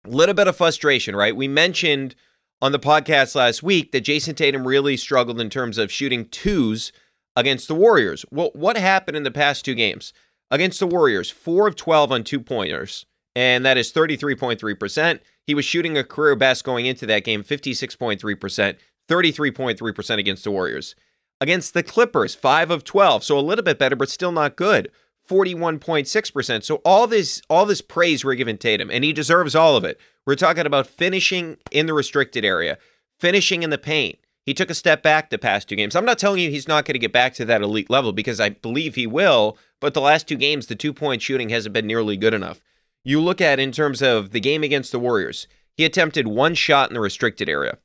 a 0.04 0.10
little 0.10 0.34
bit 0.34 0.48
of 0.48 0.56
frustration, 0.56 1.16
right? 1.16 1.34
We 1.34 1.48
mentioned 1.48 2.16
on 2.60 2.72
the 2.72 2.78
podcast 2.78 3.34
last 3.34 3.62
week 3.62 3.92
that 3.92 4.04
Jayson 4.04 4.34
Tatum 4.34 4.66
really 4.66 4.96
struggled 4.96 5.40
in 5.40 5.48
terms 5.48 5.78
of 5.78 5.90
shooting 5.90 6.26
twos 6.28 6.92
against 7.37 7.68
the 7.68 7.74
Warriors. 7.74 8.24
Well, 8.30 8.51
what 8.55 8.76
happened 8.76 9.16
in 9.16 9.22
the 9.22 9.30
past 9.30 9.64
two 9.64 9.74
games? 9.74 10.12
Against 10.51 10.78
the 10.78 10.87
Warriors, 10.87 11.30
4 11.30 11.66
of 11.68 11.76
12 11.76 12.12
on 12.12 12.24
two 12.24 12.41
pointers, 12.41 13.07
and 13.35 13.64
that 13.64 13.76
is 13.76 13.93
33.3%. 13.93 15.20
He 15.47 15.55
was 15.55 15.64
shooting 15.64 15.97
a 15.97 16.05
career 16.05 16.37
best 16.37 16.64
going 16.64 16.87
into 16.87 17.07
that 17.07 17.24
game, 17.24 17.43
56.3%, 17.43 18.76
33.3% 19.09 20.18
against 20.18 20.45
the 20.45 20.51
Warriors. 20.51 20.95
Against 21.41 21.74
the 21.74 21.82
Clippers, 21.82 22.35
5 22.35 22.70
of 22.70 22.85
12, 22.85 23.24
so 23.24 23.39
a 23.39 23.41
little 23.41 23.64
bit 23.64 23.78
better, 23.78 23.97
but 23.97 24.09
still 24.09 24.32
not 24.32 24.57
good. 24.57 24.91
41.6%. 25.28 26.62
So 26.62 26.76
all 26.85 27.07
this 27.07 27.41
all 27.49 27.66
this 27.66 27.80
praise 27.80 28.24
we're 28.24 28.35
giving 28.35 28.59
Tatum, 28.59 28.91
and 28.91 29.05
he 29.05 29.12
deserves 29.12 29.55
all 29.55 29.76
of 29.76 29.85
it. 29.85 29.99
We're 30.26 30.35
talking 30.35 30.66
about 30.66 30.87
finishing 30.87 31.57
in 31.70 31.87
the 31.87 31.95
restricted 31.95 32.45
area, 32.45 32.78
finishing 33.18 33.62
in 33.62 33.70
the 33.70 33.78
paint, 33.78 34.18
he 34.45 34.55
took 34.55 34.70
a 34.70 34.74
step 34.74 35.03
back 35.03 35.30
the 35.30 35.38
past 35.38 35.68
two 35.68 35.76
games. 35.76 35.97
I'm 35.97 36.05
not 36.05 36.18
telling 36.18 36.40
you 36.40 36.51
he's 36.51 36.68
not 36.68 36.84
going 36.84 36.95
to 36.95 36.99
get 36.99 37.12
back 37.12 37.34
to 37.34 37.45
that 37.47 37.62
elite 37.62 37.90
level 37.90 38.12
because 38.12 38.40
I 38.40 38.51
believe 38.51 38.95
he 38.95 39.07
will, 39.07 39.57
but 39.80 39.95
the 39.95 40.01
last 40.01 40.28
two 40.28 40.36
games, 40.36 40.66
the 40.66 40.74
two 40.74 40.92
point 40.92 41.22
shooting 41.22 41.49
hasn't 41.49 41.72
been 41.72 41.86
nearly 41.86 42.16
good 42.16 42.34
enough. 42.34 42.61
You 43.05 43.20
look 43.20 43.40
at 43.40 43.59
in 43.59 43.72
terms 43.72 44.03
of 44.03 44.30
the 44.30 44.40
game 44.40 44.62
against 44.62 44.92
the 44.92 44.99
Warriors, 44.99 45.47
he 45.76 45.84
attempted 45.84 46.26
one 46.26 46.55
shot 46.55 46.90
in 46.90 46.95
the 46.95 47.01
restricted 47.01 47.49
area. 47.49 47.78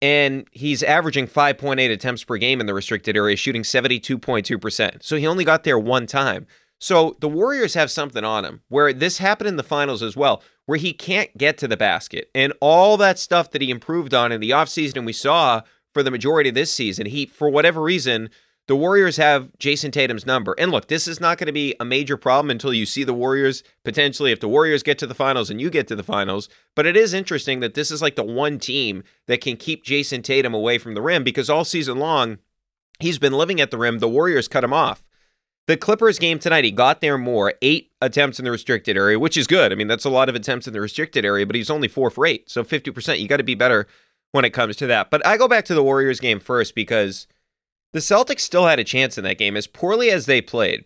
And 0.00 0.46
he's 0.52 0.82
averaging 0.82 1.26
5.8 1.26 1.90
attempts 1.90 2.22
per 2.22 2.36
game 2.36 2.60
in 2.60 2.66
the 2.66 2.74
restricted 2.74 3.16
area, 3.16 3.36
shooting 3.36 3.62
72.2%. 3.62 5.02
So 5.02 5.16
he 5.16 5.26
only 5.26 5.44
got 5.44 5.64
there 5.64 5.78
one 5.78 6.06
time. 6.06 6.46
So 6.78 7.16
the 7.20 7.28
Warriors 7.28 7.74
have 7.74 7.90
something 7.90 8.22
on 8.22 8.44
him 8.44 8.62
where 8.68 8.92
this 8.92 9.18
happened 9.18 9.48
in 9.48 9.56
the 9.56 9.64
finals 9.64 10.02
as 10.02 10.16
well, 10.16 10.42
where 10.66 10.78
he 10.78 10.92
can't 10.92 11.36
get 11.36 11.58
to 11.58 11.68
the 11.68 11.76
basket. 11.76 12.30
And 12.34 12.52
all 12.60 12.96
that 12.98 13.18
stuff 13.18 13.50
that 13.50 13.62
he 13.62 13.70
improved 13.70 14.14
on 14.14 14.30
in 14.30 14.40
the 14.40 14.50
offseason 14.50 14.98
and 14.98 15.06
we 15.06 15.12
saw 15.12 15.62
for 15.98 16.04
the 16.04 16.10
majority 16.12 16.48
of 16.48 16.54
this 16.54 16.72
season. 16.72 17.06
He, 17.06 17.26
for 17.26 17.50
whatever 17.50 17.82
reason, 17.82 18.30
the 18.68 18.76
Warriors 18.76 19.16
have 19.16 19.50
Jayson 19.58 19.90
Tatum's 19.90 20.24
number. 20.24 20.54
And 20.56 20.70
look, 20.70 20.86
this 20.86 21.08
is 21.08 21.20
not 21.20 21.38
going 21.38 21.48
to 21.48 21.52
be 21.52 21.74
a 21.80 21.84
major 21.84 22.16
problem 22.16 22.52
until 22.52 22.72
you 22.72 22.86
see 22.86 23.02
the 23.02 23.12
Warriors 23.12 23.64
potentially 23.82 24.30
if 24.30 24.38
the 24.38 24.46
Warriors 24.46 24.84
get 24.84 24.96
to 25.00 25.08
the 25.08 25.14
finals 25.14 25.50
and 25.50 25.60
you 25.60 25.70
get 25.70 25.88
to 25.88 25.96
the 25.96 26.04
finals. 26.04 26.48
But 26.76 26.86
it 26.86 26.96
is 26.96 27.12
interesting 27.12 27.58
that 27.60 27.74
this 27.74 27.90
is 27.90 28.00
like 28.00 28.14
the 28.14 28.22
one 28.22 28.60
team 28.60 29.02
that 29.26 29.40
can 29.40 29.56
keep 29.56 29.82
Jayson 29.82 30.22
Tatum 30.22 30.54
away 30.54 30.78
from 30.78 30.94
the 30.94 31.02
rim 31.02 31.24
because 31.24 31.50
all 31.50 31.64
season 31.64 31.98
long, 31.98 32.38
he's 33.00 33.18
been 33.18 33.32
living 33.32 33.60
at 33.60 33.72
the 33.72 33.78
rim. 33.78 33.98
The 33.98 34.08
Warriors 34.08 34.46
cut 34.46 34.62
him 34.62 34.72
off. 34.72 35.04
The 35.66 35.76
Clippers 35.76 36.20
game 36.20 36.38
tonight, 36.38 36.64
he 36.64 36.70
got 36.70 37.00
there 37.00 37.18
more, 37.18 37.54
eight 37.60 37.90
attempts 38.00 38.38
in 38.38 38.44
the 38.44 38.52
restricted 38.52 38.96
area, 38.96 39.18
which 39.18 39.36
is 39.36 39.48
good. 39.48 39.72
I 39.72 39.74
mean, 39.74 39.88
that's 39.88 40.04
a 40.04 40.10
lot 40.10 40.28
of 40.28 40.36
attempts 40.36 40.68
in 40.68 40.72
the 40.72 40.80
restricted 40.80 41.24
area, 41.24 41.44
but 41.44 41.56
he's 41.56 41.68
only 41.68 41.88
four 41.88 42.08
for 42.08 42.24
eight. 42.24 42.48
So 42.48 42.62
50%. 42.62 43.18
You 43.18 43.26
got 43.26 43.38
to 43.38 43.42
be 43.42 43.56
better 43.56 43.88
when 44.32 44.44
it 44.44 44.50
comes 44.50 44.76
to 44.76 44.86
that. 44.86 45.10
But 45.10 45.26
I 45.26 45.36
go 45.36 45.48
back 45.48 45.64
to 45.66 45.74
the 45.74 45.82
Warriors 45.82 46.20
game 46.20 46.40
first 46.40 46.74
because 46.74 47.26
the 47.92 48.00
Celtics 48.00 48.40
still 48.40 48.66
had 48.66 48.78
a 48.78 48.84
chance 48.84 49.16
in 49.16 49.24
that 49.24 49.38
game 49.38 49.56
as 49.56 49.66
poorly 49.66 50.10
as 50.10 50.26
they 50.26 50.40
played. 50.40 50.84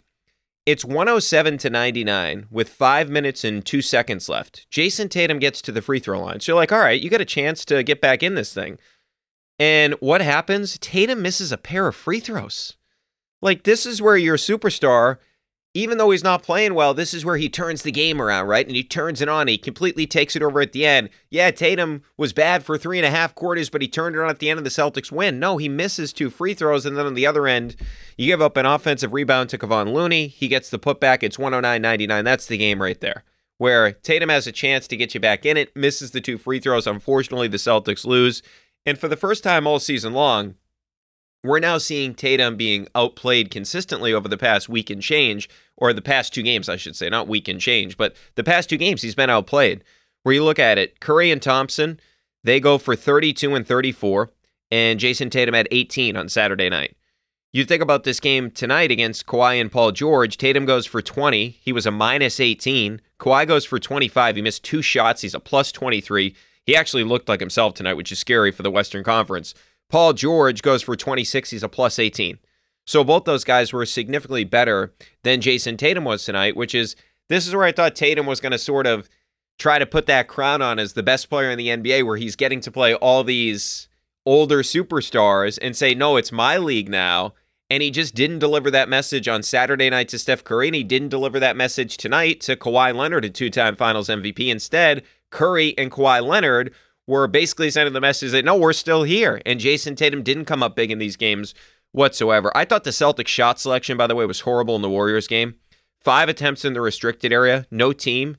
It's 0.64 0.84
107 0.84 1.59
to 1.59 1.70
99 1.70 2.47
with 2.49 2.68
five 2.68 3.11
minutes 3.11 3.43
and 3.43 3.66
two 3.66 3.82
seconds 3.82 4.28
left. 4.28 4.70
Jayson 4.70 5.09
Tatum 5.09 5.40
gets 5.40 5.61
to 5.62 5.72
the 5.72 5.82
free 5.82 5.99
throw 5.99 6.20
line. 6.20 6.38
So 6.38 6.53
you're 6.53 6.57
like, 6.61 6.70
all 6.70 6.78
right, 6.78 7.01
you 7.01 7.11
got 7.11 7.20
a 7.20 7.24
chance 7.24 7.64
to 7.64 7.82
get 7.82 8.01
back 8.01 8.22
in 8.22 8.36
this 8.36 8.55
thing. 8.55 8.78
And 9.59 9.95
what 9.95 10.20
happens? 10.20 10.78
Tatum 10.78 11.20
misses 11.20 11.51
a 11.51 11.59
pair 11.59 11.88
of 11.88 11.97
free 11.97 12.20
throws. 12.20 12.76
Like, 13.40 13.64
this 13.64 13.84
is 13.86 14.01
where 14.01 14.16
your 14.16 14.36
superstar 14.36 15.18
even 15.74 15.96
though 15.96 16.10
he's 16.10 16.24
not 16.24 16.42
playing 16.42 16.74
well, 16.74 16.92
this 16.92 17.14
is 17.14 17.24
where 17.24 17.38
he 17.38 17.48
turns 17.48 17.82
the 17.82 17.92
game 17.92 18.20
around, 18.20 18.46
right? 18.46 18.66
And 18.66 18.76
he 18.76 18.84
turns 18.84 19.22
it 19.22 19.28
on. 19.28 19.48
He 19.48 19.56
completely 19.56 20.06
takes 20.06 20.36
it 20.36 20.42
over 20.42 20.60
at 20.60 20.72
the 20.72 20.84
end. 20.84 21.08
Yeah, 21.30 21.50
Tatum 21.50 22.02
was 22.18 22.34
bad 22.34 22.62
for 22.62 22.76
three 22.76 22.98
and 22.98 23.06
a 23.06 23.10
half 23.10 23.34
quarters, 23.34 23.70
but 23.70 23.80
he 23.80 23.88
turned 23.88 24.14
it 24.14 24.20
on 24.20 24.28
at 24.28 24.38
the 24.38 24.50
end 24.50 24.58
of 24.58 24.64
the 24.64 24.70
Celtics 24.70 25.10
win. 25.10 25.38
No, 25.38 25.56
he 25.56 25.70
misses 25.70 26.12
two 26.12 26.28
free 26.28 26.52
throws. 26.52 26.84
And 26.84 26.96
then 26.96 27.06
on 27.06 27.14
the 27.14 27.26
other 27.26 27.46
end, 27.46 27.76
you 28.18 28.26
give 28.26 28.42
up 28.42 28.58
an 28.58 28.66
offensive 28.66 29.14
rebound 29.14 29.48
to 29.50 29.58
Kevon 29.58 29.94
Looney. 29.94 30.28
He 30.28 30.46
gets 30.46 30.68
the 30.68 30.78
putback. 30.78 31.22
It's 31.22 31.38
109 31.38 31.80
99. 31.80 32.24
That's 32.24 32.46
the 32.46 32.58
game 32.58 32.82
right 32.82 33.00
there. 33.00 33.24
Where 33.56 33.92
Tatum 33.92 34.28
has 34.28 34.46
a 34.46 34.52
chance 34.52 34.86
to 34.88 34.96
get 34.96 35.14
you 35.14 35.20
back 35.20 35.46
in 35.46 35.56
it, 35.56 35.74
misses 35.74 36.10
the 36.10 36.20
two 36.20 36.36
free 36.36 36.60
throws. 36.60 36.86
Unfortunately, 36.86 37.48
the 37.48 37.56
Celtics 37.56 38.04
lose. 38.04 38.42
And 38.84 38.98
for 38.98 39.08
the 39.08 39.16
first 39.16 39.42
time 39.42 39.66
all 39.66 39.78
season 39.78 40.12
long, 40.12 40.56
we're 41.45 41.59
now 41.59 41.78
seeing 41.78 42.14
Tatum 42.14 42.57
being 42.57 42.86
outplayed 42.95 43.51
consistently 43.51 44.12
over 44.12 44.28
the 44.28 44.38
past 44.38 44.68
week 44.68 44.90
and 44.90 45.03
change, 45.03 45.49
or 45.76 45.93
the 45.93 46.03
past 46.03 46.32
two 46.32 46.43
games, 46.43 46.68
I 46.68 46.76
should 46.76 46.97
say, 46.97 47.09
not 47.09 47.28
week 47.28 47.49
and 47.49 47.61
change, 47.61 47.97
but 47.97 48.14
the 48.36 48.45
past 48.45 48.70
two 48.70 48.76
games 48.76 49.03
he's 49.03 49.14
been 49.14 49.30
outplayed. 49.30 49.82
Where 50.22 50.34
you 50.34 50.45
look 50.45 50.61
at 50.61 50.78
it, 50.78 51.01
Curry 51.01 51.30
and 51.32 51.43
Thompson, 51.43 51.99
they 52.45 52.61
go 52.61 52.78
for 52.78 52.95
32 52.95 53.55
and 53.55 53.66
34, 53.66 54.30
and 54.70 55.01
Jayson 55.01 55.30
Tatum 55.30 55.55
had 55.55 55.68
18 55.70 56.16
on 56.16 56.28
Saturday 56.28 56.68
night. 56.68 56.97
You 57.53 57.64
think 57.64 57.82
about 57.82 58.05
this 58.05 58.20
game 58.20 58.51
tonight 58.51 58.90
against 58.90 59.26
Kawhi 59.26 59.61
and 59.61 59.70
Paul 59.70 59.93
George. 59.93 60.38
Tatum 60.38 60.64
goes 60.64 60.86
for 60.86 61.03
20. 61.03 61.51
He 61.61 61.72
was 61.72 61.84
a 61.84 61.90
minus 61.90 62.40
18. 62.40 63.01
Kawhi 63.20 63.47
goes 63.47 63.66
for 63.66 63.78
25. 63.78 64.36
He 64.36 64.43
missed 64.43 64.64
two 64.64 64.80
shots. 64.80 65.20
He's 65.20 65.34
a 65.34 65.40
plus 65.40 65.70
23. 65.70 66.34
He 66.64 66.76
actually 66.76 67.05
looked 67.05 67.28
like 67.28 67.40
himself 67.40 67.74
tonight, 67.74 67.95
which 67.95 68.11
is 68.11 68.18
scary 68.18 68.53
for 68.53 68.62
the 68.62 68.70
Western 68.70 69.05
Conference. 69.05 69.55
Paul 69.93 70.14
George 70.14 70.62
goes 70.62 70.82
for 70.82 70.97
26. 70.97 71.51
He's 71.51 71.62
a 71.62 71.68
plus 71.68 71.99
18. 71.99 72.38
So 72.86 73.05
both 73.05 73.24
those 73.24 73.45
guys 73.45 73.74
were 73.74 73.84
significantly 73.84 74.43
better 74.43 74.95
than 75.22 75.43
Jayson 75.43 75.76
Tatum 75.76 76.05
was 76.05 76.24
tonight, 76.24 76.57
which 76.57 76.74
is 76.74 76.97
this 77.28 77.47
is 77.47 77.55
where 77.55 77.66
I 77.66 77.72
thought 77.72 77.95
Tatum 77.95 78.24
was 78.24 78.40
going 78.40 78.53
to 78.53 78.59
sort 78.59 78.86
of 78.86 79.11
try 79.59 79.78
to 79.78 79.84
put 79.84 80.07
that 80.07 80.28
crown 80.28 80.62
on 80.62 80.78
as 80.78 80.95
the 80.95 81.03
best 81.03 81.28
player 81.28 81.51
in 81.51 81.59
the 81.59 81.68
NBA, 81.68 82.07
where 82.07 82.16
he's 82.16 82.36
getting 82.36 82.62
to 82.62 82.70
play 82.70 82.95
all 82.95 83.22
these 83.22 83.86
older 84.24 84.62
superstars 84.62 85.59
and 85.61 85.76
say, 85.76 85.95
no, 85.95 86.16
it's 86.16 86.32
my 86.32 86.57
league 86.57 86.88
now. 86.88 87.34
And 87.68 87.82
he 87.82 87.90
just 87.90 88.14
didn't 88.14 88.38
deliver 88.38 88.70
that 88.70 88.88
message 88.88 89.28
on 89.28 89.43
Saturday 89.43 89.90
night 89.90 90.09
to 90.09 90.18
Steph 90.18 90.43
Curry, 90.43 90.68
and 90.68 90.74
he 90.74 90.84
didn't 90.84 91.11
deliver 91.11 91.38
that 91.38 91.57
message 91.57 91.99
tonight 91.99 92.40
to 92.40 92.57
Kawhi 92.57 92.95
Leonard, 92.95 93.26
a 93.26 93.30
two 93.30 93.51
time 93.51 93.76
finals 93.76 94.09
MVP. 94.09 94.49
Instead, 94.49 95.03
Curry 95.30 95.76
and 95.76 95.90
Kawhi 95.90 96.26
Leonard 96.26 96.72
were 97.07 97.26
basically 97.26 97.70
sending 97.70 97.92
the 97.92 98.00
message 98.00 98.32
that 98.32 98.44
no, 98.44 98.57
we're 98.57 98.72
still 98.72 99.03
here. 99.03 99.40
And 99.44 99.61
Jayson 99.61 99.96
Tatum 99.96 100.22
didn't 100.22 100.44
come 100.44 100.62
up 100.62 100.76
big 100.76 100.90
in 100.90 100.98
these 100.98 101.16
games 101.16 101.55
whatsoever. 101.92 102.50
I 102.55 102.64
thought 102.64 102.84
the 102.84 102.90
Celtics 102.90 103.28
shot 103.28 103.61
selection, 103.61 103.96
by 103.96 104.07
the 104.07 104.14
way, 104.14 104.26
was 104.26 104.40
horrible 104.40 104.76
in 104.76 104.82
the 104.82 104.90
Warriors 104.90 105.26
game. 105.26 105.57
Five 106.00 106.28
attempts 106.28 106.64
in 106.64 106.72
the 106.72 106.80
restricted 106.80 107.32
area. 107.32 107.66
No 107.70 107.92
team 107.92 108.36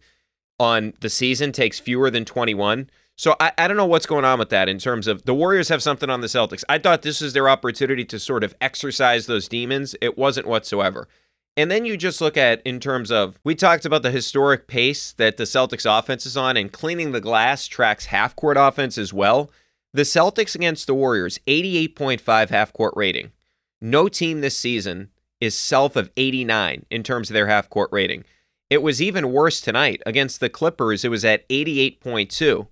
on 0.59 0.93
the 0.99 1.09
season 1.09 1.51
takes 1.51 1.79
fewer 1.79 2.09
than 2.09 2.25
21. 2.25 2.89
So 3.15 3.35
I, 3.39 3.51
I 3.57 3.67
don't 3.67 3.77
know 3.77 3.85
what's 3.85 4.05
going 4.05 4.25
on 4.25 4.39
with 4.39 4.49
that 4.49 4.67
in 4.67 4.79
terms 4.79 5.07
of 5.07 5.23
the 5.23 5.35
Warriors 5.35 5.69
have 5.69 5.83
something 5.83 6.09
on 6.09 6.21
the 6.21 6.27
Celtics. 6.27 6.63
I 6.67 6.79
thought 6.79 7.03
this 7.03 7.21
was 7.21 7.33
their 7.33 7.47
opportunity 7.47 8.05
to 8.05 8.19
sort 8.19 8.43
of 8.43 8.55
exercise 8.59 9.27
those 9.27 9.47
demons. 9.47 9.95
It 10.01 10.17
wasn't 10.17 10.47
whatsoever. 10.47 11.07
And 11.55 11.69
then 11.69 11.85
you 11.85 11.97
just 11.97 12.19
look 12.19 12.35
at 12.35 12.61
in 12.63 12.79
terms 12.79 13.11
of 13.11 13.39
we 13.43 13.53
talked 13.53 13.85
about 13.85 14.01
the 14.01 14.11
historic 14.11 14.67
pace 14.67 15.11
that 15.13 15.37
the 15.37 15.43
Celtics 15.43 15.85
offense 15.87 16.25
is 16.25 16.35
on, 16.35 16.57
and 16.57 16.71
cleaning 16.71 17.11
the 17.11 17.21
glass 17.21 17.67
tracks 17.67 18.05
half 18.05 18.35
court 18.35 18.57
offense 18.57 18.97
as 18.97 19.13
well. 19.13 19.51
The 19.93 20.01
Celtics 20.01 20.55
against 20.55 20.87
the 20.87 20.95
Warriors, 20.95 21.39
88.5 21.45 22.49
half 22.49 22.73
court 22.73 22.93
rating. 22.95 23.31
No 23.79 24.07
team 24.07 24.41
this 24.41 24.57
season 24.57 25.09
is 25.39 25.57
self 25.57 25.95
of 25.95 26.09
89 26.17 26.85
in 26.89 27.03
terms 27.03 27.29
of 27.29 27.35
their 27.35 27.47
half 27.47 27.69
court 27.69 27.89
rating. 27.91 28.23
It 28.69 28.81
was 28.81 29.01
even 29.01 29.31
worse 29.31 29.61
tonight 29.61 30.01
against 30.05 30.39
the 30.39 30.49
Clippers. 30.49 31.05
It 31.05 31.09
was 31.09 31.23
at 31.23 31.47
88.2. 31.49 32.67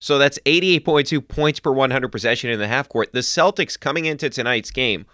So 0.00 0.18
that's 0.18 0.40
88.2 0.44 1.28
points 1.28 1.60
per 1.60 1.70
100 1.70 2.08
possession 2.08 2.50
in 2.50 2.58
the 2.58 2.66
half 2.66 2.88
court. 2.88 3.12
The 3.12 3.20
Celtics 3.20 3.78
coming 3.78 4.06
into 4.06 4.28
tonight's 4.28 4.72
game 4.72 5.06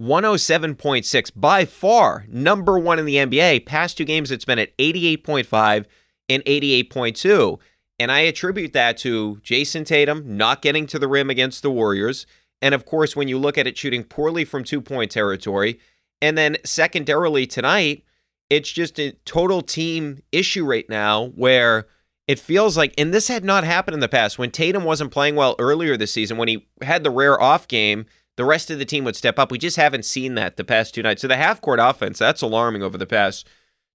107.6, 0.00 1.30
by 1.36 1.64
far 1.64 2.24
number 2.28 2.78
one 2.78 2.98
in 2.98 3.04
the 3.04 3.16
NBA. 3.16 3.66
Past 3.66 3.98
two 3.98 4.04
games, 4.04 4.30
it's 4.30 4.44
been 4.44 4.58
at 4.58 4.76
88.5 4.78 5.84
and 6.28 6.44
88.2. 6.44 7.58
And 7.98 8.10
I 8.10 8.20
attribute 8.20 8.72
that 8.72 8.96
to 8.98 9.38
Jayson 9.42 9.84
Tatum 9.84 10.36
not 10.36 10.62
getting 10.62 10.86
to 10.88 10.98
the 10.98 11.08
rim 11.08 11.30
against 11.30 11.62
the 11.62 11.70
Warriors. 11.70 12.26
And 12.60 12.74
of 12.74 12.84
course, 12.84 13.14
when 13.14 13.28
you 13.28 13.38
look 13.38 13.58
at 13.58 13.66
it 13.66 13.76
shooting 13.76 14.02
poorly 14.02 14.44
from 14.44 14.64
two 14.64 14.80
point 14.80 15.10
territory, 15.10 15.78
and 16.20 16.38
then 16.38 16.56
secondarily 16.64 17.46
tonight, 17.46 18.04
it's 18.48 18.70
just 18.70 18.98
a 18.98 19.12
total 19.24 19.62
team 19.62 20.22
issue 20.32 20.64
right 20.64 20.88
now 20.88 21.26
where 21.28 21.86
it 22.28 22.38
feels 22.38 22.76
like, 22.76 22.94
and 22.96 23.12
this 23.12 23.28
had 23.28 23.44
not 23.44 23.64
happened 23.64 23.94
in 23.94 24.00
the 24.00 24.08
past, 24.08 24.38
when 24.38 24.50
Tatum 24.50 24.84
wasn't 24.84 25.10
playing 25.10 25.34
well 25.34 25.56
earlier 25.58 25.96
this 25.96 26.12
season, 26.12 26.36
when 26.36 26.48
he 26.48 26.66
had 26.80 27.02
the 27.02 27.10
rare 27.10 27.40
off 27.40 27.66
game, 27.66 28.06
the 28.36 28.44
rest 28.44 28.70
of 28.70 28.78
the 28.78 28.84
team 28.84 29.04
would 29.04 29.16
step 29.16 29.38
up. 29.38 29.50
We 29.50 29.58
just 29.58 29.76
haven't 29.76 30.04
seen 30.04 30.34
that 30.36 30.56
the 30.56 30.64
past 30.64 30.94
two 30.94 31.02
nights. 31.02 31.22
So 31.22 31.28
the 31.28 31.36
half 31.36 31.60
court 31.60 31.80
offense, 31.80 32.18
that's 32.18 32.42
alarming 32.42 32.82
over 32.82 32.96
the 32.96 33.06
past 33.06 33.46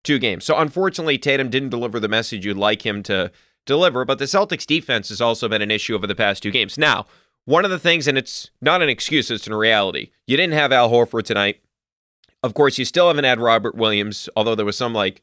two 0.03 0.19
games. 0.19 0.45
So 0.45 0.57
unfortunately, 0.57 1.17
Tatum 1.17 1.49
didn't 1.49 1.69
deliver 1.69 1.99
the 1.99 2.07
message 2.07 2.45
you'd 2.45 2.57
like 2.57 2.85
him 2.85 3.03
to 3.03 3.31
deliver, 3.65 4.05
but 4.05 4.19
the 4.19 4.25
Celtics 4.25 4.65
defense 4.65 5.09
has 5.09 5.21
also 5.21 5.49
been 5.49 5.61
an 5.61 5.71
issue 5.71 5.95
over 5.95 6.07
the 6.07 6.15
past 6.15 6.43
two 6.43 6.51
games. 6.51 6.77
Now, 6.77 7.05
one 7.45 7.65
of 7.65 7.71
the 7.71 7.79
things, 7.79 8.07
and 8.07 8.17
it's 8.17 8.51
not 8.61 8.81
an 8.81 8.89
excuse, 8.89 9.31
it's 9.31 9.47
a 9.47 9.55
reality. 9.55 10.11
You 10.25 10.37
didn't 10.37 10.53
have 10.53 10.71
Al 10.71 10.89
Horford 10.89 11.23
tonight. 11.23 11.61
Of 12.43 12.53
course, 12.53 12.77
you 12.77 12.85
still 12.85 13.07
haven't 13.07 13.25
had 13.25 13.39
Robert 13.39 13.75
Williams, 13.75 14.29
although 14.35 14.55
there 14.55 14.65
was 14.65 14.77
some 14.77 14.93
like 14.93 15.21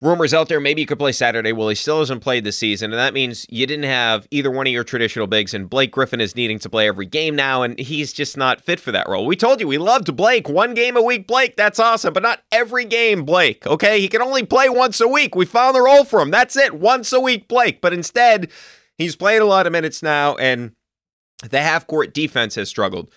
rumors 0.00 0.34
out 0.34 0.48
there 0.48 0.60
maybe 0.60 0.82
you 0.82 0.86
could 0.86 0.98
play 0.98 1.12
Saturday. 1.12 1.52
Well, 1.52 1.68
he 1.68 1.74
still 1.74 2.00
hasn't 2.00 2.22
played 2.22 2.44
this 2.44 2.58
season, 2.58 2.92
and 2.92 2.98
that 2.98 3.14
means 3.14 3.46
you 3.48 3.66
didn't 3.66 3.84
have 3.84 4.28
either 4.30 4.50
one 4.50 4.66
of 4.66 4.72
your 4.72 4.84
traditional 4.84 5.26
bigs. 5.26 5.54
And 5.54 5.68
Blake 5.68 5.90
Griffin 5.90 6.20
is 6.20 6.36
needing 6.36 6.58
to 6.60 6.68
play 6.68 6.86
every 6.86 7.06
game 7.06 7.34
now, 7.34 7.62
and 7.62 7.78
he's 7.78 8.12
just 8.12 8.36
not 8.36 8.60
fit 8.60 8.80
for 8.80 8.92
that 8.92 9.08
role. 9.08 9.26
We 9.26 9.36
told 9.36 9.60
you 9.60 9.68
we 9.68 9.78
loved 9.78 10.14
Blake. 10.16 10.48
One 10.48 10.74
game 10.74 10.96
a 10.96 11.02
week, 11.02 11.26
Blake. 11.26 11.56
That's 11.56 11.78
awesome, 11.78 12.12
but 12.12 12.22
not 12.22 12.42
every 12.52 12.84
game, 12.84 13.24
Blake. 13.24 13.66
Okay, 13.66 14.00
he 14.00 14.08
can 14.08 14.22
only 14.22 14.44
play 14.44 14.68
once 14.68 15.00
a 15.00 15.08
week. 15.08 15.34
We 15.34 15.46
found 15.46 15.74
the 15.74 15.82
role 15.82 16.04
for 16.04 16.20
him. 16.20 16.30
That's 16.30 16.56
it, 16.56 16.74
once 16.74 17.12
a 17.12 17.20
week, 17.20 17.48
Blake. 17.48 17.80
But 17.80 17.92
instead, 17.92 18.50
he's 18.98 19.16
played 19.16 19.42
a 19.42 19.46
lot 19.46 19.66
of 19.66 19.72
minutes 19.72 20.02
now, 20.02 20.36
and 20.36 20.72
the 21.48 21.60
half 21.60 21.86
court 21.86 22.12
defense 22.14 22.54
has 22.56 22.68
struggled. 22.68 23.10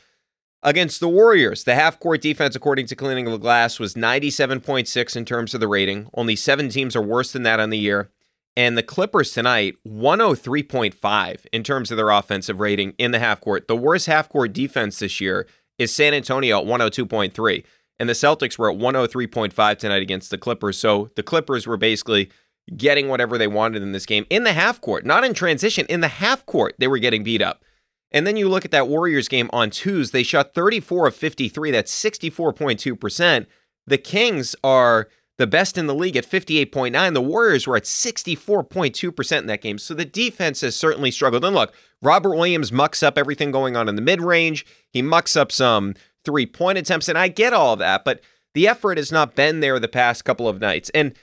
Against 0.67 0.99
the 0.99 1.07
Warriors, 1.07 1.63
the 1.63 1.75
half 1.75 1.97
court 1.97 2.21
defense, 2.21 2.53
according 2.53 2.87
to 2.87 2.95
Cleaning 2.97 3.23
the 3.23 3.37
Glass, 3.37 3.79
was 3.79 3.93
97.6 3.93 5.15
in 5.15 5.23
terms 5.23 5.53
of 5.53 5.61
the 5.61 5.67
rating. 5.69 6.09
Only 6.13 6.35
seven 6.35 6.67
teams 6.67 6.93
are 6.93 7.01
worse 7.01 7.31
than 7.31 7.43
that 7.43 7.61
on 7.61 7.69
the 7.69 7.77
year. 7.77 8.09
And 8.57 8.77
the 8.77 8.83
Clippers 8.83 9.31
tonight, 9.31 9.77
103.5 9.87 11.45
in 11.53 11.63
terms 11.63 11.89
of 11.89 11.95
their 11.95 12.09
offensive 12.09 12.59
rating 12.59 12.95
in 12.97 13.11
the 13.11 13.19
half 13.19 13.39
court. 13.39 13.69
The 13.69 13.77
worst 13.77 14.07
half 14.07 14.27
court 14.27 14.51
defense 14.51 14.99
this 14.99 15.21
year 15.21 15.47
is 15.77 15.95
San 15.95 16.13
Antonio 16.13 16.59
at 16.59 16.67
102.3. 16.67 17.63
And 17.97 18.09
the 18.09 18.13
Celtics 18.13 18.57
were 18.57 18.69
at 18.69 18.77
103.5 18.77 19.77
tonight 19.77 20.01
against 20.01 20.31
the 20.31 20.37
Clippers. 20.37 20.77
So 20.77 21.11
the 21.15 21.23
Clippers 21.23 21.65
were 21.65 21.77
basically 21.77 22.29
getting 22.75 23.07
whatever 23.07 23.37
they 23.37 23.47
wanted 23.47 23.83
in 23.83 23.93
this 23.93 24.05
game 24.05 24.25
in 24.29 24.43
the 24.43 24.51
half 24.51 24.81
court, 24.81 25.05
not 25.05 25.23
in 25.23 25.33
transition. 25.33 25.85
In 25.87 26.01
the 26.01 26.09
half 26.09 26.45
court, 26.45 26.75
they 26.77 26.89
were 26.89 26.97
getting 26.97 27.23
beat 27.23 27.41
up. 27.41 27.63
And 28.11 28.25
then 28.25 28.37
you 28.37 28.47
look 28.47 28.65
at 28.65 28.71
that 28.71 28.87
Warriors 28.87 29.27
game 29.27 29.49
on 29.51 29.69
twos, 29.69 30.11
they 30.11 30.23
shot 30.23 30.53
34 30.53 31.07
of 31.07 31.15
53. 31.15 31.71
That's 31.71 32.03
64.2%. 32.03 33.45
The 33.85 33.97
Kings 33.97 34.55
are 34.63 35.09
the 35.37 35.47
best 35.47 35.77
in 35.77 35.87
the 35.87 35.95
league 35.95 36.15
at 36.15 36.25
58.9. 36.25 37.13
The 37.13 37.21
Warriors 37.21 37.67
were 37.67 37.77
at 37.77 37.83
64.2% 37.83 39.37
in 39.37 39.47
that 39.47 39.61
game. 39.61 39.77
So 39.77 39.93
the 39.93 40.05
defense 40.05 40.61
has 40.61 40.75
certainly 40.75 41.11
struggled. 41.11 41.45
And 41.45 41.55
look, 41.55 41.73
Robert 42.01 42.35
Williams 42.35 42.71
mucks 42.71 43.03
up 43.03 43.17
everything 43.17 43.51
going 43.51 43.75
on 43.75 43.87
in 43.87 43.95
the 43.95 44.01
mid 44.01 44.21
range. 44.21 44.65
He 44.91 45.01
mucks 45.01 45.35
up 45.35 45.51
some 45.51 45.93
three 46.25 46.45
point 46.45 46.77
attempts. 46.77 47.07
And 47.07 47.17
I 47.17 47.27
get 47.27 47.53
all 47.53 47.73
of 47.73 47.79
that, 47.79 48.03
but 48.03 48.21
the 48.53 48.67
effort 48.67 48.97
has 48.97 49.11
not 49.11 49.35
been 49.35 49.59
there 49.59 49.79
the 49.79 49.87
past 49.87 50.25
couple 50.25 50.47
of 50.47 50.59
nights. 50.59 50.89
And 50.91 51.13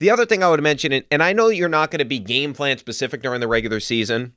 the 0.00 0.10
other 0.10 0.26
thing 0.26 0.42
I 0.42 0.50
would 0.50 0.62
mention, 0.62 0.92
and 1.10 1.22
I 1.22 1.32
know 1.32 1.48
you're 1.48 1.68
not 1.68 1.90
going 1.90 2.00
to 2.00 2.04
be 2.04 2.18
game 2.18 2.52
plan 2.52 2.76
specific 2.78 3.22
during 3.22 3.40
the 3.40 3.48
regular 3.48 3.80
season, 3.80 4.34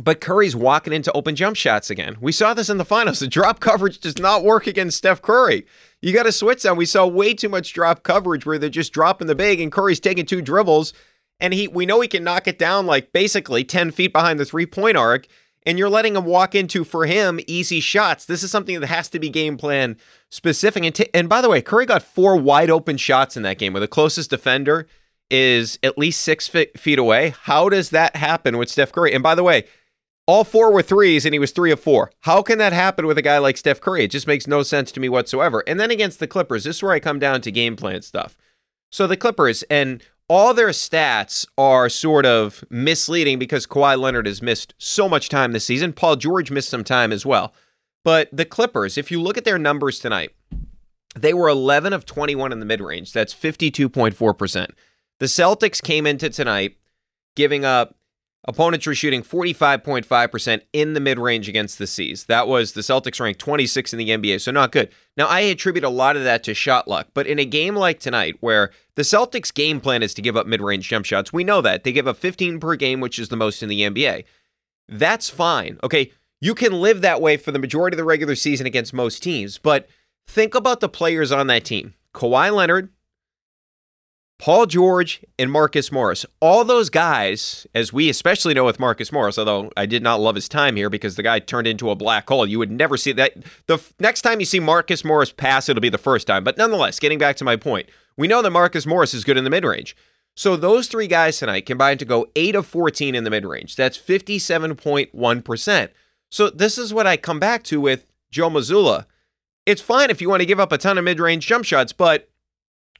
but 0.00 0.20
Curry's 0.20 0.56
walking 0.56 0.92
into 0.92 1.12
open 1.12 1.36
jump 1.36 1.56
shots 1.56 1.90
again. 1.90 2.16
We 2.20 2.32
saw 2.32 2.54
this 2.54 2.70
in 2.70 2.78
the 2.78 2.84
finals. 2.84 3.18
The 3.18 3.26
drop 3.26 3.60
coverage 3.60 3.98
does 3.98 4.18
not 4.18 4.42
work 4.42 4.66
against 4.66 4.96
Steph 4.96 5.20
Curry. 5.20 5.66
You 6.00 6.14
got 6.14 6.22
to 6.22 6.32
switch 6.32 6.62
them. 6.62 6.76
We 6.78 6.86
saw 6.86 7.06
way 7.06 7.34
too 7.34 7.50
much 7.50 7.74
drop 7.74 8.02
coverage 8.02 8.46
where 8.46 8.58
they're 8.58 8.70
just 8.70 8.92
dropping 8.92 9.26
the 9.26 9.34
big 9.34 9.60
and 9.60 9.70
Curry's 9.70 10.00
taking 10.00 10.24
two 10.24 10.40
dribbles 10.40 10.94
and 11.40 11.52
he 11.52 11.68
we 11.68 11.84
know 11.84 12.00
he 12.00 12.08
can 12.08 12.24
knock 12.24 12.48
it 12.48 12.58
down 12.58 12.86
like 12.86 13.12
basically 13.12 13.64
10 13.64 13.90
feet 13.90 14.12
behind 14.12 14.40
the 14.40 14.44
three-point 14.46 14.96
arc 14.96 15.26
and 15.64 15.78
you're 15.78 15.90
letting 15.90 16.16
him 16.16 16.24
walk 16.24 16.54
into 16.54 16.84
for 16.84 17.04
him 17.04 17.38
easy 17.46 17.80
shots. 17.80 18.24
This 18.24 18.42
is 18.42 18.50
something 18.50 18.80
that 18.80 18.86
has 18.86 19.08
to 19.10 19.18
be 19.18 19.28
game 19.28 19.58
plan 19.58 19.96
specific. 20.30 20.84
And, 20.84 20.94
t- 20.94 21.10
and 21.12 21.28
by 21.28 21.40
the 21.40 21.48
way, 21.50 21.60
Curry 21.60 21.86
got 21.86 22.02
four 22.02 22.36
wide 22.36 22.70
open 22.70 22.96
shots 22.96 23.36
in 23.36 23.42
that 23.42 23.58
game 23.58 23.74
where 23.74 23.80
the 23.80 23.88
closest 23.88 24.30
defender 24.30 24.86
is 25.30 25.78
at 25.82 25.96
least 25.96 26.20
six 26.20 26.48
feet 26.48 26.98
away. 26.98 27.34
How 27.42 27.68
does 27.68 27.90
that 27.90 28.16
happen 28.16 28.58
with 28.58 28.70
Steph 28.70 28.92
Curry? 28.92 29.14
And 29.14 29.22
by 29.22 29.34
the 29.34 29.42
way, 29.42 29.64
all 30.32 30.44
four 30.44 30.72
were 30.72 30.80
threes, 30.80 31.26
and 31.26 31.34
he 31.34 31.38
was 31.38 31.50
three 31.50 31.70
of 31.70 31.78
four. 31.78 32.10
How 32.20 32.40
can 32.40 32.56
that 32.56 32.72
happen 32.72 33.06
with 33.06 33.18
a 33.18 33.22
guy 33.22 33.36
like 33.36 33.58
Steph 33.58 33.82
Curry? 33.82 34.04
It 34.04 34.10
just 34.10 34.26
makes 34.26 34.46
no 34.46 34.62
sense 34.62 34.90
to 34.92 35.00
me 35.00 35.10
whatsoever. 35.10 35.62
And 35.66 35.78
then 35.78 35.90
against 35.90 36.20
the 36.20 36.26
Clippers, 36.26 36.64
this 36.64 36.76
is 36.76 36.82
where 36.82 36.92
I 36.92 37.00
come 37.00 37.18
down 37.18 37.42
to 37.42 37.52
game 37.52 37.76
plan 37.76 38.00
stuff. 38.00 38.34
So 38.90 39.06
the 39.06 39.18
Clippers 39.18 39.62
and 39.64 40.02
all 40.28 40.54
their 40.54 40.70
stats 40.70 41.46
are 41.58 41.90
sort 41.90 42.24
of 42.24 42.64
misleading 42.70 43.38
because 43.38 43.66
Kawhi 43.66 43.98
Leonard 43.98 44.24
has 44.24 44.40
missed 44.40 44.72
so 44.78 45.06
much 45.06 45.28
time 45.28 45.52
this 45.52 45.66
season. 45.66 45.92
Paul 45.92 46.16
George 46.16 46.50
missed 46.50 46.70
some 46.70 46.82
time 46.82 47.12
as 47.12 47.26
well. 47.26 47.52
But 48.02 48.30
the 48.32 48.46
Clippers, 48.46 48.96
if 48.96 49.10
you 49.10 49.20
look 49.20 49.36
at 49.36 49.44
their 49.44 49.58
numbers 49.58 49.98
tonight, 49.98 50.30
they 51.14 51.34
were 51.34 51.50
11 51.50 51.92
of 51.92 52.06
21 52.06 52.52
in 52.52 52.58
the 52.58 52.64
mid 52.64 52.80
range. 52.80 53.12
That's 53.12 53.34
52.4%. 53.34 54.70
The 55.18 55.26
Celtics 55.26 55.82
came 55.82 56.06
into 56.06 56.30
tonight 56.30 56.78
giving 57.36 57.66
up 57.66 57.96
Opponents 58.44 58.86
were 58.86 58.94
shooting 58.94 59.22
45.5% 59.22 60.62
in 60.72 60.94
the 60.94 61.00
mid 61.00 61.18
range 61.18 61.48
against 61.48 61.78
the 61.78 61.86
C's. 61.86 62.24
That 62.24 62.48
was 62.48 62.72
the 62.72 62.80
Celtics 62.80 63.20
ranked 63.20 63.40
26 63.40 63.92
in 63.92 63.98
the 64.00 64.08
NBA, 64.10 64.40
so 64.40 64.50
not 64.50 64.72
good. 64.72 64.90
Now, 65.16 65.26
I 65.26 65.40
attribute 65.40 65.84
a 65.84 65.88
lot 65.88 66.16
of 66.16 66.24
that 66.24 66.42
to 66.44 66.54
shot 66.54 66.88
luck, 66.88 67.08
but 67.14 67.28
in 67.28 67.38
a 67.38 67.44
game 67.44 67.76
like 67.76 68.00
tonight, 68.00 68.36
where 68.40 68.72
the 68.96 69.02
Celtics' 69.02 69.54
game 69.54 69.80
plan 69.80 70.02
is 70.02 70.12
to 70.14 70.22
give 70.22 70.36
up 70.36 70.46
mid 70.48 70.60
range 70.60 70.88
jump 70.88 71.06
shots, 71.06 71.32
we 71.32 71.44
know 71.44 71.60
that. 71.60 71.84
They 71.84 71.92
give 71.92 72.08
up 72.08 72.16
15 72.16 72.58
per 72.58 72.74
game, 72.74 73.00
which 73.00 73.18
is 73.18 73.28
the 73.28 73.36
most 73.36 73.62
in 73.62 73.68
the 73.68 73.82
NBA. 73.82 74.24
That's 74.88 75.30
fine. 75.30 75.78
Okay, 75.84 76.10
you 76.40 76.56
can 76.56 76.72
live 76.72 77.00
that 77.02 77.20
way 77.20 77.36
for 77.36 77.52
the 77.52 77.60
majority 77.60 77.94
of 77.94 77.98
the 77.98 78.04
regular 78.04 78.34
season 78.34 78.66
against 78.66 78.92
most 78.92 79.22
teams, 79.22 79.58
but 79.58 79.88
think 80.26 80.56
about 80.56 80.80
the 80.80 80.88
players 80.88 81.30
on 81.30 81.46
that 81.46 81.64
team 81.64 81.94
Kawhi 82.12 82.52
Leonard, 82.52 82.88
Paul 84.42 84.66
George 84.66 85.20
and 85.38 85.52
Marcus 85.52 85.92
Morris. 85.92 86.26
All 86.40 86.64
those 86.64 86.90
guys, 86.90 87.64
as 87.76 87.92
we 87.92 88.10
especially 88.10 88.54
know 88.54 88.64
with 88.64 88.80
Marcus 88.80 89.12
Morris, 89.12 89.38
although 89.38 89.70
I 89.76 89.86
did 89.86 90.02
not 90.02 90.18
love 90.18 90.34
his 90.34 90.48
time 90.48 90.74
here 90.74 90.90
because 90.90 91.14
the 91.14 91.22
guy 91.22 91.38
turned 91.38 91.68
into 91.68 91.90
a 91.90 91.94
black 91.94 92.28
hole. 92.28 92.44
You 92.44 92.58
would 92.58 92.72
never 92.72 92.96
see 92.96 93.12
that. 93.12 93.34
The 93.68 93.80
next 94.00 94.22
time 94.22 94.40
you 94.40 94.46
see 94.46 94.58
Marcus 94.58 95.04
Morris 95.04 95.30
pass, 95.30 95.68
it'll 95.68 95.80
be 95.80 95.88
the 95.88 95.96
first 95.96 96.26
time. 96.26 96.42
But 96.42 96.58
nonetheless, 96.58 96.98
getting 96.98 97.20
back 97.20 97.36
to 97.36 97.44
my 97.44 97.54
point, 97.54 97.88
we 98.16 98.26
know 98.26 98.42
that 98.42 98.50
Marcus 98.50 98.84
Morris 98.84 99.14
is 99.14 99.22
good 99.22 99.36
in 99.36 99.44
the 99.44 99.48
mid 99.48 99.64
range. 99.64 99.94
So 100.34 100.56
those 100.56 100.88
three 100.88 101.06
guys 101.06 101.38
tonight 101.38 101.64
combined 101.64 102.00
to 102.00 102.04
go 102.04 102.26
8 102.34 102.56
of 102.56 102.66
14 102.66 103.14
in 103.14 103.22
the 103.22 103.30
mid 103.30 103.44
range. 103.44 103.76
That's 103.76 103.96
57.1%. 103.96 105.88
So 106.30 106.50
this 106.50 106.78
is 106.78 106.92
what 106.92 107.06
I 107.06 107.16
come 107.16 107.38
back 107.38 107.62
to 107.64 107.80
with 107.80 108.08
Joe 108.32 108.50
Mazzulla. 108.50 109.06
It's 109.66 109.80
fine 109.80 110.10
if 110.10 110.20
you 110.20 110.28
want 110.28 110.40
to 110.40 110.46
give 110.46 110.58
up 110.58 110.72
a 110.72 110.78
ton 110.78 110.98
of 110.98 111.04
mid 111.04 111.20
range 111.20 111.46
jump 111.46 111.64
shots, 111.64 111.92
but 111.92 112.28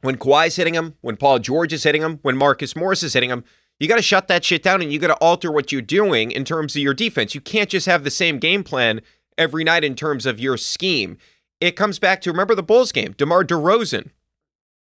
when 0.03 0.17
Kawhi's 0.17 0.57
hitting 0.57 0.75
him, 0.75 0.95
when 1.01 1.17
Paul 1.17 1.39
George 1.39 1.73
is 1.73 1.85
hitting 1.85 2.03
him, 2.03 2.19
when 2.23 2.37
Marcus 2.37 2.77
Morris 2.77 3.03
is 3.03 3.15
hitting 3.15 3.31
him, 3.31 3.45
you 3.81 3.89
got 3.89 3.97
to 3.97 4.03
shut 4.03 4.29
that 4.29 4.45
shit 4.45 4.63
down 4.63 4.83
and 4.83 4.93
you 4.93 4.99
got 4.99 5.09
to 5.09 5.15
alter 5.15 5.51
what 5.51 5.73
you're 5.73 5.81
doing 5.81 6.31
in 6.31 6.45
terms 6.45 6.77
of 6.77 6.83
your 6.83 6.95
defense. 6.95 7.35
You 7.35 7.41
can't 7.41 7.71
just 7.71 7.87
have 7.87 8.05
the 8.05 8.11
same 8.11 8.39
game 8.39 8.63
plan 8.63 9.01
every 9.39 9.65
night 9.65 9.83
in 9.83 9.95
terms 9.95 10.27
of 10.27 10.39
your 10.39 10.57
scheme. 10.57 11.17
It 11.61 11.77
comes 11.77 11.99
back 11.99 12.21
to 12.23 12.31
remember 12.31 12.55
the 12.55 12.63
Bulls 12.63 12.93
game, 12.93 13.15
DeMar 13.17 13.45
DeRozan, 13.45 14.11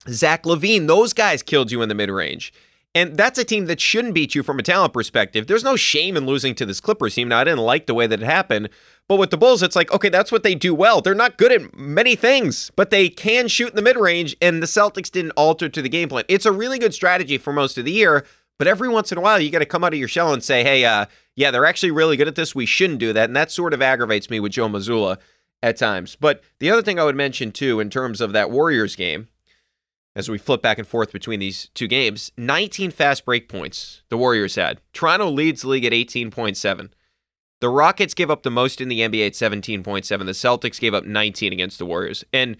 Zach 0.09 0.43
LaVine, 0.43 0.87
those 0.87 1.13
guys 1.13 1.41
killed 1.41 1.71
you 1.71 1.81
in 1.81 1.89
the 1.89 1.95
mid 1.95 2.09
range. 2.09 2.53
And 2.95 3.17
that's 3.17 3.37
a 3.37 3.43
team 3.43 3.65
that 3.65 3.81
shouldn't 3.81 4.13
beat 4.13 4.35
you 4.35 4.41
from 4.41 4.57
a 4.57 4.63
talent 4.63 4.93
perspective. 4.93 5.47
There's 5.47 5.65
no 5.65 5.75
shame 5.75 6.15
in 6.15 6.25
losing 6.25 6.55
to 6.55 6.65
this 6.65 6.79
Clippers 6.79 7.13
team. 7.13 7.27
Now, 7.27 7.39
I 7.39 7.43
didn't 7.43 7.59
like 7.59 7.87
the 7.87 7.93
way 7.93 8.07
that 8.07 8.21
it 8.21 8.25
happened, 8.25 8.69
but 9.09 9.17
with 9.17 9.31
the 9.31 9.37
Bulls, 9.37 9.61
it's 9.61 9.75
like, 9.75 9.91
okay, 9.91 10.07
that's 10.07 10.31
what 10.31 10.43
they 10.43 10.55
do 10.55 10.73
well. 10.73 11.01
They're 11.01 11.13
not 11.13 11.37
good 11.37 11.51
at 11.51 11.77
many 11.77 12.15
things, 12.15 12.71
but 12.77 12.91
they 12.91 13.09
can 13.09 13.49
shoot 13.49 13.69
in 13.71 13.75
the 13.75 13.81
mid 13.81 13.97
range, 13.97 14.37
and 14.41 14.63
the 14.63 14.67
Celtics 14.67 15.11
didn't 15.11 15.31
alter 15.31 15.67
to 15.67 15.81
the 15.81 15.89
game 15.89 16.07
plan. 16.07 16.23
It's 16.29 16.45
a 16.45 16.53
really 16.53 16.79
good 16.79 16.93
strategy 16.93 17.37
for 17.37 17.51
most 17.51 17.77
of 17.77 17.83
the 17.83 17.91
year, 17.91 18.25
but 18.57 18.67
every 18.67 18.87
once 18.87 19.11
in 19.11 19.17
a 19.17 19.21
while, 19.21 19.41
you 19.41 19.51
got 19.51 19.59
to 19.59 19.65
come 19.65 19.83
out 19.83 19.93
of 19.93 19.99
your 19.99 20.07
shell 20.07 20.31
and 20.31 20.41
say, 20.41 20.63
hey, 20.63 20.85
uh, 20.85 21.05
yeah, 21.35 21.51
they're 21.51 21.65
actually 21.65 21.91
really 21.91 22.15
good 22.15 22.29
at 22.29 22.35
this. 22.35 22.55
We 22.55 22.65
shouldn't 22.65 22.99
do 22.99 23.11
that. 23.11 23.29
And 23.29 23.35
that 23.35 23.51
sort 23.51 23.73
of 23.73 23.81
aggravates 23.81 24.29
me 24.29 24.39
with 24.39 24.53
Joe 24.53 24.69
Mazzulla 24.69 25.17
at 25.61 25.75
times. 25.75 26.15
But 26.15 26.41
the 26.59 26.71
other 26.71 26.81
thing 26.81 26.97
I 26.97 27.03
would 27.03 27.15
mention, 27.15 27.51
too, 27.51 27.81
in 27.81 27.89
terms 27.89 28.21
of 28.21 28.31
that 28.31 28.51
Warriors 28.51 28.95
game, 28.95 29.27
as 30.15 30.29
we 30.29 30.37
flip 30.37 30.61
back 30.61 30.77
and 30.77 30.87
forth 30.87 31.11
between 31.11 31.39
these 31.39 31.69
two 31.73 31.87
games 31.87 32.31
19 32.37 32.91
fast 32.91 33.25
break 33.25 33.49
points 33.49 34.01
the 34.09 34.17
Warriors 34.17 34.55
had. 34.55 34.81
Toronto 34.93 35.29
leads 35.29 35.61
the 35.61 35.69
league 35.69 35.85
at 35.85 35.93
18.7. 35.93 36.89
The 37.61 37.69
Rockets 37.69 38.13
gave 38.13 38.29
up 38.29 38.43
the 38.43 38.51
most 38.51 38.81
in 38.81 38.89
the 38.89 38.99
NBA 38.99 39.27
at 39.27 39.33
17.7. 39.33 40.07
The 40.07 40.31
Celtics 40.31 40.79
gave 40.79 40.93
up 40.93 41.05
19 41.05 41.53
against 41.53 41.79
the 41.79 41.85
Warriors. 41.85 42.23
And 42.33 42.57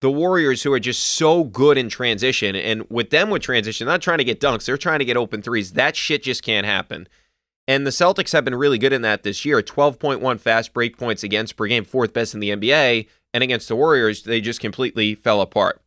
the 0.00 0.10
Warriors, 0.10 0.62
who 0.62 0.72
are 0.72 0.80
just 0.80 1.04
so 1.04 1.44
good 1.44 1.76
in 1.76 1.88
transition, 1.88 2.54
and 2.54 2.84
with 2.88 3.10
them 3.10 3.30
with 3.30 3.42
transition, 3.42 3.86
not 3.86 4.00
trying 4.00 4.18
to 4.18 4.24
get 4.24 4.40
dunks, 4.40 4.64
they're 4.64 4.76
trying 4.76 5.00
to 5.00 5.04
get 5.04 5.16
open 5.16 5.42
threes. 5.42 5.72
That 5.72 5.96
shit 5.96 6.22
just 6.22 6.42
can't 6.42 6.66
happen. 6.66 7.08
And 7.66 7.86
the 7.86 7.90
Celtics 7.90 8.32
have 8.32 8.44
been 8.44 8.54
really 8.54 8.78
good 8.78 8.92
in 8.92 9.02
that 9.02 9.24
this 9.24 9.44
year 9.44 9.60
12.1 9.60 10.40
fast 10.40 10.72
break 10.72 10.96
points 10.96 11.22
against 11.22 11.56
per 11.56 11.66
game, 11.66 11.84
fourth 11.84 12.12
best 12.14 12.32
in 12.32 12.40
the 12.40 12.50
NBA. 12.50 13.08
And 13.34 13.44
against 13.44 13.68
the 13.68 13.76
Warriors, 13.76 14.22
they 14.22 14.40
just 14.40 14.60
completely 14.60 15.14
fell 15.14 15.42
apart. 15.42 15.82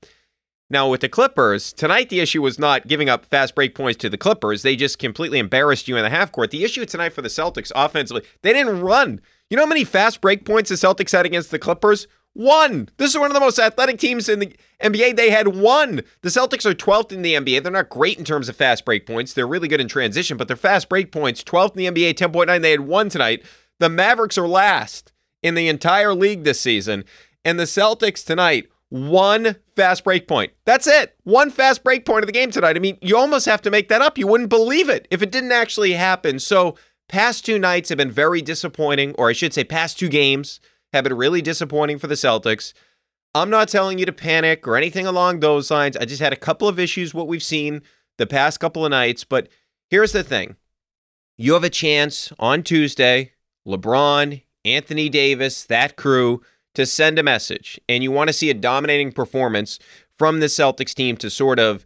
Now, 0.72 0.88
with 0.88 1.02
the 1.02 1.10
Clippers, 1.10 1.74
tonight 1.74 2.08
the 2.08 2.22
issue 2.22 2.42
was 2.42 2.58
not 2.58 2.88
giving 2.88 3.10
up 3.10 3.26
fast 3.26 3.56
break 3.56 3.76
points 3.76 3.98
to 3.98 4.10
the 4.10 4.18
Clippers. 4.18 4.62
They 4.62 4.78
just 4.78 5.00
completely 5.00 5.38
embarrassed 5.38 5.90
you 5.90 5.98
in 5.98 6.04
the 6.04 6.10
half 6.10 6.32
court. 6.32 6.50
The 6.50 6.64
issue 6.64 6.86
tonight 6.86 7.12
for 7.12 7.22
the 7.22 7.28
Celtics 7.28 7.74
offensively, 7.76 8.24
they 8.42 8.54
didn't 8.54 8.80
run. 8.80 9.20
You 9.50 9.58
know 9.58 9.64
how 9.64 9.70
many 9.70 9.84
fast 9.84 10.22
break 10.22 10.46
points 10.46 10.70
the 10.70 10.76
Celtics 10.76 11.12
had 11.12 11.26
against 11.26 11.52
the 11.52 11.60
Clippers? 11.60 12.08
One. 12.32 12.88
This 12.96 13.10
is 13.10 13.20
one 13.20 13.30
of 13.30 13.34
the 13.34 13.42
most 13.42 13.60
athletic 13.60 14.00
teams 14.00 14.30
in 14.30 14.40
the 14.40 14.56
NBA. 14.82 15.18
They 15.18 15.30
had 15.30 15.50
one. 15.50 16.04
The 16.22 16.30
Celtics 16.30 16.66
are 16.66 16.74
12th 16.74 17.12
in 17.12 17.22
the 17.22 17.34
NBA. 17.34 17.64
They're 17.64 17.72
not 17.74 17.90
great 17.90 18.18
in 18.18 18.24
terms 18.24 18.48
of 18.48 18.56
fast 18.56 18.86
break 18.86 19.06
points. 19.06 19.34
They're 19.34 19.46
really 19.46 19.68
good 19.68 19.82
in 19.82 19.90
transition, 19.90 20.38
but 20.38 20.48
their 20.48 20.56
fast 20.56 20.88
break 20.88 21.12
points, 21.12 21.44
12th 21.44 21.76
in 21.76 21.94
the 21.94 22.02
NBA, 22.02 22.14
10.9. 22.14 22.62
They 22.62 22.72
had 22.72 22.80
one 22.80 23.10
tonight. 23.10 23.44
The 23.80 23.90
Mavericks 23.90 24.38
are 24.38 24.48
last 24.48 25.12
in 25.44 25.56
the 25.56 25.68
entire 25.68 26.14
league 26.14 26.46
this 26.46 26.62
season. 26.62 27.04
And 27.44 27.60
the 27.60 27.66
Celtics 27.66 28.26
tonight, 28.26 28.70
one 28.92 29.56
fast 29.78 30.04
break 30.04 30.28
point. 30.28 30.52
That's 30.66 30.86
it. 30.86 31.16
One 31.24 31.50
fast 31.50 31.82
break 31.82 32.06
point 32.06 32.24
of 32.24 32.28
the 32.28 32.34
game 32.34 32.52
tonight. 32.52 32.76
I 32.76 32.80
mean, 32.80 32.98
you 33.02 33.16
almost 33.18 33.46
have 33.46 33.62
to 33.62 33.72
make 33.72 33.88
that 33.88 34.02
up. 34.02 34.18
You 34.18 34.28
wouldn't 34.28 34.50
believe 34.50 34.90
it 34.90 35.08
if 35.10 35.22
it 35.22 35.32
didn't 35.32 35.54
actually 35.54 35.94
happen. 35.94 36.40
So, 36.40 36.76
past 37.08 37.46
two 37.46 37.58
nights 37.58 37.88
have 37.88 37.98
been 37.98 38.12
very 38.12 38.42
disappointing, 38.42 39.16
or 39.18 39.30
I 39.30 39.34
should 39.34 39.54
say, 39.54 39.64
past 39.64 39.98
two 39.98 40.10
games 40.10 40.60
have 40.92 41.06
been 41.06 41.16
really 41.16 41.42
disappointing 41.42 42.00
for 42.00 42.08
the 42.08 42.16
Celtics. 42.16 42.74
I'm 43.34 43.50
not 43.50 43.70
telling 43.70 43.98
you 43.98 44.06
to 44.06 44.12
panic 44.12 44.68
or 44.68 44.76
anything 44.76 45.08
along 45.08 45.40
those 45.40 45.72
lines. 45.72 45.96
I 45.96 46.04
just 46.04 46.22
had 46.22 46.34
a 46.34 46.38
couple 46.38 46.68
of 46.68 46.78
issues, 46.78 47.14
what 47.14 47.30
we've 47.30 47.42
seen 47.42 47.84
the 48.18 48.28
past 48.28 48.60
couple 48.60 48.86
of 48.86 48.92
nights. 48.92 49.24
But 49.24 49.48
here's 49.90 50.12
the 50.12 50.24
thing 50.24 50.58
you 51.38 51.54
have 51.54 51.64
a 51.64 51.70
chance 51.70 52.34
on 52.40 52.62
Tuesday, 52.62 53.32
LeBron, 53.66 54.44
Anthony 54.66 55.08
Davis, 55.08 55.64
that 55.64 55.96
crew, 55.96 56.42
to 56.76 56.86
send 56.86 57.20
a 57.20 57.24
message. 57.24 57.80
And 57.90 58.04
you 58.04 58.12
want 58.12 58.30
to 58.30 58.34
see 58.34 58.50
a 58.50 58.54
dominating 58.54 59.12
performance 59.12 59.80
from 60.18 60.40
the 60.40 60.48
Celtics 60.48 60.94
team 60.94 61.18
to 61.18 61.30
sort 61.30 61.60
of 61.60 61.86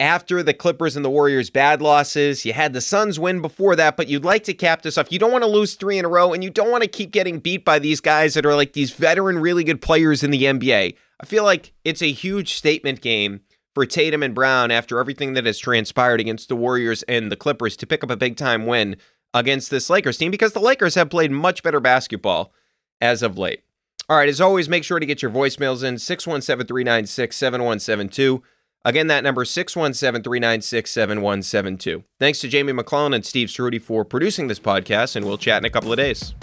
after 0.00 0.42
the 0.42 0.54
Clippers 0.54 0.96
and 0.96 1.04
the 1.04 1.10
Warriors' 1.10 1.50
bad 1.50 1.82
losses. 1.82 2.44
You 2.44 2.52
had 2.52 2.72
the 2.72 2.80
Suns 2.80 3.18
win 3.18 3.40
before 3.40 3.74
that, 3.76 3.96
but 3.96 4.08
you'd 4.08 4.24
like 4.24 4.44
to 4.44 4.54
cap 4.54 4.82
this 4.82 4.96
off. 4.96 5.10
You 5.10 5.18
don't 5.18 5.32
want 5.32 5.42
to 5.42 5.50
lose 5.50 5.74
three 5.74 5.98
in 5.98 6.04
a 6.04 6.08
row, 6.08 6.32
and 6.32 6.44
you 6.44 6.50
don't 6.50 6.70
want 6.70 6.82
to 6.82 6.88
keep 6.88 7.10
getting 7.10 7.40
beat 7.40 7.64
by 7.64 7.78
these 7.78 8.00
guys 8.00 8.34
that 8.34 8.46
are 8.46 8.54
like 8.54 8.72
these 8.72 8.92
veteran, 8.92 9.38
really 9.38 9.64
good 9.64 9.82
players 9.82 10.22
in 10.22 10.30
the 10.30 10.44
NBA. 10.44 10.94
I 11.20 11.26
feel 11.26 11.44
like 11.44 11.72
it's 11.84 12.02
a 12.02 12.12
huge 12.12 12.54
statement 12.54 13.00
game 13.00 13.40
for 13.74 13.84
Tatum 13.86 14.22
and 14.22 14.34
Brown 14.34 14.70
after 14.70 14.98
everything 14.98 15.34
that 15.34 15.46
has 15.46 15.58
transpired 15.58 16.20
against 16.20 16.48
the 16.48 16.56
Warriors 16.56 17.02
and 17.04 17.30
the 17.30 17.36
Clippers 17.36 17.76
to 17.76 17.86
pick 17.86 18.04
up 18.04 18.10
a 18.10 18.16
big 18.16 18.36
time 18.36 18.66
win 18.66 18.96
against 19.34 19.70
this 19.70 19.90
Lakers 19.90 20.16
team 20.16 20.30
because 20.30 20.52
the 20.52 20.60
Lakers 20.60 20.94
have 20.94 21.10
played 21.10 21.30
much 21.30 21.62
better 21.62 21.80
basketball 21.80 22.52
as 23.00 23.22
of 23.22 23.38
late. 23.38 23.62
All 24.08 24.16
right, 24.16 24.28
as 24.28 24.40
always, 24.40 24.68
make 24.68 24.84
sure 24.84 24.98
to 24.98 25.06
get 25.06 25.20
your 25.20 25.30
voicemails 25.30 25.84
in 25.84 25.98
617 25.98 26.66
396 26.66 27.36
7172. 27.36 28.42
Again, 28.84 29.08
that 29.08 29.22
number 29.22 29.44
617 29.44 30.22
396 30.22 30.90
7172. 30.90 32.04
Thanks 32.18 32.40
to 32.40 32.48
Jamie 32.48 32.72
McClellan 32.72 33.12
and 33.12 33.26
Steve 33.26 33.48
Ceruti 33.48 33.80
for 33.80 34.04
producing 34.04 34.48
this 34.48 34.60
podcast, 34.60 35.14
and 35.14 35.26
we'll 35.26 35.36
chat 35.36 35.60
in 35.60 35.66
a 35.66 35.70
couple 35.70 35.92
of 35.92 35.98
days. 35.98 36.34